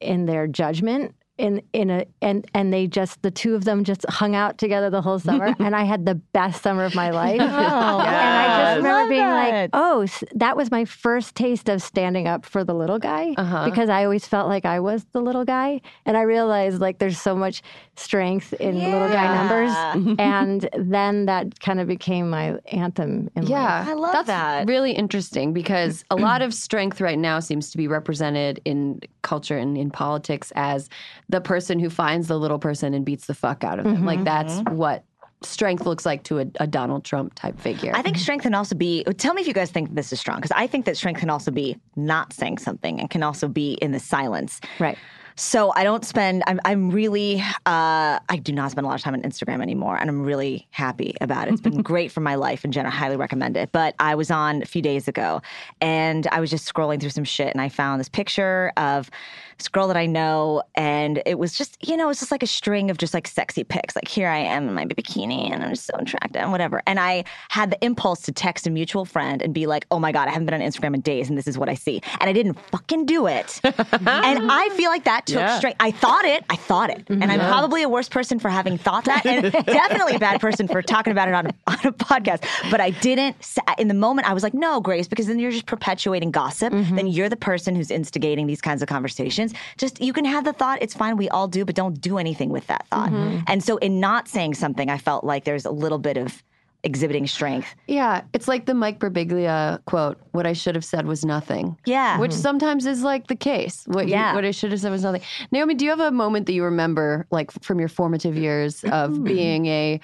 in 0.00 0.26
their 0.26 0.46
judgment 0.46 1.14
in 1.36 1.60
in 1.72 1.90
a 1.90 2.06
and 2.22 2.46
and 2.54 2.72
they 2.72 2.86
just 2.86 3.20
the 3.22 3.30
two 3.30 3.56
of 3.56 3.64
them 3.64 3.82
just 3.82 4.06
hung 4.08 4.36
out 4.36 4.56
together 4.56 4.88
the 4.88 5.02
whole 5.02 5.18
summer 5.18 5.52
and 5.58 5.74
I 5.74 5.82
had 5.82 6.06
the 6.06 6.14
best 6.14 6.62
summer 6.62 6.84
of 6.84 6.94
my 6.94 7.10
life. 7.10 7.40
Oh, 7.74 7.98
And 8.00 8.08
I 8.08 8.46
just 8.46 8.76
remember 8.76 8.88
Love 9.00 9.08
being 9.08 9.20
that. 9.20 9.60
like, 9.62 9.70
"Oh, 9.72 10.06
that 10.36 10.56
was 10.56 10.70
my 10.70 10.84
first 10.84 11.34
taste 11.34 11.68
of 11.68 11.82
standing 11.82 12.28
up 12.28 12.44
for 12.46 12.62
the 12.62 12.74
little 12.74 12.98
guy 13.00 13.34
Uh-huh. 13.36 13.64
because 13.64 13.88
I 13.88 14.04
always 14.04 14.26
felt 14.28 14.48
like 14.48 14.64
I 14.64 14.78
was 14.78 15.04
the 15.12 15.20
little 15.20 15.44
guy." 15.44 15.80
And 16.06 16.16
I 16.16 16.22
realized 16.22 16.80
like 16.80 16.98
there's 16.98 17.20
so 17.20 17.34
much 17.34 17.62
strength 17.96 18.52
in 18.54 18.76
little 18.78 19.08
guy 19.08 19.34
numbers 19.34 20.16
and 20.20 20.68
then 20.78 21.26
that 21.26 21.58
kind 21.60 21.80
of 21.80 21.88
became 21.88 22.30
my 22.30 22.56
anthem 22.70 23.28
in 23.34 23.42
life. 23.42 23.50
Yeah, 23.50 23.84
I 23.88 23.94
love 23.94 24.12
that's 24.12 24.26
that. 24.28 24.68
Really 24.68 24.92
interesting 24.92 25.52
because 25.52 26.04
a 26.10 26.16
lot 26.16 26.42
of 26.42 26.54
strength 26.66 27.00
right 27.00 27.18
now 27.18 27.40
seems 27.40 27.70
to 27.70 27.76
be 27.76 27.88
represented 27.88 28.60
in 28.64 29.00
culture 29.22 29.56
and 29.58 29.76
in 29.76 29.90
politics 29.90 30.52
as 30.54 30.88
the 31.28 31.40
person 31.40 31.78
who 31.78 31.90
finds 31.90 32.28
the 32.28 32.38
little 32.38 32.58
person 32.58 32.94
and 32.94 33.04
beats 33.04 33.26
the 33.26 33.34
fuck 33.34 33.64
out 33.64 33.78
of 33.78 33.84
them. 33.84 34.04
Like 34.04 34.24
that's 34.24 34.60
what 34.70 35.04
strength 35.42 35.86
looks 35.86 36.06
like 36.06 36.22
to 36.24 36.40
a, 36.40 36.46
a 36.60 36.66
Donald 36.66 37.04
Trump 37.04 37.34
type 37.34 37.58
figure. 37.60 37.92
I 37.94 38.02
think 38.02 38.16
strength 38.16 38.42
can 38.42 38.54
also 38.54 38.74
be. 38.74 39.04
Tell 39.18 39.34
me 39.34 39.42
if 39.42 39.48
you 39.48 39.54
guys 39.54 39.70
think 39.70 39.94
this 39.94 40.12
is 40.12 40.20
strong, 40.20 40.38
because 40.38 40.52
I 40.52 40.66
think 40.66 40.84
that 40.86 40.96
strength 40.96 41.20
can 41.20 41.30
also 41.30 41.50
be 41.50 41.76
not 41.96 42.32
saying 42.32 42.58
something 42.58 43.00
and 43.00 43.10
can 43.10 43.22
also 43.22 43.48
be 43.48 43.74
in 43.74 43.92
the 43.92 44.00
silence. 44.00 44.60
Right. 44.78 44.98
So 45.36 45.72
I 45.74 45.82
don't 45.82 46.04
spend. 46.04 46.44
I'm. 46.46 46.60
I'm 46.64 46.90
really. 46.90 47.40
Uh, 47.66 48.20
I 48.28 48.40
do 48.40 48.52
not 48.52 48.70
spend 48.70 48.84
a 48.84 48.88
lot 48.88 48.94
of 48.94 49.02
time 49.02 49.14
on 49.14 49.22
Instagram 49.22 49.62
anymore, 49.62 49.96
and 49.96 50.08
I'm 50.08 50.22
really 50.22 50.68
happy 50.70 51.16
about 51.20 51.48
it. 51.48 51.52
It's 51.52 51.60
been 51.60 51.82
great 51.82 52.12
for 52.12 52.20
my 52.20 52.36
life 52.36 52.62
and 52.62 52.72
general. 52.72 52.92
I 52.92 52.96
highly 52.96 53.16
recommend 53.16 53.56
it. 53.56 53.72
But 53.72 53.96
I 53.98 54.14
was 54.14 54.30
on 54.30 54.62
a 54.62 54.66
few 54.66 54.80
days 54.80 55.08
ago, 55.08 55.42
and 55.80 56.28
I 56.28 56.38
was 56.38 56.50
just 56.50 56.72
scrolling 56.72 57.00
through 57.00 57.10
some 57.10 57.24
shit, 57.24 57.48
and 57.48 57.60
I 57.60 57.68
found 57.68 57.98
this 57.98 58.08
picture 58.08 58.72
of 58.76 59.10
this 59.58 59.68
girl 59.68 59.88
that 59.88 59.96
I 59.96 60.06
know, 60.06 60.62
and 60.74 61.22
it 61.26 61.38
was 61.38 61.54
just, 61.56 61.76
you 61.86 61.96
know, 61.96 62.08
it's 62.10 62.20
just 62.20 62.30
like 62.32 62.42
a 62.42 62.46
string 62.46 62.90
of 62.90 62.98
just 62.98 63.14
like 63.14 63.26
sexy 63.28 63.64
pics. 63.64 63.94
Like 63.96 64.08
here 64.08 64.28
I 64.28 64.38
am 64.38 64.68
in 64.68 64.74
my 64.74 64.84
bikini, 64.86 65.50
and 65.52 65.62
I'm 65.62 65.70
just 65.70 65.86
so 65.86 65.94
attractive, 65.98 66.42
and 66.42 66.52
whatever. 66.52 66.82
And 66.86 66.98
I 67.00 67.24
had 67.48 67.70
the 67.70 67.84
impulse 67.84 68.20
to 68.22 68.32
text 68.32 68.66
a 68.66 68.70
mutual 68.70 69.04
friend 69.04 69.42
and 69.42 69.52
be 69.54 69.66
like, 69.66 69.86
"Oh 69.90 69.98
my 69.98 70.12
god, 70.12 70.28
I 70.28 70.32
haven't 70.32 70.46
been 70.46 70.54
on 70.54 70.60
Instagram 70.60 70.94
in 70.94 71.00
days, 71.00 71.28
and 71.28 71.36
this 71.38 71.46
is 71.46 71.56
what 71.58 71.68
I 71.68 71.74
see," 71.74 72.02
and 72.20 72.28
I 72.28 72.32
didn't 72.32 72.54
fucking 72.70 73.06
do 73.06 73.26
it. 73.26 73.60
and 73.64 73.76
I 74.06 74.68
feel 74.76 74.90
like 74.90 75.04
that 75.04 75.26
took 75.26 75.36
Yeah. 75.36 75.58
strength. 75.58 75.76
I 75.80 75.90
thought 75.90 76.24
it. 76.24 76.44
I 76.50 76.56
thought 76.56 76.90
it, 76.90 77.04
and 77.08 77.24
I'm 77.24 77.40
probably 77.40 77.82
a 77.82 77.88
worse 77.88 78.08
person 78.08 78.38
for 78.38 78.48
having 78.48 78.78
thought 78.78 79.04
that, 79.06 79.24
and 79.26 79.52
definitely 79.66 80.14
a 80.16 80.18
bad 80.18 80.40
person 80.40 80.68
for 80.68 80.82
talking 80.82 81.10
about 81.12 81.28
it 81.28 81.34
on 81.34 81.46
on 81.66 81.78
a 81.84 81.92
podcast. 81.92 82.44
But 82.70 82.80
I 82.80 82.90
didn't. 82.90 83.36
In 83.78 83.88
the 83.88 83.94
moment, 83.94 84.28
I 84.28 84.32
was 84.34 84.42
like, 84.42 84.54
"No, 84.54 84.80
Grace," 84.80 85.08
because 85.08 85.26
then 85.26 85.38
you're 85.38 85.50
just 85.50 85.66
perpetuating 85.66 86.30
gossip. 86.30 86.72
Mm-hmm. 86.72 86.96
Then 86.96 87.06
you're 87.06 87.28
the 87.28 87.36
person 87.36 87.74
who's 87.74 87.90
instigating 87.90 88.46
these 88.46 88.60
kinds 88.60 88.82
of 88.82 88.88
conversations. 88.88 89.43
Just 89.76 90.00
you 90.00 90.12
can 90.12 90.24
have 90.24 90.44
the 90.44 90.52
thought. 90.52 90.78
It's 90.80 90.94
fine. 90.94 91.16
We 91.16 91.28
all 91.28 91.48
do, 91.48 91.64
but 91.64 91.74
don't 91.74 92.00
do 92.00 92.18
anything 92.18 92.50
with 92.50 92.66
that 92.68 92.86
thought. 92.88 93.10
Mm-hmm. 93.10 93.44
And 93.46 93.62
so, 93.62 93.76
in 93.78 94.00
not 94.00 94.28
saying 94.28 94.54
something, 94.54 94.88
I 94.88 94.98
felt 94.98 95.24
like 95.24 95.44
there's 95.44 95.64
a 95.64 95.70
little 95.70 95.98
bit 95.98 96.16
of 96.16 96.42
exhibiting 96.84 97.26
strength. 97.26 97.74
Yeah, 97.88 98.22
it's 98.32 98.46
like 98.46 98.66
the 98.66 98.74
Mike 98.74 99.00
Birbiglia 99.00 99.84
quote, 99.86 100.20
what 100.32 100.46
I 100.46 100.52
should 100.52 100.74
have 100.74 100.84
said 100.84 101.06
was 101.06 101.24
nothing. 101.24 101.76
Yeah. 101.86 102.18
Which 102.18 102.30
mm-hmm. 102.30 102.40
sometimes 102.40 102.86
is 102.86 103.02
like 103.02 103.26
the 103.26 103.36
case. 103.36 103.84
What, 103.86 104.06
you- 104.06 104.14
what 104.14 104.44
I 104.44 104.50
should 104.50 104.70
have 104.70 104.80
said 104.80 104.92
was 104.92 105.02
nothing. 105.02 105.22
Naomi, 105.50 105.74
do 105.74 105.84
you 105.84 105.90
have 105.90 106.00
a 106.00 106.12
moment 106.12 106.46
that 106.46 106.52
you 106.52 106.62
remember, 106.62 107.26
like 107.30 107.50
from 107.62 107.80
your 107.80 107.88
formative 107.88 108.36
years 108.36 108.84
of 108.84 109.12
mm-hmm. 109.12 109.24
being 109.24 109.66
a, 109.66 110.00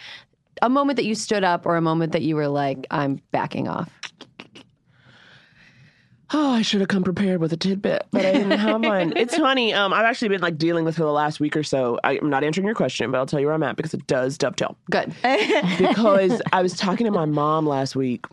a 0.62 0.68
moment 0.68 0.97
that 0.97 1.05
you 1.05 1.14
stood 1.14 1.45
up 1.45 1.66
or 1.66 1.76
a 1.76 1.82
moment 1.82 2.12
that 2.12 2.22
you 2.22 2.34
were 2.34 2.49
like, 2.49 2.86
I'm 2.91 3.20
backing 3.30 3.68
off? 3.68 3.91
Oh, 6.33 6.53
I 6.53 6.62
should 6.62 6.81
have 6.81 6.89
come 6.89 7.03
prepared 7.03 7.41
with 7.41 7.53
a 7.53 7.57
tidbit, 7.57 8.07
but 8.12 8.24
I 8.24 8.33
didn't 8.33 8.53
have 8.59 8.83
one. 8.85 9.12
It's 9.16 9.37
funny. 9.37 9.74
Um, 9.74 9.93
I've 9.93 10.05
actually 10.05 10.28
been 10.28 10.41
like 10.41 10.59
dealing 10.59 10.85
with 10.85 10.97
for 10.97 11.03
the 11.03 11.11
last 11.12 11.41
week 11.41 11.57
or 11.57 11.62
so. 11.64 11.99
I, 12.05 12.18
I'm 12.18 12.31
not 12.31 12.45
answering 12.45 12.66
your 12.66 12.74
question, 12.76 13.11
but 13.11 13.18
I'll 13.18 13.26
tell 13.26 13.41
you 13.41 13.47
where 13.47 13.55
I'm 13.55 13.62
at 13.64 13.76
because 13.76 13.95
it 13.95 14.07
does 14.07 14.39
dovetail. 14.39 14.76
Good. 14.91 15.12
because 15.78 16.41
I 16.53 16.62
was 16.62 16.74
talking 16.76 17.07
to 17.07 17.11
my 17.11 17.24
mom 17.24 17.66
last 17.66 17.97
week 17.97 18.24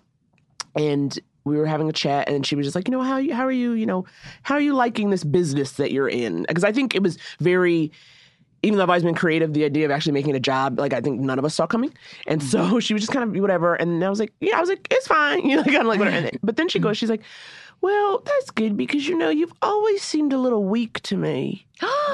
and 0.75 1.17
we 1.43 1.57
were 1.57 1.65
having 1.65 1.89
a 1.89 1.93
chat 1.93 2.29
and 2.29 2.45
she 2.45 2.55
was 2.55 2.65
just 2.67 2.75
like, 2.75 2.87
you 2.87 2.91
know, 2.91 3.01
how 3.01 3.17
you, 3.17 3.33
how 3.33 3.45
are 3.45 3.51
you, 3.51 3.71
you 3.71 3.85
know, 3.85 4.05
how 4.43 4.55
are 4.55 4.61
you 4.61 4.73
liking 4.75 5.09
this 5.09 5.23
business 5.23 5.73
that 5.73 5.91
you're 5.91 6.09
in? 6.09 6.43
Because 6.47 6.63
I 6.63 6.71
think 6.71 6.93
it 6.93 7.01
was 7.01 7.17
very 7.39 7.91
even 8.63 8.77
though 8.77 8.83
I've 8.83 8.89
always 8.89 9.03
been 9.03 9.13
creative, 9.15 9.53
the 9.53 9.63
idea 9.65 9.85
of 9.85 9.91
actually 9.91 10.13
making 10.13 10.35
a 10.35 10.39
job, 10.39 10.79
like 10.79 10.91
I 10.91 10.99
think 10.99 11.19
none 11.21 11.37
of 11.37 11.45
us 11.45 11.53
saw 11.53 11.67
coming. 11.67 11.93
And 12.25 12.41
so 12.41 12.79
she 12.81 12.93
was 12.93 13.01
just 13.03 13.13
kind 13.13 13.23
of 13.35 13.39
whatever. 13.41 13.75
And 13.75 14.03
I 14.03 14.09
was 14.09 14.19
like, 14.19 14.33
yeah, 14.41 14.57
I 14.57 14.59
was 14.59 14.67
like, 14.69 14.87
it's 14.89 15.07
fine. 15.07 15.47
You 15.47 15.57
know, 15.57 15.63
kind 15.63 15.77
of 15.77 15.85
like 15.85 15.99
whatever. 15.99 16.17
And 16.17 16.25
then- 16.25 16.39
but 16.43 16.57
then 16.57 16.67
she 16.67 16.79
goes, 16.79 16.97
she's 16.97 17.09
like, 17.09 17.21
well, 17.87 18.21
that's 18.25 18.51
good 18.51 18.75
because 18.75 19.07
you 19.07 19.17
know, 19.17 19.29
you've 19.29 19.53
always 19.61 20.01
seemed 20.01 20.33
a 20.33 20.37
little 20.37 20.65
weak 20.65 20.99
to 21.03 21.15
me. 21.15 21.65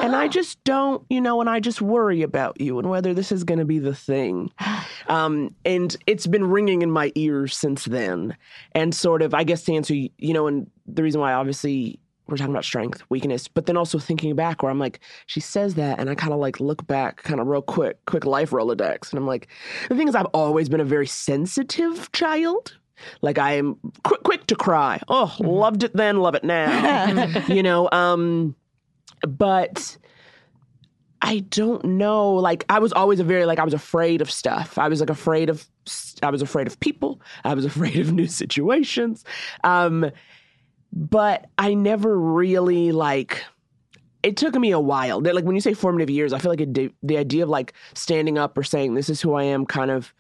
and 0.04 0.16
I 0.16 0.28
just 0.38 0.64
don't, 0.64 1.04
you 1.10 1.20
know, 1.20 1.42
and 1.42 1.50
I 1.50 1.60
just 1.60 1.82
worry 1.82 2.22
about 2.22 2.62
you 2.62 2.78
and 2.78 2.92
whether 2.92 3.12
this 3.12 3.32
is 3.32 3.44
going 3.44 3.58
to 3.58 3.66
be 3.66 3.80
the 3.80 3.96
thing. 3.96 4.52
Um, 5.10 5.54
and 5.66 5.98
it's 6.08 6.28
been 6.28 6.46
ringing 6.46 6.82
in 6.82 6.90
my 6.90 7.12
ears 7.16 7.58
since 7.58 7.84
then. 7.84 8.38
And 8.74 8.96
sort 8.96 9.22
of, 9.22 9.34
I 9.34 9.44
guess 9.44 9.64
to 9.64 9.74
answer, 9.74 9.94
you 9.94 10.10
you 10.18 10.34
know, 10.34 10.48
and 10.48 10.72
the 10.86 11.04
reason 11.04 11.20
why 11.20 11.34
obviously 11.34 12.00
we're 12.28 12.38
talking 12.38 12.54
about 12.54 12.64
strength, 12.64 13.04
weakness, 13.10 13.50
but 13.50 13.66
then 13.66 13.76
also 13.76 14.00
thinking 14.00 14.34
back 14.34 14.64
where 14.64 14.72
I'm 14.72 14.80
like, 14.80 15.02
she 15.26 15.42
says 15.42 15.76
that, 15.76 16.00
and 16.00 16.10
I 16.10 16.16
kind 16.16 16.32
of 16.32 16.40
like 16.40 16.62
look 16.62 16.88
back, 16.88 17.22
kind 17.24 17.42
of 17.42 17.48
real 17.48 17.62
quick, 17.62 17.98
quick 18.06 18.26
life 18.26 18.52
Rolodex. 18.52 19.12
And 19.12 19.20
I'm 19.20 19.28
like, 19.28 19.50
the 19.90 19.96
thing 19.96 20.08
is, 20.08 20.16
I've 20.16 20.28
always 20.28 20.70
been 20.70 20.80
a 20.80 20.86
very 20.86 21.08
sensitive 21.08 22.10
child. 22.14 22.78
Like 23.22 23.38
I 23.38 23.54
am 23.54 23.78
quick, 24.04 24.24
quick 24.24 24.48
to 24.48 24.56
cry. 24.56 25.00
Oh, 25.08 25.36
loved 25.40 25.84
it 25.84 25.96
then, 25.96 26.20
love 26.20 26.36
it 26.36 26.44
now. 26.44 27.46
you 27.48 27.64
know, 27.64 27.90
um, 27.92 28.56
but 29.28 29.98
I 31.24 31.40
don't 31.40 31.86
know. 31.86 32.34
Like 32.34 32.66
I 32.68 32.80
was 32.80 32.92
always 32.92 33.20
a 33.22 33.24
very 33.24 33.46
like 33.46 33.58
I 33.58 33.64
was 33.64 33.74
afraid 33.74 34.22
of 34.22 34.30
stuff. 34.30 34.78
I 34.78 34.90
was 34.90 35.00
like 35.00 35.10
afraid 35.10 35.50
of 35.50 35.66
I 36.22 36.30
was 36.30 36.42
afraid 36.42 36.68
of 36.68 36.80
people. 36.82 37.22
I 37.46 37.54
was 37.54 37.66
afraid 37.74 37.98
of 37.98 38.12
new 38.12 38.28
situations. 38.28 39.24
Um, 39.64 40.12
but 40.92 41.50
I 41.58 41.74
never 41.74 42.18
really 42.20 42.92
like. 42.92 43.44
It 44.22 44.38
took 44.38 44.56
me 44.56 44.72
a 44.72 44.80
while. 44.80 45.20
That, 45.22 45.36
Like 45.36 45.44
when 45.44 45.56
you 45.56 45.62
say 45.62 45.74
formative 45.74 46.10
years, 46.10 46.34
I 46.34 46.40
feel 46.40 46.52
like 46.52 46.62
it, 46.62 46.74
the 47.02 47.18
idea 47.18 47.44
of 47.44 47.50
like 47.50 47.74
standing 47.94 48.38
up 48.38 48.58
or 48.58 48.64
saying 48.64 48.94
this 48.94 49.10
is 49.10 49.22
who 49.22 49.34
I 49.34 49.44
am, 49.44 49.66
kind 49.66 49.92
of, 49.92 50.14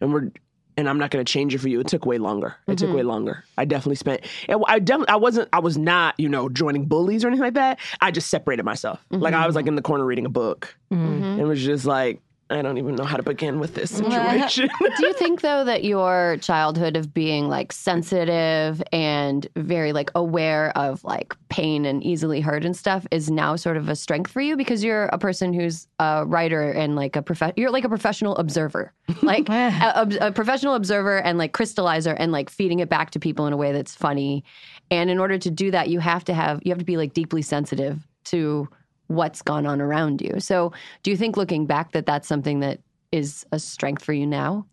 and 0.00 0.12
we're 0.12 0.30
and 0.78 0.88
I'm 0.88 0.96
not 0.96 1.10
going 1.10 1.24
to 1.24 1.30
change 1.30 1.54
it 1.56 1.58
for 1.58 1.68
you. 1.68 1.80
It 1.80 1.88
took 1.88 2.06
way 2.06 2.18
longer. 2.18 2.54
It 2.68 2.78
took 2.78 2.90
way 2.90 3.00
mm-hmm. 3.00 3.08
longer. 3.08 3.44
I 3.58 3.64
definitely 3.64 3.96
spent. 3.96 4.20
I 4.48 4.78
definitely 4.78 5.08
I 5.08 5.16
wasn't. 5.16 5.48
I 5.52 5.58
was 5.58 5.76
not 5.76 6.14
you 6.18 6.28
know 6.28 6.48
joining 6.48 6.86
bullies 6.86 7.24
or 7.24 7.28
anything 7.28 7.44
like 7.44 7.54
that. 7.54 7.80
I 8.00 8.12
just 8.12 8.30
separated 8.30 8.62
myself. 8.62 9.04
Like 9.10 9.34
I 9.34 9.44
was 9.44 9.56
like 9.56 9.64
mm-hmm. 9.64 9.70
in 9.70 9.74
the 9.74 9.82
corner 9.82 10.04
reading 10.04 10.24
a 10.24 10.30
book. 10.30 10.76
Mm-hmm. 10.92 11.40
It 11.40 11.44
was 11.44 11.62
just 11.62 11.84
like 11.84 12.22
I 12.50 12.62
don't 12.62 12.78
even 12.78 12.94
know 12.94 13.04
how 13.04 13.18
to 13.18 13.22
begin 13.22 13.60
with 13.60 13.74
this 13.74 13.90
situation. 13.90 14.70
Do 14.96 15.06
you 15.06 15.12
think 15.12 15.42
though 15.42 15.64
that 15.64 15.84
your 15.84 16.38
childhood 16.40 16.96
of 16.96 17.12
being 17.12 17.48
like 17.48 17.72
sensitive 17.72 18.82
and 18.90 19.46
very 19.56 19.92
like 19.92 20.10
aware 20.14 20.76
of 20.76 21.04
like 21.04 21.36
pain 21.50 21.84
and 21.84 22.02
easily 22.02 22.40
hurt 22.40 22.64
and 22.64 22.74
stuff 22.76 23.06
is 23.10 23.30
now 23.30 23.54
sort 23.56 23.76
of 23.76 23.88
a 23.90 23.94
strength 23.96 24.30
for 24.30 24.40
you 24.40 24.56
because 24.56 24.82
you're 24.82 25.06
a 25.06 25.18
person 25.18 25.52
who's 25.52 25.86
a 25.98 26.24
writer 26.26 26.70
and 26.70 26.96
like 26.96 27.16
a 27.16 27.22
prof- 27.22 27.52
you're 27.56 27.70
like 27.70 27.84
a 27.84 27.88
professional 27.88 28.34
observer, 28.36 28.92
like 29.22 29.48
a, 29.50 30.08
a- 30.20 30.28
a 30.28 30.32
professional 30.32 30.74
observer 30.74 31.18
and 31.18 31.36
like 31.36 31.52
crystallizer 31.52 32.16
and 32.18 32.32
like 32.32 32.48
feeding 32.48 32.78
it 32.78 32.88
back 32.88 33.10
to 33.10 33.18
people 33.18 33.46
in 33.46 33.52
a 33.52 33.56
way 33.58 33.72
that's 33.72 33.94
funny. 33.94 34.42
And 34.90 35.10
in 35.10 35.18
order 35.18 35.36
to 35.36 35.50
do 35.50 35.70
that, 35.70 35.88
you 35.90 36.00
have 36.00 36.24
to 36.24 36.34
have 36.34 36.60
you 36.64 36.70
have 36.72 36.78
to 36.78 36.84
be 36.84 36.96
like 36.96 37.12
deeply 37.12 37.42
sensitive 37.42 38.06
to 38.24 38.68
what's 39.08 39.42
gone 39.42 39.66
on 39.66 39.80
around 39.80 40.20
you. 40.22 40.38
So, 40.38 40.72
do 41.02 41.10
you 41.10 41.16
think 41.16 41.36
looking 41.36 41.66
back 41.66 41.92
that 41.92 42.06
that's 42.06 42.28
something 42.28 42.60
that 42.60 42.80
is 43.10 43.44
a 43.52 43.58
strength 43.58 44.04
for 44.04 44.12
you 44.12 44.26
now? 44.26 44.66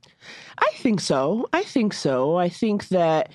I 0.58 0.70
think 0.76 1.00
so. 1.00 1.48
I 1.54 1.64
think 1.64 1.94
so. 1.94 2.38
I 2.38 2.50
think 2.50 2.90
that 2.90 3.32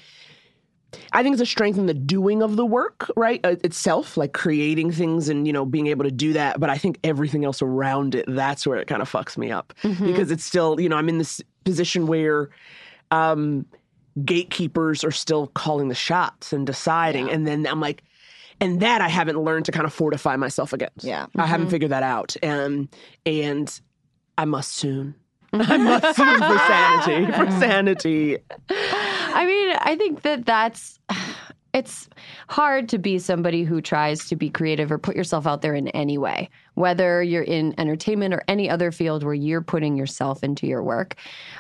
I 1.13 1.23
think 1.23 1.35
it's 1.35 1.43
a 1.43 1.47
strength 1.47 1.79
in 1.79 1.87
the 1.87 1.95
doing 1.95 2.43
of 2.43 2.57
the 2.57 2.67
work, 2.67 3.11
right? 3.17 3.41
Uh, 3.45 3.57
itself, 3.63 4.17
like 4.17 4.33
creating 4.33 4.91
things 4.93 5.29
and, 5.29 5.47
you 5.47 5.53
know, 5.53 5.65
being 5.65 5.87
able 5.87 6.05
to 6.05 6.11
do 6.11 6.33
that. 6.33 6.59
But 6.59 6.71
I 6.71 6.79
think 6.79 6.99
everything 7.05 7.45
else 7.45 7.63
around 7.63 8.15
it, 8.15 8.25
that's 8.29 8.67
where 8.67 8.79
it 8.79 8.87
kind 8.87 9.03
of 9.03 9.11
fucks 9.11 9.39
me 9.39 9.51
up. 9.51 9.73
Because 10.05 10.31
it's 10.31 10.45
still, 10.45 10.81
you 10.81 10.89
know, 10.89 10.97
I'm 10.97 11.09
in 11.09 11.19
this 11.19 11.41
position 11.65 12.07
where 12.07 12.51
um, 13.11 13.67
gatekeepers 14.25 15.05
are 15.05 15.13
still 15.13 15.49
calling 15.49 15.89
the 15.89 15.95
shots 15.95 16.53
and 16.53 16.67
deciding. 16.67 17.31
And 17.31 17.47
then 17.47 17.67
I'm 17.67 17.81
like, 17.81 18.03
and 18.61 18.81
that 18.81 19.01
I 19.01 19.09
haven't 19.09 19.39
learned 19.39 19.65
to 19.67 19.73
kind 19.73 19.87
of 19.87 19.93
fortify 19.93 20.37
myself 20.37 20.73
against. 20.73 21.05
Yeah. 21.05 21.27
I 21.37 21.47
haven't 21.47 21.71
figured 21.71 21.91
that 21.91 22.03
out. 22.03 22.37
Um, 22.43 22.89
and 23.25 23.81
I 24.37 24.45
must 24.45 24.73
soon. 24.73 25.15
I 25.53 25.79
must 25.79 26.17
soon 26.17 26.39
for 26.39 26.59
sanity. 26.59 27.33
For 27.33 27.51
sanity. 27.61 28.39
I 28.71 29.47
mean, 29.47 29.77
I 29.81 29.97
think 29.97 30.23
that 30.23 30.47
that's 30.47 30.99
it's 31.73 32.09
hard 32.49 32.89
to 32.89 32.99
be 32.99 33.19
somebody 33.19 33.65
who 33.65 33.81
tries 33.81 34.29
to 34.29 34.37
be 34.37 34.51
creative 34.51 34.91
or 34.91 34.99
put 34.99 35.17
yourself 35.17 35.47
out 35.47 35.63
there 35.63 35.75
in 35.75 35.89
any 35.89 36.19
way, 36.19 36.51
whether 36.75 37.23
you're 37.23 37.45
in 37.45 37.75
entertainment 37.79 38.35
or 38.35 38.43
any 38.49 38.69
other 38.69 38.91
field 38.91 39.23
where 39.23 39.35
you're 39.35 39.63
putting 39.63 39.97
yourself 39.97 40.43
into 40.43 40.67
your 40.67 40.83
work. 40.83 41.15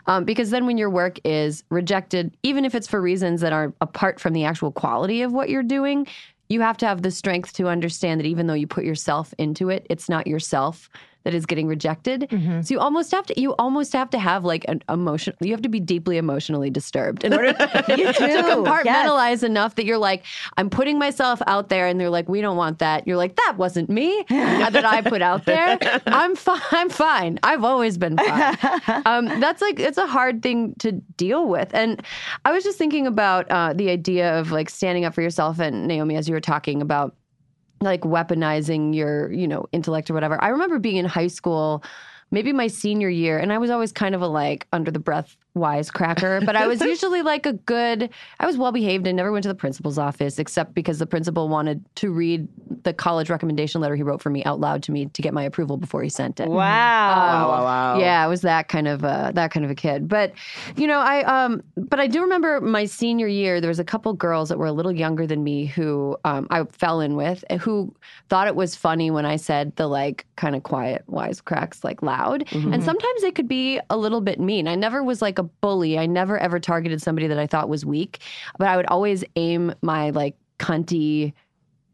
Um, 0.06 0.24
because 0.24 0.50
then 0.50 0.66
when 0.66 0.78
your 0.78 0.90
work 0.90 1.18
is 1.24 1.62
rejected, 1.70 2.36
even 2.42 2.64
if 2.64 2.74
it's 2.74 2.88
for 2.88 3.00
reasons 3.00 3.40
that 3.40 3.52
are 3.52 3.72
apart 3.80 4.20
from 4.20 4.32
the 4.32 4.44
actual 4.44 4.72
quality 4.72 5.22
of 5.22 5.32
what 5.32 5.48
you're 5.48 5.62
doing, 5.62 6.06
you 6.50 6.60
have 6.60 6.76
to 6.78 6.86
have 6.86 7.02
the 7.02 7.12
strength 7.12 7.52
to 7.54 7.68
understand 7.68 8.20
that 8.20 8.26
even 8.26 8.46
though 8.48 8.54
you 8.54 8.66
put 8.66 8.84
yourself 8.84 9.32
into 9.38 9.70
it, 9.70 9.86
it's 9.88 10.08
not 10.08 10.26
yourself 10.26 10.90
that 11.24 11.34
is 11.34 11.46
getting 11.46 11.66
rejected. 11.66 12.28
So 12.62 12.74
you 12.74 12.80
almost 12.80 13.10
have 13.12 13.26
to 13.26 13.40
you 13.40 13.54
almost 13.58 13.92
have 13.92 14.10
to 14.10 14.18
have 14.18 14.44
like 14.44 14.64
an 14.68 14.82
emotion 14.88 15.34
you 15.40 15.52
have 15.52 15.62
to 15.62 15.68
be 15.68 15.80
deeply 15.80 16.16
emotionally 16.16 16.70
disturbed 16.70 17.24
in 17.24 17.32
order 17.32 17.52
to 17.54 17.66
compartmentalize 17.66 19.42
enough 19.42 19.74
that 19.76 19.84
you're 19.84 19.98
like, 19.98 20.24
I'm 20.56 20.70
putting 20.70 20.98
myself 20.98 21.40
out 21.46 21.68
there, 21.68 21.86
and 21.86 22.00
they're 22.00 22.10
like, 22.10 22.28
we 22.28 22.40
don't 22.40 22.56
want 22.56 22.78
that. 22.78 23.06
You're 23.06 23.16
like, 23.16 23.36
that 23.36 23.54
wasn't 23.56 23.88
me 23.88 24.24
that 24.28 24.84
I 24.84 25.02
put 25.02 25.22
out 25.22 25.44
there. 25.44 25.78
I'm 26.06 26.36
fine. 26.36 26.60
I'm 26.70 26.88
fine. 26.88 27.38
I've 27.42 27.64
always 27.64 27.98
been 27.98 28.16
fine. 28.16 28.56
Um, 29.06 29.40
that's 29.40 29.62
like 29.62 29.78
it's 29.80 29.98
a 29.98 30.06
hard 30.06 30.42
thing 30.42 30.74
to 30.80 30.92
deal 30.92 31.48
with. 31.48 31.70
And 31.74 32.02
I 32.44 32.52
was 32.52 32.64
just 32.64 32.78
thinking 32.78 33.06
about 33.06 33.50
uh, 33.50 33.72
the 33.72 33.90
idea 33.90 34.38
of 34.38 34.50
like 34.50 34.70
standing 34.70 35.04
up 35.04 35.14
for 35.14 35.22
yourself, 35.22 35.58
and 35.58 35.86
Naomi, 35.86 36.16
as 36.16 36.28
you 36.28 36.34
were 36.34 36.40
talking 36.40 36.82
about 36.82 37.14
like 37.80 38.02
weaponizing 38.02 38.94
your 38.94 39.32
you 39.32 39.48
know 39.48 39.66
intellect 39.72 40.10
or 40.10 40.14
whatever. 40.14 40.42
I 40.42 40.48
remember 40.48 40.78
being 40.78 40.96
in 40.96 41.06
high 41.06 41.28
school 41.28 41.82
maybe 42.30 42.52
my 42.52 42.66
senior 42.66 43.08
year 43.08 43.38
and 43.38 43.52
i 43.52 43.58
was 43.58 43.70
always 43.70 43.92
kind 43.92 44.14
of 44.14 44.22
a 44.22 44.26
like 44.26 44.66
under 44.72 44.90
the 44.90 44.98
breath 44.98 45.36
wisecracker 45.56 46.44
but 46.46 46.56
i 46.56 46.66
was 46.66 46.80
usually 46.94 47.22
like 47.22 47.46
a 47.46 47.54
good 47.54 48.08
i 48.38 48.46
was 48.46 48.56
well 48.56 48.72
behaved 48.72 49.06
and 49.06 49.16
never 49.16 49.32
went 49.32 49.42
to 49.42 49.48
the 49.48 49.54
principal's 49.54 49.98
office 49.98 50.38
except 50.38 50.74
because 50.74 50.98
the 50.98 51.06
principal 51.06 51.48
wanted 51.48 51.84
to 51.96 52.10
read 52.10 52.46
the 52.84 52.92
college 52.92 53.28
recommendation 53.30 53.80
letter 53.80 53.96
he 53.96 54.02
wrote 54.02 54.22
for 54.22 54.30
me 54.30 54.44
out 54.44 54.60
loud 54.60 54.82
to 54.82 54.92
me 54.92 55.06
to 55.06 55.22
get 55.22 55.34
my 55.34 55.42
approval 55.42 55.76
before 55.76 56.02
he 56.02 56.08
sent 56.08 56.38
it 56.40 56.48
Wow. 56.48 56.60
Wow, 56.60 57.48
wow, 57.48 57.64
wow. 57.64 57.98
yeah, 57.98 58.22
I 58.22 58.26
was 58.26 58.42
that 58.42 58.68
kind 58.68 58.88
of 58.88 59.04
uh, 59.04 59.32
that 59.34 59.50
kind 59.50 59.64
of 59.64 59.70
a 59.70 59.74
kid. 59.74 60.08
But 60.08 60.32
you 60.76 60.86
know, 60.86 60.98
I 60.98 61.22
um, 61.22 61.62
but 61.76 62.00
I 62.00 62.06
do 62.06 62.20
remember 62.22 62.60
my 62.60 62.84
senior 62.84 63.26
year. 63.26 63.60
There 63.60 63.68
was 63.68 63.78
a 63.78 63.84
couple 63.84 64.12
girls 64.12 64.48
that 64.48 64.58
were 64.58 64.66
a 64.66 64.72
little 64.72 64.92
younger 64.92 65.26
than 65.26 65.42
me 65.42 65.66
who 65.66 66.16
um, 66.24 66.46
I 66.50 66.64
fell 66.64 67.00
in 67.00 67.16
with, 67.16 67.44
eh, 67.50 67.56
who 67.56 67.94
thought 68.28 68.46
it 68.46 68.56
was 68.56 68.74
funny 68.74 69.10
when 69.10 69.26
I 69.26 69.36
said 69.36 69.74
the 69.76 69.86
like 69.86 70.26
kind 70.36 70.54
of 70.54 70.62
quiet 70.62 71.04
wisecracks 71.08 71.84
like 71.84 72.02
loud, 72.02 72.44
and 72.52 72.82
sometimes 72.84 73.22
they 73.22 73.32
could 73.32 73.48
be 73.48 73.80
a 73.90 73.96
little 73.96 74.20
bit 74.20 74.38
mean. 74.38 74.68
I 74.68 74.74
never 74.74 75.02
was 75.02 75.20
like 75.22 75.38
a 75.40 75.42
bully. 75.42 75.98
I 75.98 76.06
never 76.06 76.38
ever 76.38 76.60
targeted 76.60 77.02
somebody 77.02 77.26
that 77.26 77.38
I 77.38 77.46
thought 77.46 77.68
was 77.68 77.84
weak, 77.84 78.20
but 78.58 78.68
I 78.68 78.76
would 78.76 78.86
always 78.86 79.24
aim 79.36 79.74
my 79.82 80.10
like 80.10 80.36
cunty 80.58 81.32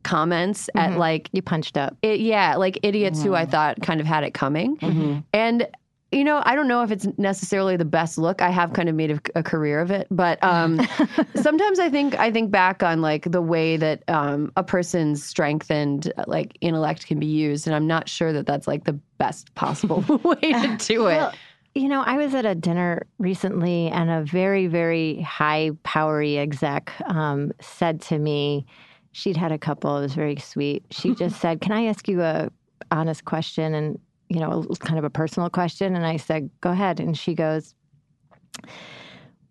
comments 0.02 0.68
at 0.74 0.98
like 0.98 1.28
You 1.32 1.42
punched 1.42 1.76
up. 1.76 1.96
it, 2.02 2.20
yeah, 2.20 2.56
like 2.56 2.78
idiots 2.82 3.22
who 3.22 3.34
I 3.34 3.46
thought 3.46 3.80
kind 3.82 4.00
of 4.00 4.06
had 4.06 4.22
it 4.24 4.34
coming. 4.34 5.24
And 5.32 5.66
you 6.12 6.22
know, 6.22 6.40
I 6.46 6.54
don't 6.54 6.68
know 6.68 6.82
if 6.82 6.92
it's 6.92 7.06
necessarily 7.18 7.76
the 7.76 7.84
best 7.84 8.16
look. 8.16 8.40
I 8.40 8.48
have 8.50 8.72
kind 8.74 8.88
of 8.88 8.94
made 8.94 9.10
a, 9.10 9.20
a 9.34 9.42
career 9.42 9.80
of 9.80 9.90
it, 9.90 10.06
but 10.08 10.42
um, 10.42 10.80
sometimes 11.34 11.80
I 11.80 11.90
think 11.90 12.16
I 12.16 12.30
think 12.30 12.52
back 12.52 12.84
on 12.84 13.02
like 13.02 13.30
the 13.30 13.42
way 13.42 13.76
that 13.76 14.04
um, 14.08 14.52
a 14.56 14.62
person's 14.62 15.24
strength 15.24 15.68
and 15.68 16.10
uh, 16.16 16.24
like 16.28 16.56
intellect 16.60 17.08
can 17.08 17.18
be 17.18 17.26
used, 17.26 17.66
and 17.66 17.74
I'm 17.74 17.88
not 17.88 18.08
sure 18.08 18.32
that 18.32 18.46
that's 18.46 18.68
like 18.68 18.84
the 18.84 18.92
best 19.18 19.52
possible 19.56 20.04
way 20.22 20.52
to 20.52 20.76
do 20.78 21.08
it. 21.08 21.16
Well, 21.16 21.34
you 21.76 21.88
know, 21.88 22.00
I 22.00 22.16
was 22.16 22.34
at 22.34 22.46
a 22.46 22.54
dinner 22.54 23.06
recently, 23.18 23.88
and 23.88 24.08
a 24.08 24.22
very, 24.22 24.66
very 24.66 25.20
high 25.20 25.72
powery 25.82 26.38
exec 26.38 26.90
um, 27.06 27.52
said 27.60 28.00
to 28.02 28.18
me, 28.18 28.64
she'd 29.12 29.36
had 29.36 29.52
a 29.52 29.58
couple. 29.58 29.98
It 29.98 30.00
was 30.00 30.14
very 30.14 30.36
sweet. 30.36 30.84
She 30.90 31.14
just 31.22 31.38
said, 31.38 31.60
"Can 31.60 31.72
I 31.72 31.84
ask 31.84 32.08
you 32.08 32.22
a 32.22 32.48
honest 32.90 33.26
question?" 33.26 33.74
And 33.74 33.98
you 34.30 34.40
know, 34.40 34.64
kind 34.80 34.98
of 34.98 35.04
a 35.04 35.10
personal 35.10 35.50
question. 35.50 35.94
And 35.94 36.06
I 36.06 36.16
said, 36.16 36.48
"Go 36.62 36.70
ahead." 36.70 36.98
And 36.98 37.16
she 37.16 37.34
goes, 37.34 37.74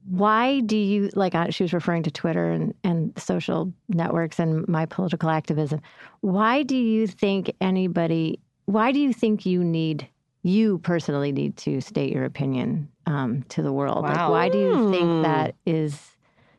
"Why 0.10 0.62
do 0.62 0.78
you 0.78 1.12
like?" 1.14 1.36
uh, 1.36 1.52
She 1.52 1.64
was 1.64 1.74
referring 1.74 2.02
to 2.04 2.12
Twitter 2.12 2.50
and 2.50 2.74
and 2.84 3.14
social 3.20 3.72
networks 3.88 4.40
and 4.40 4.68
my 4.68 4.88
political 4.88 5.30
activism. 5.30 5.80
Why 6.22 6.64
do 6.64 6.76
you 6.76 7.06
think 7.06 7.54
anybody? 7.62 8.40
Why 8.66 8.92
do 8.92 9.00
you 9.00 9.14
think 9.14 9.46
you 9.46 9.64
need? 9.64 10.08
You 10.46 10.78
personally 10.78 11.32
need 11.32 11.58
to 11.58 11.82
state 11.82 12.14
your 12.14 12.24
opinion 12.24 12.90
um, 13.08 13.42
to 13.50 13.64
the 13.64 13.74
world. 13.74 14.04
Like, 14.04 14.30
why 14.30 14.50
do 14.50 14.60
you 14.60 14.92
think 14.92 15.24
that 15.24 15.56
is 15.66 16.00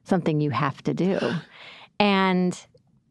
something 0.02 0.40
you 0.40 0.50
have 0.50 0.82
to 0.82 0.92
do? 0.94 1.20
And 2.00 2.58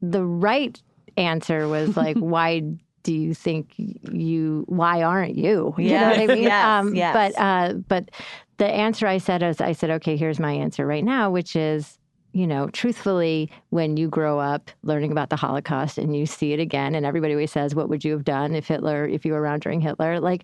the 0.02 0.24
right 0.26 0.80
answer 1.16 1.68
was 1.70 1.96
like, 1.96 2.18
why 2.20 2.62
do 3.04 3.14
you 3.14 3.34
think 3.34 3.74
you? 3.78 4.66
Why 4.68 5.02
aren't 5.04 5.36
you? 5.36 5.74
You 5.78 5.92
know 6.02 6.10
what 6.10 6.20
I 6.20 6.28
mean? 6.28 6.44
yes, 6.44 6.86
yes. 6.94 7.14
But 7.14 7.42
uh, 7.42 7.74
but 7.88 8.12
the 8.58 8.68
answer 8.68 9.08
I 9.08 9.20
said 9.20 9.44
is, 9.44 9.62
I 9.62 9.72
said, 9.72 9.92
okay, 9.92 10.18
here's 10.18 10.40
my 10.40 10.52
answer 10.54 10.86
right 10.86 11.04
now, 11.04 11.30
which 11.32 11.56
is. 11.56 11.98
You 12.36 12.46
know, 12.46 12.68
truthfully, 12.68 13.50
when 13.70 13.96
you 13.96 14.10
grow 14.10 14.40
up 14.40 14.70
learning 14.84 15.14
about 15.14 15.30
the 15.30 15.38
Holocaust 15.38 15.98
and 15.98 16.14
you 16.18 16.26
see 16.26 16.52
it 16.52 16.60
again, 16.60 16.94
and 16.94 17.06
everybody 17.06 17.34
always 17.34 17.50
says, 17.50 17.74
What 17.74 17.88
would 17.88 18.04
you 18.04 18.12
have 18.12 18.26
done 18.26 18.56
if 18.56 18.68
Hitler, 18.68 19.08
if 19.08 19.24
you 19.24 19.32
were 19.32 19.40
around 19.40 19.62
during 19.62 19.80
Hitler? 19.80 20.20
Like, 20.20 20.44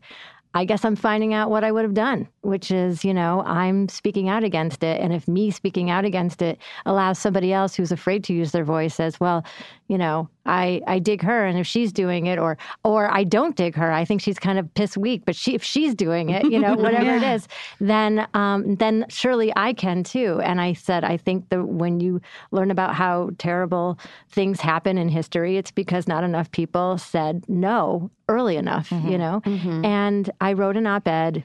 I 0.53 0.63
guess 0.63 0.85
I'm 0.85 0.95
finding 0.95 1.33
out 1.33 1.49
what 1.49 1.65
I 1.65 1.71
would 1.73 1.83
have 1.83 1.93
done, 1.93 2.29
which 2.43 2.71
is, 2.71 3.03
you 3.03 3.13
know, 3.13 3.41
I'm 3.45 3.89
speaking 3.89 4.29
out 4.29 4.45
against 4.45 4.83
it. 4.83 5.01
And 5.01 5.11
if 5.11 5.27
me 5.27 5.51
speaking 5.51 5.89
out 5.89 6.05
against 6.05 6.41
it 6.41 6.59
allows 6.85 7.19
somebody 7.19 7.51
else 7.51 7.75
who's 7.75 7.91
afraid 7.91 8.23
to 8.25 8.33
use 8.33 8.53
their 8.53 8.63
voice 8.63 8.95
says, 8.95 9.19
well, 9.19 9.45
you 9.89 9.97
know, 9.97 10.29
I, 10.45 10.81
I 10.87 10.99
dig 10.99 11.21
her 11.21 11.45
and 11.45 11.59
if 11.59 11.67
she's 11.67 11.91
doing 11.91 12.25
it 12.25 12.39
or 12.39 12.57
or 12.83 13.11
I 13.11 13.23
don't 13.23 13.55
dig 13.55 13.75
her, 13.75 13.91
I 13.91 14.05
think 14.05 14.21
she's 14.21 14.39
kind 14.39 14.57
of 14.57 14.73
piss 14.73 14.97
weak, 14.97 15.23
but 15.25 15.35
she 15.35 15.53
if 15.53 15.63
she's 15.63 15.93
doing 15.93 16.29
it, 16.29 16.45
you 16.45 16.59
know, 16.59 16.75
whatever 16.77 17.15
it 17.15 17.23
is, 17.23 17.47
then 17.79 18.27
um, 18.33 18.75
then 18.75 19.05
surely 19.09 19.53
I 19.55 19.73
can 19.73 20.03
too. 20.03 20.39
And 20.43 20.59
I 20.61 20.73
said, 20.73 21.03
I 21.03 21.17
think 21.17 21.49
that 21.49 21.65
when 21.67 21.99
you 21.99 22.21
learn 22.51 22.71
about 22.71 22.95
how 22.95 23.31
terrible 23.37 23.99
things 24.29 24.59
happen 24.59 24.97
in 24.97 25.09
history, 25.09 25.57
it's 25.57 25.71
because 25.71 26.07
not 26.07 26.23
enough 26.23 26.51
people 26.51 26.97
said 26.97 27.43
no 27.47 28.09
early 28.29 28.55
enough, 28.57 28.91
you 29.09 29.17
know? 29.17 29.41
And 29.85 30.29
I 30.41 30.53
wrote 30.53 30.77
an 30.77 30.87
op-ed 30.87 31.43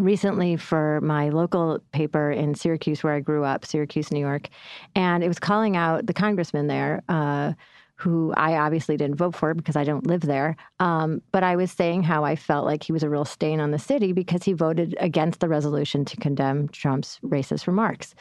recently 0.00 0.56
for 0.56 1.00
my 1.00 1.28
local 1.30 1.80
paper 1.92 2.30
in 2.30 2.54
Syracuse, 2.54 3.02
where 3.02 3.14
I 3.14 3.20
grew 3.20 3.44
up, 3.44 3.64
Syracuse, 3.64 4.10
New 4.12 4.20
York, 4.20 4.48
and 4.94 5.24
it 5.24 5.28
was 5.28 5.38
calling 5.38 5.76
out 5.76 6.06
the 6.06 6.12
congressman 6.14 6.66
there. 6.68 7.02
Uh, 7.08 7.52
who 8.00 8.32
I 8.34 8.56
obviously 8.56 8.96
didn't 8.96 9.16
vote 9.16 9.34
for 9.34 9.52
because 9.52 9.76
I 9.76 9.84
don't 9.84 10.06
live 10.06 10.22
there. 10.22 10.56
Um, 10.78 11.20
but 11.32 11.42
I 11.42 11.54
was 11.54 11.70
saying 11.70 12.02
how 12.02 12.24
I 12.24 12.34
felt 12.34 12.64
like 12.64 12.82
he 12.82 12.92
was 12.92 13.02
a 13.02 13.10
real 13.10 13.26
stain 13.26 13.60
on 13.60 13.72
the 13.72 13.78
city 13.78 14.12
because 14.12 14.42
he 14.42 14.54
voted 14.54 14.96
against 15.00 15.40
the 15.40 15.48
resolution 15.48 16.06
to 16.06 16.16
condemn 16.16 16.68
Trump's 16.68 17.18
racist 17.22 17.66
remarks 17.66 18.14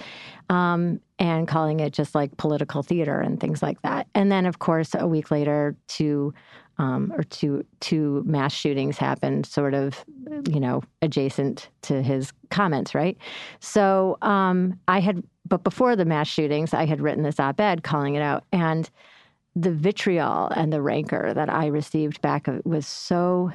um, 0.50 1.00
and 1.18 1.48
calling 1.48 1.80
it 1.80 1.94
just 1.94 2.14
like 2.14 2.36
political 2.36 2.84
theater 2.84 3.22
and 3.22 3.40
things 3.40 3.64
like 3.64 3.82
that. 3.84 4.08
And 4.14 4.30
then, 4.30 4.46
of 4.46 4.60
course, 4.60 4.96
a 4.96 5.08
week 5.08 5.32
later, 5.32 5.78
two 5.88 6.34
um, 6.78 7.14
or 7.16 7.24
two 7.24 7.66
two 7.80 8.24
mass 8.26 8.54
shootings 8.54 8.98
happened, 8.98 9.46
sort 9.46 9.74
of, 9.74 10.04
you 10.50 10.60
know, 10.60 10.82
adjacent 11.02 11.70
to 11.84 12.02
his 12.02 12.34
comments, 12.52 12.94
right? 12.94 13.18
So 13.62 14.18
um, 14.22 14.78
I 14.90 15.00
had, 15.00 15.24
but 15.48 15.64
before 15.64 15.96
the 15.96 16.06
mass 16.06 16.28
shootings, 16.28 16.74
I 16.74 16.86
had 16.86 17.02
written 17.02 17.24
this 17.24 17.40
op-ed 17.40 17.84
calling 17.84 18.16
it 18.16 18.22
out, 18.22 18.44
and 18.52 18.90
the 19.56 19.72
vitriol 19.72 20.48
and 20.48 20.72
the 20.72 20.82
rancor 20.82 21.34
that 21.34 21.50
I 21.50 21.68
received 21.68 22.22
back 22.22 22.48
was 22.64 22.88
so 22.88 23.52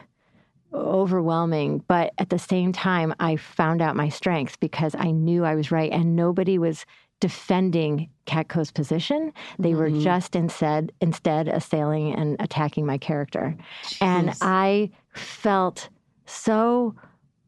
overwhelming. 0.73 1.83
But 1.87 2.13
at 2.19 2.31
the 2.31 2.39
same 2.39 2.73
time, 2.73 3.15
I 3.21 3.37
found 3.37 3.81
out 3.81 3.97
my 3.97 4.09
strengths 4.09 4.57
because 4.57 4.95
I 4.99 5.11
knew 5.11 5.45
I 5.45 5.55
was 5.55 5.71
right, 5.71 5.93
and 5.93 6.17
nobody 6.17 6.59
was 6.59 6.85
defending 7.21 8.11
Katko's 8.27 8.71
position. 8.71 9.33
They 9.59 9.75
were 9.75 9.89
mm-hmm. 9.89 10.01
just 10.01 10.37
instead 10.37 10.93
instead 11.01 11.49
assailing 11.49 12.15
and 12.15 12.37
attacking 12.41 12.87
my 12.87 12.99
character, 12.99 13.57
and 14.01 14.35
I 14.41 14.91
felt 15.15 15.89
so 16.27 16.95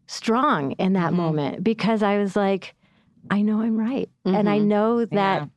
strong 0.06 0.72
in 0.72 0.92
that 0.92 1.08
mm-hmm. 1.08 1.16
moment 1.16 1.64
because 1.64 2.02
I 2.02 2.18
was 2.18 2.36
like, 2.36 2.74
I 3.30 3.42
know 3.42 3.60
I'm 3.60 3.76
right, 3.76 4.08
and 4.24 4.48
I 4.48 4.58
mm-hmm. 4.58 4.68
know 4.68 5.04
that. 5.04 5.50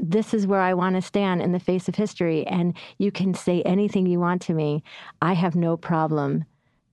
This 0.00 0.34
is 0.34 0.46
where 0.46 0.60
I 0.60 0.74
want 0.74 0.96
to 0.96 1.02
stand 1.02 1.42
in 1.42 1.52
the 1.52 1.60
face 1.60 1.88
of 1.88 1.94
history, 1.94 2.46
and 2.46 2.76
you 2.98 3.10
can 3.10 3.34
say 3.34 3.62
anything 3.62 4.06
you 4.06 4.20
want 4.20 4.42
to 4.42 4.54
me. 4.54 4.82
I 5.22 5.32
have 5.32 5.54
no 5.54 5.76
problem 5.76 6.44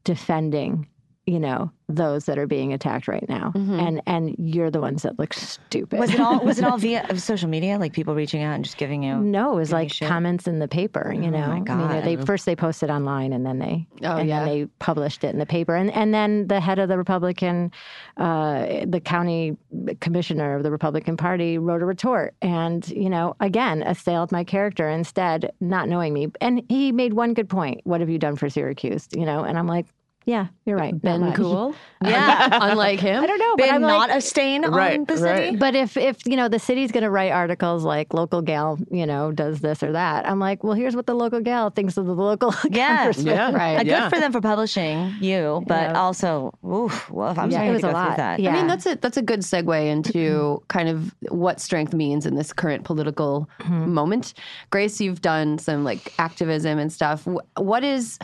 defending, 0.03 0.87
you 1.31 1.39
know, 1.39 1.71
those 1.87 2.25
that 2.25 2.37
are 2.37 2.47
being 2.47 2.73
attacked 2.73 3.07
right 3.07 3.27
now, 3.29 3.53
and 3.55 4.01
and 4.05 4.35
you're 4.37 4.69
the 4.69 4.81
ones 4.81 5.03
that 5.03 5.17
look 5.17 5.33
stupid. 5.33 5.97
Was 5.99 6.13
it 6.13 6.19
all 6.19 6.39
was 6.43 6.59
it 6.59 6.65
all 6.65 6.77
via 6.85 7.17
social 7.17 7.47
media, 7.47 7.77
like 7.79 7.93
people 7.93 8.15
reaching 8.15 8.43
out 8.43 8.53
and 8.55 8.65
just 8.65 8.75
giving 8.77 9.01
you? 9.01 9.15
No, 9.15 9.53
it 9.53 9.55
was 9.55 9.71
like 9.71 9.97
comments 9.99 10.45
in 10.45 10.59
the 10.59 10.67
paper. 10.67 11.13
You 11.13 11.31
know, 11.31 11.47
my 11.47 11.63
I 11.67 11.75
mean, 11.75 12.03
they 12.03 12.17
first 12.25 12.45
they 12.45 12.55
posted 12.55 12.89
online, 12.89 13.31
and 13.31 13.45
then 13.45 13.59
they 13.59 13.87
Oh, 14.03 14.17
and 14.17 14.27
yeah. 14.27 14.39
then 14.43 14.47
they 14.47 14.65
published 14.79 15.23
it 15.23 15.29
in 15.29 15.39
the 15.39 15.45
paper, 15.45 15.75
and 15.75 15.89
and 15.91 16.13
then 16.13 16.47
the 16.47 16.59
head 16.59 16.79
of 16.79 16.89
the 16.89 16.97
Republican, 16.97 17.71
uh, 18.17 18.85
the 18.85 18.99
county 19.03 19.55
commissioner 20.01 20.55
of 20.57 20.63
the 20.63 20.71
Republican 20.71 21.15
Party 21.15 21.57
wrote 21.57 21.81
a 21.81 21.85
retort, 21.85 22.35
and 22.41 22.87
you 22.89 23.09
know, 23.09 23.35
again 23.39 23.83
assailed 23.83 24.31
my 24.33 24.43
character 24.43 24.89
instead, 24.89 25.51
not 25.61 25.87
knowing 25.87 26.13
me, 26.13 26.27
and 26.41 26.61
he 26.67 26.91
made 26.91 27.13
one 27.13 27.33
good 27.33 27.47
point. 27.49 27.79
What 27.85 28.01
have 28.01 28.09
you 28.09 28.17
done 28.19 28.35
for 28.35 28.49
Syracuse? 28.49 29.07
You 29.15 29.25
know, 29.25 29.43
and 29.43 29.57
I'm 29.57 29.67
like, 29.67 29.85
yeah, 30.25 30.47
you're 30.65 30.77
right. 30.77 30.99
Ben 31.01 31.33
cool, 31.33 31.73
Yeah. 32.03 32.49
unlike 32.61 32.99
him. 32.99 33.23
I 33.23 33.27
don't 33.27 33.39
know, 33.39 33.55
but 33.57 33.69
I'm 33.69 33.81
not 33.81 34.09
like, 34.09 34.17
a 34.17 34.21
stain 34.21 34.63
Right, 34.63 34.99
on 34.99 35.05
the 35.05 35.15
right. 35.15 35.45
city. 35.45 35.57
but 35.57 35.75
if 35.75 35.97
if 35.97 36.25
you 36.25 36.35
know 36.35 36.47
the 36.47 36.59
city's 36.59 36.91
going 36.91 37.03
to 37.03 37.09
write 37.09 37.31
articles 37.31 37.83
like 37.83 38.13
local 38.13 38.41
gal, 38.41 38.77
you 38.91 39.05
know, 39.05 39.31
does 39.31 39.59
this 39.61 39.81
or 39.83 39.91
that, 39.93 40.27
I'm 40.27 40.39
like, 40.39 40.63
well, 40.63 40.73
here's 40.73 40.95
what 40.95 41.05
the 41.07 41.13
local 41.15 41.41
gal 41.41 41.69
thinks 41.71 41.97
of 41.97 42.05
the 42.05 42.13
local 42.13 42.53
Yeah. 42.69 43.11
Yeah. 43.17 43.51
Right. 43.51 43.77
Uh, 43.77 43.83
Yeah. 43.83 44.01
Good 44.09 44.15
for 44.15 44.19
them 44.19 44.31
for 44.31 44.41
publishing 44.41 45.15
you, 45.19 45.63
but 45.67 45.91
Yeah. 45.91 45.99
also, 45.99 46.53
oof, 46.65 47.09
well, 47.09 47.33
I'm 47.37 47.49
Yeah, 47.49 47.57
sorry 47.57 47.67
it 47.67 47.69
to 47.69 47.73
was 47.73 47.81
go 47.81 47.87
a 47.89 47.91
through 47.91 47.99
lot. 48.01 48.17
that. 48.17 48.39
Yeah. 48.39 48.51
I 48.51 48.53
mean, 48.53 48.67
that's 48.67 48.85
a 48.85 48.95
that's 48.95 49.17
a 49.17 49.21
good 49.23 49.39
segue 49.41 49.87
into 49.89 50.61
kind 50.67 50.87
of 50.89 51.13
what 51.29 51.59
strength 51.59 51.93
means 51.93 52.25
in 52.25 52.35
this 52.35 52.53
current 52.53 52.83
political 52.83 53.49
moment. 53.67 54.33
Grace, 54.69 55.01
you've 55.01 55.21
done 55.21 55.57
some 55.57 55.83
like 55.83 56.13
activism 56.19 56.77
and 56.79 56.91
stuff. 56.93 57.27
What 57.57 57.83
is 57.83 58.19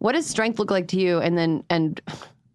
what 0.00 0.12
does 0.12 0.26
strength 0.26 0.58
look 0.58 0.70
like 0.70 0.88
to 0.88 0.98
you? 0.98 1.18
And 1.18 1.38
then 1.38 1.62
and 1.70 2.00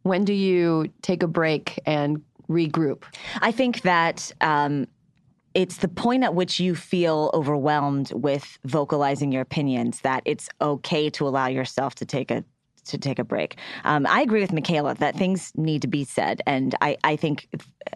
when 0.03 0.25
do 0.25 0.33
you 0.33 0.91
take 1.01 1.23
a 1.23 1.27
break 1.27 1.79
and 1.85 2.21
regroup? 2.49 3.03
I 3.41 3.51
think 3.51 3.81
that 3.81 4.31
um, 4.41 4.87
it's 5.53 5.77
the 5.77 5.87
point 5.87 6.23
at 6.23 6.35
which 6.35 6.59
you 6.59 6.75
feel 6.75 7.31
overwhelmed 7.33 8.11
with 8.13 8.59
vocalizing 8.65 9.31
your 9.31 9.41
opinions 9.41 10.01
that 10.01 10.21
it's 10.25 10.49
okay 10.61 11.09
to 11.11 11.27
allow 11.27 11.47
yourself 11.47 11.95
to 11.95 12.05
take 12.05 12.29
a 12.29 12.43
to 12.85 12.97
take 12.99 13.17
a 13.17 13.23
break. 13.23 13.57
Um, 13.83 14.05
I 14.05 14.21
agree 14.21 14.41
with 14.41 14.53
Michaela 14.53 14.93
that 14.95 15.15
things 15.15 15.51
need 15.55 15.81
to 15.81 15.87
be 15.87 16.03
said, 16.03 16.41
and 16.45 16.75
I, 16.81 16.97
I 17.03 17.15
think 17.15 17.47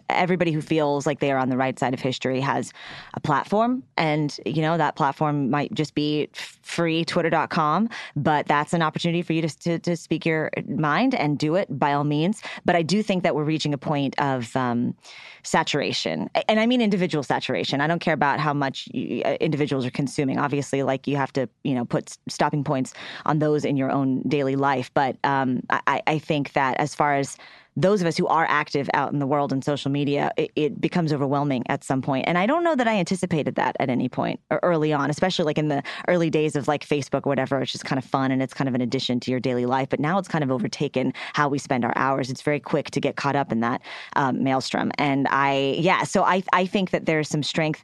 everybody 0.08 0.52
who 0.52 0.60
feels 0.60 1.06
like 1.06 1.20
they 1.20 1.30
are 1.32 1.38
on 1.38 1.48
the 1.48 1.56
right 1.56 1.78
side 1.78 1.94
of 1.94 2.00
history 2.00 2.40
has 2.40 2.72
a 3.14 3.20
platform, 3.20 3.82
and 3.96 4.38
you 4.44 4.62
know 4.62 4.76
that 4.76 4.96
platform 4.96 5.50
might 5.50 5.72
just 5.74 5.94
be 5.94 6.28
free 6.62 7.04
twitter.com, 7.04 7.88
but 8.16 8.46
that's 8.46 8.72
an 8.72 8.82
opportunity 8.82 9.22
for 9.22 9.32
you 9.32 9.42
to, 9.42 9.58
to 9.58 9.78
to 9.78 9.96
speak 9.96 10.24
your 10.26 10.50
mind 10.68 11.14
and 11.14 11.38
do 11.38 11.54
it 11.54 11.66
by 11.78 11.92
all 11.92 12.04
means. 12.04 12.42
But 12.64 12.76
I 12.76 12.82
do 12.82 13.02
think 13.02 13.22
that 13.22 13.34
we're 13.34 13.44
reaching 13.44 13.74
a 13.74 13.78
point 13.78 14.18
of 14.18 14.54
um, 14.56 14.94
saturation, 15.42 16.30
and 16.48 16.60
I 16.60 16.66
mean 16.66 16.80
individual 16.80 17.22
saturation. 17.22 17.80
I 17.80 17.86
don't 17.86 18.00
care 18.00 18.14
about 18.14 18.40
how 18.40 18.52
much 18.52 18.88
you, 18.92 19.22
uh, 19.24 19.36
individuals 19.40 19.86
are 19.86 19.90
consuming. 19.90 20.38
Obviously, 20.38 20.82
like 20.82 21.06
you 21.06 21.16
have 21.16 21.32
to, 21.34 21.48
you 21.64 21.74
know, 21.74 21.84
put 21.84 22.16
stopping 22.28 22.64
points 22.64 22.94
on 23.26 23.38
those 23.38 23.64
in 23.64 23.76
your 23.76 23.90
own 23.90 24.22
daily 24.22 24.56
life. 24.56 24.90
But 24.94 25.16
um, 25.24 25.62
I, 25.70 26.02
I 26.06 26.18
think 26.18 26.52
that 26.52 26.76
as 26.78 26.94
far 26.94 27.14
as 27.14 27.36
those 27.80 28.00
of 28.00 28.06
us 28.06 28.16
who 28.16 28.26
are 28.26 28.46
active 28.48 28.90
out 28.94 29.12
in 29.12 29.18
the 29.18 29.26
world 29.26 29.52
in 29.52 29.62
social 29.62 29.90
media, 29.90 30.30
it, 30.36 30.50
it 30.56 30.80
becomes 30.80 31.12
overwhelming 31.12 31.64
at 31.68 31.82
some 31.84 32.02
point. 32.02 32.24
And 32.26 32.36
I 32.36 32.46
don't 32.46 32.64
know 32.64 32.74
that 32.74 32.86
I 32.86 32.96
anticipated 32.96 33.54
that 33.54 33.76
at 33.80 33.88
any 33.88 34.08
point 34.08 34.40
or 34.50 34.60
early 34.62 34.92
on, 34.92 35.10
especially 35.10 35.44
like 35.44 35.58
in 35.58 35.68
the 35.68 35.82
early 36.08 36.30
days 36.30 36.56
of 36.56 36.68
like 36.68 36.86
Facebook 36.86 37.26
or 37.26 37.30
whatever. 37.30 37.60
It's 37.60 37.72
just 37.72 37.84
kind 37.84 37.98
of 37.98 38.04
fun 38.04 38.30
and 38.30 38.42
it's 38.42 38.54
kind 38.54 38.68
of 38.68 38.74
an 38.74 38.80
addition 38.80 39.20
to 39.20 39.30
your 39.30 39.40
daily 39.40 39.66
life. 39.66 39.88
But 39.88 40.00
now 40.00 40.18
it's 40.18 40.28
kind 40.28 40.44
of 40.44 40.50
overtaken 40.50 41.12
how 41.32 41.48
we 41.48 41.58
spend 41.58 41.84
our 41.84 41.92
hours. 41.96 42.30
It's 42.30 42.42
very 42.42 42.60
quick 42.60 42.90
to 42.90 43.00
get 43.00 43.16
caught 43.16 43.36
up 43.36 43.52
in 43.52 43.60
that 43.60 43.80
um, 44.16 44.42
maelstrom. 44.42 44.92
And 44.98 45.26
I, 45.30 45.76
yeah, 45.78 46.04
so 46.04 46.22
I, 46.24 46.42
I 46.52 46.66
think 46.66 46.90
that 46.90 47.06
there's 47.06 47.28
some 47.28 47.42
strength 47.42 47.82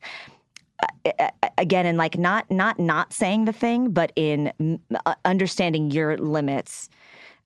uh, 1.18 1.30
again 1.56 1.86
in 1.86 1.96
like 1.96 2.18
not 2.18 2.50
not 2.50 2.78
not 2.78 3.10
saying 3.10 3.46
the 3.46 3.52
thing 3.52 3.92
but 3.92 4.12
in 4.14 4.78
uh, 5.06 5.14
understanding 5.24 5.90
your 5.90 6.18
limits 6.18 6.90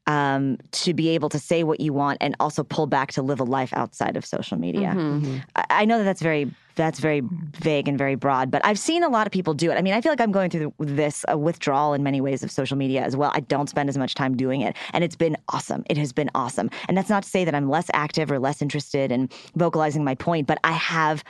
um, 0.07 0.59
to 0.73 0.95
be 0.95 1.11
able 1.11 1.29
to 1.29 1.39
say 1.39 1.63
what 1.63 1.81
you 1.81 1.93
want 1.93 2.19
and 2.21 2.35
also 2.41 2.65
pull 2.65 2.87
back 2.87 3.13
to 3.13 3.23
live 3.23 3.41
a 3.41 3.45
life 3.45 3.73
outside 3.75 4.17
of 4.17 4.25
social 4.25 4.59
media. 4.59 4.93
Mm-hmm. 4.97 5.39
I, 5.57 5.65
I, 5.71 5.85
know 5.85 5.99
that 5.99 6.05
that's 6.05 6.23
very 6.23 6.51
that's 6.75 6.99
very 6.99 7.23
vague 7.59 7.87
and 7.87 7.99
very 7.99 8.15
broad, 8.15 8.51
but 8.51 8.65
I've 8.65 8.79
seen 8.79 9.03
a 9.03 9.09
lot 9.09 9.27
of 9.27 9.33
people 9.33 9.55
do 9.55 9.71
it. 9.71 9.75
I 9.75 9.83
mean, 9.83 9.93
I 9.93 10.01
feel 10.01 10.11
like 10.11 10.21
I'm 10.21 10.33
going 10.33 10.51
through 10.51 10.73
this 10.79 11.25
a 11.29 11.37
withdrawal 11.37 11.93
in 11.95 12.03
many 12.03 12.21
ways 12.21 12.43
of 12.43 12.51
social 12.51 12.77
media 12.77 13.03
as 13.03 13.17
well. 13.17 13.31
I 13.35 13.41
don't 13.41 13.69
spend 13.69 13.89
as 13.89 13.99
much 13.99 14.15
time 14.15 14.37
doing 14.37 14.63
it, 14.63 14.75
and 14.93 15.05
it's 15.05 15.17
been 15.17 15.37
awesome. 15.51 15.85
It 15.91 15.99
has 15.99 16.13
been 16.13 16.31
awesome, 16.35 16.71
and 16.89 16.97
that's 16.97 17.11
not 17.11 17.23
to 17.25 17.29
say 17.29 17.45
that 17.45 17.55
I'm 17.55 17.69
less 17.69 17.91
active 17.93 18.33
or 18.33 18.39
less 18.39 18.63
interested 18.63 19.13
in 19.13 19.29
vocalizing 19.55 20.03
my 20.03 20.15
point, 20.15 20.47
but 20.47 20.59
I 20.65 20.73
have 20.73 21.23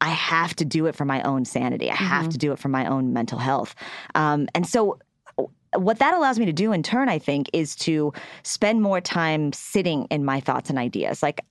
I 0.00 0.10
have 0.10 0.54
to 0.56 0.64
do 0.64 0.86
it 0.86 0.94
for 0.94 1.04
my 1.04 1.22
own 1.22 1.44
sanity. 1.44 1.90
I 1.90 1.94
have 1.94 2.22
mm-hmm. 2.24 2.30
to 2.30 2.38
do 2.38 2.52
it 2.52 2.58
for 2.58 2.68
my 2.68 2.86
own 2.86 3.12
mental 3.12 3.38
health. 3.38 3.74
Um, 4.14 4.46
and 4.54 4.66
so 4.66 4.98
what 5.76 5.98
that 5.98 6.14
allows 6.14 6.38
me 6.38 6.46
to 6.46 6.52
do 6.52 6.72
in 6.72 6.82
turn, 6.82 7.08
I 7.08 7.18
think, 7.18 7.48
is 7.52 7.76
to 7.76 8.12
spend 8.42 8.82
more 8.82 9.00
time 9.00 9.52
sitting 9.52 10.06
in 10.10 10.24
my 10.24 10.40
thoughts 10.40 10.70
and 10.70 10.78
ideas. 10.78 11.22
Like 11.22 11.44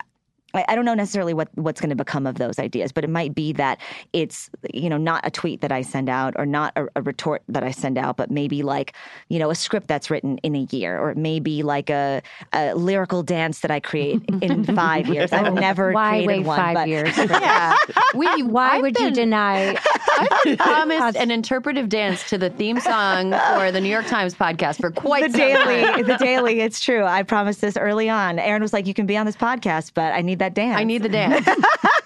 I 0.67 0.75
don't 0.75 0.85
know 0.85 0.93
necessarily 0.93 1.33
what 1.33 1.49
what's 1.55 1.81
going 1.81 1.89
to 1.89 1.95
become 1.95 2.25
of 2.25 2.35
those 2.35 2.59
ideas, 2.59 2.91
but 2.91 3.03
it 3.03 3.09
might 3.09 3.35
be 3.35 3.53
that 3.53 3.79
it's 4.13 4.49
you 4.73 4.89
know 4.89 4.97
not 4.97 5.25
a 5.25 5.31
tweet 5.31 5.61
that 5.61 5.71
I 5.71 5.81
send 5.81 6.09
out 6.09 6.33
or 6.37 6.45
not 6.45 6.73
a, 6.75 6.87
a, 6.95 7.01
retort 7.01 7.43
that 7.49 7.63
I 7.63 7.71
send 7.71 7.97
out, 7.97 8.17
but 8.17 8.31
maybe 8.31 8.63
like 8.63 8.93
you 9.29 9.39
know 9.39 9.49
a 9.49 9.55
script 9.55 9.87
that's 9.87 10.09
written 10.09 10.37
in 10.39 10.55
a 10.55 10.67
year, 10.71 10.99
or 10.99 11.13
maybe 11.15 11.63
like 11.63 11.89
a, 11.89 12.21
a 12.53 12.73
lyrical 12.75 13.23
dance 13.23 13.59
that 13.59 13.71
I 13.71 13.79
create 13.79 14.21
in 14.41 14.63
five 14.75 15.07
years. 15.07 15.31
I've 15.31 15.53
never 15.53 15.91
why 15.91 16.23
created 16.23 16.27
wait 16.27 16.45
one, 16.45 16.57
five 16.57 16.75
but, 16.75 16.87
years? 16.87 17.17
yeah, 17.17 17.75
we, 18.13 18.43
why 18.43 18.75
I've 18.75 18.81
would 18.81 18.93
been, 18.93 19.05
you 19.05 19.11
deny? 19.11 19.77
I've 20.17 20.57
promised 20.57 21.17
an 21.17 21.31
interpretive 21.31 21.89
dance 21.89 22.27
to 22.29 22.37
the 22.37 22.49
theme 22.49 22.79
song 22.79 23.31
for 23.31 23.71
the 23.71 23.81
New 23.81 23.89
York 23.89 24.07
Times 24.07 24.33
podcast 24.33 24.79
for 24.79 24.91
quite 24.91 25.31
the 25.31 25.37
daily. 25.37 25.81
Time. 25.81 26.05
The 26.05 26.17
daily, 26.17 26.61
it's 26.61 26.79
true. 26.79 27.03
I 27.03 27.23
promised 27.23 27.61
this 27.61 27.75
early 27.75 28.09
on. 28.09 28.39
Erin 28.39 28.61
was 28.61 28.73
like, 28.73 28.87
"You 28.87 28.93
can 28.93 29.05
be 29.05 29.17
on 29.17 29.25
this 29.25 29.35
podcast, 29.35 29.91
but 29.93 30.13
I 30.13 30.21
need 30.21 30.39
that 30.39 30.44
dance. 30.53 30.77
I 30.77 30.83
need 30.83 31.03
the 31.03 31.09
dance. 31.09 31.47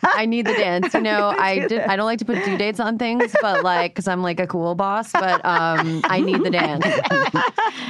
I 0.04 0.26
need 0.26 0.46
the 0.46 0.54
dance. 0.54 0.94
You 0.94 1.02
know, 1.10 1.34
I 1.38 1.68
did. 1.68 1.82
I 1.82 1.96
don't 1.96 2.06
like 2.06 2.20
to 2.20 2.26
put 2.26 2.44
due 2.46 2.58
dates 2.58 2.80
on 2.80 2.98
things, 2.98 3.36
but 3.42 3.64
like, 3.64 3.94
because 3.94 4.08
I'm 4.08 4.22
like 4.22 4.40
a 4.40 4.48
cool 4.48 4.76
boss. 4.76 5.12
But 5.12 5.44
um, 5.46 6.02
I 6.06 6.20
need 6.20 6.44
the 6.44 6.50
dance. 6.50 6.86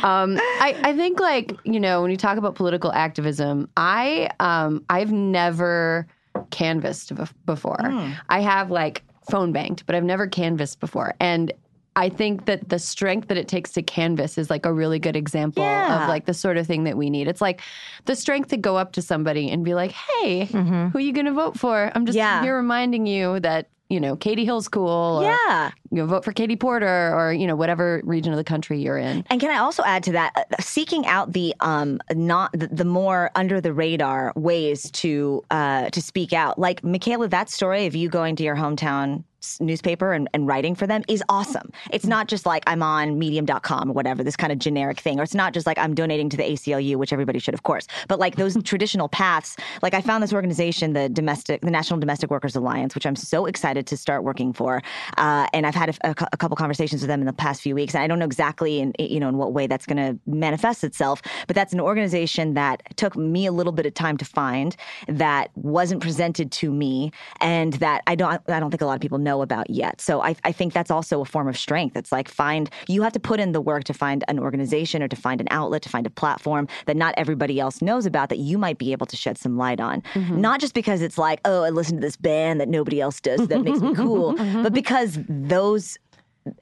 um, 0.04 0.38
I 0.60 0.76
I 0.84 0.96
think 0.96 1.20
like 1.20 1.54
you 1.64 1.80
know 1.80 2.02
when 2.02 2.12
you 2.12 2.18
talk 2.18 2.38
about 2.38 2.56
political 2.56 2.92
activism, 2.92 3.70
I 3.78 4.30
um 4.40 4.84
I've 4.90 5.12
never 5.12 6.08
canvassed 6.52 7.14
before. 7.46 7.78
Mm. 7.78 8.16
I 8.30 8.40
have 8.42 8.72
like 8.72 9.04
phone 9.30 9.52
banked, 9.52 9.86
but 9.86 9.96
I've 9.96 10.04
never 10.04 10.28
canvassed 10.28 10.80
before, 10.80 11.16
and 11.20 11.52
I 12.00 12.08
think 12.08 12.46
that 12.46 12.70
the 12.70 12.80
strength 12.80 13.28
that 13.28 13.36
it 13.36 13.50
takes 13.50 13.74
to 13.74 13.82
canvass 13.82 14.38
is 14.38 14.50
like 14.50 14.66
a 14.66 14.72
really 14.72 15.00
good 15.00 15.18
example 15.18 15.64
yeah. 15.64 16.04
of 16.04 16.08
like 16.08 16.26
the 16.28 16.34
sort 16.34 16.56
of 16.56 16.66
thing 16.66 16.86
that 16.86 16.96
we 16.96 17.10
need. 17.10 17.28
It's 17.28 17.42
like 17.42 17.60
the 18.06 18.16
strength 18.16 18.48
to 18.50 18.58
go 18.58 18.78
up 18.78 18.94
to 18.94 19.02
somebody 19.02 19.52
and 19.52 19.66
be 19.66 19.74
like, 19.74 19.92
"Hey, 19.92 20.46
mm-hmm. 20.46 20.88
who 20.88 20.98
are 20.98 21.02
you 21.02 21.12
going 21.12 21.26
to 21.26 21.34
vote 21.34 21.60
for?" 21.60 21.92
I'm 21.94 22.06
just 22.06 22.16
yeah. 22.16 22.42
here 22.42 22.56
reminding 22.56 23.06
you 23.06 23.42
that 23.42 23.68
you 23.90 24.00
know 24.00 24.16
Katie 24.16 24.46
Hill's 24.46 24.70
cool. 24.70 25.24
yeah, 25.24 25.72
you 25.92 25.98
know, 25.98 26.06
vote 26.06 26.24
for 26.24 26.32
Katie 26.32 26.56
Porter 26.56 27.14
or 27.14 27.34
you 27.34 27.48
know 27.48 27.56
whatever 27.56 28.02
region 28.04 28.32
of 28.34 28.38
the 28.38 28.44
country 28.44 28.80
you're 28.80 28.98
in. 28.98 29.26
And 29.30 29.40
can 29.40 29.50
I 29.50 29.58
also 29.58 29.84
add 29.84 30.04
to 30.04 30.12
that, 30.14 30.34
uh, 30.36 30.62
seeking 30.62 31.06
out 31.06 31.34
the 31.34 31.54
um 31.60 32.00
not 32.12 32.52
the, 32.54 32.68
the 32.68 32.86
more 32.86 33.32
under 33.36 33.62
the 33.62 33.74
radar 33.74 34.34
ways 34.36 34.90
to 34.92 35.44
uh 35.52 35.90
to 35.90 36.02
speak 36.02 36.34
out, 36.34 36.60
like 36.60 36.84
Michaela, 36.84 37.28
that 37.30 37.50
story 37.50 37.86
of 37.86 37.96
you 37.96 38.10
going 38.10 38.36
to 38.38 38.44
your 38.44 38.56
hometown 38.56 39.24
newspaper 39.60 40.14
and, 40.14 40.28
and, 40.34 40.48
writing 40.48 40.74
for 40.74 40.88
them 40.88 41.04
is 41.08 41.24
awesome. 41.30 41.72
It's 41.92 42.06
not 42.06 42.28
just 42.28 42.46
like 42.46 42.64
I'm 42.68 42.82
on 42.82 43.20
medium.com 43.20 43.90
or 43.90 43.94
whatever, 43.94 44.24
this 44.24 44.36
kind 44.36 44.52
of 44.52 44.60
generic 44.60 45.00
thing. 45.00 45.20
Or 45.20 45.24
it's 45.24 45.36
not 45.36 45.54
just 45.54 45.68
like 45.68 45.78
I'm 45.78 45.94
donating 45.94 46.30
to 46.30 46.38
the 46.38 46.44
ACLU, 46.44 46.96
which 46.96 47.14
everybody 47.14 47.40
should, 47.40 47.54
of 47.54 47.64
course. 47.64 47.88
But 48.08 48.20
like 48.20 48.36
those 48.36 48.62
traditional 48.64 49.08
paths, 49.08 49.56
like 49.82 49.94
I 49.94 50.02
found 50.02 50.24
this 50.24 50.34
organization, 50.34 50.94
the 50.94 51.08
domestic, 51.08 51.62
the 51.62 51.72
National 51.72 52.00
Domestic 52.00 52.32
Workers 52.32 52.56
Alliance, 52.56 52.96
which 52.96 53.06
I'm 53.06 53.16
so 53.16 53.46
excited 53.46 53.86
to 53.88 53.98
start 53.98 54.24
working 54.24 54.54
for. 54.54 54.82
Uh, 55.18 55.48
and 55.54 55.66
I've 55.66 55.76
had 55.80 55.90
a, 55.90 56.10
a, 56.10 56.28
a, 56.34 56.38
couple 56.38 56.56
conversations 56.58 57.02
with 57.02 57.08
them 57.08 57.22
in 57.22 57.26
the 57.26 57.34
past 57.34 57.62
few 57.62 57.74
weeks. 57.74 57.96
And 57.96 58.04
I 58.04 58.08
don't 58.08 58.20
know 58.20 58.26
exactly 58.26 58.80
in, 58.80 58.94
you 59.00 59.20
know, 59.20 59.30
in 59.30 59.38
what 59.38 59.54
way 59.54 59.66
that's 59.66 59.86
going 59.86 59.98
to 59.98 60.20
manifest 60.26 60.84
itself, 60.84 61.22
but 61.48 61.56
that's 61.56 61.74
an 61.74 61.80
organization 61.80 62.54
that 62.54 62.84
took 62.98 63.16
me 63.16 63.46
a 63.46 63.52
little 63.52 63.72
bit 63.72 63.86
of 63.86 63.94
time 63.94 64.18
to 64.18 64.26
find 64.26 64.76
that 65.08 65.50
wasn't 65.56 66.02
presented 66.02 66.52
to 66.52 66.72
me 66.72 67.12
and 67.40 67.74
that 67.74 68.04
I 68.08 68.16
don't, 68.16 68.42
I 68.50 68.60
don't 68.60 68.72
think 68.72 68.82
a 68.82 68.86
lot 68.86 68.96
of 68.96 69.02
people 69.02 69.18
know 69.18 69.42
about 69.42 69.70
yet. 69.70 70.02
So 70.02 70.22
I, 70.22 70.36
I 70.44 70.52
think 70.52 70.74
that's 70.74 70.92
also 70.92 71.22
a 71.22 71.26
form 71.26 71.48
of 71.48 71.58
strength. 71.58 71.96
It's 71.96 72.12
like 72.12 72.28
find, 72.28 72.70
you 72.88 73.02
have 73.04 73.14
to 73.14 73.20
put 73.20 73.40
in 73.40 73.54
the 73.54 73.62
work 73.62 73.86
to 73.86 73.94
find 73.94 74.24
an 74.28 74.38
organization 74.38 75.02
or 75.02 75.08
to 75.08 75.16
find 75.16 75.40
an 75.40 75.48
outlet, 75.50 75.82
to 75.84 75.90
find 75.90 76.06
a 76.06 76.10
platform 76.10 76.68
that 76.88 76.98
not 76.98 77.14
everybody 77.18 77.60
else 77.60 77.82
knows 77.82 78.06
about 78.06 78.30
that 78.30 78.40
you 78.40 78.58
might 78.58 78.78
be 78.78 78.92
able 78.92 79.06
to 79.06 79.16
shed 79.16 79.38
some 79.38 79.58
light 79.58 79.80
on. 79.80 80.02
Mm-hmm. 80.14 80.42
Not 80.42 80.60
just 80.60 80.74
because 80.74 81.02
it's 81.02 81.18
like, 81.18 81.40
oh, 81.46 81.64
I 81.64 81.70
listen 81.70 81.96
to 81.96 82.02
this 82.02 82.18
band 82.18 82.60
that 82.60 82.68
nobody 82.68 83.00
else 83.00 83.22
does, 83.22 83.48
that 83.48 83.62
makes 83.62 83.80
me 83.80 83.96
cool, 84.04 84.34
mm-hmm. 84.34 84.64
but 84.64 84.74
because 84.74 85.20
those 85.28 85.69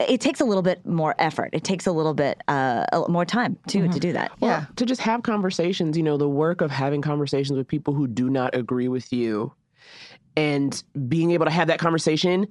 it 0.08 0.20
takes 0.20 0.40
a 0.40 0.44
little 0.44 0.62
bit 0.62 0.84
more 0.84 1.14
effort. 1.18 1.50
It 1.52 1.64
takes 1.64 1.86
a 1.86 1.92
little 1.92 2.14
bit 2.14 2.42
uh, 2.48 2.84
more 3.08 3.24
time 3.24 3.58
to 3.68 3.78
mm-hmm. 3.78 3.90
to 3.90 4.00
do 4.00 4.12
that. 4.12 4.32
Well, 4.40 4.50
yeah, 4.50 4.66
to 4.76 4.86
just 4.86 5.00
have 5.00 5.22
conversations. 5.22 5.96
You 5.96 6.02
know, 6.02 6.16
the 6.16 6.28
work 6.28 6.60
of 6.60 6.70
having 6.70 7.02
conversations 7.02 7.56
with 7.56 7.66
people 7.66 7.94
who 7.94 8.06
do 8.06 8.28
not 8.28 8.54
agree 8.54 8.88
with 8.88 9.12
you 9.12 9.52
and 10.36 10.82
being 11.08 11.30
able 11.32 11.46
to 11.46 11.50
have 11.50 11.68
that 11.68 11.78
conversation 11.78 12.46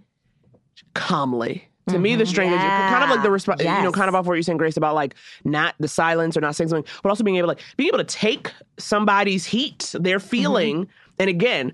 calmly. 0.94 1.68
To 1.88 1.94
mm-hmm. 1.94 2.02
me, 2.02 2.16
the 2.16 2.26
strength 2.26 2.52
yeah. 2.52 2.88
is 2.88 2.92
kind 2.92 3.04
of 3.04 3.10
like 3.10 3.24
the 3.24 3.32
response, 3.32 3.62
yes. 3.64 3.78
you 3.78 3.84
know, 3.84 3.94
kind 3.94 4.10
of 4.10 4.16
off 4.16 4.26
what 4.26 4.34
you're 4.34 4.44
saying, 4.44 4.58
Grace, 4.58 4.76
about 4.76 4.94
like 4.94 5.16
not 5.46 5.74
the 5.80 5.88
silence 5.88 6.36
or 6.36 6.42
not 6.42 6.54
saying 6.54 6.68
something, 6.68 6.92
but 7.02 7.10
also 7.10 7.24
being 7.24 7.38
able 7.38 7.46
to 7.46 7.52
like 7.52 7.62
being 7.78 7.88
able 7.88 8.00
to 8.00 8.04
take 8.04 8.52
somebody's 8.78 9.46
heat, 9.46 9.96
their 9.98 10.18
mm-hmm. 10.18 10.28
feeling, 10.28 10.76
mm-hmm. 10.82 10.92
and 11.20 11.30
again, 11.30 11.74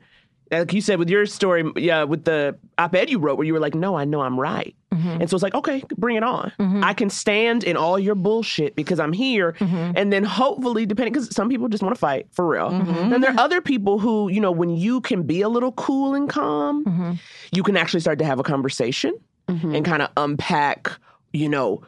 like 0.59 0.73
you 0.73 0.81
said 0.81 0.99
with 0.99 1.09
your 1.09 1.25
story, 1.25 1.69
yeah, 1.75 2.03
with 2.03 2.25
the 2.25 2.57
op-ed 2.77 3.09
you 3.09 3.19
wrote, 3.19 3.37
where 3.37 3.45
you 3.45 3.53
were 3.53 3.59
like, 3.59 3.75
"No, 3.75 3.95
I 3.95 4.05
know 4.05 4.21
I'm 4.21 4.39
right," 4.39 4.75
mm-hmm. 4.91 5.21
and 5.21 5.29
so 5.29 5.35
it's 5.35 5.43
like, 5.43 5.53
okay, 5.53 5.83
bring 5.97 6.15
it 6.15 6.23
on. 6.23 6.51
Mm-hmm. 6.59 6.83
I 6.83 6.93
can 6.93 7.09
stand 7.09 7.63
in 7.63 7.77
all 7.77 7.97
your 7.99 8.15
bullshit 8.15 8.75
because 8.75 8.99
I'm 8.99 9.13
here, 9.13 9.53
mm-hmm. 9.53 9.93
and 9.95 10.11
then 10.11 10.23
hopefully, 10.23 10.85
depending, 10.85 11.13
because 11.13 11.33
some 11.35 11.49
people 11.49 11.67
just 11.67 11.83
want 11.83 11.95
to 11.95 11.99
fight 11.99 12.27
for 12.31 12.47
real. 12.47 12.69
Mm-hmm. 12.69 13.09
Then 13.09 13.21
there 13.21 13.31
are 13.31 13.39
other 13.39 13.61
people 13.61 13.99
who, 13.99 14.29
you 14.29 14.39
know, 14.39 14.51
when 14.51 14.69
you 14.69 15.01
can 15.01 15.23
be 15.23 15.41
a 15.41 15.49
little 15.49 15.71
cool 15.73 16.13
and 16.13 16.29
calm, 16.29 16.85
mm-hmm. 16.85 17.13
you 17.51 17.63
can 17.63 17.77
actually 17.77 17.99
start 17.99 18.19
to 18.19 18.25
have 18.25 18.39
a 18.39 18.43
conversation 18.43 19.17
mm-hmm. 19.47 19.75
and 19.75 19.85
kind 19.85 20.01
of 20.01 20.09
unpack, 20.17 20.91
you 21.31 21.49
know, 21.49 21.81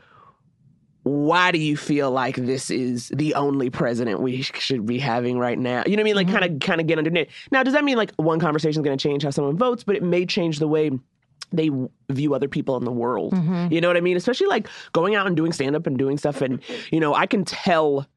why 1.06 1.51
do 1.51 1.60
you 1.60 1.78
feel 1.78 2.10
like 2.10 2.36
this 2.36 2.72
is 2.72 3.10
the 3.10 3.36
only 3.36 3.70
president 3.70 4.22
we 4.22 4.41
should 4.41 4.88
be 4.88 4.97
having 4.97 5.38
right 5.38 5.58
now? 5.58 5.84
You 5.86 5.95
know 5.95 6.01
what 6.01 6.10
I 6.10 6.14
mean? 6.14 6.16
Like, 6.16 6.28
kind 6.28 6.43
of, 6.43 6.60
kind 6.60 6.82
of 6.82 6.88
get 6.88 6.97
underneath. 6.97 7.30
Now, 7.51 7.62
does 7.62 7.76
that 7.76 7.84
mean 7.84 7.95
like 7.95 8.12
one 8.16 8.39
conversation 8.39 8.82
is 8.82 8.84
going 8.84 8.97
to 8.97 9.01
change 9.08 9.22
how 9.22 9.30
someone 9.30 9.56
votes? 9.56 9.84
But 9.84 9.95
it 9.95 10.01
may 10.01 10.26
change 10.26 10.58
the 10.58 10.68
way 10.68 10.89
they 11.51 11.70
view 12.10 12.34
other 12.34 12.47
people 12.47 12.76
in 12.78 12.86
the 12.86 12.91
world. 12.91 13.34
Mm-hmm. 13.34 13.72
You 13.72 13.82
know 13.82 13.88
what 13.88 13.97
I 13.97 14.01
mean? 14.01 14.18
Especially 14.18 14.47
like 14.47 14.68
going 14.93 15.14
out 15.14 15.28
and 15.28 15.38
doing 15.38 15.53
stand 15.53 15.76
up 15.76 15.86
and 15.86 15.95
doing 15.95 16.18
stuff. 16.18 16.41
And, 16.41 16.60
you 16.91 16.99
know, 16.99 17.14
I 17.14 17.28
can 17.28 17.45
tell 17.45 18.08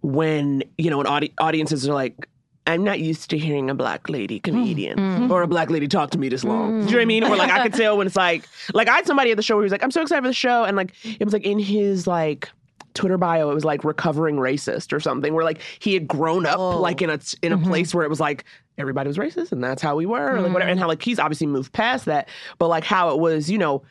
when, 0.00 0.62
you 0.78 0.88
know, 0.88 1.02
an 1.02 1.06
audi- 1.06 1.34
audiences 1.36 1.86
are 1.86 1.92
like, 1.92 2.30
I'm 2.66 2.82
not 2.82 3.00
used 3.00 3.30
to 3.30 3.38
hearing 3.38 3.70
a 3.70 3.74
black 3.74 4.08
lady 4.08 4.40
comedian 4.40 4.98
mm-hmm. 4.98 5.30
or 5.30 5.42
a 5.42 5.46
black 5.46 5.70
lady 5.70 5.86
talk 5.86 6.10
to 6.10 6.18
me 6.18 6.28
this 6.28 6.44
long. 6.44 6.72
Mm-hmm. 6.72 6.80
Do 6.80 6.84
you 6.86 6.90
know 6.90 6.96
what 6.96 7.02
I 7.02 7.04
mean? 7.04 7.24
Or 7.24 7.36
like 7.36 7.50
I 7.50 7.62
could 7.62 7.74
tell 7.80 7.96
when 7.96 8.06
it's 8.06 8.16
like, 8.16 8.44
like 8.74 8.88
I 8.88 8.96
had 8.96 9.06
somebody 9.06 9.30
at 9.30 9.36
the 9.36 9.42
show 9.42 9.56
where 9.56 9.62
he 9.62 9.66
was 9.66 9.72
like, 9.72 9.84
I'm 9.84 9.90
so 9.90 10.02
excited 10.02 10.22
for 10.22 10.28
the 10.28 10.34
show. 10.34 10.64
And 10.64 10.76
like, 10.76 10.92
it 11.04 11.24
was 11.24 11.32
like 11.32 11.44
in 11.44 11.58
his 11.58 12.06
like, 12.06 12.50
Twitter 12.94 13.18
bio, 13.18 13.50
it 13.50 13.54
was 13.54 13.64
like 13.64 13.84
recovering 13.84 14.36
racist 14.36 14.92
or 14.92 15.00
something, 15.00 15.34
where 15.34 15.44
like 15.44 15.60
he 15.78 15.94
had 15.94 16.08
grown 16.08 16.46
up 16.46 16.58
oh. 16.58 16.80
like 16.80 17.02
in 17.02 17.10
a 17.10 17.20
in 17.42 17.52
a 17.52 17.58
mm-hmm. 17.58 17.68
place 17.68 17.94
where 17.94 18.04
it 18.04 18.08
was 18.08 18.20
like 18.20 18.44
everybody 18.78 19.08
was 19.08 19.18
racist 19.18 19.52
and 19.52 19.62
that's 19.62 19.82
how 19.82 19.96
we 19.96 20.06
were, 20.06 20.32
mm-hmm. 20.32 20.44
like 20.44 20.52
whatever, 20.52 20.70
and 20.70 20.80
how 20.80 20.88
like 20.88 21.02
he's 21.02 21.18
obviously 21.18 21.46
moved 21.46 21.72
past 21.72 22.06
that, 22.06 22.28
but 22.58 22.68
like 22.68 22.84
how 22.84 23.10
it 23.10 23.20
was, 23.20 23.50
you 23.50 23.58
know, 23.58 23.82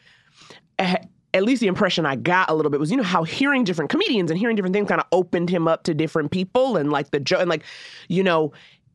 at 1.35 1.43
least 1.43 1.59
the 1.59 1.67
impression 1.67 2.05
I 2.05 2.15
got 2.15 2.49
a 2.49 2.53
little 2.53 2.69
bit 2.69 2.79
was, 2.79 2.89
you 2.89 2.95
know, 2.95 3.03
how 3.03 3.23
hearing 3.23 3.65
different 3.65 3.91
comedians 3.91 4.31
and 4.31 4.39
hearing 4.39 4.55
different 4.55 4.73
things 4.73 4.87
kind 4.87 5.01
of 5.01 5.07
opened 5.11 5.49
him 5.49 5.67
up 5.67 5.83
to 5.83 5.93
different 5.93 6.31
people 6.31 6.77
and 6.77 6.91
like 6.91 7.11
the 7.11 7.19
joke 7.19 7.41
and 7.41 7.49
like, 7.49 7.63
you 8.07 8.23
know, 8.23 8.53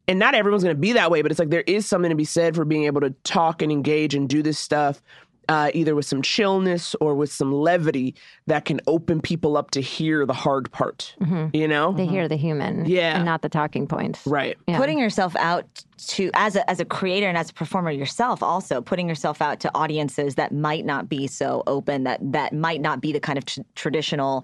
and 0.08 0.18
not 0.18 0.34
everyone's 0.34 0.64
going 0.64 0.74
to 0.74 0.80
be 0.80 0.92
that 0.94 1.10
way, 1.10 1.20
but 1.20 1.30
it's 1.30 1.38
like 1.38 1.50
there 1.50 1.64
is 1.66 1.86
something 1.86 2.08
to 2.08 2.16
be 2.16 2.24
said 2.24 2.56
for 2.56 2.64
being 2.64 2.84
able 2.84 3.02
to 3.02 3.10
talk 3.24 3.60
and 3.60 3.70
engage 3.70 4.14
and 4.14 4.26
do 4.26 4.42
this 4.42 4.58
stuff 4.58 5.02
uh, 5.50 5.70
either 5.74 5.94
with 5.94 6.06
some 6.06 6.22
chillness 6.22 6.94
or 7.00 7.14
with 7.14 7.30
some 7.32 7.52
levity 7.52 8.14
that 8.46 8.64
can 8.64 8.80
open 8.86 9.20
people 9.20 9.56
up 9.56 9.70
to 9.72 9.80
hear 9.80 10.24
the 10.24 10.32
hard 10.32 10.70
part. 10.72 11.14
You 11.52 11.66
know? 11.68 11.92
They 11.92 12.06
hear 12.06 12.28
the 12.28 12.36
human, 12.36 12.86
Yeah. 12.86 13.16
and 13.16 13.24
not 13.24 13.42
the 13.42 13.48
talking 13.48 13.86
points. 13.86 14.26
Right. 14.26 14.56
Yeah. 14.68 14.78
putting 14.78 14.98
yourself 14.98 15.34
out 15.36 15.66
to 16.06 16.30
as 16.34 16.56
a 16.56 16.70
as 16.70 16.80
a 16.80 16.84
creator 16.84 17.28
and 17.28 17.36
as 17.36 17.50
a 17.50 17.52
performer 17.52 17.90
yourself 17.90 18.42
also 18.42 18.80
putting 18.80 19.06
yourself 19.06 19.42
out 19.42 19.60
to 19.60 19.70
audiences 19.74 20.36
that 20.36 20.50
might 20.50 20.86
not 20.86 21.10
be 21.10 21.26
so 21.26 21.62
open 21.66 22.04
that 22.04 22.18
that 22.32 22.54
might 22.54 22.80
not 22.80 23.02
be 23.02 23.12
the 23.12 23.20
kind 23.20 23.36
of 23.36 23.44
tr- 23.44 23.60
traditional 23.74 24.42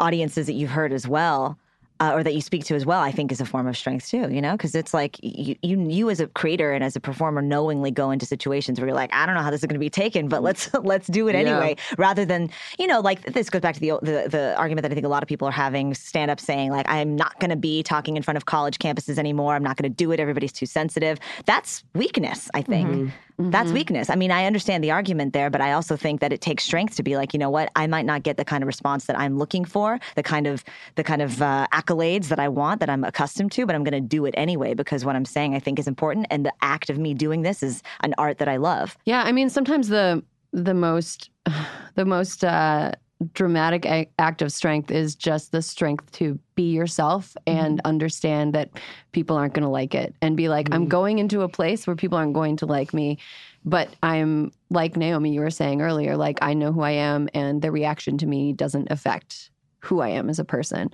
audiences 0.00 0.46
that 0.46 0.54
you've 0.54 0.70
heard 0.70 0.92
as 0.92 1.06
well 1.06 1.56
uh, 2.00 2.12
or 2.14 2.22
that 2.22 2.34
you 2.34 2.40
speak 2.40 2.64
to 2.64 2.74
as 2.74 2.84
well 2.84 3.00
i 3.00 3.10
think 3.10 3.30
is 3.32 3.40
a 3.40 3.44
form 3.46 3.66
of 3.66 3.76
strength 3.76 4.08
too 4.08 4.28
you 4.30 4.40
know? 4.40 4.52
Because 4.52 4.74
it's 4.74 4.92
like 4.94 5.18
you, 5.22 5.56
you 5.62 5.80
you 5.88 6.10
as 6.10 6.20
a 6.20 6.26
creator 6.28 6.72
and 6.72 6.82
as 6.84 6.96
a 6.96 7.00
performer 7.00 7.40
knowingly 7.42 7.90
go 7.90 8.10
into 8.10 8.26
situations 8.26 8.78
where 8.80 8.88
you're 8.88 8.96
like 8.96 9.12
i 9.14 9.24
don't 9.26 9.34
know 9.34 9.42
how 9.42 9.50
this 9.50 9.60
is 9.62 9.66
going 9.66 9.74
to 9.74 9.80
be 9.80 9.90
taken 9.90 10.28
but 10.28 10.42
let's 10.42 10.72
let's 10.82 11.06
do 11.08 11.28
it 11.28 11.34
Yeah. 11.34 11.40
anyway. 11.40 11.76
Rather 11.98 12.24
than 12.24 12.50
you 12.78 12.86
know 12.86 13.00
like 13.00 13.22
this 13.32 13.50
goes 13.50 13.60
back 13.60 13.74
to 13.74 13.80
the 13.80 13.90
the, 14.02 14.28
the 14.28 14.54
argument 14.56 14.82
that 14.82 14.90
i 14.92 14.94
think 14.94 15.06
a 15.06 15.08
lot 15.08 15.22
of 15.22 15.28
people 15.28 15.48
are 15.48 15.52
having 15.52 15.94
stand 15.94 16.30
up 16.30 16.40
saying 16.40 16.70
like 16.70 16.86
i'm 16.88 17.16
not 17.16 17.38
going 17.40 17.50
to 17.50 17.56
be 17.56 17.82
talking 17.82 18.16
in 18.16 18.22
front 18.22 18.36
of 18.36 18.46
college 18.46 18.78
campuses 18.78 19.18
anymore. 19.18 19.54
I'm 19.54 19.62
not 19.62 19.76
going 19.76 19.90
to 19.90 19.94
do 19.94 20.12
it. 20.12 20.20
Everybody's 20.20 20.52
too 20.52 20.66
sensitive. 20.66 21.18
That's 21.46 21.84
weakness 21.94 22.50
i 22.54 22.62
think 22.62 23.10
that's 23.38 23.72
weakness. 23.72 24.10
I 24.10 24.16
mean 24.16 24.30
i 24.30 24.46
understand 24.46 24.82
the 24.82 24.90
argument 24.90 25.32
there 25.32 25.50
but 25.50 25.60
i 25.60 25.72
also 25.72 25.96
think 25.96 26.20
that 26.20 26.32
it 26.32 26.40
takes 26.40 26.64
strength 26.64 26.96
to 26.96 27.02
be 27.02 27.16
like 27.16 27.32
you 27.32 27.38
know 27.38 27.50
what? 27.50 27.70
I 27.76 27.86
might 27.86 28.06
not 28.06 28.22
get 28.22 28.36
the 28.36 28.44
kind 28.44 28.62
of 28.62 28.66
response 28.66 29.06
that 29.06 29.18
i'm 29.18 29.38
looking 29.38 29.64
for 29.64 29.98
the 30.14 30.22
kind 30.22 30.46
of 30.46 30.64
the 30.94 31.04
kind 31.04 31.22
of 31.22 31.42
uh, 31.42 31.66
accolades 31.72 32.28
that 32.28 32.40
i 32.40 32.48
want 32.48 32.80
that 32.80 32.90
i'm 32.90 33.04
accustomed 33.04 33.52
to 33.52 33.66
but 33.66 33.74
i'm 33.74 33.84
going 33.84 33.92
to 34.02 34.08
do 34.16 34.24
it 34.24 34.34
anyway 34.36 34.74
because 34.74 35.04
what 35.04 35.16
i'm 35.16 35.24
saying 35.24 35.54
i 35.54 35.58
think 35.58 35.78
is 35.78 35.86
important 35.86 36.26
and 36.30 36.44
the 36.44 36.52
act 36.62 36.90
of 36.90 36.98
me 36.98 37.14
doing 37.14 37.42
this 37.42 37.62
is 37.62 37.82
an 38.00 38.14
art 38.18 38.38
that 38.38 38.48
i 38.48 38.56
love. 38.56 38.96
Yeah, 39.04 39.22
I 39.22 39.32
mean, 39.32 39.50
sometimes 39.50 39.88
the 39.88 40.22
the 40.52 40.74
most 40.74 41.30
the 41.94 42.04
most 42.04 42.44
uh, 42.44 42.92
dramatic 43.32 43.86
a- 43.86 44.08
act 44.18 44.42
of 44.42 44.52
strength 44.52 44.90
is 44.90 45.14
just 45.14 45.52
the 45.52 45.62
strength 45.62 46.10
to 46.12 46.38
be 46.54 46.70
yourself 46.70 47.36
and 47.46 47.80
understand 47.84 48.54
that 48.54 48.70
people 49.12 49.36
aren't 49.36 49.54
going 49.54 49.62
to 49.62 49.68
like 49.68 49.94
it, 49.94 50.14
and 50.20 50.36
be 50.36 50.48
like, 50.48 50.68
I'm 50.72 50.86
going 50.86 51.18
into 51.18 51.42
a 51.42 51.48
place 51.48 51.86
where 51.86 51.96
people 51.96 52.18
aren't 52.18 52.34
going 52.34 52.56
to 52.58 52.66
like 52.66 52.92
me, 52.92 53.18
but 53.64 53.88
I'm 54.02 54.52
like 54.70 54.96
Naomi, 54.96 55.32
you 55.32 55.40
were 55.40 55.50
saying 55.50 55.82
earlier, 55.82 56.16
like 56.16 56.38
I 56.42 56.54
know 56.54 56.72
who 56.72 56.82
I 56.82 56.92
am, 56.92 57.28
and 57.34 57.62
the 57.62 57.70
reaction 57.70 58.18
to 58.18 58.26
me 58.26 58.52
doesn't 58.52 58.90
affect 58.90 59.50
who 59.80 60.00
I 60.00 60.08
am 60.08 60.28
as 60.28 60.38
a 60.38 60.44
person. 60.44 60.90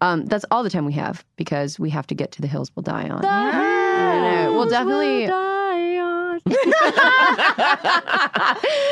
Um, 0.00 0.26
that's 0.26 0.44
all 0.50 0.62
the 0.62 0.70
time 0.70 0.84
we 0.84 0.92
have 0.94 1.24
because 1.36 1.78
we 1.78 1.90
have 1.90 2.06
to 2.08 2.14
get 2.14 2.32
to 2.32 2.42
the 2.42 2.48
hills 2.48 2.70
we'll 2.74 2.82
die 2.82 3.08
on. 3.08 3.24
I 3.24 4.44
know. 4.44 4.52
We'll 4.52 4.68
definitely. 4.68 5.53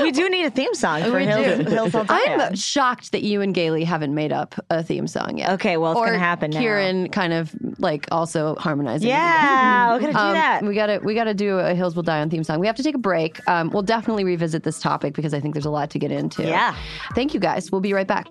We 0.01 0.11
do 0.11 0.31
need 0.31 0.47
a 0.47 0.51
theme 0.51 0.75
song 0.75 1.03
for 1.03 1.17
We 1.19 1.27
hills, 1.27 1.69
hills 1.71 1.95
I'll 1.95 2.05
Die 2.05 2.17
I'm 2.47 2.55
shocked 2.55 3.13
that 3.13 3.23
you 3.23 3.43
and 3.43 3.55
Gailey 3.55 3.85
haven't 3.85 4.15
made 4.15 4.33
up 4.33 4.55
a 4.71 4.83
theme 4.83 5.07
song 5.07 5.37
yet. 5.39 5.51
okay 5.53 5.77
well 5.77 5.93
it's 5.93 5.99
or 5.99 6.07
going 6.07 6.19
to 6.19 6.25
happen 6.25 6.51
now 6.51 6.61
Kieran 6.61 7.09
kind 7.11 7.33
of 7.35 7.55
like 7.79 8.07
also 8.11 8.55
harmonizing. 8.57 9.09
yeah 9.09 9.93
we're 9.93 10.01
going 10.01 10.13
to 10.13 10.19
do 10.19 10.25
Um, 10.25 10.33
that 10.35 10.63
We 10.63 10.75
gotta 10.75 11.01
we 11.03 11.15
gotta 11.15 11.35
do 11.35 11.59
a 11.59 11.75
Hills 11.75 11.95
Will 11.95 12.03
Die 12.03 12.21
on 12.21 12.31
theme 12.31 12.45
song. 12.45 12.59
We 12.59 12.67
have 12.67 12.77
to 12.77 12.83
take 12.83 12.95
a 12.95 12.99
break. 12.99 13.47
Um, 13.49 13.69
we'll 13.71 13.83
definitely 13.83 14.25
revisit 14.25 14.63
this 14.63 14.81
topic 14.81 15.13
because 15.15 15.35
I 15.35 15.41
think 15.41 15.55
there's 15.55 15.67
a 15.67 15.71
lot 15.71 15.91
to 15.91 15.99
get 15.99 16.11
into. 16.11 16.43
Yeah. 16.45 16.75
Thank 17.15 17.35
you 17.35 17.41
guys. 17.41 17.71
We'll 17.71 17.81
be 17.83 17.93
right 17.93 18.07
back. 18.07 18.29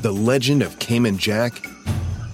The 0.00 0.12
legend 0.12 0.62
of 0.62 0.78
Cayman 0.78 1.18
Jack 1.18 1.66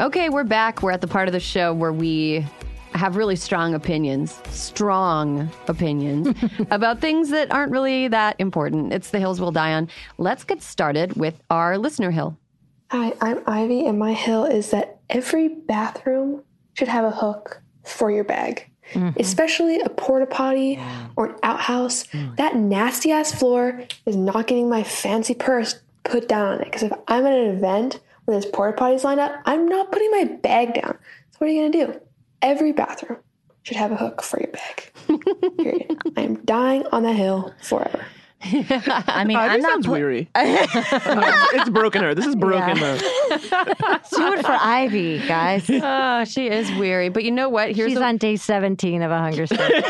Okay, 0.00 0.30
we're 0.30 0.44
back. 0.44 0.80
We're 0.80 0.92
at 0.92 1.02
the 1.02 1.06
part 1.06 1.28
of 1.28 1.32
the 1.32 1.40
show 1.40 1.74
where 1.74 1.92
we 1.92 2.46
have 2.94 3.16
really 3.16 3.36
strong 3.36 3.74
opinions, 3.74 4.40
strong 4.48 5.50
opinions 5.68 6.34
about 6.70 7.02
things 7.02 7.28
that 7.28 7.52
aren't 7.52 7.70
really 7.70 8.08
that 8.08 8.36
important. 8.38 8.94
It's 8.94 9.10
the 9.10 9.18
hills 9.18 9.42
we'll 9.42 9.52
die 9.52 9.74
on. 9.74 9.90
Let's 10.16 10.42
get 10.42 10.62
started 10.62 11.18
with 11.18 11.42
our 11.50 11.76
listener 11.76 12.10
hill. 12.10 12.38
Hi, 12.90 13.12
I'm 13.20 13.42
Ivy, 13.46 13.84
and 13.84 13.98
my 13.98 14.14
hill 14.14 14.46
is 14.46 14.70
that 14.70 15.00
every 15.10 15.48
bathroom 15.48 16.44
should 16.72 16.88
have 16.88 17.04
a 17.04 17.10
hook 17.10 17.60
for 17.84 18.10
your 18.10 18.24
bag, 18.24 18.70
mm-hmm. 18.94 19.20
especially 19.20 19.82
a 19.82 19.90
porta 19.90 20.24
potty 20.24 20.80
or 21.16 21.26
an 21.26 21.36
outhouse. 21.42 22.06
Mm. 22.06 22.36
That 22.36 22.56
nasty 22.56 23.12
ass 23.12 23.34
floor 23.34 23.84
is 24.06 24.16
not 24.16 24.46
getting 24.46 24.70
my 24.70 24.82
fancy 24.82 25.34
purse 25.34 25.78
put 26.04 26.26
down 26.26 26.54
on 26.54 26.60
it. 26.62 26.64
Because 26.64 26.84
if 26.84 26.92
I'm 27.06 27.26
at 27.26 27.34
an 27.34 27.54
event 27.54 27.96
where 27.96 28.00
there's 28.30 28.46
porta 28.46 28.76
potties 28.80 29.04
lined 29.04 29.20
up, 29.20 29.32
I'm 29.46 29.66
not 29.68 29.92
putting 29.92 30.10
my 30.10 30.24
bag 30.42 30.74
down. 30.74 30.96
So 31.30 31.36
what 31.38 31.48
are 31.48 31.52
you 31.52 31.70
gonna 31.70 31.86
do? 31.92 32.00
Every 32.42 32.72
bathroom 32.72 33.18
should 33.62 33.76
have 33.76 33.92
a 33.92 33.96
hook 33.96 34.22
for 34.22 34.40
your 34.40 34.50
bag. 34.50 35.56
Period. 35.58 35.96
I 36.16 36.22
am 36.22 36.36
dying 36.44 36.84
on 36.92 37.02
the 37.02 37.12
hill 37.12 37.52
forever. 37.62 38.04
i 38.42 39.22
mean 39.26 39.36
Ivy 39.36 39.52
i'm 39.52 39.60
not 39.60 39.70
sounds 39.70 39.86
put- 39.86 39.92
weary. 39.92 40.30
it's, 40.34 40.72
it's 41.52 41.68
broken 41.68 42.02
her. 42.02 42.14
This 42.14 42.24
is 42.24 42.34
broken 42.34 42.74
her. 42.78 42.96
do 42.96 44.32
it 44.32 44.46
for 44.46 44.56
ivy 44.58 45.18
guys 45.28 45.68
Oh, 45.68 46.24
she 46.24 46.48
is 46.48 46.72
weary. 46.78 47.10
But 47.10 47.24
you 47.24 47.32
know 47.32 47.50
what? 47.50 47.72
Here's 47.72 47.90
She's 47.90 47.98
a- 47.98 48.02
on 48.02 48.16
day 48.16 48.36
17 48.36 49.02
of 49.02 49.10
a 49.10 49.18
hunger 49.18 49.46
strike. 49.46 49.84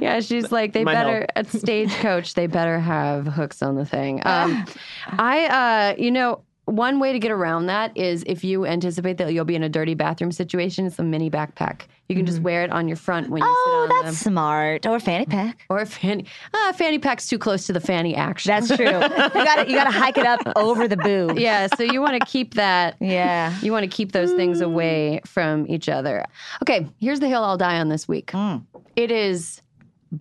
yeah, 0.00 0.20
she's 0.20 0.50
like 0.50 0.72
they 0.72 0.84
My 0.84 0.94
better 0.94 1.18
help. 1.18 1.30
at 1.36 1.46
stagecoach. 1.48 2.32
They 2.32 2.46
better 2.46 2.78
have 2.80 3.26
hooks 3.26 3.62
on 3.62 3.74
the 3.74 3.84
thing. 3.84 4.22
Um, 4.24 4.64
I, 5.10 5.92
uh, 5.92 5.94
you 6.00 6.10
know, 6.10 6.40
one 6.68 7.00
way 7.00 7.12
to 7.12 7.18
get 7.18 7.30
around 7.30 7.66
that 7.66 7.96
is 7.96 8.22
if 8.26 8.44
you 8.44 8.66
anticipate 8.66 9.16
that 9.18 9.32
you'll 9.32 9.44
be 9.44 9.54
in 9.54 9.62
a 9.62 9.68
dirty 9.68 9.94
bathroom 9.94 10.32
situation, 10.32 10.86
it's 10.86 10.98
a 10.98 11.02
mini 11.02 11.30
backpack. 11.30 11.82
You 12.08 12.16
can 12.16 12.26
just 12.26 12.38
mm-hmm. 12.38 12.44
wear 12.44 12.64
it 12.64 12.70
on 12.70 12.88
your 12.88 12.96
front 12.96 13.30
when 13.30 13.42
you 13.42 13.48
oh 13.48 13.86
sit 13.88 13.96
on 13.96 14.04
that's 14.04 14.18
the 14.18 14.30
smart 14.30 14.86
or 14.86 15.00
fanny 15.00 15.26
pack 15.26 15.64
or 15.68 15.78
a 15.78 15.86
fanny. 15.86 16.26
Ah, 16.54 16.72
fanny 16.76 16.98
pack's 16.98 17.28
too 17.28 17.38
close 17.38 17.66
to 17.66 17.72
the 17.72 17.80
fanny 17.80 18.14
action. 18.14 18.50
that's 18.50 18.68
true 18.68 18.86
you 18.86 18.92
gotta 19.00 19.68
you 19.68 19.76
gotta 19.76 19.90
hike 19.90 20.16
it 20.16 20.26
up 20.26 20.40
over 20.56 20.88
the 20.88 20.96
boob 20.96 21.38
yeah. 21.38 21.66
So 21.76 21.82
you 21.82 22.00
want 22.00 22.18
to 22.18 22.26
keep 22.26 22.54
that. 22.54 22.96
yeah 23.00 23.58
You 23.60 23.72
want 23.72 23.84
to 23.84 23.94
keep 23.94 24.12
those 24.12 24.32
things 24.32 24.60
mm. 24.60 24.66
away 24.66 25.20
from 25.24 25.66
each 25.68 25.88
other. 25.88 26.24
Okay, 26.62 26.86
here's 26.98 27.20
the 27.20 27.28
hill 27.28 27.44
I'll 27.44 27.58
die 27.58 27.78
on 27.78 27.88
this 27.88 28.08
week. 28.08 28.32
Mm. 28.32 28.64
It 28.96 29.10
is 29.10 29.62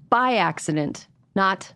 by 0.09 0.35
accident, 0.35 1.07
not 1.35 1.73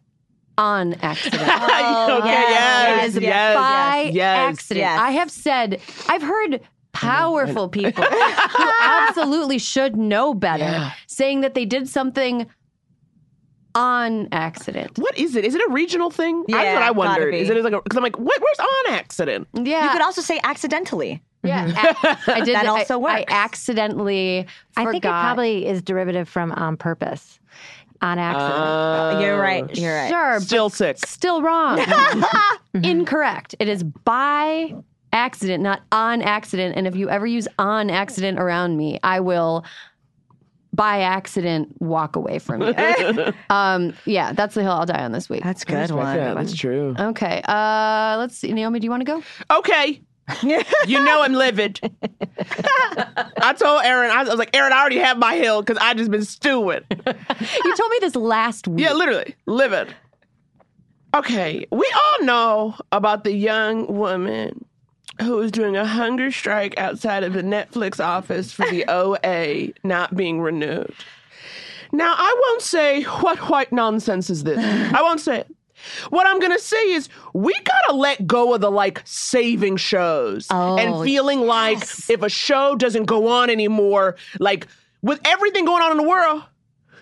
on 0.57 0.93
accident. 1.01 1.41
Oh, 1.83 2.17
okay, 2.21 2.29
yes, 2.29 3.15
it 3.15 3.17
is 3.17 3.23
yes, 3.23 3.55
by 3.55 4.11
yes. 4.13 4.37
accident. 4.37 4.79
yes. 4.79 4.99
I 4.99 5.11
have 5.11 5.31
said, 5.31 5.79
I've 6.07 6.21
heard 6.21 6.61
powerful 6.93 7.69
people 7.79 8.03
who 8.03 8.69
absolutely 8.81 9.57
should 9.57 9.95
know 9.95 10.33
better 10.33 10.91
saying 11.07 11.41
that 11.41 11.53
they 11.53 11.65
did 11.65 11.87
something 11.87 12.47
on 13.73 14.27
accident. 14.31 14.97
What 14.99 15.17
is 15.17 15.35
it? 15.35 15.45
Is 15.45 15.55
it 15.55 15.61
a 15.67 15.71
regional 15.71 16.11
thing? 16.11 16.43
That's 16.47 16.53
what 16.53 16.67
I 16.67 16.73
gotta 16.87 16.93
wondered. 16.93 17.31
be. 17.31 17.39
Is 17.39 17.49
it 17.49 17.63
like 17.63 17.83
because 17.83 17.97
I'm 17.97 18.03
like, 18.03 18.19
what, 18.19 18.41
where's 18.41 18.59
on 18.59 18.93
accident? 18.93 19.47
Yeah. 19.53 19.85
you 19.85 19.89
could 19.91 20.01
also 20.01 20.21
say 20.21 20.39
accidentally 20.43 21.21
yeah. 21.43 21.67
Mm-hmm. 21.71 22.07
ac- 22.07 22.31
I 22.31 22.41
did 22.41 22.55
That 22.55 22.65
I- 22.65 22.69
also 22.69 22.95
I, 22.95 23.19
works. 23.19 23.31
accidentally 23.31 24.45
I 24.77 24.85
think 24.85 25.05
it 25.05 25.09
probably 25.09 25.65
is 25.65 25.81
derivative 25.81 26.29
from 26.29 26.51
on 26.51 26.77
purpose, 26.77 27.39
on 28.01 28.19
accident. 28.19 28.53
Uh, 28.53 29.19
you're 29.21 29.39
right 29.39 29.77
you're 29.77 29.93
right 29.93 30.09
Sure, 30.09 30.39
Still 30.39 30.69
sick. 30.69 30.97
Still 31.05 31.41
wrong. 31.41 31.79
Incorrect. 32.73 33.55
It 33.59 33.67
is 33.67 33.83
by 33.83 34.73
accident, 35.13 35.61
not 35.63 35.81
on 35.91 36.21
accident. 36.21 36.75
And 36.75 36.87
if 36.87 36.95
you 36.95 37.09
ever 37.09 37.27
use 37.27 37.47
on 37.59 37.89
accident 37.89 38.39
around 38.39 38.77
me, 38.77 38.99
I 39.03 39.19
will 39.19 39.65
by 40.73 41.01
accident 41.01 41.69
walk 41.81 42.15
away 42.15 42.39
from 42.39 42.61
you. 42.61 42.73
um, 43.49 43.93
yeah, 44.05 44.31
that's 44.31 44.55
the 44.55 44.61
hill 44.61 44.71
I'll 44.71 44.85
die 44.85 45.03
on 45.03 45.11
this 45.11 45.29
week. 45.29 45.43
that's 45.43 45.63
a 45.63 45.65
good 45.65 45.91
one 45.91 46.15
Yeah, 46.15 46.33
that's 46.33 46.55
true. 46.55 46.95
Okay. 46.97 47.41
Uh, 47.45 48.15
let's 48.17 48.37
see. 48.37 48.53
Naomi, 48.53 48.79
do 48.79 48.85
you 48.85 48.91
want 48.91 49.01
to 49.01 49.05
go? 49.05 49.23
Okay. 49.57 50.01
you 50.87 51.03
know 51.03 51.21
I'm 51.21 51.33
livid. 51.33 51.79
I 53.41 53.53
told 53.57 53.83
Erin, 53.83 54.11
I 54.11 54.23
was 54.23 54.35
like, 54.35 54.55
Erin, 54.55 54.73
I 54.73 54.79
already 54.79 54.99
have 54.99 55.17
my 55.17 55.35
hill 55.35 55.61
because 55.61 55.77
I 55.81 55.93
just 55.93 56.11
been 56.11 56.25
stewing. 56.25 56.81
You 57.63 57.75
told 57.75 57.91
me 57.91 57.97
this 58.01 58.15
last 58.15 58.67
week. 58.67 58.81
Yeah, 58.81 58.93
literally, 58.93 59.35
livid. 59.45 59.95
Okay, 61.15 61.65
we 61.71 61.93
all 61.95 62.25
know 62.25 62.75
about 62.91 63.23
the 63.23 63.33
young 63.33 63.87
woman 63.87 64.63
who 65.21 65.37
was 65.37 65.51
doing 65.51 65.75
a 65.75 65.85
hunger 65.85 66.31
strike 66.31 66.77
outside 66.77 67.23
of 67.23 67.33
the 67.33 67.41
Netflix 67.41 68.03
office 68.03 68.51
for 68.53 68.69
the 68.69 68.85
OA 68.87 69.73
not 69.83 70.15
being 70.15 70.39
renewed. 70.39 70.93
Now, 71.91 72.13
I 72.15 72.41
won't 72.47 72.61
say 72.61 73.03
what 73.03 73.37
white 73.49 73.71
nonsense 73.71 74.29
is 74.29 74.43
this. 74.43 74.59
I 74.59 75.01
won't 75.01 75.19
say 75.19 75.39
it. 75.39 75.55
What 76.09 76.27
I'm 76.27 76.39
gonna 76.39 76.59
say 76.59 76.91
is 76.91 77.09
we 77.33 77.53
gotta 77.63 77.95
let 77.95 78.25
go 78.27 78.53
of 78.53 78.61
the 78.61 78.71
like 78.71 79.01
saving 79.05 79.77
shows 79.77 80.47
and 80.49 80.93
oh, 80.93 81.03
feeling 81.03 81.41
like 81.41 81.81
if 82.09 82.21
a 82.21 82.29
show 82.29 82.75
doesn't 82.75 83.05
go 83.05 83.27
on 83.27 83.49
anymore, 83.49 84.15
like 84.39 84.67
with 85.01 85.19
everything 85.25 85.65
going 85.65 85.81
on 85.83 85.91
in 85.91 85.97
the 85.97 86.07
world, 86.07 86.43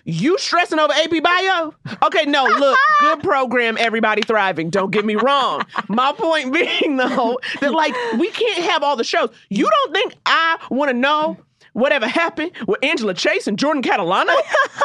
you 0.04 0.38
stressing 0.38 0.78
over 0.78 0.92
AP 0.92 1.22
Bio? 1.22 1.74
Okay, 2.02 2.24
no, 2.24 2.44
look, 2.44 2.78
good 3.00 3.22
program, 3.22 3.76
everybody 3.78 4.22
thriving. 4.22 4.70
Don't 4.70 4.90
get 4.90 5.04
me 5.04 5.14
wrong. 5.16 5.62
My 5.88 6.12
point 6.12 6.52
being 6.52 6.96
though, 6.96 7.38
that 7.60 7.72
like 7.72 7.94
we 8.18 8.30
can't 8.30 8.64
have 8.64 8.82
all 8.82 8.96
the 8.96 9.04
shows. 9.04 9.30
You 9.48 9.68
don't 9.68 9.94
think 9.94 10.14
I 10.26 10.58
wanna 10.70 10.94
know 10.94 11.36
whatever 11.72 12.06
happened 12.06 12.52
with 12.66 12.82
Angela 12.82 13.14
Chase 13.14 13.46
and 13.46 13.58
Jordan 13.58 13.82
Catalano? 13.82 14.34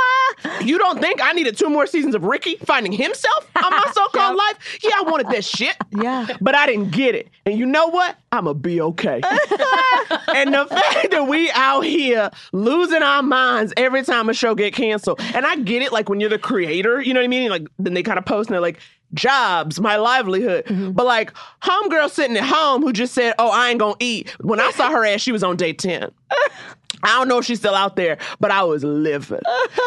you 0.61 0.77
don't 0.77 0.99
think 0.99 1.21
I 1.23 1.31
needed 1.33 1.57
two 1.57 1.69
more 1.69 1.87
seasons 1.87 2.15
of 2.15 2.23
Ricky 2.23 2.57
finding 2.57 2.91
himself 2.91 3.49
on 3.63 3.71
my 3.71 3.89
so-called 3.93 4.35
life? 4.35 4.79
Yeah, 4.83 4.91
I 4.97 5.01
wanted 5.03 5.27
that 5.27 5.45
shit. 5.45 5.75
Yeah. 5.95 6.27
But 6.41 6.55
I 6.55 6.65
didn't 6.65 6.91
get 6.91 7.15
it. 7.15 7.29
And 7.45 7.57
you 7.57 7.65
know 7.65 7.87
what? 7.87 8.17
I'ma 8.33 8.51
be 8.51 8.81
okay. 8.81 9.21
and 10.35 10.53
the 10.53 10.65
fact 10.69 11.11
that 11.11 11.25
we 11.29 11.49
out 11.51 11.81
here 11.81 12.29
losing 12.51 13.01
our 13.01 13.23
minds 13.23 13.73
every 13.77 14.03
time 14.03 14.27
a 14.27 14.33
show 14.33 14.55
get 14.55 14.73
canceled. 14.73 15.21
And 15.33 15.45
I 15.45 15.55
get 15.55 15.81
it, 15.81 15.93
like 15.93 16.09
when 16.09 16.19
you're 16.19 16.29
the 16.29 16.37
creator, 16.37 17.01
you 17.01 17.13
know 17.13 17.21
what 17.21 17.25
I 17.25 17.29
mean? 17.29 17.49
Like 17.49 17.67
then 17.79 17.93
they 17.93 18.03
kind 18.03 18.19
of 18.19 18.25
post 18.25 18.49
and 18.49 18.55
they're 18.55 18.61
like, 18.61 18.79
jobs, 19.15 19.79
my 19.79 19.95
livelihood. 19.95 20.65
Mm-hmm. 20.65 20.91
But 20.91 21.05
like 21.05 21.33
homegirl 21.63 22.09
sitting 22.09 22.37
at 22.37 22.43
home 22.43 22.81
who 22.81 22.93
just 22.93 23.13
said, 23.13 23.33
Oh, 23.39 23.49
I 23.49 23.69
ain't 23.69 23.79
gonna 23.79 23.95
eat. 23.99 24.29
When 24.41 24.59
I 24.59 24.71
saw 24.71 24.89
her 24.91 25.05
ass, 25.05 25.21
she 25.21 25.31
was 25.31 25.43
on 25.43 25.57
day 25.57 25.73
10. 25.73 26.11
I 27.03 27.09
don't 27.09 27.27
know 27.27 27.37
if 27.37 27.45
she's 27.45 27.59
still 27.59 27.75
out 27.75 27.95
there, 27.95 28.17
but 28.39 28.51
I 28.51 28.63
was 28.63 28.83
living. 28.83 29.41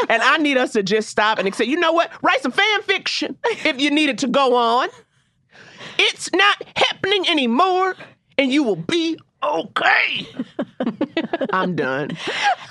and 0.09 0.23
I 0.23 0.37
need 0.39 0.57
us 0.57 0.73
to 0.73 0.83
just 0.83 1.09
stop 1.09 1.39
and 1.39 1.53
say, 1.55 1.65
you 1.65 1.79
know 1.79 1.93
what? 1.93 2.13
Write 2.23 2.43
some 2.43 2.53
fan 2.53 2.83
fiction 2.83 3.37
if 3.65 3.81
you 3.81 3.91
need 3.91 4.09
it 4.09 4.19
to 4.19 4.29
go 4.29 4.55
on. 4.55 4.89
It's 5.99 6.33
not 6.33 6.63
happening 6.77 7.29
anymore, 7.29 7.97
and 8.37 8.53
you 8.53 8.63
will 8.63 8.77
be 8.77 9.19
okay. 9.43 10.27
I'm 11.53 11.75
done. 11.77 12.11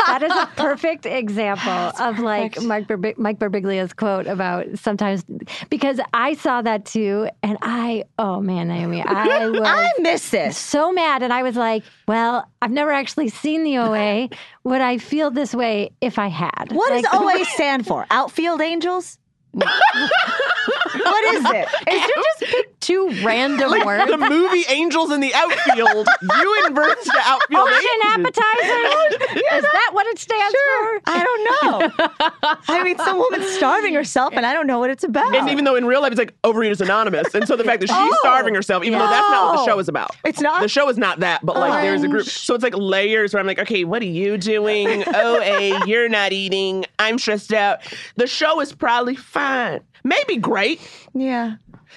That 0.05 0.24
is 0.24 0.32
a 0.32 0.45
perfect 0.55 1.05
example 1.05 1.72
of 1.99 2.20
like 2.20 2.61
Mike, 2.61 2.88
Berbi- 2.88 3.18
Mike 3.18 3.39
Birbiglia's 3.39 3.93
quote 3.93 4.28
about 4.28 4.65
sometimes 4.78 5.24
because 5.70 5.99
I 6.13 6.34
saw 6.36 6.61
that 6.61 6.86
too, 6.86 7.30
and 7.43 7.57
I 7.61 8.03
oh 8.20 8.41
man, 8.41 8.68
Naomi, 8.68 9.01
I 9.01 9.47
was 9.49 9.61
I 9.63 9.91
miss 9.99 10.30
this. 10.30 10.57
so 10.57 10.91
mad, 10.91 11.24
and 11.24 11.34
I 11.34 11.43
was 11.43 11.55
like, 11.55 11.84
well, 12.07 12.49
I've 12.61 12.72
never 12.72 12.91
actually 12.91 13.30
seen 13.30 13.63
the 13.63 13.78
OA. 13.78 14.30
Would 14.63 14.82
I 14.82 14.97
feel 14.97 15.32
this 15.32 15.53
way 15.53 15.91
if 16.01 16.20
I 16.20 16.28
had? 16.28 16.65
What 16.72 16.91
Like, 16.91 17.03
does 17.05 17.13
OA 17.41 17.45
stand 17.45 17.86
for? 17.88 18.05
Outfield 18.11 18.61
Angels? 18.61 19.18
What 19.58 21.36
is 21.36 21.45
it? 21.45 21.68
Is 21.91 22.01
there 22.01 22.24
just 22.24 22.39
pick 22.39 22.80
two 22.80 23.10
random 23.24 23.86
words? 23.86 24.10
The 24.10 24.18
movie 24.18 24.64
Angels 24.70 25.12
in 25.12 25.20
the 25.20 25.34
Outfield. 25.34 26.08
you 26.22 26.66
invert 26.68 27.01
to 27.01 27.20
outfield 27.20 27.70
Ocean 27.70 27.88
Angels. 28.12 28.38
appetizers? 28.38 29.38
Is 29.38 29.64
that 29.64 29.89
what 29.93 30.08
it 30.08 30.20
stands 30.20 30.53
for? 30.53 31.01
I 31.05 31.24
don't 31.24 31.43
know. 31.43 32.58
I 32.68 32.84
mean, 32.84 32.97
some 32.97 33.18
woman's 33.18 33.47
starving 33.47 33.93
herself, 33.93 34.34
and 34.36 34.45
I 34.45 34.53
don't 34.53 34.68
know 34.68 34.80
what 34.80 34.89
it's 34.89 35.03
about. 35.03 35.36
And 35.36 35.49
even 35.49 35.66
though 35.66 35.76
in 35.76 35.86
real 35.86 36.01
life 36.01 36.12
it's 36.12 36.20
like 36.20 36.39
Overeaters 36.43 36.82
Anonymous, 36.82 37.34
and 37.34 37.47
so 37.47 37.55
the 37.55 37.64
fact 37.64 37.82
that 37.82 37.88
she's 37.88 37.97
oh. 37.97 38.18
starving 38.20 38.55
herself, 38.55 38.84
even 38.84 38.99
though 38.99 39.08
that's 39.08 39.30
not 39.30 39.55
what 39.55 39.66
the 39.66 39.72
show 39.72 39.80
is 39.80 39.88
about. 39.88 40.16
It's 40.24 40.41
not? 40.41 40.62
The 40.62 40.68
show 40.68 40.89
is 40.89 40.97
not 40.97 41.20
that, 41.22 41.45
but 41.45 41.55
like 41.55 41.84
there's 41.84 42.03
a 42.03 42.08
group. 42.08 42.26
So 42.26 42.55
it's 42.55 42.64
like 42.64 42.76
layers 42.76 43.34
where 43.34 43.39
I'm 43.39 43.47
like, 43.47 43.60
okay, 43.60 43.84
what 43.84 44.01
are 44.01 44.05
you 44.05 44.38
doing? 44.38 45.03
OA, 45.16 45.86
you're 45.86 46.10
not 46.10 46.32
eating. 46.34 46.86
I'm 46.99 47.18
stressed 47.18 47.53
out. 47.53 47.80
The 48.16 48.28
show 48.28 48.60
is 48.60 48.74
probably 48.74 49.16
fine, 49.48 49.80
maybe 50.04 50.38
great. 50.38 50.80
yeah. 51.14 51.56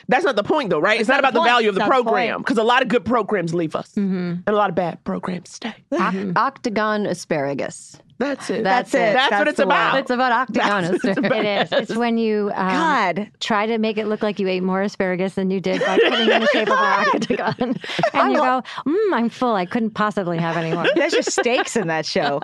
That's 0.09 0.25
not 0.25 0.37
the 0.37 0.45
point, 0.45 0.71
though, 0.71 0.79
right? 0.79 1.01
It's, 1.01 1.09
not, 1.09 1.15
not 1.17 1.21
about 1.21 1.35
the 1.35 1.41
the 1.41 1.45
value 1.45 1.69
of 1.69 1.75
the 1.75 1.85
program 1.85 2.39
because 2.43 2.59
a 2.59 2.63
lot 2.63 2.81
of 2.83 2.89
good 2.89 3.05
programs 3.05 3.53
leave 3.55 3.75
us, 3.75 3.97
and 3.97 4.43
a 4.47 4.53
lot 4.53 4.71
of 4.71 4.77
bad 4.77 5.03
programs 5.05 5.51
stay. 5.51 5.75
Oc- 5.93 6.37
Octagon 6.37 7.07
asparagus. 7.07 7.99
That's 8.21 8.51
it. 8.51 8.63
That's 8.65 8.91
it. 8.93 8.99
That's, 8.99 9.31
That's 9.31 9.41
what 9.41 9.49
it's 9.49 9.59
about. 9.59 9.99
It's 9.99 10.11
about 10.11 10.31
octagon. 10.31 10.85
It 10.85 11.47
is. 11.47 11.73
It's 11.73 11.97
when 11.97 12.19
you 12.19 12.51
um, 12.55 12.69
God. 12.69 13.31
try 13.41 13.65
to 13.65 13.79
make 13.79 13.97
it 13.97 14.07
look 14.09 14.23
like 14.23 14.39
you 14.39 14.47
ate 14.47 14.63
more 14.63 14.83
asparagus 14.83 15.35
than 15.35 15.51
you 15.51 15.59
did 15.59 15.81
by 15.81 15.97
putting 15.99 16.29
in 16.31 16.41
the 16.43 16.49
shape 16.53 16.69
of 16.69 16.75
an 16.79 17.07
octagon, 17.15 17.55
and 18.13 18.33
you 18.33 18.37
go, 18.39 18.63
mm, 18.87 19.15
"I'm 19.15 19.31
full. 19.31 19.55
I 19.55 19.65
couldn't 19.65 19.93
possibly 19.93 20.37
have 20.37 20.59
any 20.59 20.75
more." 20.75 20.87
There's 20.95 21.15
just 21.15 21.33
stakes 21.33 21.77
in 21.77 21.89
that 21.89 22.05
show. 22.05 22.41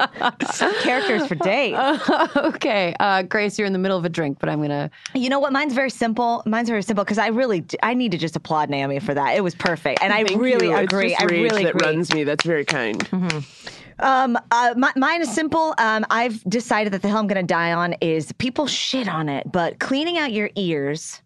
Some 0.51 0.75
characters 0.81 1.27
for 1.27 1.35
days. 1.35 1.77
okay, 2.37 2.95
uh, 2.99 3.23
Grace, 3.23 3.59
you're 3.59 3.67
in 3.67 3.75
the 3.75 3.79
middle 3.79 3.99
of 3.99 4.05
a 4.07 4.09
drink, 4.09 4.39
but 4.41 4.49
I'm 4.49 4.63
gonna. 4.63 4.91
You 5.15 5.29
know 5.29 5.39
what? 5.39 5.53
Mine's 5.53 5.75
very 5.75 5.91
simple. 5.91 6.43
Mine's 6.47 6.71
very 6.71 6.83
simple 6.83 7.05
because 7.05 7.19
I 7.19 7.27
really, 7.27 7.61
d- 7.61 7.77
I 7.83 7.93
need 7.93 8.13
to 8.13 8.19
just 8.19 8.35
applaud 8.35 8.71
Naomi 8.71 8.99
for 8.99 9.13
that. 9.13 9.37
It 9.37 9.43
was 9.45 9.55
perfect, 9.55 10.03
and 10.03 10.11
I 10.15 10.25
Thank 10.25 10.41
really 10.41 10.69
you. 10.69 10.77
agree. 10.77 11.13
It's 11.13 11.21
just 11.21 11.23
I 11.23 11.35
rage 11.35 11.53
really 11.53 11.65
that 11.65 11.75
agree. 11.75 11.87
runs 11.87 12.15
me. 12.15 12.25
That's 12.25 12.45
very 12.45 12.65
kind. 12.65 13.07
Um, 13.99 14.39
uh, 14.51 14.75
my, 14.77 14.93
mine 14.97 15.23
is 15.23 15.33
simple. 15.33 15.75
Um, 15.79 16.05
I've 16.11 16.43
decided 16.45 16.93
that 16.93 17.03
the 17.03 17.09
hill 17.09 17.19
I'm 17.19 17.27
going 17.27 17.41
to 17.41 17.47
die 17.47 17.73
on 17.73 17.95
is 17.95 18.33
people 18.33 18.67
shit 18.67 19.09
on 19.09 19.29
it, 19.29 19.51
but 19.51 19.79
cleaning 19.79 20.19
out 20.19 20.33
your 20.33 20.51
ears 20.57 21.23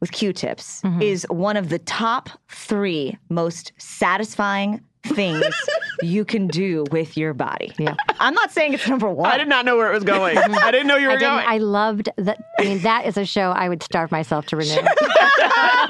with 0.00 0.12
Q-tips 0.12 0.82
is 1.02 1.26
one 1.28 1.56
of 1.56 1.68
the 1.70 1.78
top 1.80 2.30
three 2.48 3.18
most 3.28 3.72
satisfying 3.78 4.80
things 5.02 5.44
you 6.02 6.24
can 6.24 6.46
do 6.46 6.84
with 6.90 7.16
your 7.16 7.34
body. 7.34 7.72
Yeah, 7.78 7.94
I'm 8.18 8.34
not 8.34 8.50
saying 8.50 8.74
it's 8.74 8.88
number 8.88 9.08
one. 9.08 9.30
I 9.30 9.38
did 9.38 9.48
not 9.48 9.64
know 9.64 9.76
where 9.76 9.90
it 9.90 9.94
was 9.94 10.04
going. 10.04 10.38
I 10.38 10.70
didn't 10.70 10.86
know 10.86 10.96
you 10.96 11.08
were 11.08 11.14
I 11.14 11.20
going. 11.20 11.44
I 11.46 11.58
loved 11.58 12.10
that. 12.16 12.42
I 12.58 12.64
mean, 12.64 12.78
that 12.80 13.06
is 13.06 13.16
a 13.16 13.24
show 13.24 13.50
I 13.50 13.68
would 13.68 13.82
starve 13.82 14.10
myself 14.10 14.46
to 14.46 14.56
renew. 14.56 14.72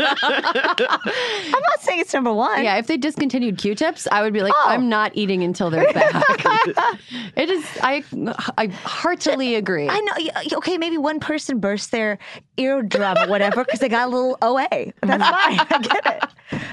I'm 0.01 0.07
not 1.51 1.81
saying 1.81 2.01
it's 2.01 2.13
number 2.13 2.33
one. 2.33 2.63
Yeah, 2.63 2.77
if 2.77 2.87
they 2.87 2.97
discontinued 2.97 3.59
Q-tips, 3.59 4.07
I 4.11 4.23
would 4.23 4.33
be 4.33 4.43
like, 4.43 4.53
oh. 4.55 4.65
I'm 4.69 4.89
not 4.89 5.13
eating 5.15 5.43
until 5.43 5.71
they're 5.71 5.93
back. 5.93 6.15
it 7.37 7.51
is. 7.51 7.65
I 7.83 8.05
I 8.57 8.67
heartily 8.67 9.55
agree. 9.57 9.89
I 9.89 10.01
know. 10.01 10.13
Okay, 10.59 10.79
maybe 10.79 10.99
one 10.99 11.21
person 11.21 11.59
burst 11.59 11.91
their 11.91 12.19
eardrum 12.57 13.17
or 13.19 13.29
whatever 13.29 13.65
because 13.65 13.81
they 13.81 13.89
got 13.89 14.09
a 14.09 14.11
little 14.11 14.39
OA. 14.43 14.69
That's 15.03 15.29
fine. 15.29 15.61
I 15.71 15.79
get 15.83 16.07
it. 16.07 16.25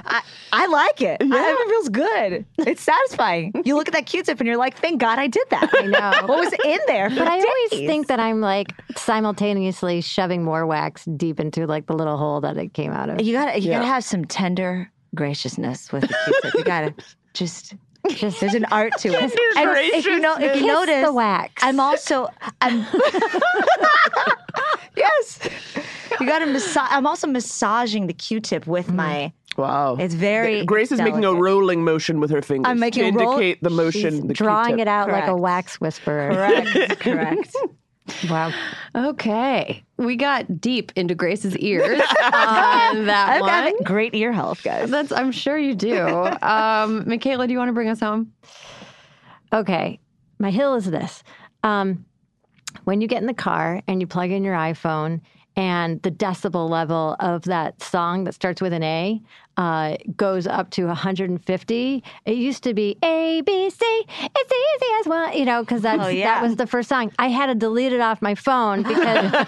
I, 0.06 0.22
I 0.54 0.68
like 0.68 1.02
it. 1.02 1.18
I, 1.22 1.58
it 1.60 1.70
feels 1.70 1.90
good. 1.90 2.46
It's 2.60 2.82
satisfying. 2.82 3.25
You 3.64 3.76
look 3.76 3.88
at 3.88 3.94
that 3.94 4.06
Q-tip 4.06 4.40
and 4.40 4.48
you're 4.48 4.58
like, 4.58 4.78
thank 4.78 5.00
God 5.00 5.20
I 5.20 5.28
did 5.28 5.46
that. 5.50 5.70
I 5.74 5.86
know. 5.86 6.28
What 6.28 6.40
was 6.40 6.54
in 6.66 6.80
there? 6.88 7.10
But 7.10 7.28
I 7.28 7.36
always 7.36 7.88
think 7.88 8.08
that 8.08 8.20
I'm 8.20 8.42
like 8.42 8.68
simultaneously 8.96 10.02
shoving 10.02 10.44
more 10.44 10.66
wax 10.66 11.06
deep 11.06 11.40
into 11.40 11.66
like 11.68 11.88
the 11.88 11.94
little 11.94 12.18
hole 12.18 12.42
that 12.42 12.58
it 12.58 12.74
came 12.74 12.92
out 12.92 13.10
of. 13.10 13.22
you 13.22 13.34
got 13.34 13.54
to 13.54 13.60
you 13.60 13.70
Yeah. 13.70 13.80
got 13.80 13.86
to 13.86 13.88
have 13.88 14.04
some 14.04 14.26
tender 14.26 14.92
graciousness 15.14 15.92
with 15.92 16.02
the 16.04 16.08
Q-tip. 16.26 16.54
You 16.56 16.64
got 16.64 16.82
to 16.82 16.94
just. 17.34 17.76
Just 18.10 18.40
There's 18.40 18.54
an 18.54 18.66
art 18.66 18.94
to 19.00 19.08
it. 19.10 19.16
And 19.24 19.32
if 19.34 20.06
you 20.06 20.20
know, 20.20 20.38
if 20.38 20.62
you 20.62 20.68
notice, 20.68 21.04
the 21.04 21.12
wax. 21.12 21.64
I'm 21.64 21.80
also 21.80 22.28
I'm 22.62 22.86
yes. 24.96 25.40
You 26.20 26.28
got 26.28 26.40
to 26.40 26.46
massage. 26.46 26.88
I'm 26.92 27.08
also 27.08 27.28
massaging 27.28 28.08
the 28.08 28.14
Q-tip 28.14 28.68
with 28.68 28.88
mm-hmm. 28.88 28.96
my. 28.96 29.34
Wow. 29.58 29.96
It's 30.00 30.14
very 30.14 30.66
Grace 30.66 30.92
is 30.92 31.00
making 31.00 31.24
a 31.26 31.34
rolling 31.34 31.84
motion 31.84 32.20
with 32.20 32.30
her 32.32 32.42
fingers 32.42 32.70
I'm 32.70 32.80
making 32.80 33.14
to 33.14 33.20
roll- 33.20 33.34
indicate 33.34 33.62
the 33.64 33.70
motion. 33.70 34.12
She's 34.12 34.22
the 34.22 34.34
drawing 34.34 34.68
Q-tip. 34.78 34.82
it 34.82 34.88
out 34.88 35.10
like 35.10 35.28
a 35.28 35.36
wax 35.36 35.80
whisperer. 35.82 36.32
Correct. 36.34 37.00
Correct. 37.00 37.56
Wow. 38.30 38.52
Okay, 38.96 39.84
we 39.98 40.16
got 40.16 40.62
deep 40.62 40.92
into 40.96 41.16
Grace's 41.16 41.58
ears 41.58 42.00
on 42.24 43.06
that 43.08 43.30
I've 43.30 43.42
one. 43.42 43.50
got 43.78 43.84
great 43.84 44.14
ear 44.14 44.32
health, 44.32 44.62
guys. 44.64 44.92
That's. 44.92 45.12
I'm 45.12 45.32
sure 45.32 45.58
you 45.58 45.74
do. 45.74 45.98
Um, 46.44 47.04
Michaela, 47.10 47.48
do 47.48 47.54
you 47.54 47.58
want 47.58 47.70
to 47.70 47.74
bring 47.74 47.90
us 47.90 48.00
home? 48.00 48.32
Okay, 49.54 50.00
my 50.40 50.52
hill 50.52 50.76
is 50.76 50.86
this. 50.90 51.24
Um, 51.64 52.06
when 52.84 53.02
you 53.02 53.08
get 53.08 53.22
in 53.22 53.28
the 53.28 53.34
car 53.34 53.82
and 53.88 54.02
you 54.02 54.08
plug 54.08 54.30
in 54.32 54.44
your 54.44 54.56
iPhone 54.56 55.22
and 55.56 56.02
the 56.02 56.12
decibel 56.12 56.70
level 56.70 57.16
of 57.20 57.44
that 57.44 57.82
song 57.82 58.24
that 58.26 58.34
starts 58.34 58.62
with 58.62 58.74
an 58.74 58.84
A 58.84 59.22
uh, 59.58 59.96
goes 60.18 60.48
up 60.48 60.70
to 60.72 60.86
150. 60.86 62.04
It 62.26 62.36
used 62.36 62.64
to 62.64 62.74
be 62.74 62.98
A, 63.04 63.42
B, 63.42 63.70
C, 63.70 63.86
it's 64.10 64.52
easy 64.54 64.92
as 65.00 65.08
well, 65.08 65.34
you 65.34 65.46
know, 65.46 65.62
because 65.64 65.82
that's 65.82 66.04
Oh, 66.04 66.08
yeah. 66.10 66.26
that 66.26 66.44
was 66.44 66.58
the 66.58 66.68
first 66.68 66.90
song. 66.90 67.12
I 67.20 67.30
had 67.30 67.46
to 67.48 67.56
delete 67.56 67.94
it 67.94 68.02
off 68.02 68.22
my 68.22 68.36
phone 68.36 68.84
because 68.84 69.00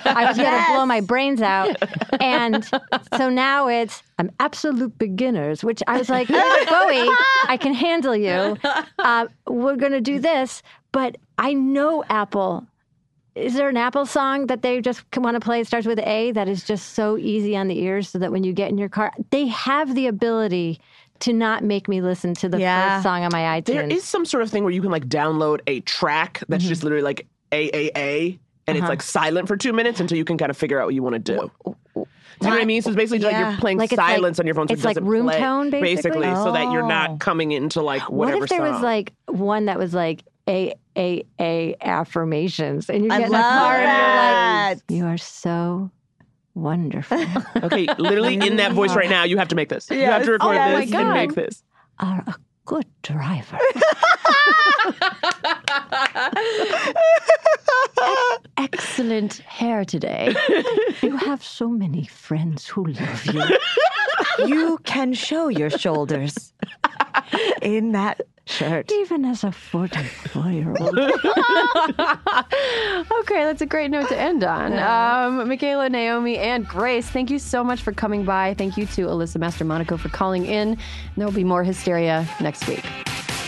I 0.05 0.25
was 0.25 0.37
going 0.37 0.49
to 0.63 0.65
blow 0.71 0.85
my 0.85 1.01
brains 1.01 1.41
out. 1.41 1.75
And 2.21 2.63
so 3.17 3.29
now 3.29 3.67
it's, 3.67 4.01
I'm 4.17 4.31
absolute 4.39 4.97
beginners, 4.97 5.61
which 5.63 5.83
I 5.87 5.97
was 5.97 6.09
like, 6.09 6.27
Bowie, 6.29 6.39
I 7.47 7.57
can 7.59 7.73
handle 7.73 8.15
you. 8.15 8.55
Uh, 8.97 9.27
we're 9.45 9.75
going 9.75 9.91
to 9.91 10.01
do 10.01 10.19
this. 10.19 10.63
But 10.93 11.17
I 11.37 11.53
know 11.53 12.03
Apple 12.09 12.65
is 13.37 13.53
there 13.53 13.69
an 13.69 13.77
Apple 13.77 14.05
song 14.05 14.47
that 14.47 14.61
they 14.61 14.81
just 14.81 15.03
want 15.15 15.35
to 15.35 15.39
play? 15.39 15.59
It 15.61 15.67
starts 15.67 15.85
with 15.87 15.99
A 15.99 16.31
that 16.33 16.47
is 16.47 16.63
just 16.63 16.93
so 16.93 17.17
easy 17.17 17.55
on 17.55 17.67
the 17.67 17.79
ears, 17.79 18.09
so 18.09 18.19
that 18.19 18.31
when 18.31 18.43
you 18.43 18.53
get 18.53 18.69
in 18.69 18.77
your 18.77 18.89
car, 18.89 19.13
they 19.29 19.47
have 19.47 19.95
the 19.95 20.07
ability 20.07 20.79
to 21.19 21.33
not 21.33 21.63
make 21.63 21.87
me 21.87 22.01
listen 22.01 22.33
to 22.35 22.49
the 22.49 22.59
Yeah. 22.59 22.95
first 22.97 23.03
song 23.03 23.23
on 23.23 23.29
my 23.31 23.59
iTunes. 23.61 23.65
There 23.65 23.87
is 23.87 24.03
some 24.03 24.25
sort 24.25 24.43
of 24.43 24.49
thing 24.51 24.63
where 24.63 24.73
you 24.73 24.81
can 24.81 24.91
like 24.91 25.07
download 25.07 25.61
a 25.67 25.79
track 25.81 26.43
that's 26.47 26.63
Mm-hmm. 26.63 26.69
just 26.69 26.83
literally 26.83 27.03
like 27.03 27.25
AAA 27.51 28.39
and 28.67 28.77
Uh-huh. 28.77 28.85
it's 28.85 28.89
like 28.89 29.01
silent 29.01 29.47
for 29.47 29.57
two 29.57 29.73
minutes 29.73 29.99
until 29.99 30.17
you 30.17 30.25
can 30.25 30.37
kind 30.37 30.49
of 30.51 30.57
figure 30.57 30.79
out 30.79 30.85
what 30.85 30.93
you 30.93 31.01
want 31.01 31.13
to 31.15 31.19
do. 31.19 31.51
Do 31.65 31.65
you 32.45 32.51
know 32.51 32.55
what 32.57 32.61
I 32.61 32.65
mean? 32.65 32.83
So 32.83 32.91
it's 32.91 32.97
basically 32.97 33.25
like 33.25 33.35
you're 33.35 33.57
playing 33.57 33.79
Like 33.79 33.91
it's 33.91 33.97
like- 33.97 34.15
silence 34.15 34.39
on 34.39 34.45
your 34.45 34.53
phone. 34.53 34.67
So 34.67 34.73
it's 34.73 34.83
it 34.83 34.85
like 34.85 34.95
doesn't 34.95 35.09
room 35.09 35.25
play, 35.25 35.39
tone, 35.39 35.69
basically? 35.71 36.21
so 36.35 36.51
that 36.51 36.71
you're 36.71 36.83
Oh. 36.83 36.87
not 36.87 37.19
coming 37.19 37.51
into 37.51 37.81
like 37.81 38.03
whatever. 38.11 38.37
what 38.41 38.43
if 38.43 38.49
there 38.55 38.61
was 38.71 38.81
like 38.81 39.13
one 39.25 39.65
that 39.65 39.79
was 39.79 39.95
like 39.95 40.23
a 40.47 40.73
a 40.97 41.23
a 41.39 41.75
affirmations, 41.81 42.89
and 42.89 43.05
you 43.05 43.11
I 43.11 43.19
get 43.19 43.25
in 43.27 43.31
the 43.31 43.37
love 43.37 43.53
car 43.53 43.75
and 43.75 43.97
you're 43.97 44.75
like, 44.75 44.81
"You 44.89 45.05
are 45.05 45.17
so 45.17 45.91
wonderful." 46.55 47.23
okay, 47.63 47.87
literally 47.97 48.35
in 48.35 48.57
that 48.57 48.73
voice 48.73 48.95
right 48.95 49.09
now, 49.09 49.23
you 49.23 49.37
have 49.37 49.47
to 49.49 49.55
make 49.55 49.69
this. 49.69 49.89
You 49.89 50.05
have 50.05 50.23
to 50.23 50.31
record 50.31 50.55
Oh 50.55 50.59
my 50.59 50.85
this 50.85 50.93
and 50.93 51.07
God. 51.07 51.13
make 51.13 51.33
this. 51.35 51.63
are 51.99 52.23
a 52.27 52.35
good 52.65 52.85
driver. 53.03 53.57
Excellent 58.57 59.37
hair 59.39 59.85
today. 59.85 60.33
you 61.01 61.15
have 61.17 61.43
so 61.43 61.69
many 61.69 62.05
friends 62.05 62.67
who 62.67 62.85
love 62.85 63.25
you. 63.25 63.43
you 64.47 64.79
can 64.83 65.13
show 65.13 65.47
your 65.47 65.69
shoulders 65.69 66.53
in 67.61 67.91
that 67.91 68.21
shirt. 68.47 68.91
Even 68.91 69.25
as 69.25 69.43
a 69.43 69.51
44 69.51 70.51
year 70.51 70.73
old. 70.79 70.97
okay, 73.19 73.43
that's 73.43 73.61
a 73.61 73.65
great 73.65 73.91
note 73.91 74.09
to 74.09 74.17
end 74.17 74.43
on. 74.43 74.73
Um, 74.73 75.47
Michaela, 75.47 75.89
Naomi, 75.89 76.37
and 76.37 76.67
Grace, 76.67 77.09
thank 77.09 77.29
you 77.29 77.39
so 77.39 77.63
much 77.63 77.81
for 77.81 77.91
coming 77.91 78.25
by. 78.25 78.53
Thank 78.55 78.77
you 78.77 78.85
to 78.87 79.07
Alyssa 79.07 79.37
Mastromonaco 79.37 79.99
for 79.99 80.09
calling 80.09 80.45
in. 80.45 80.69
And 80.69 80.77
there 81.15 81.25
will 81.25 81.33
be 81.33 81.43
more 81.43 81.63
hysteria 81.63 82.27
next 82.41 82.67
week. 82.67 82.83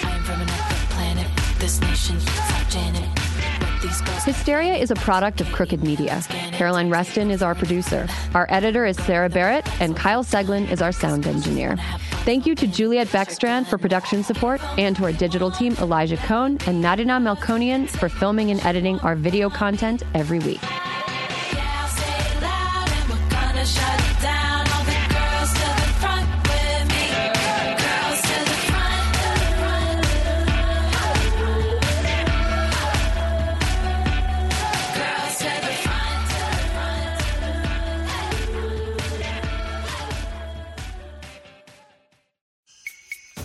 I'm 0.03 0.21
from 0.23 0.41
another 0.41 0.75
planet. 0.89 1.27
This 1.59 1.81
nation, 1.81 2.19
South 2.19 2.69
Janet. 2.69 3.19
What 3.79 3.81
these 3.81 4.01
girls 4.01 4.23
Hysteria 4.23 4.75
is 4.75 4.91
a 4.91 4.95
product 4.95 5.41
of 5.41 5.51
Crooked 5.51 5.83
Media. 5.83 6.21
Caroline 6.51 6.89
Reston 6.89 7.31
is 7.31 7.41
our 7.41 7.55
producer. 7.55 8.07
Our 8.33 8.45
editor 8.49 8.85
is 8.85 8.97
Sarah 8.97 9.29
Barrett, 9.29 9.65
and 9.81 9.95
Kyle 9.95 10.23
Seglin 10.23 10.69
is 10.69 10.81
our 10.81 10.91
sound 10.91 11.25
engineer. 11.25 11.77
Thank 12.29 12.45
you 12.45 12.53
to 12.53 12.67
Juliet 12.67 13.07
Beckstrand 13.07 13.65
for 13.65 13.79
production 13.79 14.23
support, 14.23 14.61
and 14.77 14.95
to 14.97 15.05
our 15.05 15.11
digital 15.11 15.49
team, 15.49 15.73
Elijah 15.79 16.17
Cohn 16.17 16.59
and 16.67 16.83
Nadina 16.83 17.19
Melkonian 17.19 17.89
for 17.89 18.07
filming 18.07 18.51
and 18.51 18.63
editing 18.63 18.99
our 18.99 19.15
video 19.15 19.49
content 19.49 20.03
every 20.13 20.37
week. 20.37 20.61